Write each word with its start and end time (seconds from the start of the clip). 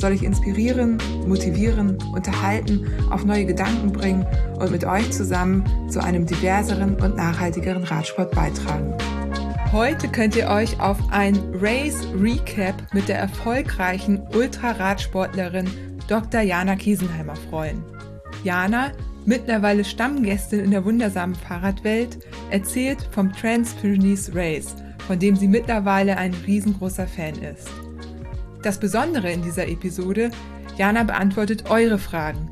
soll 0.00 0.12
ich 0.12 0.22
inspirieren, 0.22 0.98
motivieren, 1.26 1.98
unterhalten, 2.12 2.86
auf 3.10 3.24
neue 3.24 3.44
Gedanken 3.44 3.92
bringen 3.92 4.26
und 4.58 4.70
mit 4.70 4.84
euch 4.84 5.10
zusammen 5.10 5.64
zu 5.88 6.02
einem 6.02 6.26
diverseren 6.26 6.94
und 6.96 7.16
nachhaltigeren 7.16 7.84
Radsport 7.84 8.34
beitragen. 8.34 8.94
Heute 9.72 10.08
könnt 10.08 10.34
ihr 10.34 10.48
euch 10.48 10.80
auf 10.80 10.98
ein 11.12 11.38
Race 11.60 12.04
Recap 12.20 12.74
mit 12.92 13.08
der 13.08 13.18
erfolgreichen 13.18 14.20
Ultraradsportlerin 14.34 15.68
Dr. 16.08 16.40
Jana 16.40 16.74
Kiesenheimer 16.74 17.36
freuen. 17.36 17.84
Jana, 18.42 18.90
mittlerweile 19.26 19.84
Stammgästin 19.84 20.60
in 20.60 20.72
der 20.72 20.84
wundersamen 20.84 21.36
Fahrradwelt, 21.36 22.18
erzählt 22.50 22.98
vom 23.12 23.32
Trans-Pyrenees 23.32 24.34
Race, 24.34 24.74
von 25.06 25.20
dem 25.20 25.36
sie 25.36 25.46
mittlerweile 25.46 26.16
ein 26.16 26.34
riesengroßer 26.46 27.06
Fan 27.06 27.34
ist. 27.36 27.68
Das 28.62 28.78
Besondere 28.78 29.32
in 29.32 29.40
dieser 29.40 29.68
Episode, 29.68 30.30
Jana 30.76 31.04
beantwortet 31.04 31.70
eure 31.70 31.98
Fragen. 31.98 32.50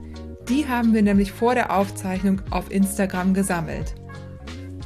Die 0.49 0.67
haben 0.67 0.95
wir 0.95 1.03
nämlich 1.03 1.33
vor 1.33 1.55
der 1.55 1.77
Aufzeichnung 1.77 2.41
auf 2.49 2.71
Instagram 2.71 3.35
gesammelt. 3.35 3.95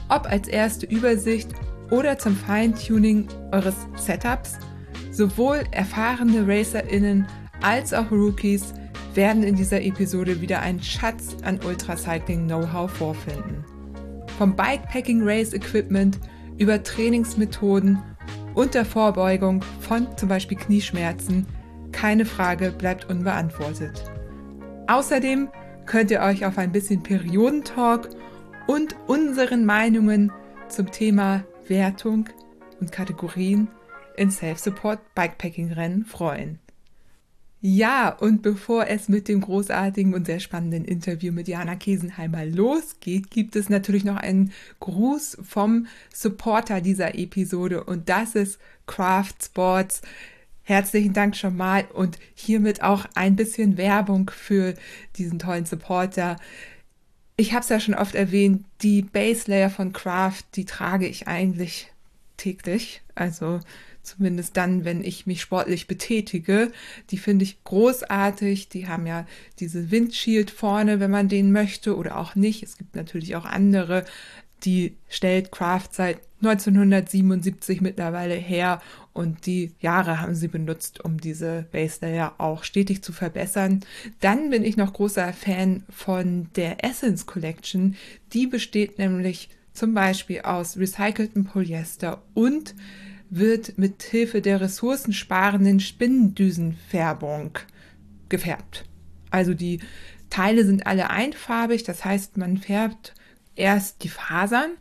Ob 0.09 0.27
als 0.27 0.49
erste 0.49 0.87
Übersicht 0.87 1.51
oder 1.93 2.19
zum 2.19 2.35
Feintuning 2.35 3.29
eures 3.53 3.77
Setups, 3.97 4.59
sowohl 5.13 5.61
erfahrene 5.71 6.49
RacerInnen 6.49 7.29
als 7.61 7.95
auch 7.95 8.11
Rookies 8.11 8.75
werden 9.15 9.45
in 9.45 9.55
dieser 9.55 9.81
Episode 9.81 10.41
wieder 10.41 10.61
einen 10.61 10.83
Schatz 10.83 11.37
an 11.45 11.61
Ultracycling-Know-how 11.65 12.91
vorfinden. 12.91 13.65
Vom 14.39 14.57
Bikepacking 14.57 15.21
Race 15.23 15.53
Equipment 15.53 16.19
über 16.59 16.83
Trainingsmethoden 16.83 18.03
und 18.55 18.75
der 18.75 18.85
Vorbeugung 18.85 19.63
von 19.81 20.07
zum 20.17 20.29
Beispiel 20.29 20.59
Knieschmerzen, 20.59 21.47
keine 21.93 22.25
Frage 22.25 22.71
bleibt 22.71 23.09
unbeantwortet. 23.09 24.05
Außerdem 24.87 25.49
könnt 25.87 26.11
ihr 26.11 26.21
euch 26.21 26.45
auf 26.45 26.59
ein 26.59 26.73
bisschen 26.73 27.03
Periodentalk 27.03 28.09
und 28.67 28.97
unseren 29.07 29.65
Meinungen 29.65 30.33
zum 30.69 30.91
Thema 30.91 31.45
Wertung 31.69 32.29
und 32.81 32.93
Kategorien 32.93 33.69
in 34.17 34.31
Self-Support 34.31 35.15
Bikepacking 35.15 35.73
Rennen 35.73 36.05
freuen. 36.05 36.62
Ja, 37.65 38.09
und 38.09 38.43
bevor 38.43 38.89
es 38.89 39.09
mit 39.09 39.29
dem 39.29 39.41
großartigen 39.41 40.15
und 40.15 40.27
sehr 40.27 40.41
spannenden 40.41 40.85
Interview 40.85 41.33
mit 41.33 41.47
Jana 41.47 41.77
Kesenheimer 41.77 42.45
losgeht, 42.45 43.31
gibt 43.31 43.55
es 43.55 43.69
natürlich 43.69 44.03
noch 44.03 44.17
einen 44.17 44.53
Gruß 44.81 45.39
vom 45.45 45.87
Supporter 46.13 46.81
dieser 46.81 47.17
Episode 47.17 47.85
und 47.85 48.09
das 48.09 48.35
ist 48.35 48.59
Craft 48.89 49.35
Sports. 49.45 50.03
Herzlichen 50.65 51.13
Dank 51.13 51.37
schon 51.37 51.57
mal 51.57 51.85
und 51.93 52.19
hiermit 52.35 52.83
auch 52.83 53.07
ein 53.15 53.37
bisschen 53.37 53.77
Werbung 53.77 54.29
für 54.35 54.75
diesen 55.15 55.39
tollen 55.39 55.65
Supporter. 55.65 56.39
Ich 57.37 57.53
habe 57.53 57.63
es 57.63 57.69
ja 57.69 57.79
schon 57.79 57.95
oft 57.95 58.17
erwähnt, 58.17 58.65
die 58.83 59.03
Base 59.03 59.49
Layer 59.49 59.71
von 59.71 59.93
Craft, 59.93 60.43
die 60.57 60.65
trage 60.65 61.07
ich 61.07 61.29
eigentlich 61.29 61.93
täglich. 62.39 63.03
Also 63.15 63.61
zumindest 64.03 64.57
dann, 64.57 64.85
wenn 64.85 65.03
ich 65.03 65.27
mich 65.27 65.41
sportlich 65.41 65.87
betätige. 65.87 66.73
Die 67.11 67.19
finde 67.19 67.45
ich 67.45 67.63
großartig. 67.65 68.69
Die 68.69 68.89
haben 68.89 69.07
ja 69.07 69.27
diese 69.61 69.91
Windshield 69.91 70.51
vorne, 70.51 71.01
wenn 71.01 71.11
man 71.11 71.29
den 71.29 71.53
möchte 71.53 71.97
oder 71.97 72.19
auch 72.19 72.35
nicht. 72.35 72.63
Es 72.63 72.77
gibt 72.77 72.97
natürlich 72.97 73.37
auch 73.37 73.45
andere. 73.45 74.05
Die 74.65 74.97
stellt 75.09 75.51
Kraft 75.51 75.95
seit 75.95 76.21
1977 76.43 77.81
mittlerweile 77.81 78.35
her 78.35 78.81
und 79.13 79.47
die 79.47 79.73
Jahre 79.81 80.21
haben 80.21 80.35
sie 80.35 80.49
benutzt, 80.49 81.05
um 81.05 81.21
diese 81.21 81.67
Base 81.73 81.99
Layer 82.01 82.35
auch 82.39 82.65
stetig 82.65 83.03
zu 83.03 83.13
verbessern. 83.13 83.81
Dann 84.21 84.51
bin 84.51 84.65
ich 84.65 84.77
noch 84.77 84.93
großer 84.93 85.33
Fan 85.33 85.85
von 85.91 86.49
der 86.57 86.85
Essence 86.85 87.27
Collection. 87.27 87.97
Die 88.33 88.47
besteht 88.47 88.99
nämlich 88.99 89.51
zum 89.73 89.95
Beispiel 89.95 90.41
aus 90.43 90.77
recyceltem 90.77 91.45
Polyester 91.45 92.23
und 92.35 92.75
wird 93.35 93.79
mit 93.79 94.03
Hilfe 94.03 94.43
der 94.43 94.61
ressourcensparenden 94.61 95.81
Spinnendüsenfärbung 95.81 97.59
gefärbt. 98.29 98.85
Also 99.31 99.55
die 99.55 99.81
Teile 100.29 100.67
sind 100.67 100.87
alle 100.87 101.09
einfarbig, 101.09 101.83
das 101.83 102.05
heißt, 102.05 102.37
man 102.37 102.59
färbt 102.59 103.15
erst 103.57 104.05
die 104.05 104.11
Fasern 104.11 104.73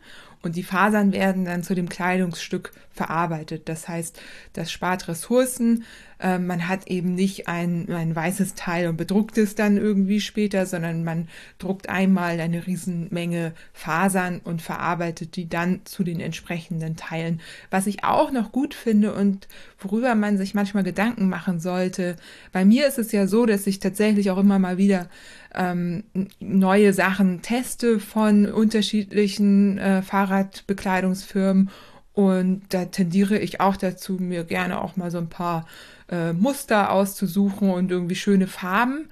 und 0.42 0.56
die 0.56 0.64
Fasern 0.64 1.12
werden 1.12 1.46
dann 1.46 1.62
zu 1.62 1.74
dem 1.74 1.88
Kleidungsstück 1.88 2.72
verarbeitet. 2.92 3.68
Das 3.68 3.88
heißt, 3.88 4.20
das 4.52 4.70
spart 4.70 5.08
Ressourcen. 5.08 5.84
Äh, 6.18 6.38
man 6.38 6.68
hat 6.68 6.86
eben 6.86 7.14
nicht 7.14 7.48
ein, 7.48 7.90
ein 7.90 8.14
weißes 8.14 8.54
Teil 8.54 8.88
und 8.88 8.96
bedruckt 8.96 9.36
es 9.38 9.54
dann 9.54 9.76
irgendwie 9.76 10.20
später, 10.20 10.66
sondern 10.66 11.04
man 11.04 11.28
druckt 11.58 11.88
einmal 11.88 12.40
eine 12.40 12.66
Riesenmenge 12.66 13.52
Fasern 13.72 14.40
und 14.44 14.62
verarbeitet 14.62 15.36
die 15.36 15.48
dann 15.48 15.80
zu 15.84 16.04
den 16.04 16.20
entsprechenden 16.20 16.96
Teilen. 16.96 17.40
Was 17.70 17.86
ich 17.86 18.04
auch 18.04 18.30
noch 18.30 18.52
gut 18.52 18.74
finde 18.74 19.14
und 19.14 19.48
worüber 19.78 20.14
man 20.14 20.38
sich 20.38 20.54
manchmal 20.54 20.84
Gedanken 20.84 21.28
machen 21.28 21.60
sollte. 21.60 22.16
Bei 22.52 22.64
mir 22.64 22.86
ist 22.86 22.98
es 22.98 23.12
ja 23.12 23.26
so, 23.26 23.46
dass 23.46 23.66
ich 23.66 23.80
tatsächlich 23.80 24.30
auch 24.30 24.38
immer 24.38 24.58
mal 24.58 24.78
wieder 24.78 25.08
ähm, 25.54 26.04
neue 26.40 26.92
Sachen 26.92 27.42
teste 27.42 28.00
von 28.00 28.46
unterschiedlichen 28.46 29.78
äh, 29.78 30.02
Fahrradbekleidungsfirmen. 30.02 31.70
Und 32.14 32.62
da 32.70 32.84
tendiere 32.86 33.38
ich 33.38 33.60
auch 33.60 33.76
dazu, 33.76 34.14
mir 34.14 34.44
gerne 34.44 34.82
auch 34.82 34.96
mal 34.96 35.10
so 35.10 35.18
ein 35.18 35.28
paar 35.28 35.66
äh, 36.10 36.32
Muster 36.32 36.90
auszusuchen 36.90 37.70
und 37.70 37.90
irgendwie 37.90 38.16
schöne 38.16 38.46
Farben. 38.46 39.08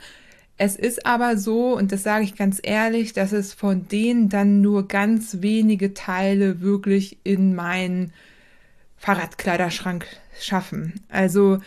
Es 0.58 0.76
ist 0.76 1.06
aber 1.06 1.38
so, 1.38 1.74
und 1.74 1.90
das 1.90 2.02
sage 2.02 2.24
ich 2.24 2.36
ganz 2.36 2.60
ehrlich, 2.62 3.14
dass 3.14 3.32
es 3.32 3.54
von 3.54 3.88
denen 3.88 4.28
dann 4.28 4.60
nur 4.60 4.86
ganz 4.88 5.38
wenige 5.40 5.94
Teile 5.94 6.60
wirklich 6.60 7.16
in 7.24 7.54
meinen 7.54 8.12
Fahrradkleiderschrank 8.98 10.06
schaffen. 10.38 11.00
Also 11.08 11.60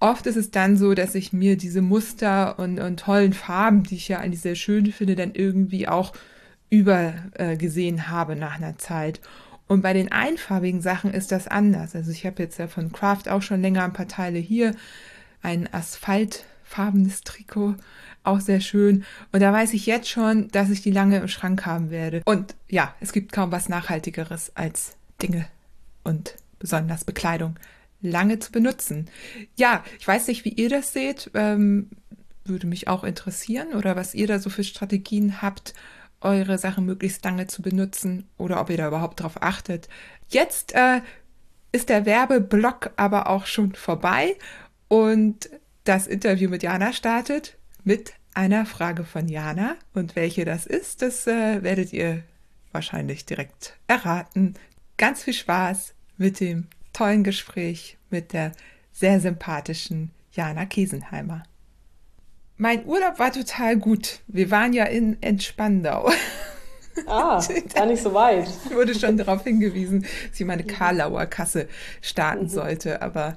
oft 0.00 0.26
ist 0.26 0.34
es 0.34 0.50
dann 0.50 0.76
so, 0.76 0.94
dass 0.94 1.14
ich 1.14 1.32
mir 1.32 1.56
diese 1.56 1.82
Muster 1.82 2.58
und, 2.58 2.80
und 2.80 2.98
tollen 2.98 3.32
Farben, 3.32 3.84
die 3.84 3.94
ich 3.94 4.08
ja 4.08 4.18
eigentlich 4.18 4.40
sehr 4.40 4.56
schön 4.56 4.86
finde, 4.90 5.14
dann 5.14 5.34
irgendwie 5.34 5.86
auch 5.86 6.12
übergesehen 6.68 7.98
äh, 7.98 8.02
habe 8.02 8.34
nach 8.34 8.56
einer 8.56 8.76
Zeit. 8.78 9.20
Und 9.72 9.80
bei 9.80 9.94
den 9.94 10.12
einfarbigen 10.12 10.82
Sachen 10.82 11.14
ist 11.14 11.32
das 11.32 11.48
anders. 11.48 11.94
Also 11.94 12.10
ich 12.10 12.26
habe 12.26 12.42
jetzt 12.42 12.58
ja 12.58 12.68
von 12.68 12.92
Craft 12.92 13.30
auch 13.30 13.40
schon 13.40 13.62
länger 13.62 13.84
ein 13.84 13.94
paar 13.94 14.06
Teile 14.06 14.38
hier. 14.38 14.74
Ein 15.40 15.66
asphaltfarbenes 15.72 17.22
Trikot, 17.22 17.76
auch 18.22 18.40
sehr 18.40 18.60
schön. 18.60 19.06
Und 19.32 19.40
da 19.40 19.50
weiß 19.50 19.72
ich 19.72 19.86
jetzt 19.86 20.10
schon, 20.10 20.48
dass 20.48 20.68
ich 20.68 20.82
die 20.82 20.90
lange 20.90 21.20
im 21.20 21.28
Schrank 21.28 21.64
haben 21.64 21.88
werde. 21.88 22.20
Und 22.26 22.54
ja, 22.68 22.94
es 23.00 23.14
gibt 23.14 23.32
kaum 23.32 23.50
was 23.50 23.70
Nachhaltigeres 23.70 24.52
als 24.56 24.94
Dinge 25.22 25.46
und 26.04 26.34
besonders 26.58 27.04
Bekleidung 27.04 27.56
lange 28.02 28.40
zu 28.40 28.52
benutzen. 28.52 29.08
Ja, 29.56 29.82
ich 29.98 30.06
weiß 30.06 30.26
nicht, 30.26 30.44
wie 30.44 30.50
ihr 30.52 30.68
das 30.68 30.92
seht. 30.92 31.30
Ähm, 31.32 31.88
würde 32.44 32.66
mich 32.66 32.88
auch 32.88 33.04
interessieren 33.04 33.72
oder 33.72 33.96
was 33.96 34.14
ihr 34.14 34.26
da 34.26 34.38
so 34.38 34.50
für 34.50 34.64
Strategien 34.64 35.40
habt, 35.40 35.72
eure 36.24 36.58
Sachen 36.58 36.86
möglichst 36.86 37.24
lange 37.24 37.46
zu 37.46 37.62
benutzen 37.62 38.28
oder 38.38 38.60
ob 38.60 38.70
ihr 38.70 38.76
da 38.76 38.88
überhaupt 38.88 39.20
drauf 39.20 39.42
achtet. 39.42 39.88
Jetzt 40.28 40.74
äh, 40.74 41.00
ist 41.72 41.88
der 41.88 42.06
Werbeblock 42.06 42.90
aber 42.96 43.28
auch 43.28 43.46
schon 43.46 43.74
vorbei 43.74 44.36
und 44.88 45.50
das 45.84 46.06
Interview 46.06 46.48
mit 46.48 46.62
Jana 46.62 46.92
startet 46.92 47.56
mit 47.84 48.12
einer 48.34 48.66
Frage 48.66 49.04
von 49.04 49.28
Jana. 49.28 49.76
Und 49.94 50.16
welche 50.16 50.44
das 50.44 50.66
ist, 50.66 51.02
das 51.02 51.26
äh, 51.26 51.62
werdet 51.62 51.92
ihr 51.92 52.22
wahrscheinlich 52.72 53.26
direkt 53.26 53.76
erraten. 53.86 54.54
Ganz 54.96 55.24
viel 55.24 55.34
Spaß 55.34 55.94
mit 56.16 56.40
dem 56.40 56.68
tollen 56.92 57.24
Gespräch 57.24 57.98
mit 58.10 58.32
der 58.32 58.52
sehr 58.92 59.20
sympathischen 59.20 60.10
Jana 60.32 60.66
Kiesenheimer. 60.66 61.42
Mein 62.62 62.86
Urlaub 62.86 63.18
war 63.18 63.32
total 63.32 63.76
gut. 63.76 64.20
Wir 64.28 64.52
waren 64.52 64.72
ja 64.72 64.84
in 64.84 65.20
Entspandau. 65.20 66.08
Ah, 67.08 67.42
gar 67.74 67.86
nicht 67.86 68.00
so 68.00 68.14
weit. 68.14 68.46
Ich 68.66 68.72
wurde 68.72 68.94
schon 68.94 69.16
darauf 69.16 69.42
hingewiesen, 69.42 70.02
dass 70.02 70.38
ich 70.38 70.46
meine 70.46 70.62
Karlauer 70.62 71.26
Kasse 71.26 71.66
starten 72.02 72.44
mhm. 72.44 72.48
sollte. 72.48 73.02
Aber 73.02 73.36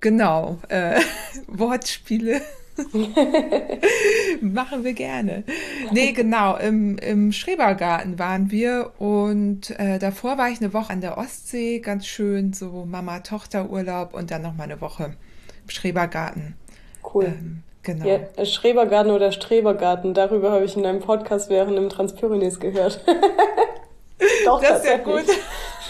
genau, 0.00 0.58
äh, 0.70 0.98
Wortspiele 1.48 2.40
Machen 4.40 4.84
wir 4.84 4.94
gerne. 4.94 5.44
Nee, 5.90 6.12
genau, 6.12 6.56
im, 6.56 6.96
im 6.96 7.30
Schrebergarten 7.32 8.18
waren 8.18 8.50
wir 8.50 8.92
und 8.98 9.78
äh, 9.78 9.98
davor 9.98 10.38
war 10.38 10.48
ich 10.48 10.62
eine 10.62 10.72
Woche 10.72 10.94
an 10.94 11.02
der 11.02 11.18
Ostsee, 11.18 11.80
ganz 11.80 12.06
schön, 12.06 12.54
so 12.54 12.86
Mama-Tochter-Urlaub 12.86 14.14
und 14.14 14.30
dann 14.30 14.40
noch 14.40 14.56
mal 14.56 14.64
eine 14.64 14.80
Woche 14.80 15.14
im 15.62 15.68
Schrebergarten. 15.68 16.54
Cool. 17.02 17.26
Ähm, 17.26 17.62
genau. 17.82 18.06
Ja, 18.06 18.44
Schrebergarten 18.44 19.12
oder 19.12 19.32
Strebergarten, 19.32 20.14
darüber 20.14 20.50
habe 20.50 20.64
ich 20.64 20.76
in 20.76 20.86
einem 20.86 21.00
Podcast 21.00 21.50
während 21.50 21.76
im 21.76 21.88
Transpyrenes 21.88 22.60
gehört. 22.60 23.04
Doch, 24.44 24.60
das 24.60 24.80
ist 24.80 24.90
ja 24.90 24.98
gut. 24.98 25.24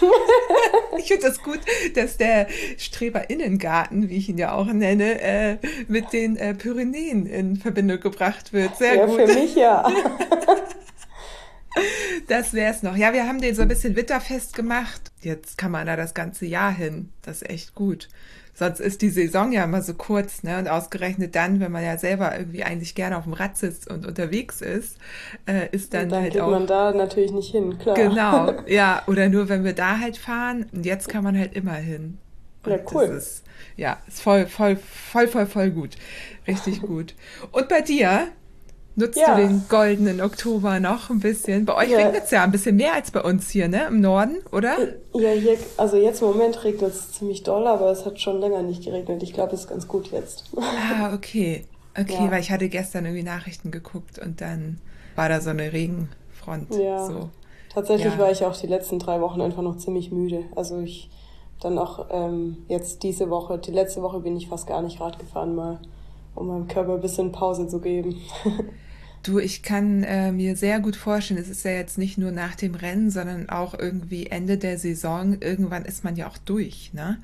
ich 0.99 1.07
finde 1.07 1.27
das 1.27 1.43
gut, 1.43 1.61
dass 1.95 2.17
der 2.17 2.47
Streberinnengarten, 2.79 4.09
wie 4.09 4.17
ich 4.17 4.29
ihn 4.29 4.39
ja 4.39 4.53
auch 4.53 4.67
nenne, 4.67 5.21
äh, 5.21 5.59
mit 5.89 6.13
den 6.13 6.37
äh, 6.37 6.55
Pyrenäen 6.55 7.27
in 7.27 7.57
Verbindung 7.57 8.01
gebracht 8.01 8.53
wird. 8.53 8.77
Sehr 8.77 8.97
ja, 8.97 9.07
gut. 9.07 9.17
für 9.17 9.27
mich 9.27 9.55
ja. 9.55 9.91
Das 12.29 12.53
wäre 12.53 12.71
es 12.71 12.83
noch. 12.83 12.97
Ja, 12.97 13.15
wir 13.15 13.27
haben 13.27 13.41
den 13.41 13.55
so 13.55 13.63
ein 13.63 13.69
bisschen 13.69 13.97
witterfest 13.97 14.55
gemacht. 14.55 15.11
Jetzt 15.23 15.57
kann 15.57 15.71
man 15.71 15.87
da 15.87 15.97
das 15.97 16.13
ganze 16.13 16.45
Jahr 16.45 16.71
hin. 16.71 17.09
Das 17.23 17.41
ist 17.41 17.49
echt 17.49 17.75
gut. 17.75 18.09
Sonst 18.63 18.79
ist 18.79 19.03
die 19.03 19.09
Saison 19.09 19.51
ja 19.51 19.65
immer 19.65 19.83
so 19.83 19.93
kurz, 19.93 20.45
ne? 20.45 20.57
Und 20.57 20.69
ausgerechnet 20.69 21.35
dann, 21.35 21.59
wenn 21.59 21.73
man 21.73 21.83
ja 21.83 21.99
selber 21.99 22.39
irgendwie 22.39 22.63
eigentlich 22.63 22.95
gerne 22.95 23.17
auf 23.17 23.25
dem 23.25 23.33
Rad 23.33 23.57
sitzt 23.57 23.91
und 23.91 24.07
unterwegs 24.07 24.61
ist, 24.61 24.99
äh, 25.49 25.69
ist 25.73 25.93
dann, 25.93 26.05
und 26.05 26.13
dann 26.13 26.23
halt 26.23 26.33
geht 26.35 26.43
auch. 26.43 26.51
man 26.53 26.69
da 26.69 26.93
natürlich 26.93 27.33
nicht 27.33 27.51
hin, 27.51 27.77
klar. 27.81 27.97
Genau, 27.97 28.55
ja. 28.69 29.03
Oder 29.09 29.29
nur 29.29 29.49
wenn 29.49 29.65
wir 29.65 29.73
da 29.73 29.99
halt 29.99 30.17
fahren. 30.17 30.67
Und 30.73 30.87
jetzt 30.87 31.09
kann 31.09 31.25
man 31.25 31.37
halt 31.37 31.55
immer 31.55 31.75
hin. 31.75 32.19
Und 32.65 32.71
ja, 32.71 32.79
cool. 32.95 33.03
Ist, 33.07 33.43
ja, 33.77 33.99
ist 34.07 34.23
voll, 34.23 34.47
voll, 34.47 34.77
voll, 34.77 35.27
voll, 35.27 35.47
voll 35.47 35.71
gut. 35.73 35.97
Richtig 36.47 36.83
gut. 36.83 37.17
Und 37.51 37.69
bei 37.69 37.81
dir? 37.81 38.29
Nutzt 38.95 39.19
ja. 39.19 39.35
du 39.35 39.47
den 39.47 39.65
goldenen 39.71 40.21
Oktober 40.21 40.79
noch 40.79 41.09
ein 41.09 41.21
bisschen? 41.21 41.65
Bei 41.65 41.77
euch 41.77 41.91
ja. 41.91 41.99
regnet 41.99 42.25
es 42.25 42.31
ja 42.31 42.45
ein 42.45 42.53
bisschen 42.53 42.77
mehr 42.77 42.93
als 42.93 43.11
bei 43.11 43.23
uns 43.23 43.49
hier, 43.49 43.69
ne? 43.69 43.87
Im 43.87 44.01
Norden, 44.01 44.37
oder? 44.53 44.77
Ja, 45.15 45.31
hier, 45.31 45.57
also 45.79 45.97
jetzt 45.97 46.21
im 46.21 46.29
Moment 46.29 46.63
regnet 46.63 46.91
es 46.91 47.13
ziemlich 47.13 47.43
doll, 47.43 47.67
aber 47.67 47.91
es 47.91 48.05
hat 48.05 48.21
schon 48.21 48.41
länger 48.41 48.63
nicht 48.63 48.85
geregnet. 48.85 49.23
Ich 49.23 49.33
glaube, 49.33 49.55
es 49.55 49.61
ist 49.61 49.69
ganz 49.69 49.89
gut 49.89 50.11
jetzt. 50.13 50.45
Ah, 50.57 51.15
okay. 51.15 51.65
Okay, 51.99 52.25
ja. 52.25 52.31
weil 52.31 52.41
ich 52.41 52.51
hatte 52.51 52.69
gestern 52.69 53.05
irgendwie 53.05 53.23
Nachrichten 53.23 53.71
geguckt 53.71 54.19
und 54.19 54.41
dann 54.41 54.79
war 55.15 55.29
da 55.29 55.41
so 55.41 55.51
eine 55.51 55.73
Regenfront. 55.73 56.75
Ja. 56.75 57.07
So. 57.07 57.31
Tatsächlich 57.73 58.19
war 58.19 58.31
ich 58.31 58.45
auch 58.45 58.57
die 58.57 58.67
letzten 58.67 58.99
drei 58.99 59.21
Wochen 59.23 59.41
einfach 59.41 59.63
noch 59.63 59.77
ziemlich 59.79 60.11
müde. 60.11 60.45
Also 60.55 60.81
ich 60.81 61.11
dann 61.61 61.79
auch 61.79 62.07
ähm, 62.11 62.59
jetzt 62.69 63.03
diese 63.03 63.31
Woche, 63.31 63.59
die 63.59 63.71
letzte 63.71 64.03
Woche 64.03 64.21
bin 64.21 64.37
ich 64.37 64.49
fast 64.49 64.67
gar 64.67 64.83
nicht 64.83 65.01
Rad 65.01 65.19
gefahren 65.19 65.55
mal 65.55 65.81
um 66.35 66.49
meinem 66.49 66.69
Körper 66.69 66.95
ein 66.95 67.01
bisschen 67.01 67.33
Pause 67.33 67.69
zu 67.69 67.81
geben. 67.81 68.17
Du, 69.23 69.39
ich 69.39 69.63
kann 69.63 70.03
äh, 70.03 70.33
mir 70.33 70.57
sehr 70.57 70.81
gut 70.81 70.97
vorstellen, 70.97 71.41
es 71.41 71.49
ist 71.49 71.65
ja 71.65 71.71
jetzt 71.71 71.97
nicht 71.97 72.19
nur 72.19 72.33
nach 72.33 72.57
dem 72.57 72.75
Rennen, 72.75 73.11
sondern 73.11 73.49
auch 73.49 73.79
irgendwie 73.79 74.27
Ende 74.27 74.59
der 74.59 74.79
Saison. 74.79 75.37
Irgendwann 75.41 75.85
ist 75.85 76.03
man 76.03 76.17
ja 76.17 76.27
auch 76.27 76.39
durch, 76.39 76.93
ne? 76.93 77.19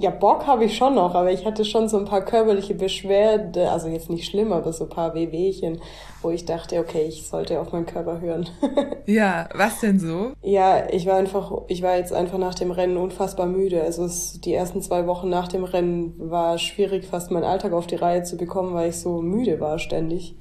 Ja, 0.00 0.10
Bock 0.10 0.46
habe 0.46 0.64
ich 0.64 0.78
schon 0.78 0.94
noch, 0.94 1.14
aber 1.14 1.30
ich 1.30 1.44
hatte 1.44 1.64
schon 1.64 1.88
so 1.88 1.98
ein 1.98 2.06
paar 2.06 2.24
körperliche 2.24 2.74
Beschwerden, 2.74 3.68
also 3.68 3.88
jetzt 3.88 4.08
nicht 4.08 4.24
schlimm, 4.24 4.50
aber 4.50 4.72
so 4.72 4.84
ein 4.84 4.90
paar 4.90 5.14
Wehwehchen, 5.14 5.82
wo 6.22 6.30
ich 6.30 6.46
dachte, 6.46 6.80
okay, 6.80 7.04
ich 7.06 7.28
sollte 7.28 7.60
auf 7.60 7.72
meinen 7.72 7.84
Körper 7.84 8.18
hören. 8.20 8.48
ja, 9.06 9.48
was 9.54 9.80
denn 9.80 10.00
so? 10.00 10.32
Ja, 10.42 10.88
ich 10.90 11.04
war 11.04 11.16
einfach, 11.16 11.52
ich 11.68 11.82
war 11.82 11.96
jetzt 11.98 12.14
einfach 12.14 12.38
nach 12.38 12.54
dem 12.54 12.70
Rennen 12.70 12.96
unfassbar 12.96 13.46
müde. 13.46 13.82
Also 13.82 14.04
es, 14.04 14.40
die 14.40 14.54
ersten 14.54 14.80
zwei 14.80 15.06
Wochen 15.06 15.28
nach 15.28 15.48
dem 15.48 15.64
Rennen 15.64 16.14
war 16.18 16.56
schwierig, 16.56 17.06
fast 17.06 17.30
meinen 17.30 17.44
Alltag 17.44 17.72
auf 17.72 17.86
die 17.86 17.96
Reihe 17.96 18.22
zu 18.22 18.38
bekommen, 18.38 18.72
weil 18.72 18.88
ich 18.88 18.96
so 18.96 19.20
müde 19.20 19.60
war 19.60 19.78
ständig. 19.78 20.34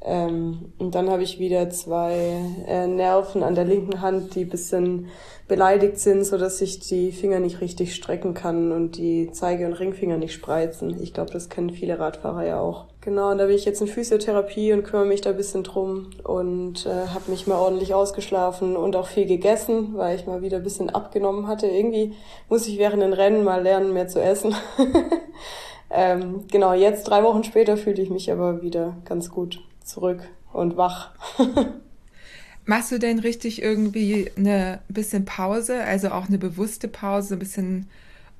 Ähm, 0.00 0.72
und 0.78 0.94
dann 0.94 1.10
habe 1.10 1.22
ich 1.24 1.38
wieder 1.38 1.70
zwei 1.70 2.40
äh, 2.66 2.86
Nerven 2.86 3.42
an 3.42 3.54
der 3.54 3.64
linken 3.64 4.00
Hand, 4.00 4.34
die 4.34 4.44
bisschen 4.44 5.08
beleidigt 5.48 5.98
sind, 5.98 6.24
so 6.24 6.36
dass 6.36 6.60
ich 6.60 6.78
die 6.78 7.10
Finger 7.10 7.40
nicht 7.40 7.60
richtig 7.60 7.94
strecken 7.94 8.34
kann 8.34 8.70
und 8.70 8.96
die 8.98 9.30
Zeige- 9.32 9.66
und 9.66 9.72
Ringfinger 9.72 10.18
nicht 10.18 10.34
spreizen. 10.34 11.02
Ich 11.02 11.14
glaube, 11.14 11.32
das 11.32 11.48
kennen 11.48 11.70
viele 11.70 11.98
Radfahrer 11.98 12.44
ja 12.44 12.60
auch. 12.60 12.84
Genau, 13.00 13.30
und 13.30 13.38
da 13.38 13.46
bin 13.46 13.56
ich 13.56 13.64
jetzt 13.64 13.80
in 13.80 13.86
Physiotherapie 13.86 14.72
und 14.72 14.84
kümmere 14.84 15.06
mich 15.06 15.22
da 15.22 15.32
bisschen 15.32 15.64
drum 15.64 16.10
und 16.22 16.84
äh, 16.84 17.08
habe 17.08 17.30
mich 17.30 17.46
mal 17.46 17.58
ordentlich 17.58 17.94
ausgeschlafen 17.94 18.76
und 18.76 18.94
auch 18.94 19.06
viel 19.06 19.26
gegessen, 19.26 19.94
weil 19.94 20.16
ich 20.16 20.26
mal 20.26 20.42
wieder 20.42 20.60
bisschen 20.60 20.90
abgenommen 20.90 21.48
hatte. 21.48 21.66
Irgendwie 21.66 22.12
muss 22.50 22.68
ich 22.68 22.78
während 22.78 23.02
den 23.02 23.14
Rennen 23.14 23.42
mal 23.42 23.62
lernen, 23.62 23.94
mehr 23.94 24.08
zu 24.08 24.20
essen. 24.20 24.54
ähm, 25.90 26.44
genau, 26.52 26.74
jetzt 26.74 27.04
drei 27.04 27.22
Wochen 27.24 27.42
später 27.42 27.78
fühle 27.78 28.02
ich 28.02 28.10
mich 28.10 28.30
aber 28.30 28.60
wieder 28.60 28.98
ganz 29.06 29.30
gut 29.30 29.60
zurück 29.88 30.20
und 30.52 30.76
wach. 30.76 31.10
Machst 32.64 32.92
du 32.92 32.98
denn 32.98 33.18
richtig 33.18 33.62
irgendwie 33.62 34.30
eine 34.36 34.80
bisschen 34.88 35.24
Pause, 35.24 35.82
also 35.84 36.10
auch 36.10 36.28
eine 36.28 36.38
bewusste 36.38 36.86
Pause, 36.86 37.36
ein 37.36 37.38
bisschen 37.38 37.88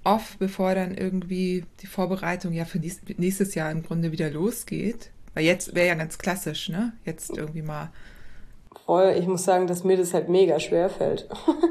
off, 0.04 0.36
bevor 0.38 0.74
dann 0.74 0.94
irgendwie 0.94 1.64
die 1.80 1.86
Vorbereitung 1.86 2.52
ja 2.52 2.64
für 2.64 2.78
nächstes 2.78 3.54
Jahr 3.54 3.70
im 3.70 3.82
Grunde 3.82 4.12
wieder 4.12 4.30
losgeht? 4.30 5.10
Weil 5.34 5.44
jetzt 5.44 5.74
wäre 5.74 5.88
ja 5.88 5.94
ganz 5.94 6.18
klassisch, 6.18 6.68
ne? 6.68 6.92
Jetzt 7.04 7.30
irgendwie 7.30 7.62
mal. 7.62 7.90
Voll, 8.84 9.14
ich 9.18 9.26
muss 9.26 9.44
sagen, 9.44 9.66
dass 9.66 9.84
mir 9.84 9.96
das 9.96 10.14
halt 10.14 10.28
mega 10.28 10.60
schwer 10.60 10.90
fällt. 10.90 11.28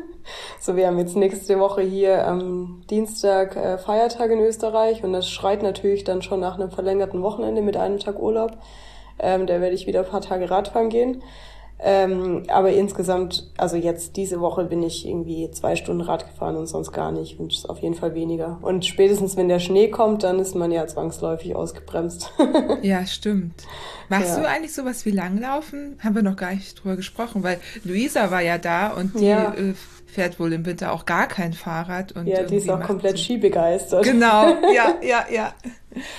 so, 0.59 0.75
wir 0.75 0.87
haben 0.87 0.97
jetzt 0.99 1.15
nächste 1.15 1.59
Woche 1.59 1.81
hier 1.81 2.27
am 2.27 2.81
Dienstag 2.89 3.55
äh, 3.55 3.77
Feiertag 3.77 4.31
in 4.31 4.39
Österreich 4.39 5.03
und 5.03 5.13
das 5.13 5.29
schreit 5.29 5.63
natürlich 5.63 6.03
dann 6.03 6.21
schon 6.21 6.39
nach 6.39 6.55
einem 6.55 6.71
verlängerten 6.71 7.21
Wochenende 7.21 7.61
mit 7.61 7.77
einem 7.77 7.99
Tag 7.99 8.19
Urlaub. 8.19 8.57
Ähm, 9.19 9.47
da 9.47 9.61
werde 9.61 9.75
ich 9.75 9.87
wieder 9.87 10.01
ein 10.01 10.09
paar 10.09 10.21
Tage 10.21 10.49
Radfahren 10.49 10.89
gehen. 10.89 11.21
Ähm, 11.79 12.43
aber 12.47 12.71
insgesamt, 12.71 13.51
also 13.55 13.77
jetzt 13.77 14.17
diese 14.17 14.39
Woche 14.39 14.63
bin 14.63 14.81
ich 14.81 15.07
irgendwie 15.07 15.51
zwei 15.51 15.75
Stunden 15.75 16.01
Rad 16.01 16.27
gefahren 16.27 16.55
und 16.55 16.65
sonst 16.65 16.91
gar 16.91 17.11
nicht 17.11 17.39
und 17.39 17.65
auf 17.67 17.79
jeden 17.79 17.93
Fall 17.93 18.15
weniger. 18.15 18.57
Und 18.63 18.83
spätestens 18.83 19.37
wenn 19.37 19.47
der 19.47 19.59
Schnee 19.59 19.89
kommt, 19.89 20.23
dann 20.23 20.39
ist 20.39 20.55
man 20.55 20.71
ja 20.71 20.87
zwangsläufig 20.87 21.55
ausgebremst. 21.55 22.31
ja, 22.81 23.05
stimmt. 23.05 23.63
Machst 24.09 24.37
ja. 24.37 24.41
du 24.41 24.47
eigentlich 24.47 24.73
sowas 24.73 25.05
wie 25.05 25.11
Langlaufen? 25.11 25.99
Haben 26.03 26.15
wir 26.15 26.23
noch 26.23 26.35
gar 26.35 26.51
nicht 26.51 26.81
drüber 26.81 26.95
gesprochen, 26.95 27.43
weil 27.43 27.59
Luisa 27.83 28.31
war 28.31 28.41
ja 28.41 28.57
da 28.57 28.87
und 28.87 29.19
die 29.19 29.25
ja. 29.25 29.53
äh, 29.53 29.75
fährt 30.07 30.39
wohl 30.39 30.51
im 30.53 30.65
Winter 30.65 30.93
auch 30.93 31.05
gar 31.05 31.27
kein 31.27 31.53
Fahrrad. 31.53 32.13
Und 32.13 32.27
ja, 32.27 32.43
die 32.43 32.55
ist 32.55 32.69
auch 32.69 32.81
komplett 32.81 33.17
so 33.17 33.23
skibegeistert. 33.23 34.03
Genau, 34.03 34.47
ja, 34.73 34.95
ja, 35.01 35.25
ja. 35.31 35.53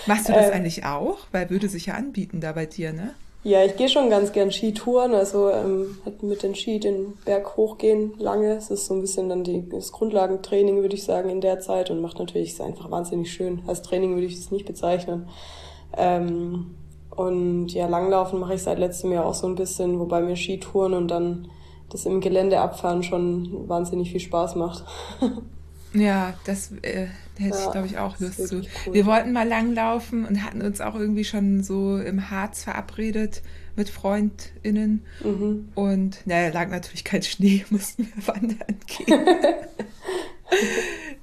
Machst 0.06 0.29
du 0.29 0.32
das 0.32 0.50
äh, 0.50 0.52
eigentlich 0.52 0.85
auch? 0.85 1.19
Weil 1.32 1.50
würde 1.50 1.69
sich 1.69 1.87
ja 1.87 1.94
anbieten 1.94 2.40
da 2.40 2.52
bei 2.52 2.67
dir, 2.67 2.93
ne? 2.93 3.14
Ja, 3.44 3.64
ich 3.64 3.76
gehe 3.76 3.88
schon 3.88 4.11
ganz 4.11 4.32
gern 4.32 4.50
Skitouren, 4.50 5.14
also 5.14 5.50
ähm, 5.50 5.99
halt 6.04 6.23
mit 6.23 6.42
den 6.42 6.54
Ski 6.54 6.80
den 6.80 7.14
Berg 7.25 7.57
hochgehen 7.57 8.12
lange. 8.18 8.57
Es 8.57 8.71
ist 8.71 8.87
so 8.87 8.95
ein 8.95 9.00
bisschen 9.00 9.28
dann 9.28 9.45
die, 9.45 9.68
das 9.68 9.92
Grundlagentraining, 9.92 10.83
würde 10.83 10.97
ich 10.97 11.04
sagen, 11.04 11.30
in 11.30 11.40
der 11.40 11.61
Zeit 11.61 11.90
und 11.90 12.00
macht 12.00 12.18
natürlich 12.18 12.50
ist 12.50 12.61
einfach 12.61 12.90
wahnsinnig 12.90 13.33
schön. 13.33 13.62
Als 13.66 13.83
Training 13.83 14.14
würde 14.14 14.26
ich 14.26 14.35
es 14.35 14.50
nicht 14.50 14.66
bezeichnen. 14.66 15.28
Ähm, 15.97 16.75
und 17.11 17.68
ja, 17.68 17.87
Langlaufen 17.87 18.40
mache 18.40 18.54
ich 18.54 18.62
seit 18.62 18.78
letztem 18.78 19.12
Jahr 19.12 19.25
auch 19.25 19.35
so 19.35 19.47
ein 19.47 19.54
bisschen, 19.54 19.99
wobei 19.99 20.21
mir 20.21 20.37
Skitouren 20.37 20.95
und 20.95 21.09
dann 21.09 21.49
das 21.90 22.07
im 22.07 22.21
Gelände 22.21 22.61
abfahren 22.61 23.02
schon 23.02 23.68
wahnsinnig 23.68 24.11
viel 24.11 24.21
Spaß 24.21 24.57
macht. 24.57 24.85
Ja, 25.95 26.35
das 26.45 26.73
äh, 26.83 27.07
hätte 27.38 27.57
ja, 27.57 27.64
ich, 27.64 27.73
glaube 27.73 27.87
ich, 27.87 27.99
auch 27.99 28.18
Lust 28.21 28.47
zu. 28.47 28.57
Cool. 28.57 28.95
Wir 28.95 29.07
wollten 29.07 29.33
mal 29.33 29.49
langlaufen 29.49 30.26
und 30.26 30.45
hatten 30.45 30.61
uns 30.61 30.80
auch 30.80 30.95
irgendwie 30.95 31.25
schon 31.25 31.62
so 31.62 31.99
im 31.99 32.30
Harz 32.30 32.64
verabredet 32.64 33.42
mit 33.76 33.88
FreundInnen. 33.88 35.04
Mhm. 35.25 35.68
Und 35.75 36.26
naja, 36.26 36.52
lag 36.52 36.68
natürlich 36.68 37.04
kein 37.04 37.23
Schnee, 37.23 37.64
mussten 37.71 38.07
wir 38.14 38.26
wandern 38.26 38.76
gehen. 38.87 39.25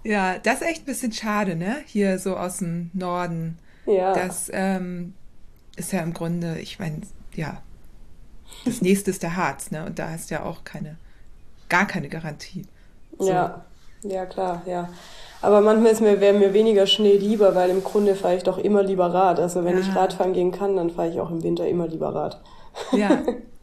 ja, 0.04 0.40
das 0.40 0.62
ist 0.62 0.68
echt 0.68 0.82
ein 0.84 0.86
bisschen 0.86 1.12
schade, 1.12 1.56
ne? 1.56 1.78
Hier 1.86 2.18
so 2.18 2.36
aus 2.36 2.58
dem 2.58 2.90
Norden. 2.94 3.60
Ja. 3.86 4.14
Das 4.14 4.50
ähm, 4.52 5.14
ist 5.76 5.94
ja 5.94 6.02
im 6.02 6.14
Grunde, 6.14 6.60
ich 6.60 6.80
meine, 6.80 7.02
ja, 7.36 7.62
das 8.66 8.82
nächste 8.82 9.12
ist 9.12 9.24
der 9.24 9.36
Harz, 9.36 9.72
ne? 9.72 9.86
Und 9.86 10.00
da 10.00 10.10
hast 10.10 10.30
du 10.30 10.36
ja 10.36 10.44
auch 10.44 10.64
keine, 10.64 10.98
gar 11.70 11.86
keine 11.86 12.10
Garantie. 12.10 12.66
So. 13.18 13.30
Ja. 13.30 13.66
Ja, 14.08 14.26
klar, 14.26 14.62
ja. 14.66 14.90
Aber 15.42 15.62
manchmal 15.62 15.92
ist 15.92 16.02
mir, 16.02 16.22
wäre 16.22 16.38
mir 16.38 16.54
weniger 16.54 16.88
Schnee 16.88 17.18
lieber, 17.18 17.56
weil 17.56 17.70
im 17.70 17.84
Grunde 17.84 18.16
fahre 18.16 18.36
ich 18.36 18.44
doch 18.44 18.58
immer 18.58 18.84
lieber 18.84 19.14
Rad. 19.14 19.40
Also 19.40 19.64
wenn 19.64 19.78
ah. 19.78 19.80
ich 19.80 19.96
Radfahren 19.96 20.34
gehen 20.34 20.52
kann, 20.52 20.76
dann 20.76 20.92
fahre 20.92 21.10
ich 21.10 21.20
auch 21.20 21.30
im 21.30 21.44
Winter 21.44 21.68
immer 21.68 21.88
lieber 21.88 22.14
Rad. 22.14 22.40
Ja. 22.92 23.22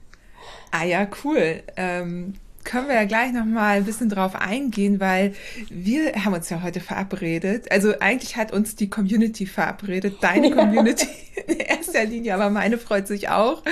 ah 0.71 0.85
ja, 0.85 1.07
cool. 1.25 1.63
Ähm, 1.77 2.35
können 2.65 2.89
wir 2.89 2.95
ja 2.95 3.05
gleich 3.05 3.33
nochmal 3.33 3.79
ein 3.79 3.85
bisschen 3.85 4.09
drauf 4.09 4.35
eingehen, 4.35 5.01
weil 5.01 5.35
wir 5.71 6.13
haben 6.25 6.35
uns 6.35 6.49
ja 6.51 6.63
heute 6.63 6.81
verabredet. 6.81 7.71
Also 7.71 7.99
eigentlich 8.01 8.37
hat 8.37 8.53
uns 8.53 8.77
die 8.77 8.89
Community 8.89 9.47
verabredet, 9.47 10.19
deine 10.21 10.51
Community 10.55 11.09
in 11.47 11.59
erster 11.59 12.05
Linie, 12.05 12.35
aber 12.35 12.51
meine 12.51 12.79
freut 12.79 13.07
sich 13.07 13.29
auch. 13.29 13.63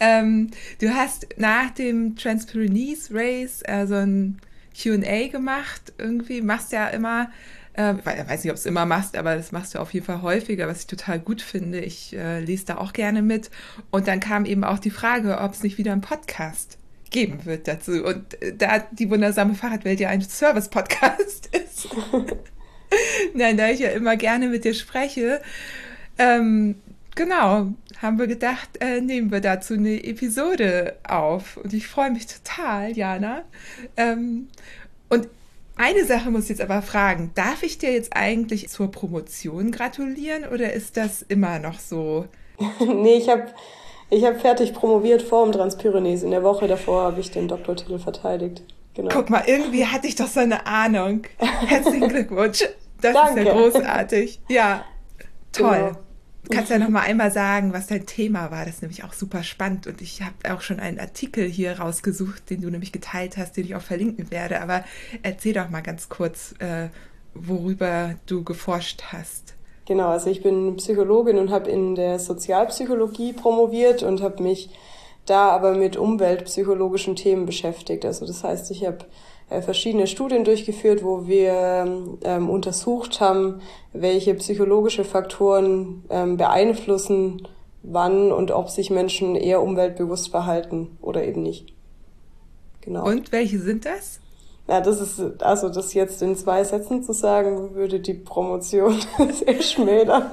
Ähm, 0.00 0.50
du 0.80 0.90
hast 0.90 1.26
nach 1.36 1.70
dem 1.70 2.16
Transpyrenees 2.16 3.10
Race 3.12 3.62
äh, 3.64 3.86
so 3.86 3.94
ein 3.94 4.40
QA 4.80 5.28
gemacht. 5.28 5.92
Irgendwie 5.98 6.40
machst 6.40 6.72
ja 6.72 6.88
immer 6.88 7.30
Äh, 7.74 7.94
ich 7.94 8.04
weiß 8.04 8.44
nicht, 8.44 8.50
ob 8.50 8.56
du 8.56 8.60
es 8.60 8.66
immer 8.66 8.84
machst, 8.84 9.16
aber 9.16 9.34
das 9.36 9.50
machst 9.50 9.74
du 9.74 9.78
auf 9.78 9.94
jeden 9.94 10.04
Fall 10.04 10.20
häufiger, 10.20 10.68
was 10.68 10.80
ich 10.80 10.86
total 10.86 11.18
gut 11.18 11.40
finde. 11.40 11.80
Ich 11.80 12.14
äh, 12.14 12.40
lese 12.40 12.66
da 12.66 12.76
auch 12.76 12.92
gerne 12.92 13.22
mit. 13.22 13.50
Und 13.90 14.08
dann 14.08 14.20
kam 14.20 14.44
eben 14.44 14.62
auch 14.62 14.78
die 14.78 14.90
Frage, 14.90 15.38
ob 15.38 15.52
es 15.52 15.62
nicht 15.62 15.78
wieder 15.78 15.92
einen 15.92 16.02
Podcast 16.02 16.76
geben 17.12 17.44
wird 17.44 17.68
dazu. 17.68 18.04
Und 18.04 18.42
äh, 18.42 18.54
da 18.56 18.80
die 18.90 19.10
wundersame 19.10 19.54
Fahrradwelt 19.54 20.00
ja 20.00 20.08
ein 20.08 20.22
Service-Podcast 20.22 21.50
ist. 21.54 21.88
Nein, 23.34 23.56
da 23.56 23.68
ich 23.68 23.80
ja 23.80 23.90
immer 23.90 24.16
gerne 24.16 24.48
mit 24.48 24.64
dir 24.64 24.74
spreche, 24.74 25.40
ähm, 26.18 26.76
genau, 27.14 27.68
haben 28.00 28.18
wir 28.18 28.26
gedacht, 28.26 28.68
äh, 28.80 29.00
nehmen 29.00 29.30
wir 29.30 29.40
dazu 29.40 29.74
eine 29.74 30.04
Episode 30.04 30.96
auf. 31.08 31.56
Und 31.56 31.72
ich 31.72 31.86
freue 31.86 32.10
mich 32.10 32.26
total, 32.26 32.92
Jana. 32.92 33.44
Ähm, 33.96 34.48
und 35.08 35.28
eine 35.76 36.04
Sache 36.04 36.30
muss 36.30 36.44
ich 36.44 36.50
jetzt 36.50 36.60
aber 36.60 36.82
fragen, 36.82 37.32
darf 37.34 37.62
ich 37.62 37.78
dir 37.78 37.92
jetzt 37.92 38.14
eigentlich 38.14 38.68
zur 38.68 38.90
Promotion 38.90 39.72
gratulieren 39.72 40.44
oder 40.44 40.72
ist 40.72 40.96
das 40.96 41.22
immer 41.22 41.58
noch 41.58 41.80
so? 41.80 42.26
nee, 42.78 43.16
ich 43.16 43.28
habe 43.28 43.46
ich 44.12 44.24
hab 44.26 44.40
fertig 44.40 44.74
promoviert 44.74 45.22
vor 45.22 45.44
dem 45.44 45.52
Transpyrenees. 45.52 46.22
In 46.22 46.32
der 46.32 46.42
Woche 46.42 46.68
davor 46.68 47.04
habe 47.04 47.20
ich 47.20 47.30
den 47.30 47.48
Doktortitel 47.48 47.98
verteidigt. 47.98 48.62
Genau. 48.94 49.08
Guck 49.10 49.30
mal, 49.30 49.44
irgendwie 49.46 49.86
hatte 49.86 50.06
ich 50.06 50.16
doch 50.16 50.26
so 50.26 50.40
eine 50.40 50.66
Ahnung. 50.66 51.22
Herzlichen 51.38 52.08
Glückwunsch. 52.08 52.62
Das 53.00 53.14
Danke. 53.14 53.40
ist 53.40 53.46
ja 53.46 53.52
großartig. 53.54 54.40
Ja, 54.50 54.84
toll. 55.50 55.78
Genau. 55.78 55.98
Kannst 56.50 56.70
ja 56.70 56.78
noch 56.78 56.90
mal 56.90 57.00
einmal 57.00 57.30
sagen, 57.30 57.72
was 57.72 57.86
dein 57.86 58.04
Thema 58.04 58.50
war. 58.50 58.66
Das 58.66 58.74
ist 58.76 58.82
nämlich 58.82 59.02
auch 59.02 59.14
super 59.14 59.42
spannend. 59.42 59.86
Und 59.86 60.02
ich 60.02 60.20
habe 60.20 60.54
auch 60.54 60.60
schon 60.60 60.78
einen 60.78 61.00
Artikel 61.00 61.46
hier 61.46 61.78
rausgesucht, 61.78 62.50
den 62.50 62.60
du 62.60 62.68
nämlich 62.68 62.92
geteilt 62.92 63.38
hast, 63.38 63.56
den 63.56 63.64
ich 63.64 63.74
auch 63.76 63.82
verlinken 63.82 64.30
werde. 64.30 64.60
Aber 64.60 64.84
erzähl 65.22 65.54
doch 65.54 65.70
mal 65.70 65.80
ganz 65.80 66.10
kurz, 66.10 66.54
äh, 66.58 66.88
worüber 67.32 68.16
du 68.26 68.44
geforscht 68.44 69.04
hast. 69.10 69.54
Genau, 69.86 70.08
also 70.08 70.30
ich 70.30 70.42
bin 70.42 70.76
Psychologin 70.76 71.38
und 71.38 71.50
habe 71.50 71.70
in 71.70 71.94
der 71.94 72.18
Sozialpsychologie 72.18 73.32
promoviert 73.32 74.02
und 74.02 74.22
habe 74.22 74.42
mich 74.42 74.70
da 75.26 75.48
aber 75.50 75.74
mit 75.74 75.96
umweltpsychologischen 75.96 77.16
Themen 77.16 77.46
beschäftigt. 77.46 78.04
Also 78.04 78.26
das 78.26 78.44
heißt, 78.44 78.70
ich 78.70 78.86
habe 78.86 78.98
äh, 79.50 79.60
verschiedene 79.60 80.06
Studien 80.06 80.44
durchgeführt, 80.44 81.04
wo 81.04 81.26
wir 81.26 81.86
ähm, 82.22 82.50
untersucht 82.50 83.20
haben, 83.20 83.60
welche 83.92 84.34
psychologische 84.34 85.04
Faktoren 85.04 86.04
ähm, 86.10 86.36
beeinflussen, 86.36 87.46
wann 87.82 88.32
und 88.32 88.50
ob 88.50 88.70
sich 88.70 88.90
Menschen 88.90 89.36
eher 89.36 89.62
umweltbewusst 89.62 90.30
verhalten 90.30 90.96
oder 91.00 91.24
eben 91.24 91.42
nicht. 91.42 91.74
Genau. 92.80 93.06
Und 93.06 93.30
welche 93.30 93.58
sind 93.58 93.84
das? 93.84 94.21
Ja, 94.68 94.80
das 94.80 95.00
ist, 95.00 95.42
also 95.42 95.68
das 95.68 95.92
jetzt 95.92 96.22
in 96.22 96.36
zwei 96.36 96.62
Sätzen 96.62 97.02
zu 97.02 97.12
sagen, 97.12 97.74
würde 97.74 97.98
die 97.98 98.14
Promotion 98.14 98.94
sehr 99.44 99.60
schmälern. 99.60 100.30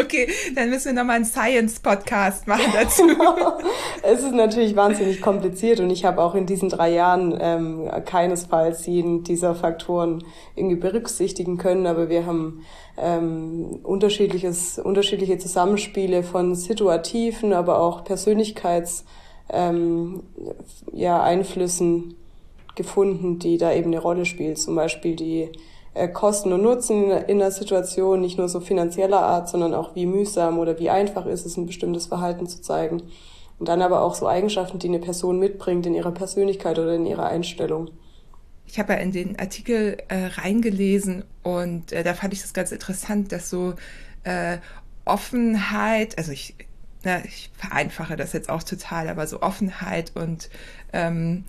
Okay, 0.00 0.28
dann 0.54 0.70
müssen 0.70 0.86
wir 0.86 0.92
nochmal 0.94 1.16
einen 1.16 1.26
Science-Podcast 1.26 2.46
machen 2.46 2.64
dazu. 2.72 3.06
Genau. 3.06 3.58
Es 4.02 4.22
ist 4.22 4.32
natürlich 4.32 4.76
wahnsinnig 4.76 5.20
kompliziert 5.20 5.80
und 5.80 5.90
ich 5.90 6.06
habe 6.06 6.22
auch 6.22 6.34
in 6.34 6.46
diesen 6.46 6.70
drei 6.70 6.90
Jahren 6.90 7.36
ähm, 7.38 7.90
keinesfalls 8.06 8.86
jeden 8.86 9.24
dieser 9.24 9.54
Faktoren 9.54 10.24
irgendwie 10.54 10.76
berücksichtigen 10.76 11.58
können, 11.58 11.86
aber 11.86 12.08
wir 12.08 12.24
haben 12.24 12.64
ähm, 12.96 13.80
unterschiedliches, 13.82 14.78
unterschiedliche 14.78 15.36
Zusammenspiele 15.36 16.22
von 16.22 16.54
situativen, 16.54 17.52
aber 17.52 17.78
auch 17.80 18.04
Persönlichkeits, 18.04 19.04
ähm, 19.50 20.22
ja, 20.92 21.22
Einflüssen 21.22 22.16
gefunden, 22.76 23.38
die 23.38 23.58
da 23.58 23.72
eben 23.72 23.88
eine 23.88 23.98
Rolle 23.98 24.24
spielt. 24.24 24.58
Zum 24.58 24.76
Beispiel 24.76 25.16
die 25.16 25.50
äh, 25.94 26.08
Kosten 26.08 26.52
und 26.52 26.62
Nutzen 26.62 27.10
in 27.10 27.38
der 27.38 27.50
Situation, 27.50 28.20
nicht 28.20 28.38
nur 28.38 28.48
so 28.48 28.60
finanzieller 28.60 29.22
Art, 29.22 29.48
sondern 29.48 29.74
auch 29.74 29.94
wie 29.94 30.06
mühsam 30.06 30.58
oder 30.58 30.78
wie 30.78 30.90
einfach 30.90 31.26
ist 31.26 31.46
es, 31.46 31.56
ein 31.56 31.66
bestimmtes 31.66 32.06
Verhalten 32.06 32.46
zu 32.46 32.60
zeigen. 32.60 33.02
Und 33.58 33.68
dann 33.68 33.80
aber 33.80 34.02
auch 34.02 34.14
so 34.14 34.28
Eigenschaften, 34.28 34.78
die 34.78 34.88
eine 34.88 34.98
Person 34.98 35.38
mitbringt 35.38 35.86
in 35.86 35.94
ihrer 35.94 36.12
Persönlichkeit 36.12 36.78
oder 36.78 36.94
in 36.94 37.06
ihrer 37.06 37.26
Einstellung. 37.26 37.90
Ich 38.66 38.78
habe 38.78 38.92
ja 38.92 38.98
in 38.98 39.12
den 39.12 39.38
Artikel 39.38 39.96
äh, 40.08 40.26
reingelesen 40.26 41.24
und 41.42 41.92
äh, 41.92 42.02
da 42.02 42.14
fand 42.14 42.34
ich 42.34 42.42
das 42.42 42.52
ganz 42.52 42.72
interessant, 42.72 43.32
dass 43.32 43.48
so 43.48 43.74
äh, 44.24 44.58
Offenheit, 45.06 46.18
also 46.18 46.32
ich, 46.32 46.54
na, 47.04 47.24
ich 47.24 47.50
vereinfache 47.56 48.16
das 48.16 48.32
jetzt 48.32 48.50
auch 48.50 48.62
total, 48.62 49.08
aber 49.08 49.26
so 49.26 49.40
Offenheit 49.40 50.12
und 50.14 50.50
ähm, 50.92 51.44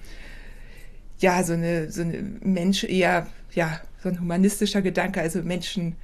ja, 1.20 1.44
so 1.44 1.54
eine, 1.54 1.92
so 1.92 2.02
eine 2.02 2.22
Mensch, 2.42 2.84
eher, 2.84 3.28
ja, 3.54 3.80
so 4.02 4.10
ein 4.10 4.20
humanistischer 4.20 4.82
Gedanke, 4.82 5.22
also 5.22 5.42
Menschen 5.42 5.96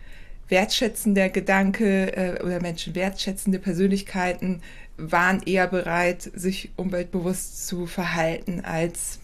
wertschätzender 0.49 1.29
Gedanke 1.29 2.15
äh, 2.15 2.43
oder 2.43 2.61
Menschen 2.61 2.95
wertschätzende 2.95 3.59
Persönlichkeiten 3.59 4.61
waren 4.97 5.41
eher 5.43 5.67
bereit, 5.67 6.29
sich 6.35 6.71
umweltbewusst 6.75 7.67
zu 7.67 7.87
verhalten 7.87 8.61
als 8.63 9.19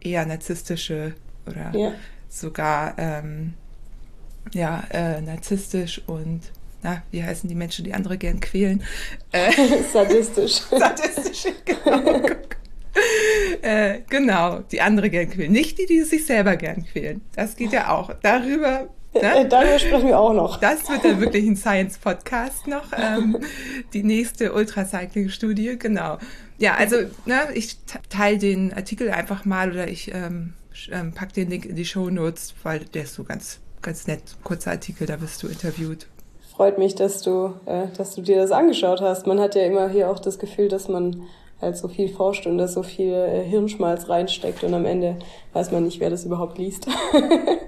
eher 0.00 0.26
narzisstische 0.26 1.14
oder 1.46 1.72
ja. 1.74 1.92
sogar 2.28 2.94
ähm, 2.98 3.54
ja, 4.52 4.84
äh, 4.90 5.20
narzisstisch 5.20 6.02
und 6.06 6.42
na, 6.82 7.02
wie 7.10 7.24
heißen 7.24 7.48
die 7.48 7.54
Menschen, 7.54 7.84
die 7.84 7.94
andere 7.94 8.18
gern 8.18 8.40
quälen? 8.40 8.82
Äh, 9.32 9.50
Sadistisch. 9.92 10.60
Sadistisch, 10.70 11.46
genau. 11.64 12.20
äh, 13.62 14.00
genau, 14.08 14.60
die 14.60 14.80
andere 14.80 15.10
gern 15.10 15.30
quälen. 15.30 15.52
Nicht 15.52 15.78
die, 15.78 15.86
die 15.86 16.02
sich 16.02 16.26
selber 16.26 16.56
gern 16.56 16.84
quälen. 16.84 17.22
Das 17.34 17.56
geht 17.56 17.72
ja 17.72 17.90
auch. 17.90 18.10
Darüber. 18.22 18.88
Ne? 19.14 19.20
Äh, 19.20 19.48
darüber 19.48 19.78
sprechen 19.78 20.08
wir 20.08 20.18
auch 20.18 20.34
noch. 20.34 20.58
Das 20.58 20.88
wird 20.88 21.04
dann 21.04 21.20
wirklich 21.20 21.46
ein 21.46 21.56
Science-Podcast 21.56 22.66
noch. 22.66 22.86
Ähm, 22.96 23.38
die 23.92 24.02
nächste 24.02 24.52
Ultracycling-Studie, 24.52 25.78
genau. 25.78 26.18
Ja, 26.58 26.74
also 26.74 26.96
ne, 27.26 27.48
ich 27.54 27.78
teile 28.08 28.38
den 28.38 28.72
Artikel 28.72 29.10
einfach 29.10 29.44
mal 29.44 29.70
oder 29.70 29.88
ich 29.88 30.12
ähm, 30.12 30.54
ähm, 30.90 31.12
pack 31.12 31.32
den 31.32 31.50
Link 31.50 31.66
in 31.66 31.76
die 31.76 31.84
Show 31.84 32.10
Notes, 32.10 32.54
weil 32.62 32.80
der 32.80 33.04
ist 33.04 33.14
so 33.14 33.24
ganz, 33.24 33.60
ganz 33.82 34.06
nett. 34.06 34.22
Kurzer 34.42 34.72
Artikel, 34.72 35.06
da 35.06 35.20
wirst 35.20 35.42
du 35.42 35.48
interviewt 35.48 36.08
freut 36.56 36.78
mich, 36.78 36.94
dass 36.94 37.22
du, 37.22 37.54
äh, 37.66 37.88
dass 37.96 38.14
du 38.14 38.22
dir 38.22 38.36
das 38.36 38.52
angeschaut 38.52 39.00
hast. 39.00 39.26
Man 39.26 39.40
hat 39.40 39.54
ja 39.54 39.62
immer 39.62 39.88
hier 39.88 40.10
auch 40.10 40.20
das 40.20 40.38
Gefühl, 40.38 40.68
dass 40.68 40.88
man 40.88 41.24
halt 41.64 41.76
so 41.76 41.88
viel 41.88 42.08
forscht 42.08 42.46
und 42.46 42.58
da 42.58 42.68
so 42.68 42.82
viel 42.82 43.12
äh, 43.12 43.42
Hirnschmalz 43.44 44.08
reinsteckt 44.08 44.62
und 44.62 44.74
am 44.74 44.84
Ende 44.84 45.16
weiß 45.52 45.72
man 45.72 45.84
nicht, 45.84 46.00
wer 46.00 46.10
das 46.10 46.24
überhaupt 46.24 46.58
liest. 46.58 46.86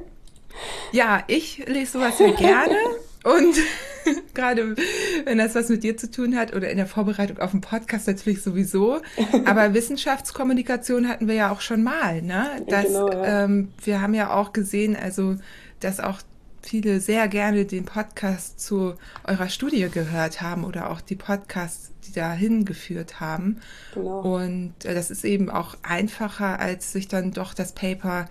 ja, 0.93 1.23
ich 1.27 1.65
lese 1.67 1.93
sowas 1.93 2.19
sehr 2.19 2.33
gerne 2.33 2.77
und 3.25 3.57
gerade 4.35 4.77
wenn 5.25 5.39
das 5.39 5.55
was 5.55 5.69
mit 5.69 5.83
dir 5.83 5.97
zu 5.97 6.11
tun 6.11 6.37
hat 6.37 6.55
oder 6.55 6.71
in 6.71 6.77
der 6.77 6.87
Vorbereitung 6.87 7.39
auf 7.39 7.51
den 7.51 7.61
Podcast 7.61 8.07
natürlich 8.07 8.43
sowieso. 8.43 9.01
Aber 9.45 9.75
Wissenschaftskommunikation 9.75 11.09
hatten 11.09 11.27
wir 11.27 11.35
ja 11.35 11.51
auch 11.51 11.61
schon 11.61 11.83
mal, 11.83 12.23
ne? 12.23 12.63
Das, 12.69 12.87
genau, 12.87 13.11
ja. 13.11 13.45
ähm, 13.45 13.73
wir 13.83 14.01
haben 14.01 14.15
ja 14.15 14.33
auch 14.33 14.53
gesehen, 14.53 14.97
also 14.97 15.37
dass 15.81 16.01
auch 16.01 16.19
viele 16.63 17.01
sehr 17.01 17.29
gerne 17.29 17.65
den 17.65 17.85
Podcast 17.85 18.61
zu 18.61 18.95
eurer 19.25 19.49
Studie 19.49 19.89
gehört 19.89 20.41
haben 20.41 20.65
oder 20.65 20.91
auch 20.91 21.01
die 21.01 21.17
Podcasts, 21.17 21.93
die 22.07 22.13
dahin 22.13 22.65
geführt 22.65 23.21
haben. 23.21 23.61
Genau. 23.95 24.21
Und 24.21 24.75
äh, 24.85 24.95
das 24.95 25.11
ist 25.11 25.25
eben 25.25 25.51
auch 25.51 25.77
einfacher, 25.83 26.61
als 26.61 26.93
sich 26.93 27.09
dann 27.09 27.33
doch 27.33 27.55
das 27.55 27.73
Paper 27.73 28.27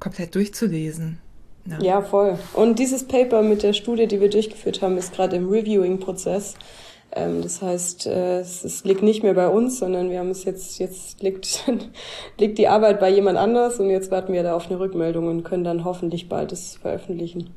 komplett 0.00 0.34
durchzulesen. 0.34 1.18
Ja. 1.66 1.78
Ne? 1.78 1.84
ja, 1.84 2.02
voll. 2.02 2.38
Und 2.54 2.78
dieses 2.78 3.04
Paper 3.04 3.42
mit 3.42 3.62
der 3.62 3.72
Studie, 3.72 4.06
die 4.06 4.20
wir 4.20 4.30
durchgeführt 4.30 4.82
haben, 4.82 4.98
ist 4.98 5.14
gerade 5.14 5.36
im 5.36 5.48
Reviewing-Prozess. 5.48 6.54
Ähm, 7.14 7.42
das 7.42 7.62
heißt, 7.62 8.06
äh, 8.06 8.40
es, 8.40 8.84
liegt 8.84 9.02
nicht 9.02 9.22
mehr 9.22 9.34
bei 9.34 9.48
uns, 9.48 9.78
sondern 9.78 10.10
wir 10.10 10.18
haben 10.18 10.30
es 10.30 10.44
jetzt, 10.44 10.78
jetzt 10.78 11.22
liegt, 11.22 11.64
liegt 12.38 12.58
die 12.58 12.68
Arbeit 12.68 13.00
bei 13.00 13.10
jemand 13.10 13.38
anders 13.38 13.78
und 13.78 13.90
jetzt 13.90 14.10
warten 14.10 14.32
wir 14.32 14.42
da 14.42 14.54
auf 14.54 14.66
eine 14.70 14.80
Rückmeldung 14.80 15.28
und 15.28 15.44
können 15.44 15.64
dann 15.64 15.84
hoffentlich 15.84 16.28
bald 16.28 16.52
es 16.52 16.76
veröffentlichen. 16.76 17.50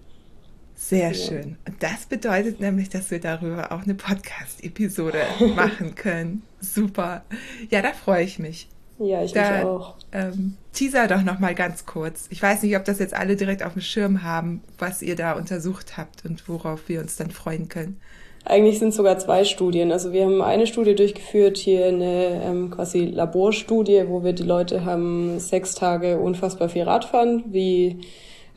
Sehr 0.75 1.12
ja. 1.12 1.13
schön. 1.13 1.58
Und 1.65 1.82
das 1.82 2.05
bedeutet 2.05 2.60
nämlich, 2.60 2.89
dass 2.89 3.10
wir 3.10 3.20
darüber 3.20 3.72
auch 3.72 3.84
eine 3.84 3.96
Podcast-Episode 3.96 5.20
machen 5.55 5.96
können. 5.96 6.44
Super. 6.60 7.24
Ja, 7.70 7.82
da 7.82 7.94
freue 7.94 8.24
ich 8.24 8.39
mich. 8.39 8.67
Ja, 9.00 9.24
ich 9.24 9.34
da, 9.34 9.51
mich 9.51 9.65
auch. 9.65 9.96
Ähm, 10.12 10.55
teaser 10.74 11.08
doch 11.08 11.24
noch 11.24 11.39
mal 11.39 11.55
ganz 11.55 11.86
kurz. 11.86 12.27
Ich 12.29 12.41
weiß 12.41 12.63
nicht, 12.63 12.77
ob 12.77 12.86
das 12.86 13.00
jetzt 13.00 13.13
alle 13.13 13.36
direkt 13.36 13.63
auf 13.63 13.74
dem 13.74 13.82
Schirm 13.82 14.24
haben, 14.24 14.62
was 14.77 15.01
ihr 15.01 15.15
da 15.15 15.34
untersucht 15.34 15.98
habt 15.98 16.25
und 16.25 16.48
worauf 16.48 16.88
wir 16.88 17.01
uns 17.01 17.15
dann 17.17 17.32
freuen 17.32 17.67
können. 17.67 18.00
Eigentlich 18.46 18.77
sind 18.77 18.89
es 18.89 18.96
sogar 18.96 19.17
zwei 19.17 19.44
Studien. 19.44 19.91
Also 19.91 20.13
wir 20.13 20.24
haben 20.24 20.41
eine 20.41 20.67
Studie 20.67 20.94
durchgeführt, 20.94 21.58
hier 21.58 21.88
eine 21.88 22.44
ähm, 22.44 22.70
quasi 22.70 23.05
Laborstudie, 23.05 24.03
wo 24.08 24.24
wir 24.24 24.34
die 24.34 24.44
Leute 24.44 24.86
haben 24.86 25.39
sechs 25.39 25.74
Tage 25.74 26.20
unfassbar 26.20 26.70
viel 26.70 26.84
Radfahren, 26.84 27.44
wie 27.48 28.01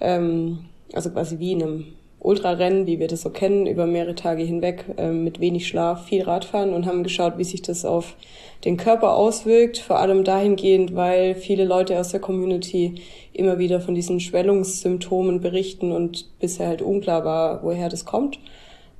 ähm, 0.00 0.66
also 0.92 1.10
quasi 1.10 1.38
wie 1.38 1.52
in 1.52 1.62
einem 1.62 1.84
Ultrarennen, 2.20 2.86
wie 2.86 2.98
wir 2.98 3.06
das 3.06 3.22
so 3.22 3.30
kennen, 3.30 3.66
über 3.66 3.86
mehrere 3.86 4.14
Tage 4.14 4.42
hinweg 4.42 4.84
äh, 4.96 5.10
mit 5.10 5.40
wenig 5.40 5.68
Schlaf, 5.68 6.06
viel 6.06 6.22
Radfahren 6.22 6.74
und 6.74 6.84
haben 6.86 7.04
geschaut, 7.04 7.38
wie 7.38 7.44
sich 7.44 7.62
das 7.62 7.84
auf 7.84 8.16
den 8.64 8.76
Körper 8.76 9.14
auswirkt. 9.14 9.78
Vor 9.78 9.98
allem 10.00 10.24
dahingehend, 10.24 10.96
weil 10.96 11.34
viele 11.34 11.64
Leute 11.64 11.98
aus 11.98 12.10
der 12.10 12.20
Community 12.20 12.96
immer 13.32 13.58
wieder 13.58 13.80
von 13.80 13.94
diesen 13.94 14.18
Schwellungssymptomen 14.18 15.40
berichten 15.40 15.92
und 15.92 16.26
bisher 16.40 16.66
halt 16.66 16.82
unklar 16.82 17.24
war, 17.24 17.62
woher 17.62 17.88
das 17.88 18.04
kommt. 18.04 18.40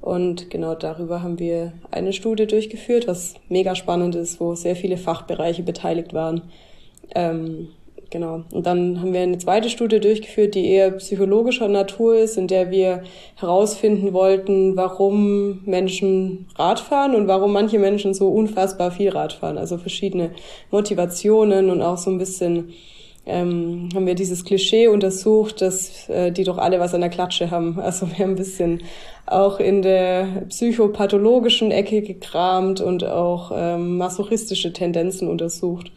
Und 0.00 0.48
genau 0.48 0.76
darüber 0.76 1.22
haben 1.22 1.40
wir 1.40 1.72
eine 1.90 2.12
Studie 2.12 2.46
durchgeführt, 2.46 3.08
was 3.08 3.34
mega 3.48 3.75
spannend 3.75 4.14
ist, 4.14 4.40
wo 4.40 4.54
sehr 4.54 4.76
viele 4.76 4.96
Fachbereiche 4.96 5.64
beteiligt 5.64 6.14
waren. 6.14 6.42
Ähm, 7.16 7.70
Genau. 8.11 8.45
Und 8.53 8.67
dann 8.67 9.00
haben 9.00 9.12
wir 9.12 9.21
eine 9.21 9.37
zweite 9.37 9.69
Studie 9.69 10.00
durchgeführt, 10.00 10.55
die 10.55 10.67
eher 10.67 10.93
psychologischer 10.93 11.69
Natur 11.69 12.17
ist, 12.17 12.38
in 12.38 12.47
der 12.47 12.71
wir 12.71 13.03
herausfinden 13.37 14.15
wollten, 14.15 14.77
warum 14.77 15.61
Menschen 15.67 16.47
Rad 16.57 16.81
fahren 16.81 17.15
und 17.15 17.29
warum 17.29 17.53
manche 17.53 17.79
Menschen 17.79 18.15
so 18.15 18.29
unfassbar 18.29 18.93
viel 18.93 19.11
Rad 19.11 19.35
fahren. 19.35 19.59
Also 19.59 19.77
verschiedene 19.77 20.31
Motivationen 20.71 21.69
und 21.69 21.83
auch 21.83 21.99
so 21.99 22.11
ein 22.11 22.17
bisschen 22.17 22.73
ähm, 23.27 23.91
haben 23.95 24.07
wir 24.07 24.15
dieses 24.15 24.43
Klischee 24.43 24.88
untersucht, 24.88 25.61
dass 25.61 26.09
äh, 26.09 26.33
die 26.33 26.45
doch 26.45 26.57
alle 26.57 26.81
was 26.81 26.95
an 26.95 27.03
der 27.03 27.11
Klatsche 27.11 27.50
haben. 27.50 27.79
Also 27.88 28.09
wir 28.09 28.19
haben 28.21 28.33
ein 28.33 28.37
bisschen 28.37 28.83
auch 29.27 29.61
in 29.61 29.83
der 29.83 30.47
psychopathologischen 30.49 31.71
Ecke 31.71 32.00
gekramt 32.00 32.81
und 32.81 33.05
auch 33.05 33.53
ähm, 33.55 33.99
masochistische 33.99 34.73
Tendenzen 34.73 35.29
untersucht. 35.29 35.93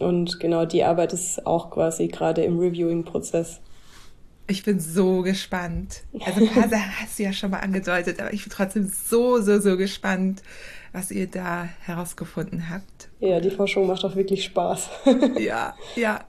Und 0.00 0.40
genau 0.40 0.64
die 0.64 0.84
Arbeit 0.84 1.12
ist 1.12 1.46
auch 1.46 1.70
quasi 1.70 2.08
gerade 2.08 2.42
im 2.42 2.58
Reviewing-Prozess. 2.58 3.60
Ich 4.48 4.62
bin 4.62 4.78
so 4.78 5.22
gespannt. 5.22 6.02
Also 6.24 6.40
ein 6.40 6.48
paar 6.48 6.68
Sachen 6.68 7.00
hast 7.00 7.18
du 7.18 7.24
ja 7.24 7.32
schon 7.32 7.50
mal 7.50 7.60
angedeutet, 7.60 8.20
aber 8.20 8.32
ich 8.32 8.44
bin 8.44 8.52
trotzdem 8.52 8.86
so, 8.88 9.40
so, 9.40 9.58
so 9.60 9.76
gespannt, 9.76 10.42
was 10.92 11.10
ihr 11.10 11.26
da 11.26 11.68
herausgefunden 11.82 12.70
habt. 12.70 13.08
Ja, 13.20 13.40
die 13.40 13.50
Forschung 13.50 13.86
macht 13.86 14.04
auch 14.04 14.14
wirklich 14.14 14.44
Spaß. 14.44 14.88
ja, 15.38 15.74
ja. 15.96 16.24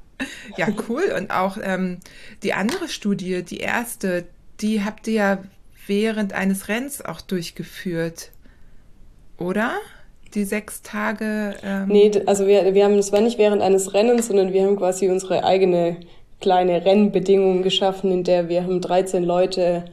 Ja, 0.58 0.68
cool. 0.90 1.14
Und 1.16 1.30
auch 1.30 1.58
ähm, 1.62 2.00
die 2.42 2.54
andere 2.54 2.88
Studie, 2.88 3.44
die 3.44 3.60
erste, 3.60 4.26
die 4.62 4.84
habt 4.84 5.08
ihr 5.08 5.14
ja 5.14 5.44
während 5.86 6.34
eines 6.34 6.68
Rennens 6.68 7.06
auch 7.06 7.22
durchgeführt, 7.22 8.32
oder? 9.38 9.78
Die 10.30 10.44
sechs 10.44 10.82
Tage? 10.82 11.56
Ähm 11.64 11.88
nee, 11.88 12.12
also 12.26 12.48
wir, 12.48 12.74
wir 12.74 12.84
haben, 12.86 12.98
das 12.98 13.12
war 13.12 13.22
nicht 13.22 13.38
während 13.38 13.62
eines 13.62 13.94
Rennens, 13.94 14.28
sondern 14.28 14.54
wir 14.54 14.64
haben 14.64 14.76
quasi 14.76 15.10
unsere 15.10 15.44
eigene 15.44 15.98
kleine 16.40 16.86
Rennbedingungen 16.86 17.64
geschaffen, 17.64 18.12
in 18.12 18.24
der 18.24 18.50
wir 18.50 18.64
haben 18.64 18.82
13 18.82 19.24
Leute 19.24 19.86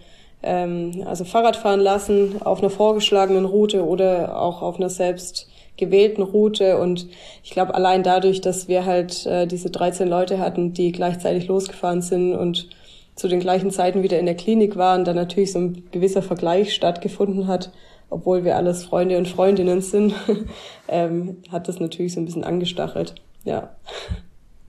ähm, 0.43 1.03
also 1.07 1.25
Fahrrad 1.25 1.57
fahren 1.57 1.81
lassen 1.81 2.43
auf 2.43 2.61
einer 2.61 2.71
vorgeschlagenen 2.71 3.47
Route 3.47 3.85
oder 3.85 4.41
auch 4.41 4.63
auf 4.63 4.77
einer 4.77 4.91
selbst 4.91 5.49
gewählten 5.77 6.23
Route 6.23 6.79
und 6.79 7.09
ich 7.43 7.51
glaube 7.51 7.75
allein 7.75 8.03
dadurch, 8.05 8.41
dass 8.41 8.69
wir 8.69 8.85
halt 8.85 9.27
äh, 9.27 9.47
diese 9.47 9.71
13 9.71 10.07
Leute 10.07 10.39
hatten, 10.39 10.73
die 10.73 10.93
gleichzeitig 10.93 11.49
losgefahren 11.49 12.01
sind 12.01 12.35
und 12.35 12.69
zu 13.17 13.29
den 13.29 13.41
gleichen 13.41 13.71
Zeiten 13.71 14.03
wieder 14.03 14.19
in 14.19 14.27
der 14.27 14.37
Klinik 14.37 14.77
waren, 14.77 15.05
da 15.05 15.15
natürlich 15.15 15.53
so 15.53 15.59
ein 15.59 15.85
gewisser 15.91 16.23
Vergleich 16.23 16.75
stattgefunden 16.75 17.47
hat, 17.47 17.71
obwohl 18.15 18.45
wir 18.45 18.57
alles 18.57 18.85
Freunde 18.85 19.19
und 19.19 19.27
Freundinnen 19.27 19.81
sind, 19.81 20.15
ähm, 20.89 21.39
hat 21.51 21.67
das 21.67 21.81
natürlich 21.81 22.15
so 22.15 22.21
ein 22.21 22.25
bisschen 22.25 22.45
angestachelt. 22.45 23.17
Ja. 23.43 23.75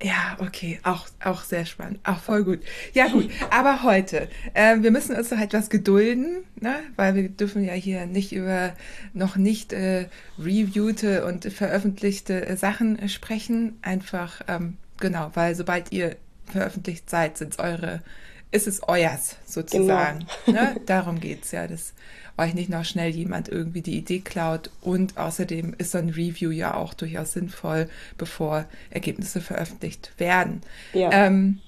Ja, 0.01 0.35
okay, 0.39 0.79
auch, 0.83 1.07
auch 1.23 1.43
sehr 1.43 1.65
spannend, 1.65 1.99
auch 2.03 2.19
voll 2.19 2.43
gut. 2.43 2.59
Ja, 2.93 3.07
gut, 3.07 3.29
aber 3.49 3.83
heute, 3.83 4.27
äh, 4.53 4.77
wir 4.81 4.91
müssen 4.91 5.15
uns 5.15 5.31
noch 5.31 5.39
etwas 5.39 5.69
gedulden, 5.69 6.43
ne? 6.59 6.75
weil 6.97 7.15
wir 7.15 7.29
dürfen 7.29 7.63
ja 7.63 7.73
hier 7.73 8.05
nicht 8.05 8.33
über 8.33 8.73
noch 9.13 9.37
nicht 9.37 9.71
äh, 9.71 10.07
reviewte 10.37 11.25
und 11.25 11.45
veröffentlichte 11.45 12.45
äh, 12.45 12.57
Sachen 12.57 13.07
sprechen. 13.07 13.77
Einfach, 13.83 14.41
ähm, 14.49 14.77
genau, 14.99 15.31
weil 15.33 15.55
sobald 15.55 15.93
ihr 15.93 16.17
veröffentlicht 16.45 17.09
seid, 17.09 17.37
sind 17.37 17.57
eure, 17.59 18.01
ist 18.51 18.67
es 18.67 18.83
euers 18.87 19.37
sozusagen. 19.45 20.25
Genau. 20.45 20.61
Ne? 20.61 20.75
Darum 20.85 21.21
geht's 21.21 21.51
ja. 21.51 21.67
Das 21.67 21.93
euch 22.37 22.53
nicht 22.53 22.69
noch 22.69 22.85
schnell 22.85 23.11
jemand 23.11 23.49
irgendwie 23.49 23.81
die 23.81 23.97
Idee 23.97 24.19
klaut. 24.19 24.69
Und 24.81 25.17
außerdem 25.17 25.75
ist 25.77 25.91
so 25.91 25.97
ein 25.97 26.09
Review 26.09 26.51
ja 26.51 26.73
auch 26.75 26.93
durchaus 26.93 27.33
sinnvoll, 27.33 27.89
bevor 28.17 28.65
Ergebnisse 28.89 29.41
veröffentlicht 29.41 30.11
werden. 30.17 30.61
Ja. 30.93 31.11
Ähm, 31.11 31.59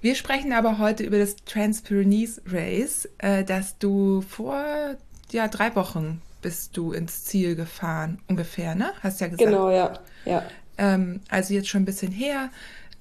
wir 0.00 0.14
sprechen 0.14 0.52
aber 0.52 0.78
heute 0.78 1.02
über 1.02 1.18
das 1.18 1.36
Trans-Pyrenees 1.46 2.42
Race, 2.46 3.08
äh, 3.18 3.44
das 3.44 3.78
du 3.78 4.20
vor 4.22 4.96
ja, 5.32 5.48
drei 5.48 5.74
Wochen 5.74 6.22
bist 6.42 6.76
du 6.76 6.92
ins 6.92 7.24
Ziel 7.24 7.56
gefahren, 7.56 8.18
ungefähr, 8.28 8.74
ne? 8.74 8.92
Hast 9.02 9.20
ja 9.20 9.26
gesagt. 9.26 9.48
Genau, 9.48 9.70
ja. 9.70 9.98
ja. 10.24 10.44
Ähm, 10.78 11.20
also 11.28 11.54
jetzt 11.54 11.68
schon 11.68 11.82
ein 11.82 11.86
bisschen 11.86 12.12
her. 12.12 12.50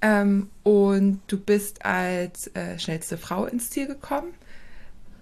Ähm, 0.02 0.50
und 0.64 1.22
du 1.28 1.40
bist 1.40 1.86
als 1.86 2.48
äh, 2.56 2.80
schnellste 2.80 3.18
Frau 3.18 3.46
ins 3.46 3.70
Ziel 3.70 3.88
gekommen 3.88 4.34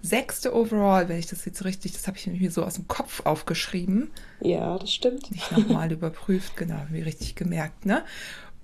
sechste 0.04 0.54
overall, 0.54 1.08
wenn 1.08 1.18
ich 1.18 1.26
das 1.26 1.46
jetzt 1.46 1.64
richtig, 1.64 1.92
das 1.92 2.06
habe 2.06 2.18
ich 2.18 2.26
mir 2.26 2.50
so 2.50 2.62
aus 2.62 2.74
dem 2.74 2.86
Kopf 2.86 3.24
aufgeschrieben. 3.24 4.10
Ja, 4.40 4.78
das 4.78 4.92
stimmt. 4.92 5.30
Nicht 5.30 5.50
nochmal 5.50 5.90
überprüft, 5.92 6.56
genau, 6.56 6.80
mir 6.90 7.06
richtig 7.06 7.34
gemerkt, 7.34 7.86
ne? 7.86 8.04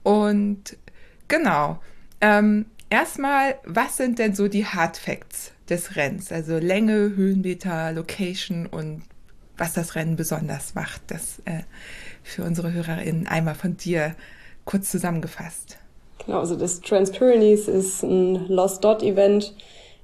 Und 0.02 0.76
genau. 1.28 1.80
Ähm, 2.20 2.66
erstmal, 2.90 3.56
was 3.64 3.96
sind 3.96 4.18
denn 4.18 4.34
so 4.34 4.48
die 4.48 4.66
Hard 4.66 4.98
Facts 4.98 5.52
des 5.70 5.96
Rennens? 5.96 6.30
Also 6.30 6.58
Länge, 6.58 7.16
Höhenmeter, 7.16 7.92
Location 7.92 8.66
und 8.66 9.02
was 9.56 9.72
das 9.72 9.94
Rennen 9.94 10.16
besonders 10.16 10.74
macht. 10.74 11.00
Das 11.06 11.40
äh, 11.46 11.62
für 12.22 12.44
unsere 12.44 12.72
HörerInnen 12.72 13.26
einmal 13.26 13.54
von 13.54 13.78
dir 13.78 14.14
kurz 14.66 14.90
zusammengefasst. 14.90 15.78
Genau, 16.26 16.40
also 16.40 16.54
das 16.54 16.82
Transpyrenees 16.82 17.66
ist 17.66 18.02
ein 18.02 18.46
Lost 18.48 18.84
Dot 18.84 19.02
Event 19.02 19.54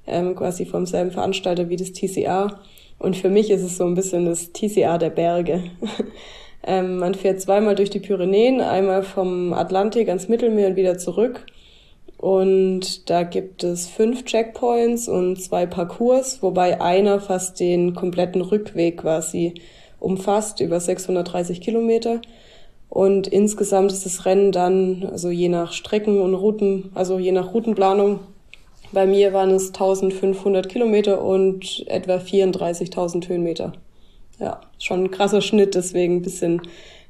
ähm, 0.07 0.35
quasi 0.35 0.65
vom 0.65 0.85
selben 0.85 1.11
Veranstalter 1.11 1.69
wie 1.69 1.75
das 1.75 1.91
TCA. 1.91 2.59
Und 2.99 3.15
für 3.15 3.29
mich 3.29 3.51
ist 3.51 3.61
es 3.61 3.77
so 3.77 3.85
ein 3.85 3.93
bisschen 3.93 4.25
das 4.25 4.51
TCA 4.53 4.97
der 4.97 5.11
Berge. 5.11 5.63
ähm, 6.63 6.97
man 6.97 7.13
fährt 7.13 7.41
zweimal 7.41 7.75
durch 7.75 7.89
die 7.89 7.99
Pyrenäen, 7.99 8.61
einmal 8.61 9.03
vom 9.03 9.53
Atlantik 9.53 10.07
ans 10.07 10.27
Mittelmeer 10.27 10.69
und 10.69 10.75
wieder 10.75 10.97
zurück. 10.97 11.45
Und 12.17 13.09
da 13.11 13.21
gibt 13.21 13.63
es 13.63 13.87
fünf 13.87 14.25
Checkpoints 14.25 15.07
und 15.07 15.39
zwei 15.39 15.67
Parcours, 15.67 16.41
wobei 16.41 16.81
einer 16.81 17.19
fast 17.19 17.59
den 17.59 17.93
kompletten 17.93 18.41
Rückweg 18.41 18.97
quasi 18.97 19.53
umfasst, 19.99 20.59
über 20.59 20.79
630 20.79 21.61
Kilometer. 21.61 22.21
Und 22.89 23.27
insgesamt 23.27 23.91
ist 23.91 24.05
das 24.05 24.25
Rennen 24.25 24.51
dann, 24.51 25.07
also 25.11 25.29
je 25.29 25.49
nach 25.49 25.73
Strecken 25.73 26.19
und 26.19 26.33
Routen, 26.33 26.89
also 26.95 27.19
je 27.19 27.31
nach 27.31 27.53
Routenplanung, 27.53 28.21
bei 28.91 29.05
mir 29.05 29.33
waren 29.33 29.51
es 29.51 29.67
1500 29.67 30.69
Kilometer 30.69 31.21
und 31.21 31.85
etwa 31.87 32.17
34.000 32.17 33.27
Höhenmeter. 33.27 33.73
Ja, 34.39 34.61
schon 34.79 35.05
ein 35.05 35.11
krasser 35.11 35.41
Schnitt, 35.41 35.75
deswegen 35.75 36.17
ein 36.17 36.21
bisschen 36.21 36.61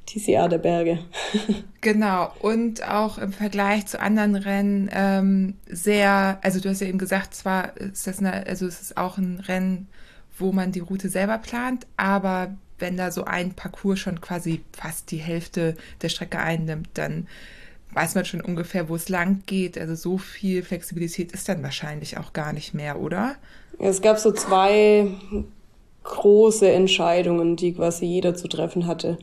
TCA 0.05 0.47
der 0.47 0.59
Berge. 0.59 0.99
genau, 1.81 2.31
und 2.39 2.87
auch 2.87 3.17
im 3.17 3.33
Vergleich 3.33 3.85
zu 3.85 3.99
anderen 3.99 4.35
Rennen 4.35 4.89
ähm, 4.93 5.55
sehr, 5.67 6.39
also 6.41 6.59
du 6.59 6.69
hast 6.69 6.81
ja 6.81 6.87
eben 6.87 6.97
gesagt, 6.97 7.35
zwar 7.35 7.75
ist 7.77 8.07
das 8.07 8.19
eine, 8.19 8.47
also 8.47 8.65
es 8.65 8.81
ist 8.81 8.97
auch 8.97 9.17
ein 9.17 9.39
Rennen, 9.39 9.87
wo 10.37 10.51
man 10.51 10.71
die 10.71 10.79
Route 10.79 11.09
selber 11.09 11.37
plant, 11.37 11.85
aber 11.97 12.55
wenn 12.79 12.95
da 12.95 13.11
so 13.11 13.25
ein 13.25 13.53
Parcours 13.53 13.99
schon 13.99 14.21
quasi 14.21 14.61
fast 14.71 15.11
die 15.11 15.17
Hälfte 15.17 15.75
der 16.01 16.09
Strecke 16.09 16.39
einnimmt, 16.39 16.89
dann 16.93 17.27
weiß 17.93 18.15
man 18.15 18.25
schon 18.25 18.41
ungefähr, 18.41 18.89
wo 18.89 18.95
es 18.95 19.09
lang 19.09 19.43
geht. 19.45 19.77
Also 19.77 19.95
so 19.95 20.17
viel 20.17 20.63
Flexibilität 20.63 21.31
ist 21.31 21.49
dann 21.49 21.63
wahrscheinlich 21.63 22.17
auch 22.17 22.33
gar 22.33 22.53
nicht 22.53 22.73
mehr, 22.73 22.99
oder? 22.99 23.35
Es 23.79 24.01
gab 24.01 24.17
so 24.17 24.31
zwei 24.31 25.07
große 26.03 26.69
Entscheidungen, 26.71 27.55
die 27.55 27.73
quasi 27.73 28.05
jeder 28.05 28.35
zu 28.35 28.47
treffen 28.47 28.87
hatte. 28.87 29.17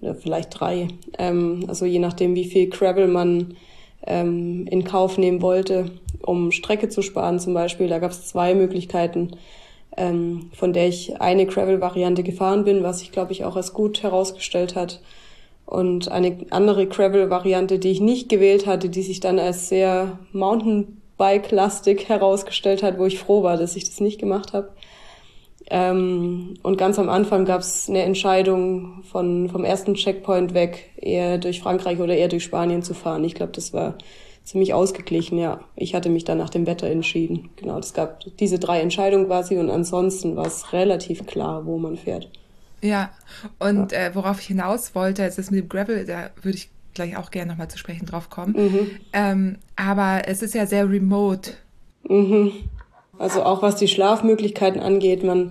Oder 0.00 0.14
vielleicht 0.14 0.58
drei. 0.58 0.88
Ähm, 1.18 1.64
also 1.68 1.84
je 1.84 1.98
nachdem, 1.98 2.34
wie 2.34 2.44
viel 2.44 2.68
Gravel 2.68 3.08
man 3.08 3.56
ähm, 4.06 4.66
in 4.66 4.84
Kauf 4.84 5.18
nehmen 5.18 5.42
wollte, 5.42 5.90
um 6.22 6.52
Strecke 6.52 6.88
zu 6.88 7.02
sparen 7.02 7.40
zum 7.40 7.54
Beispiel. 7.54 7.88
Da 7.88 7.98
gab 7.98 8.12
es 8.12 8.26
zwei 8.26 8.54
Möglichkeiten, 8.54 9.32
ähm, 9.96 10.50
von 10.52 10.72
der 10.72 10.88
ich 10.88 11.20
eine 11.20 11.46
Gravel-Variante 11.46 12.22
gefahren 12.22 12.64
bin, 12.64 12.82
was 12.82 13.00
sich, 13.00 13.12
glaube 13.12 13.32
ich, 13.32 13.44
auch 13.44 13.56
als 13.56 13.72
gut 13.72 14.02
herausgestellt 14.02 14.76
hat. 14.76 15.00
Und 15.68 16.10
eine 16.10 16.46
andere 16.48 16.86
Gravel-Variante, 16.86 17.78
die 17.78 17.90
ich 17.90 18.00
nicht 18.00 18.30
gewählt 18.30 18.66
hatte, 18.66 18.88
die 18.88 19.02
sich 19.02 19.20
dann 19.20 19.38
als 19.38 19.68
sehr 19.68 20.18
Mountainbike-lastig 20.32 22.08
herausgestellt 22.08 22.82
hat, 22.82 22.98
wo 22.98 23.04
ich 23.04 23.18
froh 23.18 23.42
war, 23.42 23.58
dass 23.58 23.76
ich 23.76 23.84
das 23.84 24.00
nicht 24.00 24.18
gemacht 24.18 24.54
habe. 24.54 24.70
Ähm, 25.68 26.54
und 26.62 26.78
ganz 26.78 26.98
am 26.98 27.10
Anfang 27.10 27.44
gab 27.44 27.60
es 27.60 27.86
eine 27.86 28.00
Entscheidung 28.00 29.02
von, 29.02 29.50
vom 29.50 29.62
ersten 29.62 29.92
Checkpoint 29.92 30.54
weg, 30.54 30.90
eher 30.96 31.36
durch 31.36 31.60
Frankreich 31.60 32.00
oder 32.00 32.16
eher 32.16 32.28
durch 32.28 32.44
Spanien 32.44 32.82
zu 32.82 32.94
fahren. 32.94 33.22
Ich 33.24 33.34
glaube, 33.34 33.52
das 33.52 33.74
war 33.74 33.98
ziemlich 34.44 34.72
ausgeglichen, 34.72 35.36
ja. 35.36 35.60
Ich 35.76 35.94
hatte 35.94 36.08
mich 36.08 36.24
dann 36.24 36.38
nach 36.38 36.48
dem 36.48 36.66
Wetter 36.66 36.86
entschieden. 36.86 37.50
Genau, 37.56 37.78
es 37.78 37.92
gab 37.92 38.20
diese 38.38 38.58
drei 38.58 38.80
Entscheidungen 38.80 39.26
quasi 39.26 39.58
und 39.58 39.68
ansonsten 39.68 40.34
war 40.34 40.46
es 40.46 40.72
relativ 40.72 41.26
klar, 41.26 41.66
wo 41.66 41.76
man 41.76 41.98
fährt. 41.98 42.30
Ja, 42.82 43.10
und 43.58 43.92
ja. 43.92 43.98
Äh, 43.98 44.14
worauf 44.14 44.40
ich 44.40 44.46
hinaus 44.46 44.94
wollte, 44.94 45.24
ist 45.24 45.38
das 45.38 45.50
mit 45.50 45.60
dem 45.60 45.68
Gravel, 45.68 46.04
da 46.04 46.30
würde 46.42 46.58
ich 46.58 46.70
gleich 46.94 47.16
auch 47.16 47.30
gerne 47.30 47.52
nochmal 47.52 47.68
zu 47.68 47.78
sprechen 47.78 48.06
drauf 48.06 48.30
kommen. 48.30 48.54
Mhm. 48.56 48.90
Ähm, 49.12 49.56
aber 49.76 50.22
es 50.26 50.42
ist 50.42 50.54
ja 50.54 50.66
sehr 50.66 50.88
remote. 50.88 51.52
Mhm. 52.08 52.52
Also 53.18 53.42
auch 53.42 53.62
was 53.62 53.76
die 53.76 53.88
Schlafmöglichkeiten 53.88 54.80
angeht, 54.80 55.24
man 55.24 55.50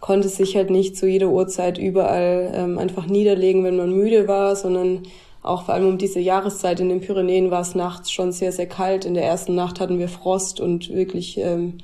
konnte 0.00 0.28
sich 0.28 0.56
halt 0.56 0.70
nicht 0.70 0.96
zu 0.96 1.06
jeder 1.06 1.28
Uhrzeit 1.28 1.78
überall 1.78 2.52
ähm, 2.54 2.78
einfach 2.78 3.06
niederlegen, 3.06 3.64
wenn 3.64 3.76
man 3.76 3.90
müde 3.90 4.28
war, 4.28 4.54
sondern 4.54 5.02
auch 5.42 5.64
vor 5.64 5.74
allem 5.74 5.88
um 5.88 5.98
diese 5.98 6.20
Jahreszeit 6.20 6.80
in 6.80 6.88
den 6.88 7.00
Pyrenäen 7.00 7.50
war 7.50 7.60
es 7.60 7.74
nachts 7.74 8.10
schon 8.10 8.32
sehr, 8.32 8.52
sehr 8.52 8.66
kalt. 8.66 9.04
In 9.04 9.14
der 9.14 9.24
ersten 9.24 9.54
Nacht 9.54 9.80
hatten 9.80 9.98
wir 9.98 10.08
Frost 10.08 10.60
und 10.60 10.92
wirklich 10.92 11.38
ähm, 11.38 11.78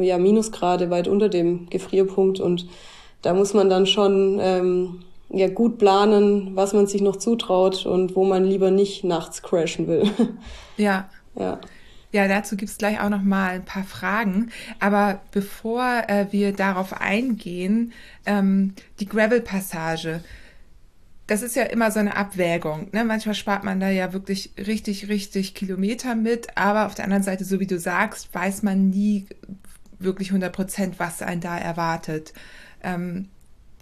ja, 0.00 0.18
Minusgrade 0.18 0.90
weit 0.90 1.08
unter 1.08 1.30
dem 1.30 1.68
Gefrierpunkt. 1.70 2.40
Und 2.40 2.66
da 3.22 3.34
muss 3.34 3.54
man 3.54 3.68
dann 3.68 3.86
schon 3.86 4.38
ähm, 4.40 5.00
ja, 5.30 5.48
gut 5.48 5.78
planen, 5.78 6.56
was 6.56 6.72
man 6.72 6.86
sich 6.86 7.00
noch 7.00 7.16
zutraut 7.16 7.84
und 7.84 8.16
wo 8.16 8.24
man 8.24 8.44
lieber 8.44 8.70
nicht 8.70 9.04
nachts 9.04 9.42
crashen 9.42 9.86
will. 9.86 10.10
Ja. 10.76 11.10
Ja. 11.34 11.60
Ja, 12.12 12.26
dazu 12.26 12.56
gibt 12.56 12.70
es 12.70 12.78
gleich 12.78 13.00
auch 13.00 13.08
noch 13.10 13.22
mal 13.22 13.50
ein 13.50 13.64
paar 13.64 13.84
Fragen. 13.84 14.50
Aber 14.80 15.20
bevor 15.32 16.04
äh, 16.06 16.26
wir 16.30 16.52
darauf 16.52 16.98
eingehen, 17.00 17.92
ähm, 18.24 18.74
die 19.00 19.06
Gravel-Passage, 19.06 20.22
das 21.26 21.42
ist 21.42 21.56
ja 21.56 21.64
immer 21.64 21.90
so 21.90 21.98
eine 22.00 22.16
Abwägung. 22.16 22.88
Ne? 22.92 23.04
Manchmal 23.04 23.34
spart 23.34 23.62
man 23.62 23.80
da 23.80 23.90
ja 23.90 24.14
wirklich 24.14 24.52
richtig, 24.56 25.08
richtig 25.08 25.54
Kilometer 25.54 26.14
mit, 26.14 26.56
aber 26.56 26.86
auf 26.86 26.94
der 26.94 27.04
anderen 27.04 27.22
Seite, 27.22 27.44
so 27.44 27.60
wie 27.60 27.66
du 27.66 27.78
sagst, 27.78 28.32
weiß 28.32 28.62
man 28.62 28.88
nie 28.88 29.26
wirklich 29.98 30.28
100 30.30 30.50
Prozent, 30.50 30.98
was 30.98 31.20
einen 31.20 31.42
da 31.42 31.58
erwartet. 31.58 32.32
Ähm, 32.82 33.28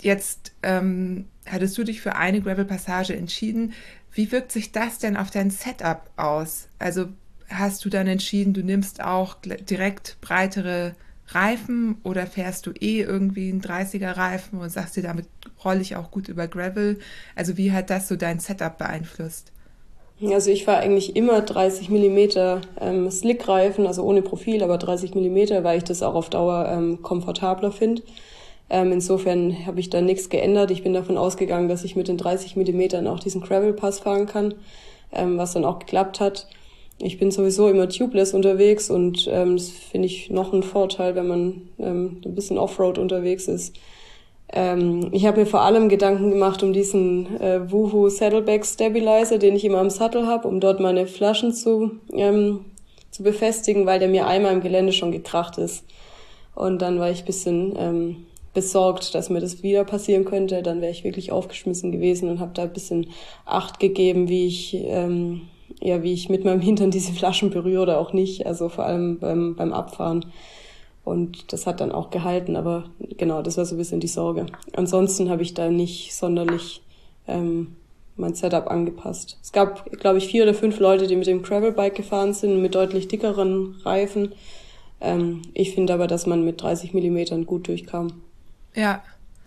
jetzt 0.01 0.53
ähm, 0.63 1.27
hattest 1.47 1.77
du 1.79 1.85
dich 1.85 2.01
für 2.01 2.17
eine 2.17 2.41
Gravel-Passage 2.41 3.15
entschieden. 3.15 3.73
Wie 4.13 4.33
wirkt 4.33 4.53
sich 4.53 4.73
das 4.73 4.99
denn 4.99 5.17
auf 5.17 5.31
dein 5.31 5.51
Setup 5.51 6.03
aus? 6.17 6.69
Also 6.79 7.07
hast 7.49 7.85
du 7.85 7.91
dann 7.91 8.07
entschieden, 8.07 8.55
du 8.55 8.63
nimmst 8.63 9.03
auch 9.03 9.37
direkt 9.43 10.17
breitere 10.21 10.95
Reifen 11.29 11.97
oder 12.05 12.27
fährst 12.27 12.67
du 12.67 12.71
eh 12.73 13.01
irgendwie 13.01 13.51
einen 13.51 13.61
30er 13.61 14.17
Reifen 14.17 14.61
und 14.61 14.71
sagst 14.71 14.97
dir, 14.97 15.03
damit 15.03 15.27
rolle 15.65 15.81
ich 15.81 15.97
auch 15.97 16.11
gut 16.11 16.29
über 16.29 16.47
Gravel? 16.47 16.99
Also 17.35 17.57
wie 17.57 17.73
hat 17.73 17.91
das 17.91 18.09
so 18.09 18.17
dein 18.17 18.39
Setup 18.39 18.79
beeinflusst? 18.79 19.53
Also 20.23 20.51
ich 20.51 20.65
fahre 20.65 20.79
eigentlich 20.79 21.15
immer 21.15 21.43
30 21.43 21.91
Millimeter 21.91 22.63
ähm, 22.81 23.11
Slick-Reifen, 23.11 23.87
also 23.87 24.03
ohne 24.03 24.23
Profil, 24.23 24.63
aber 24.63 24.79
30 24.79 25.15
Millimeter, 25.15 25.63
weil 25.63 25.79
ich 25.79 25.85
das 25.85 26.03
auch 26.03 26.15
auf 26.15 26.31
Dauer 26.31 26.69
ähm, 26.71 27.03
komfortabler 27.03 27.71
finde. 27.71 28.03
Ähm, 28.69 28.93
insofern 28.93 29.67
habe 29.67 29.81
ich 29.81 29.91
da 29.91 30.01
nichts 30.01 30.29
geändert. 30.29 30.71
Ich 30.71 30.83
bin 30.83 30.93
davon 30.93 31.17
ausgegangen, 31.17 31.69
dass 31.69 31.85
ich 31.85 31.97
mit 31.97 32.09
den 32.09 32.17
30 32.17 32.57
Millimetern 32.57 33.07
auch 33.07 33.21
diesen 33.21 33.41
Gravel-Pass 33.41 34.01
fahren 34.01 34.27
kann, 34.27 34.55
ähm, 35.13 35.39
was 35.39 35.53
dann 35.53 35.65
auch 35.65 35.79
geklappt 35.79 36.21
hat. 36.21 36.49
Ich 36.99 37.19
bin 37.19 37.31
sowieso 37.31 37.69
immer 37.69 37.89
tubeless 37.89 38.33
unterwegs 38.33 38.91
und 38.91 39.29
ähm, 39.31 39.57
das 39.57 39.69
finde 39.69 40.07
ich 40.07 40.31
noch 40.31 40.53
ein 40.53 40.63
Vorteil, 40.63 41.15
wenn 41.15 41.29
man 41.29 41.69
ähm, 41.79 42.23
ein 42.25 42.35
bisschen 42.35 42.59
Offroad 42.59 42.99
unterwegs 42.99 43.49
ist. 43.49 43.77
Ähm, 44.53 45.11
ich 45.13 45.27
habe 45.27 45.41
mir 45.41 45.47
vor 45.47 45.61
allem 45.61 45.89
Gedanken 45.89 46.31
gemacht 46.31 46.63
um 46.63 46.73
diesen 46.73 47.41
äh, 47.41 47.71
Woohoo 47.71 48.09
Saddleback 48.09 48.65
Stabilizer, 48.65 49.39
den 49.39 49.57
ich 49.57 49.65
immer 49.65 49.79
am 49.79 49.91
Sattel 49.91 50.27
habe, 50.27 50.49
um 50.49 50.61
dort 50.61 50.81
meine 50.81 51.07
Flaschen 51.07 51.53
zu, 51.53 51.93
ähm, 52.13 52.65
zu 53.11 53.23
befestigen, 53.23 53.87
weil 53.87 53.99
der 53.99 54.09
mir 54.09 54.27
einmal 54.27 54.55
im 54.55 54.63
Gelände 54.63 54.93
schon 54.93 55.13
gekracht 55.13 55.59
ist. 55.59 55.85
Und 56.55 56.81
dann 56.81 56.99
war 56.99 57.11
ich 57.11 57.25
bisschen 57.25 57.75
ähm, 57.77 58.27
besorgt, 58.57 59.15
dass 59.15 59.31
mir 59.31 59.39
das 59.39 59.63
wieder 59.63 59.85
passieren 59.85 60.25
könnte. 60.25 60.63
Dann 60.63 60.81
wäre 60.81 60.91
ich 60.91 61.05
wirklich 61.05 61.31
aufgeschmissen 61.31 61.93
gewesen 61.93 62.29
und 62.29 62.41
habe 62.41 62.51
da 62.55 62.63
ein 62.63 62.73
bisschen 62.73 63.11
Acht 63.45 63.79
gegeben, 63.79 64.29
wie 64.29 64.47
ich 64.47 64.75
ähm, 64.75 65.43
ja, 65.81 66.03
wie 66.03 66.13
ich 66.13 66.29
mit 66.29 66.45
meinem 66.45 66.61
Hintern 66.61 66.91
diese 66.91 67.13
Flaschen 67.13 67.51
berühre 67.51 67.83
oder 67.83 68.01
auch 68.01 68.13
nicht, 68.13 68.47
also 68.47 68.69
vor 68.69 68.87
allem 68.87 69.19
beim, 69.19 69.57
beim 69.57 69.73
Abfahren. 69.73 70.27
Und 71.05 71.53
das 71.53 71.67
hat 71.67 71.81
dann 71.81 71.93
auch 71.93 72.11
gehalten, 72.11 72.57
aber 72.57 72.91
genau, 73.17 73.43
das 73.43 73.57
war 73.57 73.65
so 73.65 73.75
ein 73.75 73.79
bisschen 73.79 74.01
die 74.01 74.09
Sorge. 74.09 74.47
Ansonsten 74.75 75.31
habe 75.31 75.43
ich 75.43 75.55
da 75.55 75.71
nicht 75.71 76.15
sonderlich 76.15 76.83
ähm, 77.29 77.77
mein 78.17 78.35
Setup 78.35 78.69
angepasst. 78.69 79.39
Es 79.43 79.53
gab, 79.53 79.91
glaube 80.01 80.19
ich, 80.19 80.27
vier 80.27 80.43
oder 80.43 80.55
fünf 80.55 80.81
Leute, 80.81 81.07
die 81.07 81.17
mit 81.17 81.27
dem 81.27 81.43
Gravelbike 81.43 81.95
gefahren 81.95 82.33
sind, 82.33 82.61
mit 82.61 82.75
deutlich 82.75 83.07
dickeren 83.07 83.77
Reifen. 83.85 84.33
Ähm, 85.01 85.43
ich 85.55 85.75
finde 85.75 85.95
aber, 85.95 86.07
dass 86.07 86.27
man 86.27 86.45
mit 86.45 86.63
30 86.63 86.95
Millimetern 86.95 87.47
gut 87.47 87.69
durchkam. 87.69 88.23
Ja, 88.77 89.03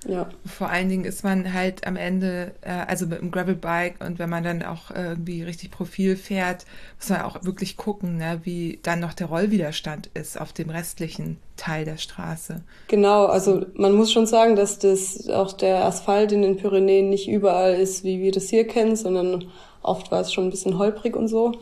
ja. 0.07 0.29
Vor 0.45 0.69
allen 0.69 0.87
Dingen 0.87 1.03
ist 1.03 1.23
man 1.23 1.53
halt 1.53 1.85
am 1.85 1.97
Ende, 1.97 2.53
äh, 2.61 2.69
also 2.87 3.05
mit 3.05 3.19
dem 3.19 3.31
Gravelbike 3.31 4.03
und 4.03 4.17
wenn 4.17 4.29
man 4.29 4.43
dann 4.43 4.63
auch 4.63 4.91
irgendwie 4.91 5.43
richtig 5.43 5.71
Profil 5.71 6.15
fährt, 6.15 6.65
muss 6.97 7.09
man 7.09 7.21
auch 7.21 7.43
wirklich 7.43 7.75
gucken, 7.75 8.17
ne, 8.17 8.39
wie 8.43 8.79
dann 8.83 9.01
noch 9.01 9.13
der 9.13 9.27
Rollwiderstand 9.27 10.09
ist 10.13 10.39
auf 10.39 10.53
dem 10.53 10.69
restlichen 10.69 11.37
Teil 11.57 11.83
der 11.83 11.97
Straße. 11.97 12.63
Genau, 12.87 13.25
also 13.25 13.65
man 13.73 13.93
muss 13.93 14.11
schon 14.11 14.25
sagen, 14.25 14.55
dass 14.55 14.79
das 14.79 15.27
auch 15.29 15.51
der 15.53 15.83
Asphalt 15.83 16.31
in 16.31 16.43
den 16.43 16.55
Pyrenäen 16.55 17.09
nicht 17.09 17.27
überall 17.27 17.73
ist, 17.73 18.05
wie 18.05 18.21
wir 18.21 18.31
das 18.31 18.47
hier 18.49 18.65
kennen, 18.65 18.95
sondern 18.95 19.51
oft 19.81 20.11
war 20.11 20.21
es 20.21 20.31
schon 20.31 20.45
ein 20.45 20.51
bisschen 20.51 20.77
holprig 20.77 21.15
und 21.15 21.27
so. 21.27 21.53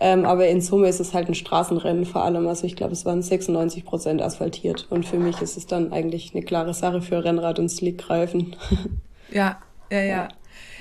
Ähm, 0.00 0.24
aber 0.24 0.48
in 0.48 0.60
Summe 0.60 0.88
ist 0.88 1.00
es 1.00 1.12
halt 1.12 1.28
ein 1.28 1.34
Straßenrennen 1.34 2.06
vor 2.06 2.24
allem. 2.24 2.46
Also 2.46 2.66
ich 2.66 2.76
glaube, 2.76 2.92
es 2.92 3.04
waren 3.04 3.22
96 3.22 3.84
Prozent 3.84 4.22
asphaltiert. 4.22 4.86
Und 4.90 5.06
für 5.06 5.18
mich 5.18 5.40
ist 5.42 5.56
es 5.56 5.66
dann 5.66 5.92
eigentlich 5.92 6.34
eine 6.34 6.44
klare 6.44 6.74
Sache 6.74 7.02
für 7.02 7.24
Rennrad 7.24 7.58
und 7.58 7.68
Slickreifen. 7.68 8.56
Ja, 9.30 9.58
ja, 9.90 10.00
ja. 10.00 10.28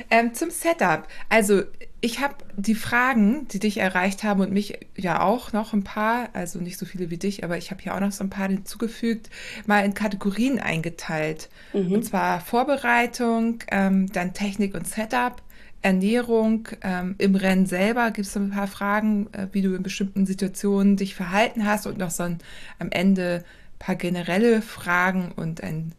Ähm, 0.09 0.33
zum 0.33 0.51
Setup. 0.51 1.03
Also 1.27 1.63
ich 1.99 2.21
habe 2.21 2.35
die 2.55 2.75
Fragen, 2.75 3.47
die 3.49 3.59
dich 3.59 3.77
erreicht 3.77 4.23
haben 4.23 4.41
und 4.41 4.51
mich 4.51 4.79
ja 4.95 5.21
auch 5.21 5.51
noch 5.51 5.73
ein 5.73 5.83
paar, 5.83 6.29
also 6.33 6.59
nicht 6.59 6.77
so 6.77 6.85
viele 6.85 7.09
wie 7.09 7.17
dich, 7.17 7.43
aber 7.43 7.57
ich 7.57 7.71
habe 7.71 7.81
hier 7.81 7.95
auch 7.95 7.99
noch 7.99 8.11
so 8.11 8.23
ein 8.23 8.29
paar 8.29 8.47
hinzugefügt, 8.47 9.29
mal 9.65 9.83
in 9.83 9.95
Kategorien 9.95 10.59
eingeteilt. 10.59 11.49
Mhm. 11.73 11.91
Und 11.91 12.03
zwar 12.03 12.39
Vorbereitung, 12.39 13.59
ähm, 13.71 14.11
dann 14.11 14.33
Technik 14.33 14.75
und 14.75 14.87
Setup, 14.87 15.41
Ernährung, 15.81 16.67
ähm, 16.81 17.15
im 17.17 17.35
Rennen 17.35 17.65
selber 17.65 18.11
gibt 18.11 18.27
es 18.27 18.35
ein 18.35 18.49
paar 18.49 18.67
Fragen, 18.67 19.31
äh, 19.33 19.47
wie 19.51 19.61
du 19.61 19.75
in 19.75 19.83
bestimmten 19.83 20.25
Situationen 20.25 20.97
dich 20.97 21.15
verhalten 21.15 21.65
hast 21.65 21.87
und 21.87 21.97
noch 21.97 22.11
so 22.11 22.23
ein, 22.23 22.39
am 22.79 22.89
Ende 22.91 23.43
ein 23.45 23.79
paar 23.79 23.95
generelle 23.95 24.61
Fragen 24.61 25.31
und 25.35 25.61
ein 25.61 25.93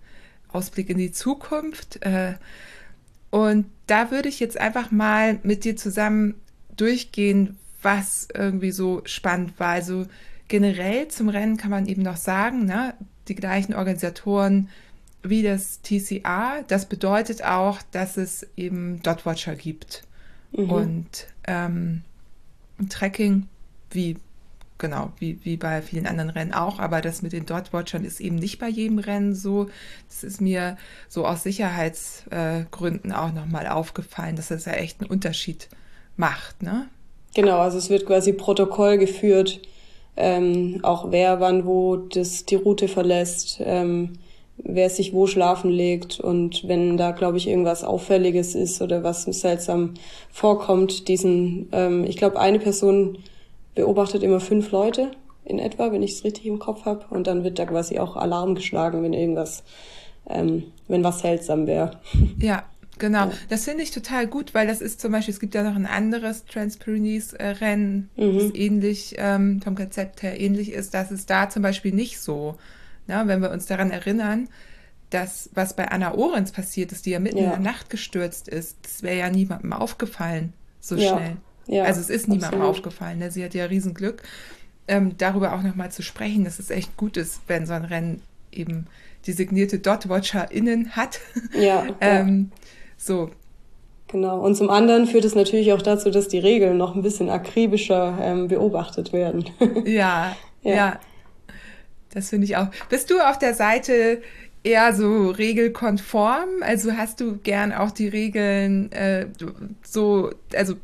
Ausblick 0.48 0.90
in 0.90 0.98
die 0.98 1.12
Zukunft. 1.12 2.04
Äh, 2.04 2.34
und 3.30 3.66
da 3.86 4.10
würde 4.10 4.28
ich 4.28 4.40
jetzt 4.40 4.58
einfach 4.58 4.90
mal 4.90 5.38
mit 5.42 5.64
dir 5.64 5.76
zusammen 5.76 6.34
durchgehen, 6.76 7.56
was 7.82 8.28
irgendwie 8.34 8.72
so 8.72 9.02
spannend 9.04 9.58
war. 9.58 9.70
Also 9.70 10.06
generell 10.48 11.08
zum 11.08 11.28
Rennen 11.28 11.56
kann 11.56 11.70
man 11.70 11.86
eben 11.86 12.02
noch 12.02 12.16
sagen, 12.16 12.64
ne, 12.64 12.94
die 13.28 13.34
gleichen 13.34 13.74
Organisatoren 13.74 14.68
wie 15.22 15.42
das 15.42 15.80
TCA. 15.82 16.62
Das 16.68 16.86
bedeutet 16.86 17.44
auch, 17.44 17.80
dass 17.90 18.16
es 18.16 18.46
eben 18.56 19.02
Dotwatcher 19.02 19.54
gibt. 19.54 20.02
Mhm. 20.52 20.70
Und 20.70 21.26
ähm, 21.46 22.02
Tracking, 22.88 23.48
wie 23.90 24.16
genau, 24.78 25.12
wie, 25.18 25.38
wie 25.44 25.56
bei 25.56 25.82
vielen 25.82 26.06
anderen 26.06 26.30
Rennen 26.30 26.54
auch, 26.54 26.78
aber 26.78 27.00
das 27.00 27.20
mit 27.20 27.32
den 27.32 27.46
Dotwatchern 27.46 28.04
ist 28.04 28.20
eben 28.20 28.36
nicht 28.36 28.58
bei 28.58 28.68
jedem 28.68 28.98
Rennen 28.98 29.34
so. 29.34 29.68
Das 30.08 30.24
ist 30.24 30.40
mir 30.40 30.76
so 31.08 31.26
aus 31.26 31.42
Sicherheitsgründen 31.42 33.10
äh, 33.10 33.14
auch 33.14 33.32
nochmal 33.32 33.66
aufgefallen, 33.66 34.36
dass 34.36 34.48
das 34.48 34.64
ja 34.64 34.72
echt 34.72 35.00
einen 35.00 35.10
Unterschied 35.10 35.68
macht, 36.16 36.62
ne? 36.62 36.88
Genau, 37.34 37.58
also 37.58 37.76
es 37.76 37.90
wird 37.90 38.06
quasi 38.06 38.32
Protokoll 38.32 38.98
geführt, 38.98 39.60
ähm, 40.16 40.80
auch 40.82 41.10
wer 41.10 41.40
wann 41.40 41.66
wo 41.66 41.96
das, 41.96 42.46
die 42.46 42.56
Route 42.56 42.88
verlässt. 42.88 43.60
Ähm, 43.60 44.14
wer 44.62 44.90
sich 44.90 45.12
wo 45.12 45.26
schlafen 45.26 45.70
legt 45.70 46.20
und 46.20 46.66
wenn 46.66 46.96
da, 46.96 47.12
glaube 47.12 47.38
ich, 47.38 47.48
irgendwas 47.48 47.84
Auffälliges 47.84 48.54
ist 48.54 48.82
oder 48.82 49.02
was 49.02 49.22
seltsam 49.22 49.94
vorkommt, 50.30 51.08
diesen, 51.08 51.68
ähm, 51.72 52.04
ich 52.04 52.16
glaube, 52.16 52.40
eine 52.40 52.58
Person 52.58 53.18
beobachtet 53.74 54.22
immer 54.22 54.40
fünf 54.40 54.70
Leute 54.70 55.12
in 55.44 55.58
etwa, 55.58 55.92
wenn 55.92 56.02
ich 56.02 56.12
es 56.12 56.24
richtig 56.24 56.46
im 56.46 56.58
Kopf 56.58 56.84
habe, 56.84 57.06
und 57.10 57.26
dann 57.26 57.44
wird 57.44 57.58
da 57.58 57.64
quasi 57.64 57.98
auch 57.98 58.16
Alarm 58.16 58.54
geschlagen, 58.54 59.02
wenn 59.02 59.14
irgendwas, 59.14 59.62
ähm, 60.28 60.64
wenn 60.88 61.04
was 61.04 61.20
seltsam 61.20 61.66
wäre. 61.66 61.92
Ja, 62.40 62.64
Genau, 62.98 63.30
das 63.48 63.64
finde 63.64 63.84
ich 63.84 63.92
total 63.92 64.26
gut, 64.26 64.54
weil 64.54 64.66
das 64.66 64.80
ist 64.80 65.00
zum 65.00 65.12
Beispiel, 65.12 65.32
es 65.32 65.38
gibt 65.38 65.54
ja 65.54 65.62
noch 65.62 65.76
ein 65.76 65.86
anderes 65.86 66.44
Transpyrenees-Rennen, 66.46 68.10
mhm. 68.16 68.38
das 68.38 68.54
ähnlich 68.54 69.14
ähm, 69.18 69.62
vom 69.62 69.76
Konzept 69.76 70.22
her 70.22 70.40
ähnlich 70.40 70.72
ist, 70.72 70.94
dass 70.94 71.12
es 71.12 71.24
da 71.24 71.48
zum 71.48 71.62
Beispiel 71.62 71.94
nicht 71.94 72.20
so 72.20 72.56
ja, 73.08 73.26
wenn 73.26 73.42
wir 73.42 73.50
uns 73.50 73.66
daran 73.66 73.90
erinnern, 73.90 74.48
dass 75.10 75.50
was 75.54 75.74
bei 75.74 75.88
Anna 75.88 76.14
Ohrens 76.14 76.52
passiert 76.52 76.92
ist, 76.92 77.06
die 77.06 77.10
ja 77.10 77.18
mitten 77.18 77.38
ja. 77.38 77.44
in 77.44 77.50
der 77.50 77.72
Nacht 77.72 77.90
gestürzt 77.90 78.48
ist, 78.48 78.76
das 78.82 79.02
wäre 79.02 79.18
ja 79.18 79.30
niemandem 79.30 79.72
aufgefallen 79.72 80.52
so 80.80 80.96
ja. 80.96 81.16
schnell. 81.16 81.36
Ja, 81.66 81.84
also 81.84 82.00
es 82.00 82.10
ist 82.10 82.28
niemandem 82.28 82.62
aufgefallen. 82.62 83.18
Ne? 83.18 83.30
Sie 83.30 83.44
hat 83.44 83.54
ja 83.54 83.66
Riesenglück. 83.66 84.22
Ähm, 84.86 85.16
darüber 85.18 85.52
auch 85.52 85.62
nochmal 85.62 85.90
zu 85.90 86.02
sprechen, 86.02 86.44
dass 86.44 86.58
es 86.58 86.70
echt 86.70 86.96
gut 86.96 87.18
ist, 87.18 87.42
wenn 87.46 87.66
so 87.66 87.74
ein 87.74 87.84
Rennen 87.84 88.22
eben 88.50 88.86
designierte 89.26 89.78
Dot-WatcherInnen 89.78 90.96
hat. 90.96 91.20
Ja. 91.52 91.86
ähm, 92.00 92.50
ja. 92.50 92.68
So. 92.96 93.30
Genau. 94.06 94.40
Und 94.40 94.54
zum 94.56 94.70
anderen 94.70 95.06
führt 95.06 95.26
es 95.26 95.34
natürlich 95.34 95.74
auch 95.74 95.82
dazu, 95.82 96.10
dass 96.10 96.28
die 96.28 96.38
Regeln 96.38 96.78
noch 96.78 96.94
ein 96.96 97.02
bisschen 97.02 97.28
akribischer 97.28 98.16
ähm, 98.22 98.48
beobachtet 98.48 99.12
werden. 99.12 99.44
ja, 99.84 100.34
ja, 100.62 100.74
ja. 100.74 101.00
Das 102.14 102.30
finde 102.30 102.46
ich 102.46 102.56
auch. 102.56 102.68
Bist 102.88 103.10
du 103.10 103.20
auf 103.20 103.38
der 103.38 103.54
Seite 103.54 104.22
eher 104.62 104.94
so 104.94 105.30
regelkonform? 105.30 106.62
Also 106.62 106.92
hast 106.92 107.20
du 107.20 107.36
gern 107.38 107.72
auch 107.72 107.90
die 107.90 108.08
Regeln 108.08 108.90
äh, 108.92 109.26
so, 109.82 110.30
also 110.54 110.74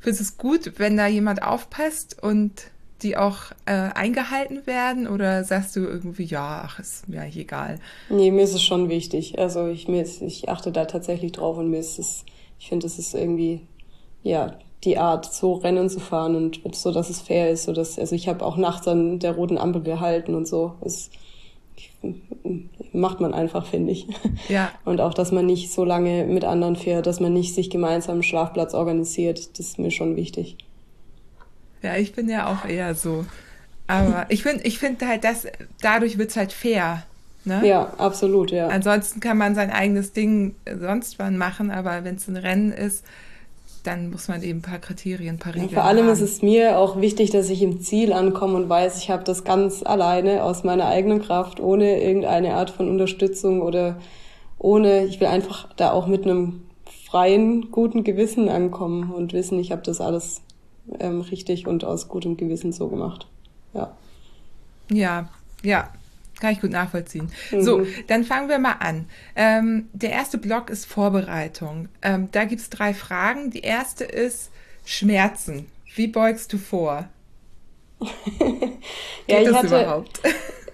findest 0.00 0.20
es 0.20 0.36
gut, 0.38 0.74
wenn 0.78 0.96
da 0.96 1.06
jemand 1.06 1.42
aufpasst 1.42 2.22
und 2.22 2.70
die 3.02 3.16
auch 3.16 3.52
äh, 3.66 3.72
eingehalten 3.72 4.66
werden 4.66 5.06
oder 5.06 5.44
sagst 5.44 5.76
du 5.76 5.80
irgendwie, 5.80 6.24
ja, 6.24 6.62
ach, 6.64 6.80
ist 6.80 7.08
mir 7.08 7.22
eigentlich 7.22 7.38
egal? 7.38 7.78
Nee, 8.10 8.30
mir 8.30 8.42
ist 8.42 8.54
es 8.54 8.62
schon 8.62 8.88
wichtig. 8.88 9.38
Also 9.38 9.68
ich, 9.68 9.86
mir 9.86 10.02
ist, 10.02 10.20
ich 10.20 10.48
achte 10.48 10.72
da 10.72 10.84
tatsächlich 10.84 11.32
drauf 11.32 11.58
und 11.58 11.70
mir 11.70 11.78
ist 11.78 11.98
es, 11.98 12.24
ich 12.58 12.68
finde, 12.68 12.86
es 12.86 12.98
ist 12.98 13.14
irgendwie, 13.14 13.60
ja, 14.22 14.58
die 14.84 14.98
Art, 14.98 15.32
so 15.32 15.54
Rennen 15.54 15.88
zu 15.88 16.00
fahren 16.00 16.36
und 16.36 16.74
so, 16.74 16.92
dass 16.92 17.10
es 17.10 17.20
fair 17.20 17.50
ist. 17.50 17.64
So 17.64 17.72
dass, 17.72 17.98
also 17.98 18.14
ich 18.14 18.28
habe 18.28 18.44
auch 18.44 18.56
nachts 18.56 18.86
an 18.86 19.18
der 19.18 19.32
roten 19.32 19.58
Ampel 19.58 19.82
gehalten 19.82 20.34
und 20.34 20.46
so. 20.46 20.74
Das 20.80 21.10
macht 22.92 23.20
man 23.20 23.34
einfach, 23.34 23.66
finde 23.66 23.92
ich. 23.92 24.06
Ja. 24.48 24.70
Und 24.84 25.00
auch, 25.00 25.14
dass 25.14 25.32
man 25.32 25.46
nicht 25.46 25.72
so 25.72 25.84
lange 25.84 26.24
mit 26.24 26.44
anderen 26.44 26.76
fährt, 26.76 27.06
dass 27.06 27.20
man 27.20 27.32
nicht 27.32 27.54
sich 27.54 27.70
gemeinsam 27.70 28.14
einen 28.14 28.22
Schlafplatz 28.22 28.74
organisiert, 28.74 29.58
das 29.58 29.66
ist 29.66 29.78
mir 29.78 29.90
schon 29.90 30.16
wichtig. 30.16 30.56
Ja, 31.82 31.96
ich 31.96 32.12
bin 32.12 32.28
ja 32.28 32.52
auch 32.52 32.68
eher 32.68 32.94
so. 32.94 33.24
Aber 33.86 34.26
ich 34.28 34.42
finde 34.42 34.64
ich 34.64 34.78
finde 34.78 35.06
halt, 35.06 35.24
dass 35.24 35.46
dadurch 35.80 36.18
wird 36.18 36.30
es 36.30 36.36
halt 36.36 36.52
fair. 36.52 37.04
Ne? 37.44 37.66
Ja, 37.66 37.92
absolut, 37.98 38.50
ja. 38.50 38.68
Ansonsten 38.68 39.20
kann 39.20 39.38
man 39.38 39.54
sein 39.54 39.70
eigenes 39.70 40.12
Ding 40.12 40.54
sonst 40.80 41.18
wann 41.18 41.38
machen, 41.38 41.70
aber 41.70 42.04
wenn 42.04 42.16
es 42.16 42.28
ein 42.28 42.36
Rennen 42.36 42.72
ist, 42.72 43.04
dann 43.88 44.10
muss 44.10 44.28
man 44.28 44.42
eben 44.42 44.58
ein 44.58 44.62
paar 44.62 44.78
Kriterien, 44.78 45.36
ein 45.36 45.38
paar 45.38 45.54
Regeln. 45.54 45.70
vor 45.70 45.84
allem 45.84 46.06
haben. 46.06 46.12
ist 46.12 46.20
es 46.20 46.42
mir 46.42 46.78
auch 46.78 47.00
wichtig, 47.00 47.30
dass 47.30 47.48
ich 47.48 47.62
im 47.62 47.80
Ziel 47.80 48.12
ankomme 48.12 48.56
und 48.56 48.68
weiß, 48.68 48.98
ich 48.98 49.10
habe 49.10 49.24
das 49.24 49.44
ganz 49.44 49.82
alleine 49.82 50.42
aus 50.42 50.62
meiner 50.62 50.86
eigenen 50.86 51.22
Kraft, 51.22 51.58
ohne 51.58 52.02
irgendeine 52.02 52.54
Art 52.54 52.68
von 52.68 52.88
Unterstützung 52.88 53.62
oder 53.62 53.96
ohne, 54.58 55.04
ich 55.04 55.20
will 55.20 55.28
einfach 55.28 55.72
da 55.76 55.92
auch 55.92 56.06
mit 56.06 56.24
einem 56.24 56.64
freien, 57.08 57.70
guten 57.70 58.04
Gewissen 58.04 58.50
ankommen 58.50 59.10
und 59.10 59.32
wissen, 59.32 59.58
ich 59.58 59.72
habe 59.72 59.82
das 59.82 60.02
alles 60.02 60.42
ähm, 61.00 61.22
richtig 61.22 61.66
und 61.66 61.84
aus 61.84 62.08
gutem 62.08 62.36
Gewissen 62.36 62.72
so 62.72 62.88
gemacht. 62.88 63.26
Ja. 63.72 63.96
Ja, 64.90 65.28
ja. 65.62 65.88
Kann 66.40 66.52
ich 66.52 66.60
gut 66.60 66.70
nachvollziehen. 66.70 67.30
Mhm. 67.50 67.62
So, 67.62 67.86
dann 68.06 68.24
fangen 68.24 68.48
wir 68.48 68.58
mal 68.58 68.76
an. 68.80 69.06
Ähm, 69.34 69.88
der 69.92 70.10
erste 70.10 70.38
Block 70.38 70.70
ist 70.70 70.86
Vorbereitung. 70.86 71.88
Ähm, 72.02 72.28
da 72.32 72.44
gibt 72.44 72.60
es 72.60 72.70
drei 72.70 72.94
Fragen. 72.94 73.50
Die 73.50 73.60
erste 73.60 74.04
ist 74.04 74.50
Schmerzen. 74.84 75.66
Wie 75.94 76.06
beugst 76.06 76.52
du 76.52 76.58
vor? 76.58 77.08
ja, 78.00 78.06
Geht 79.26 79.48
das 79.48 79.56
hatte, 79.56 79.66
überhaupt? 79.66 80.20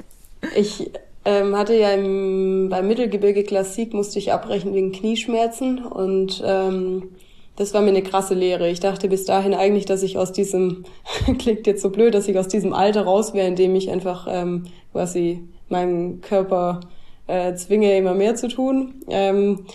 ich 0.56 0.90
ähm, 1.24 1.56
hatte 1.56 1.74
ja 1.74 1.92
im, 1.92 2.68
beim 2.68 2.86
Mittelgebirge 2.86 3.44
Klassik 3.44 3.94
musste 3.94 4.18
ich 4.18 4.32
abbrechen 4.32 4.74
wegen 4.74 4.92
Knieschmerzen 4.92 5.82
und 5.82 6.42
ähm, 6.44 7.14
das 7.56 7.72
war 7.72 7.80
mir 7.82 7.90
eine 7.90 8.02
krasse 8.02 8.34
Lehre. 8.34 8.68
Ich 8.68 8.80
dachte 8.80 9.08
bis 9.08 9.24
dahin 9.24 9.54
eigentlich, 9.54 9.86
dass 9.86 10.02
ich 10.02 10.18
aus 10.18 10.32
diesem, 10.32 10.84
klingt 11.38 11.66
jetzt 11.66 11.82
so 11.82 11.90
blöd, 11.90 12.14
dass 12.14 12.28
ich 12.28 12.38
aus 12.38 12.48
diesem 12.48 12.74
Alter 12.74 13.02
raus 13.02 13.32
wäre, 13.32 13.46
in 13.46 13.56
dem 13.56 13.74
ich 13.74 13.90
einfach 13.90 14.26
ähm, 14.28 14.64
quasi 14.92 15.42
meinem 15.68 16.20
Körper 16.20 16.80
äh, 17.26 17.54
zwinge, 17.54 17.96
immer 17.96 18.14
mehr 18.14 18.34
zu 18.34 18.48
tun. 18.48 18.94
Ähm, 19.08 19.66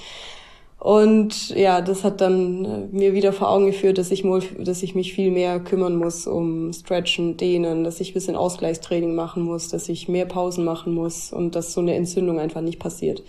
und 0.80 1.50
ja, 1.50 1.82
das 1.82 2.06
hat 2.06 2.22
dann 2.22 2.66
äh, 2.66 2.96
mir 2.96 3.14
wieder 3.14 3.34
vor 3.34 3.50
Augen 3.50 3.66
geführt, 3.66 3.98
dass 3.98 4.12
ich, 4.12 4.24
dass 4.60 4.82
ich 4.82 4.96
mich 4.96 5.14
viel 5.14 5.30
mehr 5.30 5.60
kümmern 5.60 5.98
muss 5.98 6.26
um 6.26 6.72
Stretchen, 6.72 7.36
Dehnen, 7.36 7.84
dass 7.84 8.00
ich 8.00 8.12
ein 8.12 8.14
bisschen 8.14 8.38
Ausgleichstraining 8.38 9.14
machen 9.14 9.44
muss, 9.44 9.68
dass 9.68 9.90
ich 9.90 10.08
mehr 10.08 10.26
Pausen 10.26 10.64
machen 10.64 10.94
muss 10.94 11.34
und 11.34 11.56
dass 11.56 11.74
so 11.74 11.82
eine 11.82 11.96
Entzündung 11.96 12.40
einfach 12.40 12.62
nicht 12.62 12.80
passiert. 12.80 13.24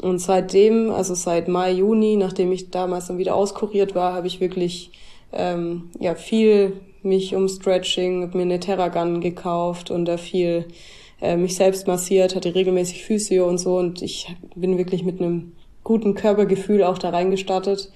Und 0.00 0.20
seitdem, 0.20 0.90
also 0.90 1.14
seit 1.14 1.48
Mai, 1.48 1.72
Juni, 1.72 2.16
nachdem 2.16 2.50
ich 2.52 2.70
damals 2.70 3.08
dann 3.08 3.18
wieder 3.18 3.34
auskuriert 3.34 3.94
war, 3.94 4.14
habe 4.14 4.26
ich 4.26 4.40
wirklich 4.40 4.90
ähm, 5.32 5.90
ja 5.98 6.14
viel 6.14 6.80
mich 7.02 7.34
um 7.34 7.46
Stretching, 7.48 8.22
habe 8.22 8.38
mir 8.38 8.44
eine 8.44 8.60
Terragun 8.60 9.20
gekauft 9.20 9.90
und 9.90 10.06
da 10.06 10.16
viel 10.16 10.66
äh, 11.20 11.36
mich 11.36 11.56
selbst 11.56 11.86
massiert, 11.86 12.34
hatte 12.34 12.54
regelmäßig 12.54 13.04
Physio 13.04 13.48
und 13.48 13.58
so 13.58 13.78
und 13.78 14.02
ich 14.02 14.34
bin 14.54 14.78
wirklich 14.78 15.04
mit 15.04 15.20
einem 15.20 15.52
guten 15.84 16.14
Körpergefühl 16.14 16.82
auch 16.82 16.98
da 16.98 17.10
reingestartet. 17.10 17.90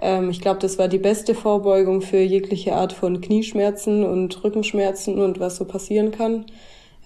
Ähm, 0.00 0.30
ich 0.30 0.40
glaube, 0.40 0.60
das 0.60 0.78
war 0.78 0.88
die 0.88 0.98
beste 0.98 1.34
Vorbeugung 1.34 2.00
für 2.00 2.20
jegliche 2.20 2.74
Art 2.74 2.92
von 2.92 3.20
Knieschmerzen 3.20 4.04
und 4.04 4.42
Rückenschmerzen 4.42 5.18
und 5.18 5.40
was 5.40 5.56
so 5.56 5.64
passieren 5.64 6.10
kann. 6.10 6.46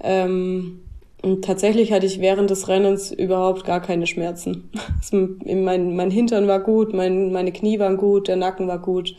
Ähm, 0.02 0.80
und 1.22 1.44
tatsächlich 1.44 1.92
hatte 1.92 2.04
ich 2.04 2.20
während 2.20 2.50
des 2.50 2.68
Rennens 2.68 3.10
überhaupt 3.10 3.64
gar 3.64 3.80
keine 3.80 4.06
Schmerzen. 4.06 4.70
mein, 5.10 5.96
mein 5.96 6.10
Hintern 6.10 6.46
war 6.46 6.60
gut, 6.60 6.92
mein, 6.92 7.32
meine 7.32 7.50
Knie 7.52 7.78
waren 7.78 7.96
gut, 7.96 8.28
der 8.28 8.36
Nacken 8.36 8.68
war 8.68 8.78
gut. 8.78 9.16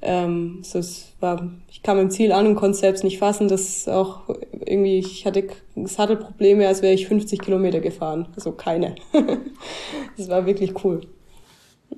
Ähm, 0.00 0.60
so 0.62 0.78
es 0.78 1.12
war, 1.20 1.50
ich 1.82 1.84
kam 1.84 1.98
im 1.98 2.12
Ziel 2.12 2.30
an 2.30 2.46
und 2.46 2.54
konnte 2.54 2.78
selbst 2.78 3.02
nicht 3.02 3.18
fassen, 3.18 3.48
dass 3.48 3.88
auch 3.88 4.28
irgendwie, 4.64 5.00
ich 5.00 5.26
hatte 5.26 5.48
Sattelprobleme, 5.74 6.68
als 6.68 6.80
wäre 6.80 6.94
ich 6.94 7.08
50 7.08 7.40
Kilometer 7.40 7.80
gefahren. 7.80 8.28
Also 8.36 8.52
keine. 8.52 8.94
das 10.16 10.28
war 10.28 10.46
wirklich 10.46 10.84
cool. 10.84 11.00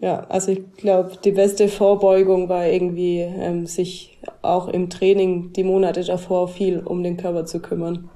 Ja, 0.00 0.20
also 0.30 0.52
ich 0.52 0.72
glaube, 0.78 1.18
die 1.22 1.32
beste 1.32 1.68
Vorbeugung 1.68 2.48
war 2.48 2.66
irgendwie, 2.66 3.18
ähm, 3.18 3.66
sich 3.66 4.16
auch 4.40 4.68
im 4.68 4.88
Training 4.88 5.52
die 5.52 5.64
Monate 5.64 6.02
davor 6.02 6.48
viel 6.48 6.78
um 6.78 7.02
den 7.02 7.18
Körper 7.18 7.44
zu 7.44 7.60
kümmern. 7.60 8.08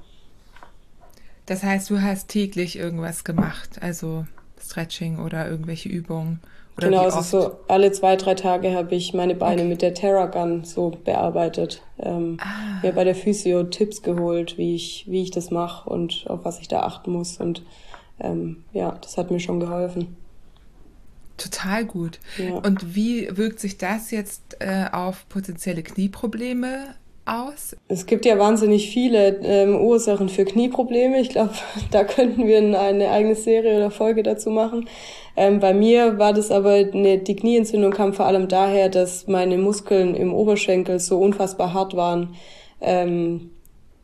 Das 1.45 1.61
heißt, 1.61 1.87
du 1.91 2.01
hast 2.01 2.29
täglich 2.29 2.79
irgendwas 2.79 3.23
gemacht, 3.23 3.77
also 3.79 4.25
Stretching 4.59 5.19
oder 5.19 5.47
irgendwelche 5.47 5.89
Übungen. 5.89 6.39
Oder 6.79 6.89
genau, 6.89 7.03
also 7.03 7.21
so 7.21 7.55
alle 7.67 7.91
zwei, 7.91 8.15
drei 8.15 8.35
Tage 8.35 8.73
habe 8.73 8.95
ich 8.95 9.13
meine 9.13 9.35
Beine 9.35 9.61
okay. 9.61 9.69
mit 9.69 9.81
der 9.81 9.93
Terragun 9.93 10.63
so 10.63 10.91
bearbeitet. 11.03 11.81
Ähm, 11.99 12.37
ah. 12.39 12.79
Mir 12.81 12.93
bei 12.93 13.03
der 13.03 13.15
Physio 13.15 13.63
Tipps 13.63 14.01
geholt, 14.01 14.57
wie 14.57 14.75
ich, 14.75 15.05
wie 15.07 15.21
ich 15.23 15.31
das 15.31 15.51
mache 15.51 15.89
und 15.89 16.25
auf 16.27 16.45
was 16.45 16.59
ich 16.59 16.69
da 16.69 16.83
achten 16.83 17.11
muss. 17.11 17.37
Und 17.37 17.63
ähm, 18.19 18.63
ja, 18.71 18.97
das 19.01 19.17
hat 19.17 19.29
mir 19.29 19.39
schon 19.39 19.59
geholfen. 19.59 20.15
Total 21.35 21.85
gut. 21.85 22.19
Ja. 22.37 22.55
Und 22.55 22.95
wie 22.95 23.35
wirkt 23.37 23.59
sich 23.59 23.77
das 23.77 24.11
jetzt 24.11 24.57
äh, 24.59 24.85
auf 24.91 25.27
potenzielle 25.27 25.83
Knieprobleme 25.83 26.95
aus? 27.29 27.75
Es 27.87 28.05
gibt 28.05 28.25
ja 28.25 28.39
wahnsinnig 28.39 28.89
viele 28.89 29.39
ähm, 29.43 29.75
Ursachen 29.75 30.29
für 30.29 30.45
Knieprobleme. 30.45 31.19
Ich 31.19 31.29
glaube, 31.29 31.51
da 31.91 32.03
könnten 32.03 32.47
wir 32.47 32.57
eine 32.57 33.11
eigene 33.11 33.35
Serie 33.35 33.77
oder 33.77 33.91
Folge 33.91 34.23
dazu 34.23 34.49
machen. 34.49 34.87
Ähm, 35.35 35.59
bei 35.59 35.73
mir 35.73 36.17
war 36.17 36.33
das 36.33 36.51
aber, 36.51 36.73
eine, 36.73 37.19
die 37.19 37.35
Knieentzündung 37.35 37.91
kam 37.91 38.13
vor 38.13 38.25
allem 38.25 38.47
daher, 38.47 38.89
dass 38.89 39.27
meine 39.27 39.57
Muskeln 39.57 40.15
im 40.15 40.33
Oberschenkel 40.33 40.99
so 40.99 41.19
unfassbar 41.19 41.73
hart 41.73 41.95
waren, 41.95 42.35
ähm, 42.81 43.51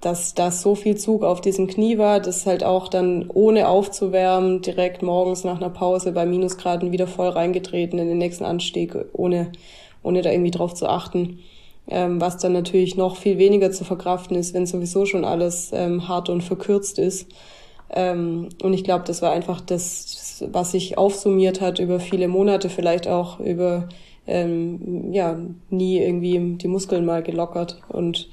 dass 0.02 0.36
da 0.36 0.52
so 0.52 0.76
viel 0.76 0.96
Zug 0.96 1.24
auf 1.24 1.42
diesem 1.42 1.68
Knie 1.68 1.98
war, 1.98 2.20
dass 2.20 2.46
halt 2.46 2.64
auch 2.64 2.90
dann 2.90 3.30
ohne 3.34 3.68
aufzuwärmen 3.68 4.62
direkt 4.62 5.02
morgens 5.02 5.44
nach 5.44 5.58
einer 5.58 5.72
Pause 5.72 6.12
bei 6.12 6.26
Minusgraden 6.26 6.92
wieder 6.92 7.08
voll 7.08 7.30
reingetreten 7.30 7.98
in 7.98 8.08
den 8.08 8.20
nächsten 8.20 8.46
Anstieg, 8.46 8.96
ohne, 9.14 9.52
ohne 10.04 10.22
da 10.22 10.32
irgendwie 10.32 10.52
drauf 10.52 10.76
zu 10.76 10.88
achten 10.88 11.40
ähm, 11.88 12.20
was 12.20 12.38
dann 12.38 12.54
natürlich 12.54 12.96
noch 12.96 13.18
viel 13.18 13.38
weniger 13.38 13.72
zu 13.72 13.84
verkraften 13.84 14.36
ist, 14.36 14.54
wenn 14.54 14.66
sowieso 14.66 15.06
schon 15.06 15.26
alles 15.26 15.72
ähm, 15.74 16.08
hart 16.08 16.30
und 16.30 16.42
verkürzt 16.42 17.00
ist. 17.00 17.28
Ähm, 17.90 18.50
und 18.64 18.74
ich 18.74 18.84
glaube, 18.84 19.04
das 19.06 19.22
war 19.22 19.32
einfach 19.32 19.62
das, 19.62 20.44
was 20.52 20.72
sich 20.72 20.98
aufsummiert 20.98 21.62
hat 21.62 21.80
über 21.80 22.00
viele 22.00 22.28
Monate, 22.28 22.70
vielleicht 22.70 23.08
auch 23.08 23.40
über 23.40 23.88
ähm, 24.28 25.14
ja 25.14 25.38
nie 25.70 26.00
irgendwie 26.00 26.58
die 26.58 26.68
Muskeln 26.68 27.06
mal 27.06 27.22
gelockert 27.22 27.82
und 27.90 28.28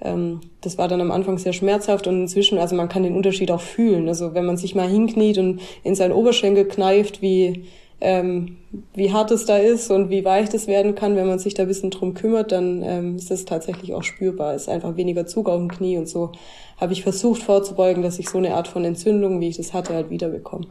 ähm, 0.00 0.40
das 0.60 0.78
war 0.78 0.88
dann 0.88 1.00
am 1.00 1.10
Anfang 1.10 1.38
sehr 1.38 1.52
schmerzhaft 1.52 2.06
und 2.06 2.20
inzwischen, 2.20 2.58
also 2.58 2.76
man 2.76 2.88
kann 2.88 3.02
den 3.02 3.16
Unterschied 3.16 3.50
auch 3.50 3.60
fühlen. 3.60 4.08
Also 4.08 4.34
wenn 4.34 4.44
man 4.44 4.56
sich 4.56 4.74
mal 4.74 4.88
hinkniet 4.88 5.38
und 5.38 5.60
in 5.84 5.94
seinen 5.94 6.12
Oberschenkel 6.12 6.66
kneift, 6.66 7.22
wie 7.22 7.64
ähm, 8.00 8.58
wie 8.94 9.12
hart 9.12 9.30
es 9.30 9.46
da 9.46 9.56
ist 9.56 9.90
und 9.90 10.10
wie 10.10 10.24
weich 10.24 10.48
das 10.48 10.66
werden 10.66 10.94
kann, 10.94 11.16
wenn 11.16 11.26
man 11.26 11.38
sich 11.38 11.54
da 11.54 11.62
ein 11.62 11.68
bisschen 11.68 11.90
drum 11.90 12.14
kümmert, 12.14 12.52
dann 12.52 12.82
ähm, 12.82 13.16
ist 13.16 13.30
das 13.30 13.44
tatsächlich 13.46 13.94
auch 13.94 14.02
spürbar. 14.02 14.54
Es 14.54 14.62
ist 14.62 14.68
einfach 14.68 14.96
weniger 14.96 15.26
Zug 15.26 15.48
auf 15.48 15.58
dem 15.58 15.70
Knie 15.70 15.96
und 15.96 16.08
so 16.08 16.32
habe 16.78 16.92
ich 16.92 17.02
versucht 17.02 17.42
vorzubeugen, 17.42 18.02
dass 18.02 18.18
ich 18.18 18.28
so 18.28 18.38
eine 18.38 18.54
Art 18.54 18.68
von 18.68 18.84
Entzündung, 18.84 19.40
wie 19.40 19.48
ich 19.48 19.56
das 19.56 19.72
hatte, 19.72 19.94
halt 19.94 20.10
wiederbekomme. 20.10 20.66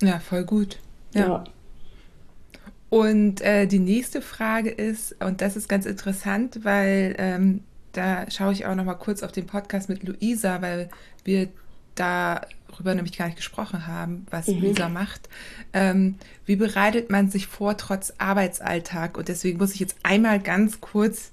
Ja, 0.00 0.20
voll 0.20 0.44
gut. 0.44 0.78
Ja. 1.14 1.20
ja. 1.20 1.44
Und 2.90 3.42
äh, 3.42 3.66
die 3.66 3.80
nächste 3.80 4.22
Frage 4.22 4.70
ist, 4.70 5.22
und 5.22 5.42
das 5.42 5.56
ist 5.56 5.68
ganz 5.68 5.84
interessant, 5.84 6.64
weil 6.64 7.14
ähm, 7.18 7.60
da 7.92 8.30
schaue 8.30 8.52
ich 8.52 8.64
auch 8.64 8.74
noch 8.74 8.84
mal 8.84 8.94
kurz 8.94 9.22
auf 9.22 9.32
den 9.32 9.46
Podcast 9.46 9.90
mit 9.90 10.02
Luisa, 10.02 10.62
weil 10.62 10.88
wir 11.24 11.48
darüber 12.70 12.94
nämlich 12.94 13.16
gar 13.16 13.26
nicht 13.26 13.36
gesprochen 13.36 13.86
haben, 13.86 14.26
was 14.30 14.46
mhm. 14.46 14.60
Luisa 14.60 14.88
macht. 14.88 15.28
Ähm, 15.72 16.16
wie 16.46 16.56
bereitet 16.56 17.10
man 17.10 17.30
sich 17.30 17.46
vor 17.46 17.76
trotz 17.76 18.12
Arbeitsalltag? 18.18 19.16
Und 19.16 19.28
deswegen 19.28 19.58
muss 19.58 19.74
ich 19.74 19.80
jetzt 19.80 19.96
einmal 20.02 20.40
ganz 20.40 20.80
kurz 20.80 21.32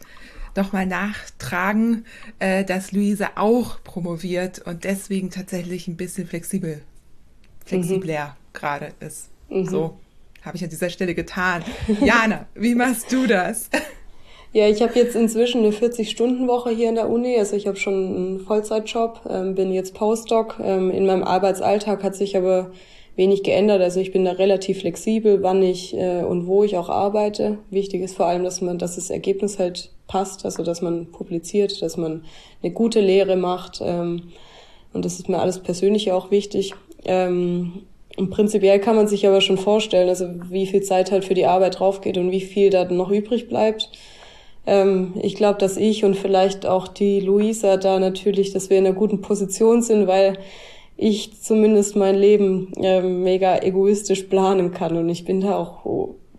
noch 0.56 0.72
mal 0.72 0.86
nachtragen, 0.86 2.06
äh, 2.40 2.64
dass 2.64 2.92
Luisa 2.92 3.32
auch 3.36 3.84
promoviert 3.84 4.60
und 4.60 4.84
deswegen 4.86 5.30
tatsächlich 5.30 5.88
ein 5.88 5.98
bisschen 5.98 6.28
flexibel, 6.28 6.82
flexibler 7.66 8.28
mhm. 8.28 8.54
gerade 8.54 8.94
ist. 9.00 9.30
Mhm. 9.50 9.66
So 9.68 10.00
habe 10.44 10.58
ich 10.58 10.64
an 10.64 10.70
dieser 10.70 10.90
Stelle 10.90 11.16
getan. 11.16 11.64
Jana, 12.02 12.46
wie 12.56 12.76
machst 12.76 13.12
du 13.12 13.28
das? 13.28 13.70
Ja, 14.56 14.70
ich 14.70 14.82
habe 14.82 14.98
jetzt 14.98 15.18
inzwischen 15.18 15.66
eine 15.66 15.74
40-Stunden-Woche 15.74 16.70
hier 16.70 16.88
in 16.88 16.96
der 16.96 17.10
Uni. 17.10 17.38
Also 17.38 17.58
ich 17.58 17.68
habe 17.68 17.76
schon 17.76 17.94
einen 17.94 18.40
Vollzeitjob, 18.40 19.20
ähm, 19.30 19.54
bin 19.54 19.74
jetzt 19.74 19.94
Postdoc. 19.94 20.62
Ähm, 20.64 20.92
in 20.92 21.06
meinem 21.06 21.24
Arbeitsalltag 21.24 22.02
hat 22.04 22.16
sich 22.16 22.38
aber 22.38 22.72
wenig 23.18 23.44
geändert. 23.44 23.82
Also 23.82 24.00
ich 24.00 24.14
bin 24.14 24.24
da 24.24 24.32
relativ 24.32 24.80
flexibel, 24.80 25.44
wann 25.44 25.62
ich 25.62 25.94
äh, 25.98 26.24
und 26.24 26.48
wo 26.48 26.64
ich 26.64 26.78
auch 26.78 26.88
arbeite. 26.88 27.58
Wichtig 27.70 28.02
ist 28.02 28.16
vor 28.16 28.28
allem, 28.28 28.46
dass 28.46 28.62
man, 28.62 28.78
dass 28.78 28.96
das 28.96 29.10
Ergebnis 29.10 29.60
halt 29.60 29.92
passt, 30.08 30.46
also 30.46 30.64
dass 30.64 30.82
man 30.82 31.08
publiziert, 31.12 31.82
dass 31.82 31.98
man 31.98 32.24
eine 32.64 32.72
gute 32.72 33.02
Lehre 33.02 33.36
macht. 33.36 33.82
Ähm, 33.84 34.32
und 34.94 35.04
das 35.04 35.20
ist 35.20 35.28
mir 35.28 35.40
alles 35.40 35.60
persönlich 35.60 36.14
auch 36.14 36.32
wichtig. 36.32 36.74
Ähm, 37.04 37.84
und 38.16 38.30
prinzipiell 38.30 38.80
kann 38.80 38.96
man 38.96 39.10
sich 39.10 39.28
aber 39.28 39.42
schon 39.42 39.58
vorstellen, 39.58 40.08
also 40.08 40.30
wie 40.50 40.66
viel 40.66 40.82
Zeit 40.82 41.12
halt 41.12 41.26
für 41.26 41.34
die 41.34 41.46
Arbeit 41.46 41.78
draufgeht 41.78 42.18
und 42.18 42.32
wie 42.32 42.40
viel 42.40 42.70
da 42.70 42.86
noch 42.86 43.12
übrig 43.12 43.50
bleibt. 43.50 43.92
Ähm, 44.68 45.14
ich 45.22 45.36
glaube, 45.36 45.60
dass 45.60 45.78
ich 45.78 46.04
und 46.04 46.16
vielleicht 46.16 46.66
auch 46.66 46.88
die 46.88 47.20
Luisa 47.20 47.78
da 47.78 48.00
natürlich, 48.00 48.52
dass 48.52 48.70
wir 48.70 48.78
in 48.78 48.86
einer 48.86 48.96
guten 48.96 49.22
Position 49.22 49.82
sind, 49.82 50.08
weil 50.08 50.38
ich 50.98 51.42
zumindest 51.42 51.96
mein 51.96 52.16
Leben 52.16 52.72
äh, 52.82 53.02
mega 53.02 53.60
egoistisch 53.62 54.24
planen 54.24 54.72
kann 54.72 54.98
und 54.98 55.10
ich 55.10 55.26
bin 55.26 55.42
da 55.42 55.58
auch 55.58 55.86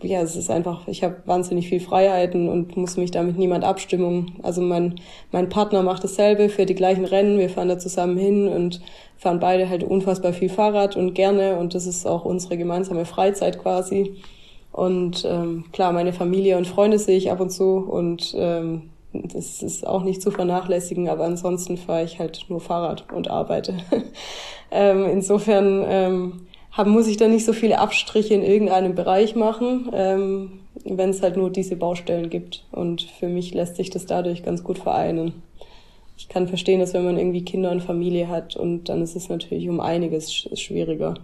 ja, 0.02 0.20
es 0.20 0.36
ist 0.36 0.50
einfach, 0.50 0.86
ich 0.88 1.02
habe 1.02 1.22
wahnsinnig 1.26 1.68
viel 1.68 1.80
Freiheiten 1.80 2.48
und 2.48 2.76
muss 2.76 2.96
mich 2.96 3.10
da 3.10 3.22
mit 3.22 3.38
niemand 3.38 3.64
abstimmen. 3.64 4.32
Also 4.42 4.60
mein, 4.60 4.96
mein 5.32 5.48
Partner 5.48 5.82
macht 5.82 6.04
dasselbe 6.04 6.48
für 6.48 6.66
die 6.66 6.74
gleichen 6.74 7.04
Rennen. 7.04 7.38
Wir 7.38 7.48
fahren 7.48 7.68
da 7.68 7.78
zusammen 7.78 8.18
hin 8.18 8.48
und 8.48 8.80
fahren 9.16 9.40
beide 9.40 9.68
halt 9.68 9.84
unfassbar 9.84 10.32
viel 10.32 10.48
Fahrrad 10.48 10.96
und 10.96 11.14
gerne 11.14 11.56
und 11.56 11.74
das 11.74 11.86
ist 11.86 12.06
auch 12.06 12.24
unsere 12.24 12.56
gemeinsame 12.56 13.06
Freizeit 13.06 13.58
quasi. 13.58 14.16
Und 14.76 15.24
ähm, 15.24 15.64
klar, 15.72 15.90
meine 15.92 16.12
Familie 16.12 16.58
und 16.58 16.66
Freunde 16.66 16.98
sehe 16.98 17.16
ich 17.16 17.32
ab 17.32 17.40
und 17.40 17.48
zu 17.48 17.76
und 17.78 18.34
ähm, 18.36 18.90
das 19.14 19.62
ist 19.62 19.86
auch 19.86 20.02
nicht 20.02 20.20
zu 20.20 20.30
vernachlässigen, 20.30 21.08
aber 21.08 21.24
ansonsten 21.24 21.78
fahre 21.78 22.04
ich 22.04 22.18
halt 22.18 22.44
nur 22.50 22.60
Fahrrad 22.60 23.10
und 23.10 23.30
arbeite. 23.30 23.78
ähm, 24.70 25.06
insofern 25.06 25.82
ähm, 25.88 26.46
hab, 26.72 26.88
muss 26.88 27.06
ich 27.06 27.16
da 27.16 27.26
nicht 27.26 27.46
so 27.46 27.54
viele 27.54 27.78
Abstriche 27.78 28.34
in 28.34 28.42
irgendeinem 28.42 28.94
Bereich 28.94 29.34
machen, 29.34 29.88
ähm, 29.94 30.60
wenn 30.84 31.08
es 31.08 31.22
halt 31.22 31.38
nur 31.38 31.48
diese 31.48 31.76
Baustellen 31.76 32.28
gibt. 32.28 32.66
Und 32.70 33.00
für 33.00 33.28
mich 33.28 33.54
lässt 33.54 33.76
sich 33.76 33.88
das 33.88 34.04
dadurch 34.04 34.42
ganz 34.42 34.62
gut 34.62 34.76
vereinen. 34.76 35.42
Ich 36.18 36.28
kann 36.28 36.48
verstehen, 36.48 36.80
dass 36.80 36.92
wenn 36.92 37.06
man 37.06 37.16
irgendwie 37.16 37.46
Kinder 37.46 37.70
und 37.70 37.82
Familie 37.82 38.28
hat 38.28 38.56
und 38.56 38.90
dann 38.90 39.00
ist 39.00 39.16
es 39.16 39.30
natürlich 39.30 39.70
um 39.70 39.80
einiges 39.80 40.34
schwieriger. 40.34 41.14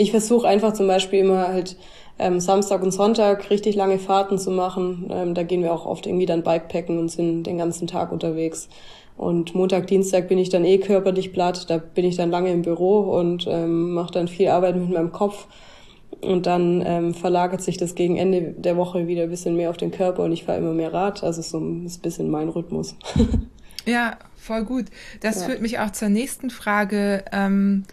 Ich 0.00 0.12
versuche 0.12 0.48
einfach 0.48 0.72
zum 0.72 0.86
Beispiel 0.86 1.18
immer 1.18 1.48
halt 1.48 1.76
ähm, 2.18 2.40
Samstag 2.40 2.82
und 2.82 2.90
Sonntag 2.90 3.50
richtig 3.50 3.76
lange 3.76 3.98
Fahrten 3.98 4.38
zu 4.38 4.50
machen. 4.50 5.10
Ähm, 5.12 5.34
da 5.34 5.42
gehen 5.42 5.62
wir 5.62 5.74
auch 5.74 5.84
oft 5.84 6.06
irgendwie 6.06 6.24
dann 6.24 6.42
Bikepacken 6.42 6.98
und 6.98 7.10
sind 7.10 7.42
den 7.42 7.58
ganzen 7.58 7.86
Tag 7.86 8.10
unterwegs. 8.10 8.70
Und 9.18 9.54
Montag, 9.54 9.88
Dienstag 9.88 10.28
bin 10.28 10.38
ich 10.38 10.48
dann 10.48 10.64
eh 10.64 10.78
körperlich 10.78 11.34
platt. 11.34 11.68
Da 11.68 11.76
bin 11.76 12.06
ich 12.06 12.16
dann 12.16 12.30
lange 12.30 12.50
im 12.50 12.62
Büro 12.62 13.00
und 13.00 13.46
ähm, 13.46 13.92
mache 13.92 14.10
dann 14.12 14.26
viel 14.26 14.48
Arbeit 14.48 14.76
mit 14.76 14.88
meinem 14.88 15.12
Kopf. 15.12 15.48
Und 16.22 16.46
dann 16.46 16.82
ähm, 16.86 17.12
verlagert 17.12 17.60
sich 17.60 17.76
das 17.76 17.94
gegen 17.94 18.16
Ende 18.16 18.54
der 18.56 18.78
Woche 18.78 19.06
wieder 19.06 19.24
ein 19.24 19.30
bisschen 19.30 19.54
mehr 19.54 19.68
auf 19.68 19.76
den 19.76 19.90
Körper 19.90 20.22
und 20.22 20.32
ich 20.32 20.44
fahre 20.44 20.56
immer 20.56 20.72
mehr 20.72 20.94
Rad. 20.94 21.22
Also 21.22 21.42
so 21.42 21.58
ist 21.84 21.98
ein 21.98 22.02
bisschen 22.02 22.30
mein 22.30 22.48
Rhythmus. 22.48 22.96
ja, 23.84 24.16
voll 24.34 24.64
gut. 24.64 24.86
Das 25.20 25.40
ja. 25.40 25.46
führt 25.46 25.60
mich 25.60 25.78
auch 25.78 25.90
zur 25.90 26.08
nächsten 26.08 26.48
Frage. 26.48 27.22
Ähm, 27.32 27.84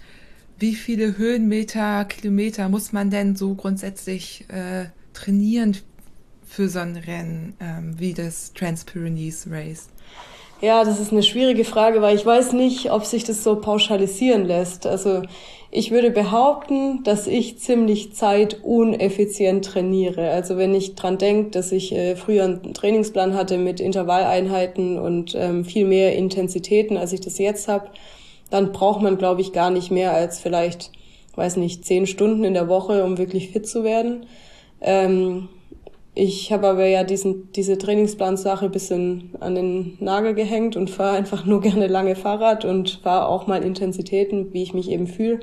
wie 0.60 0.76
viele 0.76 1.18
Höhenmeter, 1.18 2.06
Kilometer 2.06 2.70
muss 2.70 2.94
man 2.94 3.10
denn 3.10 3.36
so 3.36 3.56
grundsätzlich 3.56 4.46
äh, 4.50 4.86
trainieren 5.14 5.78
für 6.48 6.70
so 6.70 6.80
ein 6.80 6.96
Rennen 6.96 7.56
ähm, 7.60 8.00
wie 8.00 8.14
das 8.14 8.54
Trans-Pyrenees 8.54 9.48
Race? 9.52 9.90
Ja, 10.60 10.84
das 10.84 11.00
ist 11.00 11.12
eine 11.12 11.22
schwierige 11.22 11.66
Frage, 11.66 12.02
weil 12.02 12.16
ich 12.16 12.26
weiß 12.26 12.54
nicht, 12.54 12.92
ob 12.92 13.06
sich 13.06 13.24
das 13.24 13.44
so 13.44 13.58
pauschalisieren 13.58 14.46
lässt. 14.46 14.88
Also 14.88 15.22
ich 15.70 15.92
würde 15.92 16.10
behaupten, 16.10 17.04
dass 17.04 17.28
ich 17.28 17.60
ziemlich 17.60 18.16
zeituneffizient 18.16 19.66
trainiere. 19.66 20.32
Also 20.32 20.58
wenn 20.58 20.74
ich 20.74 20.96
dran 20.96 21.20
denke, 21.20 21.52
dass 21.52 21.72
ich 21.72 21.94
äh, 21.94 22.16
früher 22.16 22.46
einen 22.46 22.74
Trainingsplan 22.74 23.36
hatte 23.36 23.60
mit 23.60 23.80
Intervalleinheiten 23.80 24.98
und 24.98 25.36
ähm, 25.36 25.64
viel 25.64 25.86
mehr 25.86 26.16
Intensitäten, 26.16 26.98
als 26.98 27.14
ich 27.14 27.22
das 27.22 27.38
jetzt 27.38 27.68
habe, 27.68 27.92
dann 28.50 28.72
braucht 28.72 29.02
man, 29.02 29.18
glaube 29.18 29.42
ich, 29.42 29.54
gar 29.54 29.70
nicht 29.70 29.92
mehr 29.92 30.14
als 30.14 30.40
vielleicht, 30.40 30.92
weiß 31.36 31.58
nicht, 31.58 31.86
zehn 31.86 32.08
Stunden 32.08 32.44
in 32.44 32.54
der 32.54 32.68
Woche, 32.68 33.04
um 33.04 33.18
wirklich 33.18 33.50
fit 33.50 33.68
zu 33.68 33.84
werden. 33.84 34.26
Ähm, 34.82 35.50
ich 36.20 36.52
habe 36.52 36.68
aber 36.68 36.88
ja 36.88 37.04
diesen, 37.04 37.52
diese 37.52 37.78
Trainingsplansache 37.78 38.70
bisschen 38.70 39.36
an 39.40 39.54
den 39.54 39.98
Nagel 40.00 40.34
gehängt 40.34 40.76
und 40.76 40.90
fahre 40.90 41.16
einfach 41.16 41.46
nur 41.46 41.62
gerne 41.62 41.86
lange 41.86 42.16
Fahrrad 42.16 42.66
und 42.66 43.02
fahre 43.04 43.28
auch 43.28 43.46
mal 43.46 43.64
Intensitäten, 43.64 44.52
wie 44.52 44.64
ich 44.64 44.74
mich 44.74 44.90
eben 44.90 45.06
fühle. 45.06 45.42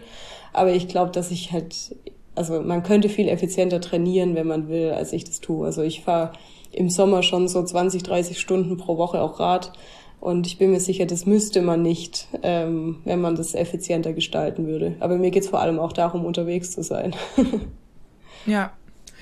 Aber 0.52 0.72
ich 0.72 0.88
glaube, 0.88 1.12
dass 1.12 1.30
ich 1.30 1.52
halt, 1.52 1.94
also 2.34 2.60
man 2.60 2.82
könnte 2.82 3.08
viel 3.08 3.28
effizienter 3.28 3.80
trainieren, 3.80 4.34
wenn 4.34 4.48
man 4.48 4.68
will, 4.68 4.90
als 4.90 5.12
ich 5.12 5.24
das 5.24 5.40
tue. 5.40 5.64
Also 5.64 5.82
ich 5.82 6.02
fahre 6.02 6.32
im 6.72 6.90
Sommer 6.90 7.22
schon 7.22 7.46
so 7.46 7.62
20, 7.62 8.02
30 8.02 8.40
Stunden 8.40 8.76
pro 8.76 8.96
Woche 8.96 9.20
auch 9.20 9.38
Rad. 9.38 9.72
Und 10.24 10.46
ich 10.46 10.56
bin 10.56 10.70
mir 10.70 10.80
sicher, 10.80 11.04
das 11.04 11.26
müsste 11.26 11.60
man 11.60 11.82
nicht, 11.82 12.28
ähm, 12.42 12.96
wenn 13.04 13.20
man 13.20 13.36
das 13.36 13.54
effizienter 13.54 14.14
gestalten 14.14 14.66
würde. 14.66 14.96
Aber 15.00 15.18
mir 15.18 15.30
geht's 15.30 15.48
vor 15.48 15.60
allem 15.60 15.78
auch 15.78 15.92
darum, 15.92 16.24
unterwegs 16.24 16.72
zu 16.72 16.82
sein. 16.82 17.14
ja, 18.46 18.72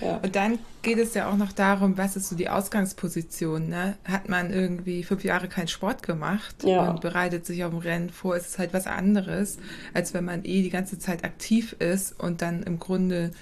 ja. 0.01 0.19
Und 0.19 0.37
dann 0.37 0.61
geht 0.83 0.99
es 0.99 1.15
ja 1.15 1.29
auch 1.29 1.37
noch 1.37 1.51
darum, 1.51 1.99
was 1.99 2.15
ist 2.15 2.29
so 2.29 2.37
die 2.37 2.49
Ausgangsposition. 2.49 3.69
Ne? 3.69 3.97
Hat 4.05 4.29
man 4.29 4.53
irgendwie 4.53 5.03
fünf 5.03 5.25
Jahre 5.25 5.49
keinen 5.49 5.67
Sport 5.67 6.05
gemacht 6.05 6.63
ja. 6.63 6.89
und 6.89 7.01
bereitet 7.01 7.47
sich 7.47 7.65
auf 7.65 7.73
dem 7.73 7.81
Rennen 7.81 8.11
vor, 8.11 8.37
ist 8.37 8.47
es 8.47 8.59
halt 8.61 8.73
was 8.73 8.87
anderes, 8.87 9.59
als 9.95 10.15
wenn 10.15 10.25
man 10.25 10.45
eh 10.45 10.63
die 10.63 10.71
ganze 10.71 11.01
Zeit 11.01 11.25
aktiv 11.25 11.75
ist 11.81 12.19
und 12.21 12.43
dann 12.43 12.63
im 12.63 12.79
Grunde 12.79 13.33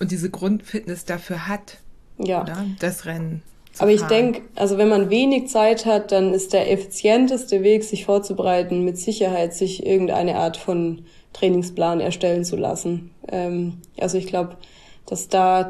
und 0.00 0.12
diese 0.12 0.30
Grundfitness 0.30 1.04
dafür 1.04 1.46
hat, 1.46 1.76
ja. 2.16 2.40
Oder? 2.40 2.64
das 2.78 3.04
Rennen. 3.04 3.42
Aber 3.78 3.90
ich 3.90 4.02
denke, 4.02 4.42
also 4.54 4.76
wenn 4.76 4.88
man 4.88 5.08
wenig 5.08 5.48
Zeit 5.48 5.86
hat, 5.86 6.12
dann 6.12 6.34
ist 6.34 6.52
der 6.52 6.70
effizienteste 6.70 7.62
Weg, 7.62 7.84
sich 7.84 8.04
vorzubereiten, 8.04 8.84
mit 8.84 8.98
Sicherheit 8.98 9.54
sich 9.54 9.86
irgendeine 9.86 10.36
Art 10.36 10.56
von 10.56 11.06
Trainingsplan 11.32 12.00
erstellen 12.00 12.44
zu 12.44 12.56
lassen. 12.56 13.10
Ähm, 13.28 13.78
also 13.98 14.18
ich 14.18 14.26
glaube, 14.26 14.58
dass 15.06 15.28
da 15.28 15.68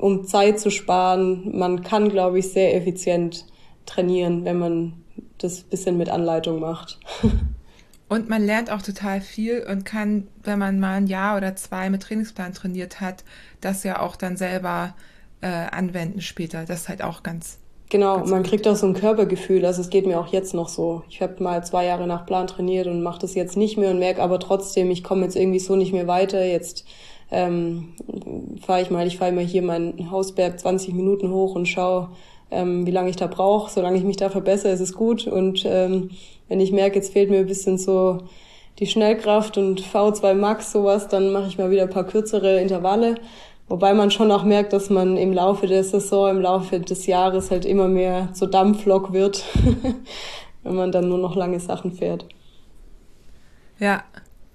um 0.00 0.24
Zeit 0.26 0.58
zu 0.58 0.70
sparen. 0.70 1.56
Man 1.56 1.82
kann, 1.82 2.08
glaube 2.08 2.38
ich, 2.38 2.50
sehr 2.52 2.74
effizient 2.74 3.46
trainieren, 3.86 4.44
wenn 4.44 4.58
man 4.58 4.92
das 5.38 5.62
bisschen 5.62 5.96
mit 5.96 6.08
Anleitung 6.08 6.60
macht. 6.60 6.98
Und 8.08 8.28
man 8.28 8.44
lernt 8.44 8.72
auch 8.72 8.82
total 8.82 9.20
viel 9.20 9.64
und 9.70 9.84
kann, 9.84 10.26
wenn 10.42 10.58
man 10.58 10.80
mal 10.80 10.94
ein 10.94 11.06
Jahr 11.06 11.36
oder 11.36 11.54
zwei 11.54 11.90
mit 11.90 12.02
Trainingsplan 12.02 12.52
trainiert 12.52 13.00
hat, 13.00 13.22
das 13.60 13.84
ja 13.84 14.00
auch 14.00 14.16
dann 14.16 14.36
selber 14.36 14.96
äh, 15.40 15.46
anwenden 15.46 16.20
später. 16.20 16.64
Das 16.64 16.82
ist 16.82 16.88
halt 16.88 17.02
auch 17.02 17.22
ganz. 17.22 17.58
Genau, 17.88 18.18
ganz 18.18 18.30
man 18.30 18.42
gut. 18.42 18.50
kriegt 18.50 18.68
auch 18.68 18.76
so 18.76 18.86
ein 18.86 18.94
Körpergefühl. 18.94 19.64
Also 19.64 19.80
es 19.80 19.90
geht 19.90 20.06
mir 20.06 20.20
auch 20.20 20.28
jetzt 20.28 20.54
noch 20.54 20.68
so. 20.68 21.02
Ich 21.08 21.20
habe 21.22 21.42
mal 21.42 21.64
zwei 21.64 21.86
Jahre 21.86 22.06
nach 22.06 22.26
Plan 22.26 22.46
trainiert 22.46 22.86
und 22.86 23.02
mache 23.02 23.20
das 23.20 23.34
jetzt 23.34 23.56
nicht 23.56 23.76
mehr 23.76 23.90
und 23.90 23.98
merke 23.98 24.22
aber 24.22 24.38
trotzdem, 24.38 24.90
ich 24.90 25.02
komme 25.02 25.22
jetzt 25.22 25.36
irgendwie 25.36 25.58
so 25.58 25.76
nicht 25.76 25.92
mehr 25.92 26.06
weiter. 26.06 26.44
Jetzt 26.44 26.84
ähm, 27.30 27.94
fahre 28.64 28.82
ich 28.82 28.90
mal, 28.90 29.06
ich 29.06 29.18
fahre 29.18 29.32
immer 29.32 29.40
hier 29.40 29.62
meinen 29.62 30.10
Hausberg 30.10 30.58
20 30.58 30.94
Minuten 30.94 31.30
hoch 31.30 31.54
und 31.54 31.66
schaue, 31.66 32.10
ähm, 32.50 32.86
wie 32.86 32.90
lange 32.90 33.10
ich 33.10 33.16
da 33.16 33.26
brauche. 33.26 33.70
Solange 33.70 33.98
ich 33.98 34.04
mich 34.04 34.16
da 34.16 34.30
verbessere, 34.30 34.72
ist 34.72 34.80
es 34.80 34.92
gut. 34.92 35.26
Und 35.26 35.64
ähm, 35.66 36.10
wenn 36.48 36.60
ich 36.60 36.72
merke, 36.72 36.96
jetzt 36.96 37.12
fehlt 37.12 37.30
mir 37.30 37.38
ein 37.38 37.46
bisschen 37.46 37.78
so 37.78 38.18
die 38.78 38.86
Schnellkraft 38.86 39.58
und 39.58 39.82
V2 39.82 40.34
Max 40.34 40.72
sowas, 40.72 41.08
dann 41.08 41.32
mache 41.32 41.48
ich 41.48 41.58
mal 41.58 41.70
wieder 41.70 41.82
ein 41.82 41.90
paar 41.90 42.06
kürzere 42.06 42.60
Intervalle. 42.60 43.16
Wobei 43.70 43.94
man 43.94 44.10
schon 44.10 44.32
auch 44.32 44.42
merkt, 44.42 44.72
dass 44.72 44.90
man 44.90 45.16
im 45.16 45.32
Laufe 45.32 45.68
der 45.68 45.84
Saison, 45.84 46.28
im 46.28 46.40
Laufe 46.40 46.80
des 46.80 47.06
Jahres 47.06 47.52
halt 47.52 47.64
immer 47.64 47.86
mehr 47.86 48.28
so 48.32 48.46
Dampflok 48.46 49.12
wird, 49.12 49.44
wenn 50.64 50.74
man 50.74 50.90
dann 50.90 51.08
nur 51.08 51.18
noch 51.18 51.36
lange 51.36 51.60
Sachen 51.60 51.92
fährt. 51.92 52.26
Ja, 53.78 54.02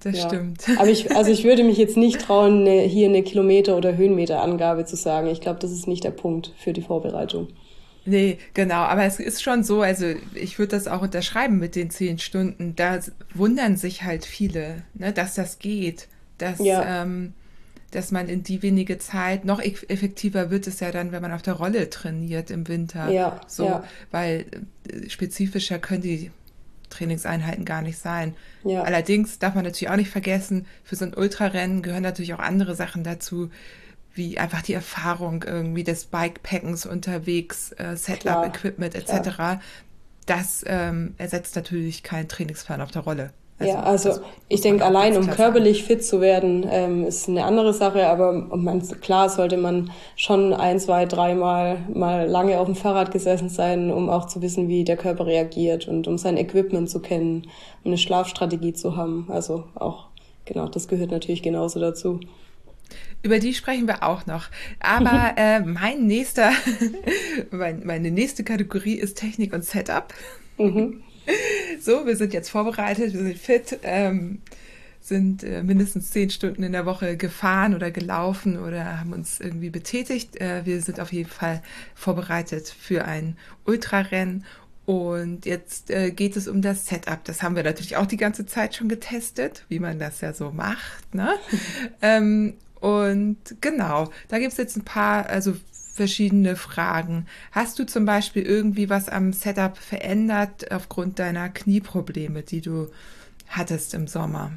das 0.01 0.18
ja. 0.18 0.28
stimmt. 0.28 0.66
Aber 0.78 0.89
ich, 0.89 1.16
also 1.16 1.32
ich 1.32 1.43
würde 1.45 1.63
mich 1.63 1.78
jetzt 1.78 1.95
nicht 1.95 2.20
trauen, 2.20 2.68
eine, 2.68 2.82
hier 2.82 3.07
eine 3.07 3.24
Kilometer- 3.24 3.78
oder 3.78 3.95
Höhenmeterangabe 3.95 4.84
zu 4.84 4.97
sagen. 4.97 5.28
Ich 5.28 5.39
glaube, 5.39 5.59
das 5.61 5.72
ist 5.72 5.88
nicht 5.88 6.03
der 6.03 6.11
Punkt 6.11 6.51
für 6.57 6.74
die 6.74 6.82
Vorbereitung. 6.82 7.47
Nee, 8.03 8.38
genau, 8.53 8.82
aber 8.82 9.05
es 9.05 9.22
ist 9.22 9.41
schon 9.41 9.63
so, 9.63 9.82
also 9.82 10.07
ich 10.34 10.59
würde 10.59 10.72
das 10.72 10.89
auch 10.89 11.01
unterschreiben 11.01 11.57
mit 11.57 11.78
den 11.78 11.89
zehn 11.89 12.20
Stunden. 12.20 12.76
Da 12.76 12.99
wundern 13.34 13.78
sich 13.78 14.03
halt 14.03 14.26
viele, 14.26 14.84
ne, 14.93 15.13
dass 15.13 15.36
das 15.36 15.57
geht. 15.59 16.09
Dass, 16.38 16.59
ja. 16.59 17.03
ähm, 17.03 17.34
dass 17.96 18.12
man 18.12 18.28
in 18.28 18.43
die 18.43 18.62
wenige 18.62 18.98
Zeit 18.98 19.46
noch 19.46 19.62
effektiver 19.62 20.52
wird 20.52 20.68
es 20.68 20.82
ja 20.82 20.91
dann, 20.91 21.12
wenn 21.12 21.22
man 21.22 21.32
auf 21.32 21.41
der 21.41 21.54
Rolle 21.54 21.89
trainiert 21.89 22.52
im 22.52 22.68
Winter. 22.68 23.10
Ja, 23.10 23.39
so, 23.48 23.66
ja. 23.66 23.84
weil 24.12 24.46
äh, 24.89 25.10
spezifischer 25.10 25.80
können 25.80 26.02
die 26.02 26.32
Trainingseinheiten 26.89 27.64
gar 27.64 27.82
nicht 27.82 27.98
sein. 27.98 28.36
Ja. 28.64 28.84
Allerdings 28.84 29.39
darf 29.39 29.56
man 29.56 29.64
natürlich 29.64 29.89
auch 29.89 29.96
nicht 29.96 30.10
vergessen, 30.10 30.66
für 30.84 30.96
so 30.96 31.06
ein 31.06 31.14
Ultrarennen 31.14 31.82
gehören 31.82 32.04
natürlich 32.04 32.34
auch 32.34 32.39
andere 32.39 32.76
Sachen 32.76 33.04
dazu, 33.04 33.50
wie 34.14 34.38
einfach 34.38 34.62
die 34.62 34.74
Erfahrung 34.74 35.43
irgendwie 35.43 35.84
des 35.84 36.06
Bikepackens 36.06 36.86
unterwegs, 36.86 37.72
äh, 37.74 37.96
Setup, 37.96 38.46
Equipment 38.46 38.96
etc. 38.96 39.62
Das 40.26 40.64
ähm, 40.68 41.16
ersetzt 41.18 41.56
natürlich 41.56 42.04
keinen 42.04 42.28
Trainingsplan 42.28 42.82
auf 42.82 42.91
der 42.91 43.04
Rolle. 43.04 43.34
Also, 43.58 43.72
ja, 43.72 43.84
also 43.84 44.20
ich 44.49 44.60
denke, 44.60 44.84
allein 44.84 45.16
um 45.16 45.30
körperlich 45.30 45.78
sein. 45.80 45.88
fit 45.88 46.06
zu 46.06 46.20
werden, 46.20 46.66
ähm, 46.70 47.06
ist 47.06 47.30
eine 47.30 47.45
andere 47.45 47.74
Sache, 47.74 48.06
aber 48.08 48.34
man, 48.34 48.82
klar 48.99 49.30
sollte 49.30 49.56
man 49.56 49.91
schon 50.18 50.53
ein, 50.53 50.78
zwei, 50.78 51.06
dreimal 51.06 51.78
mal 51.93 52.28
lange 52.28 52.60
auf 52.60 52.66
dem 52.66 52.76
Fahrrad 52.76 53.12
gesessen 53.12 53.47
sein, 53.47 53.91
um 53.91 54.10
auch 54.10 54.28
zu 54.28 54.41
wissen, 54.41 54.68
wie 54.68 54.84
der 54.84 54.97
Körper 54.97 55.26
reagiert 55.26 55.88
und 55.88 56.06
um 56.06 56.18
sein 56.18 56.36
Equipment 56.36 56.89
zu 56.89 56.99
kennen, 56.99 57.43
um 57.86 57.91
eine 57.91 57.97
Schlafstrategie 57.97 58.74
zu 58.74 58.97
haben. 58.97 59.28
Also 59.30 59.64
auch, 59.76 60.08
genau, 60.43 60.68
das 60.68 60.89
gehört 60.89 61.12
natürlich 61.12 61.41
genauso 61.41 61.80
dazu. 61.80 62.20
Über 63.22 63.39
die 63.39 63.53
sprechen 63.53 63.88
wir 63.88 64.03
auch 64.03 64.26
noch. 64.26 64.49
Aber 64.82 65.32
äh, 65.38 65.62
mein 65.62 66.08
nächster, 66.08 66.51
mein, 67.51 67.86
meine 67.86 68.12
nächste 68.12 68.43
Kategorie 68.43 68.95
ist 68.95 69.18
Technik 69.18 69.53
und 69.53 69.64
Setup. 69.64 70.14
Mhm. 70.58 71.05
So, 71.80 72.05
wir 72.05 72.15
sind 72.15 72.34
jetzt 72.34 72.49
vorbereitet, 72.49 73.13
wir 73.13 73.21
sind 73.21 73.38
fit, 73.38 73.80
ähm, 73.84 74.41
sind 75.01 75.43
äh, 75.43 75.61
mindestens 75.61 76.11
zehn 76.11 76.30
Stunden 76.30 76.63
in 76.63 76.71
der 76.71 76.86
Woche 76.86 77.15
gefahren 77.15 77.76
oder 77.76 77.91
gelaufen 77.91 78.57
oder 78.57 78.99
haben 78.99 79.13
uns 79.13 79.39
irgendwie 79.39 79.69
betätigt. 79.69 80.39
Äh, 80.41 80.65
wir 80.65 80.82
sind 80.82 80.99
auf 80.99 81.13
jeden 81.13 81.30
Fall 81.30 81.61
vorbereitet 81.93 82.69
für 82.69 83.05
ein 83.05 83.38
Ultrarennen. 83.65 84.45
Und 84.86 85.45
jetzt 85.45 85.89
äh, 85.89 86.11
geht 86.11 86.36
es 86.38 86.47
um 86.47 86.61
das 86.61 86.86
Setup. 86.86 87.23
Das 87.23 87.41
haben 87.41 87.55
wir 87.55 87.63
natürlich 87.63 87.97
auch 87.97 88.05
die 88.05 88.17
ganze 88.17 88.45
Zeit 88.45 88.76
schon 88.76 88.88
getestet, 88.88 89.65
wie 89.67 89.80
man 89.80 89.97
das 89.97 90.21
ja 90.21 90.34
so 90.34 90.51
macht. 90.51 91.13
Ne? 91.13 91.30
ähm, 92.01 92.53
und 92.80 93.38
genau, 93.61 94.11
da 94.28 94.38
gibt 94.38 94.51
es 94.51 94.57
jetzt 94.57 94.76
ein 94.76 94.86
paar, 94.86 95.28
also 95.28 95.55
verschiedene 95.96 96.56
Fragen. 96.58 97.26
Hast 97.52 97.80
du 97.80 97.86
zum 97.86 98.06
Beispiel 98.06 98.43
irgendwie 98.43 98.89
was 98.89 99.08
am 99.08 99.32
Setup 99.32 99.78
verändert 99.78 100.72
aufgrund 100.72 101.20
deiner 101.20 101.50
Knieprobleme, 101.50 102.43
die 102.43 102.62
du 102.62 102.88
hattest 103.48 103.93
im 103.93 104.08
Sommer? 104.08 104.52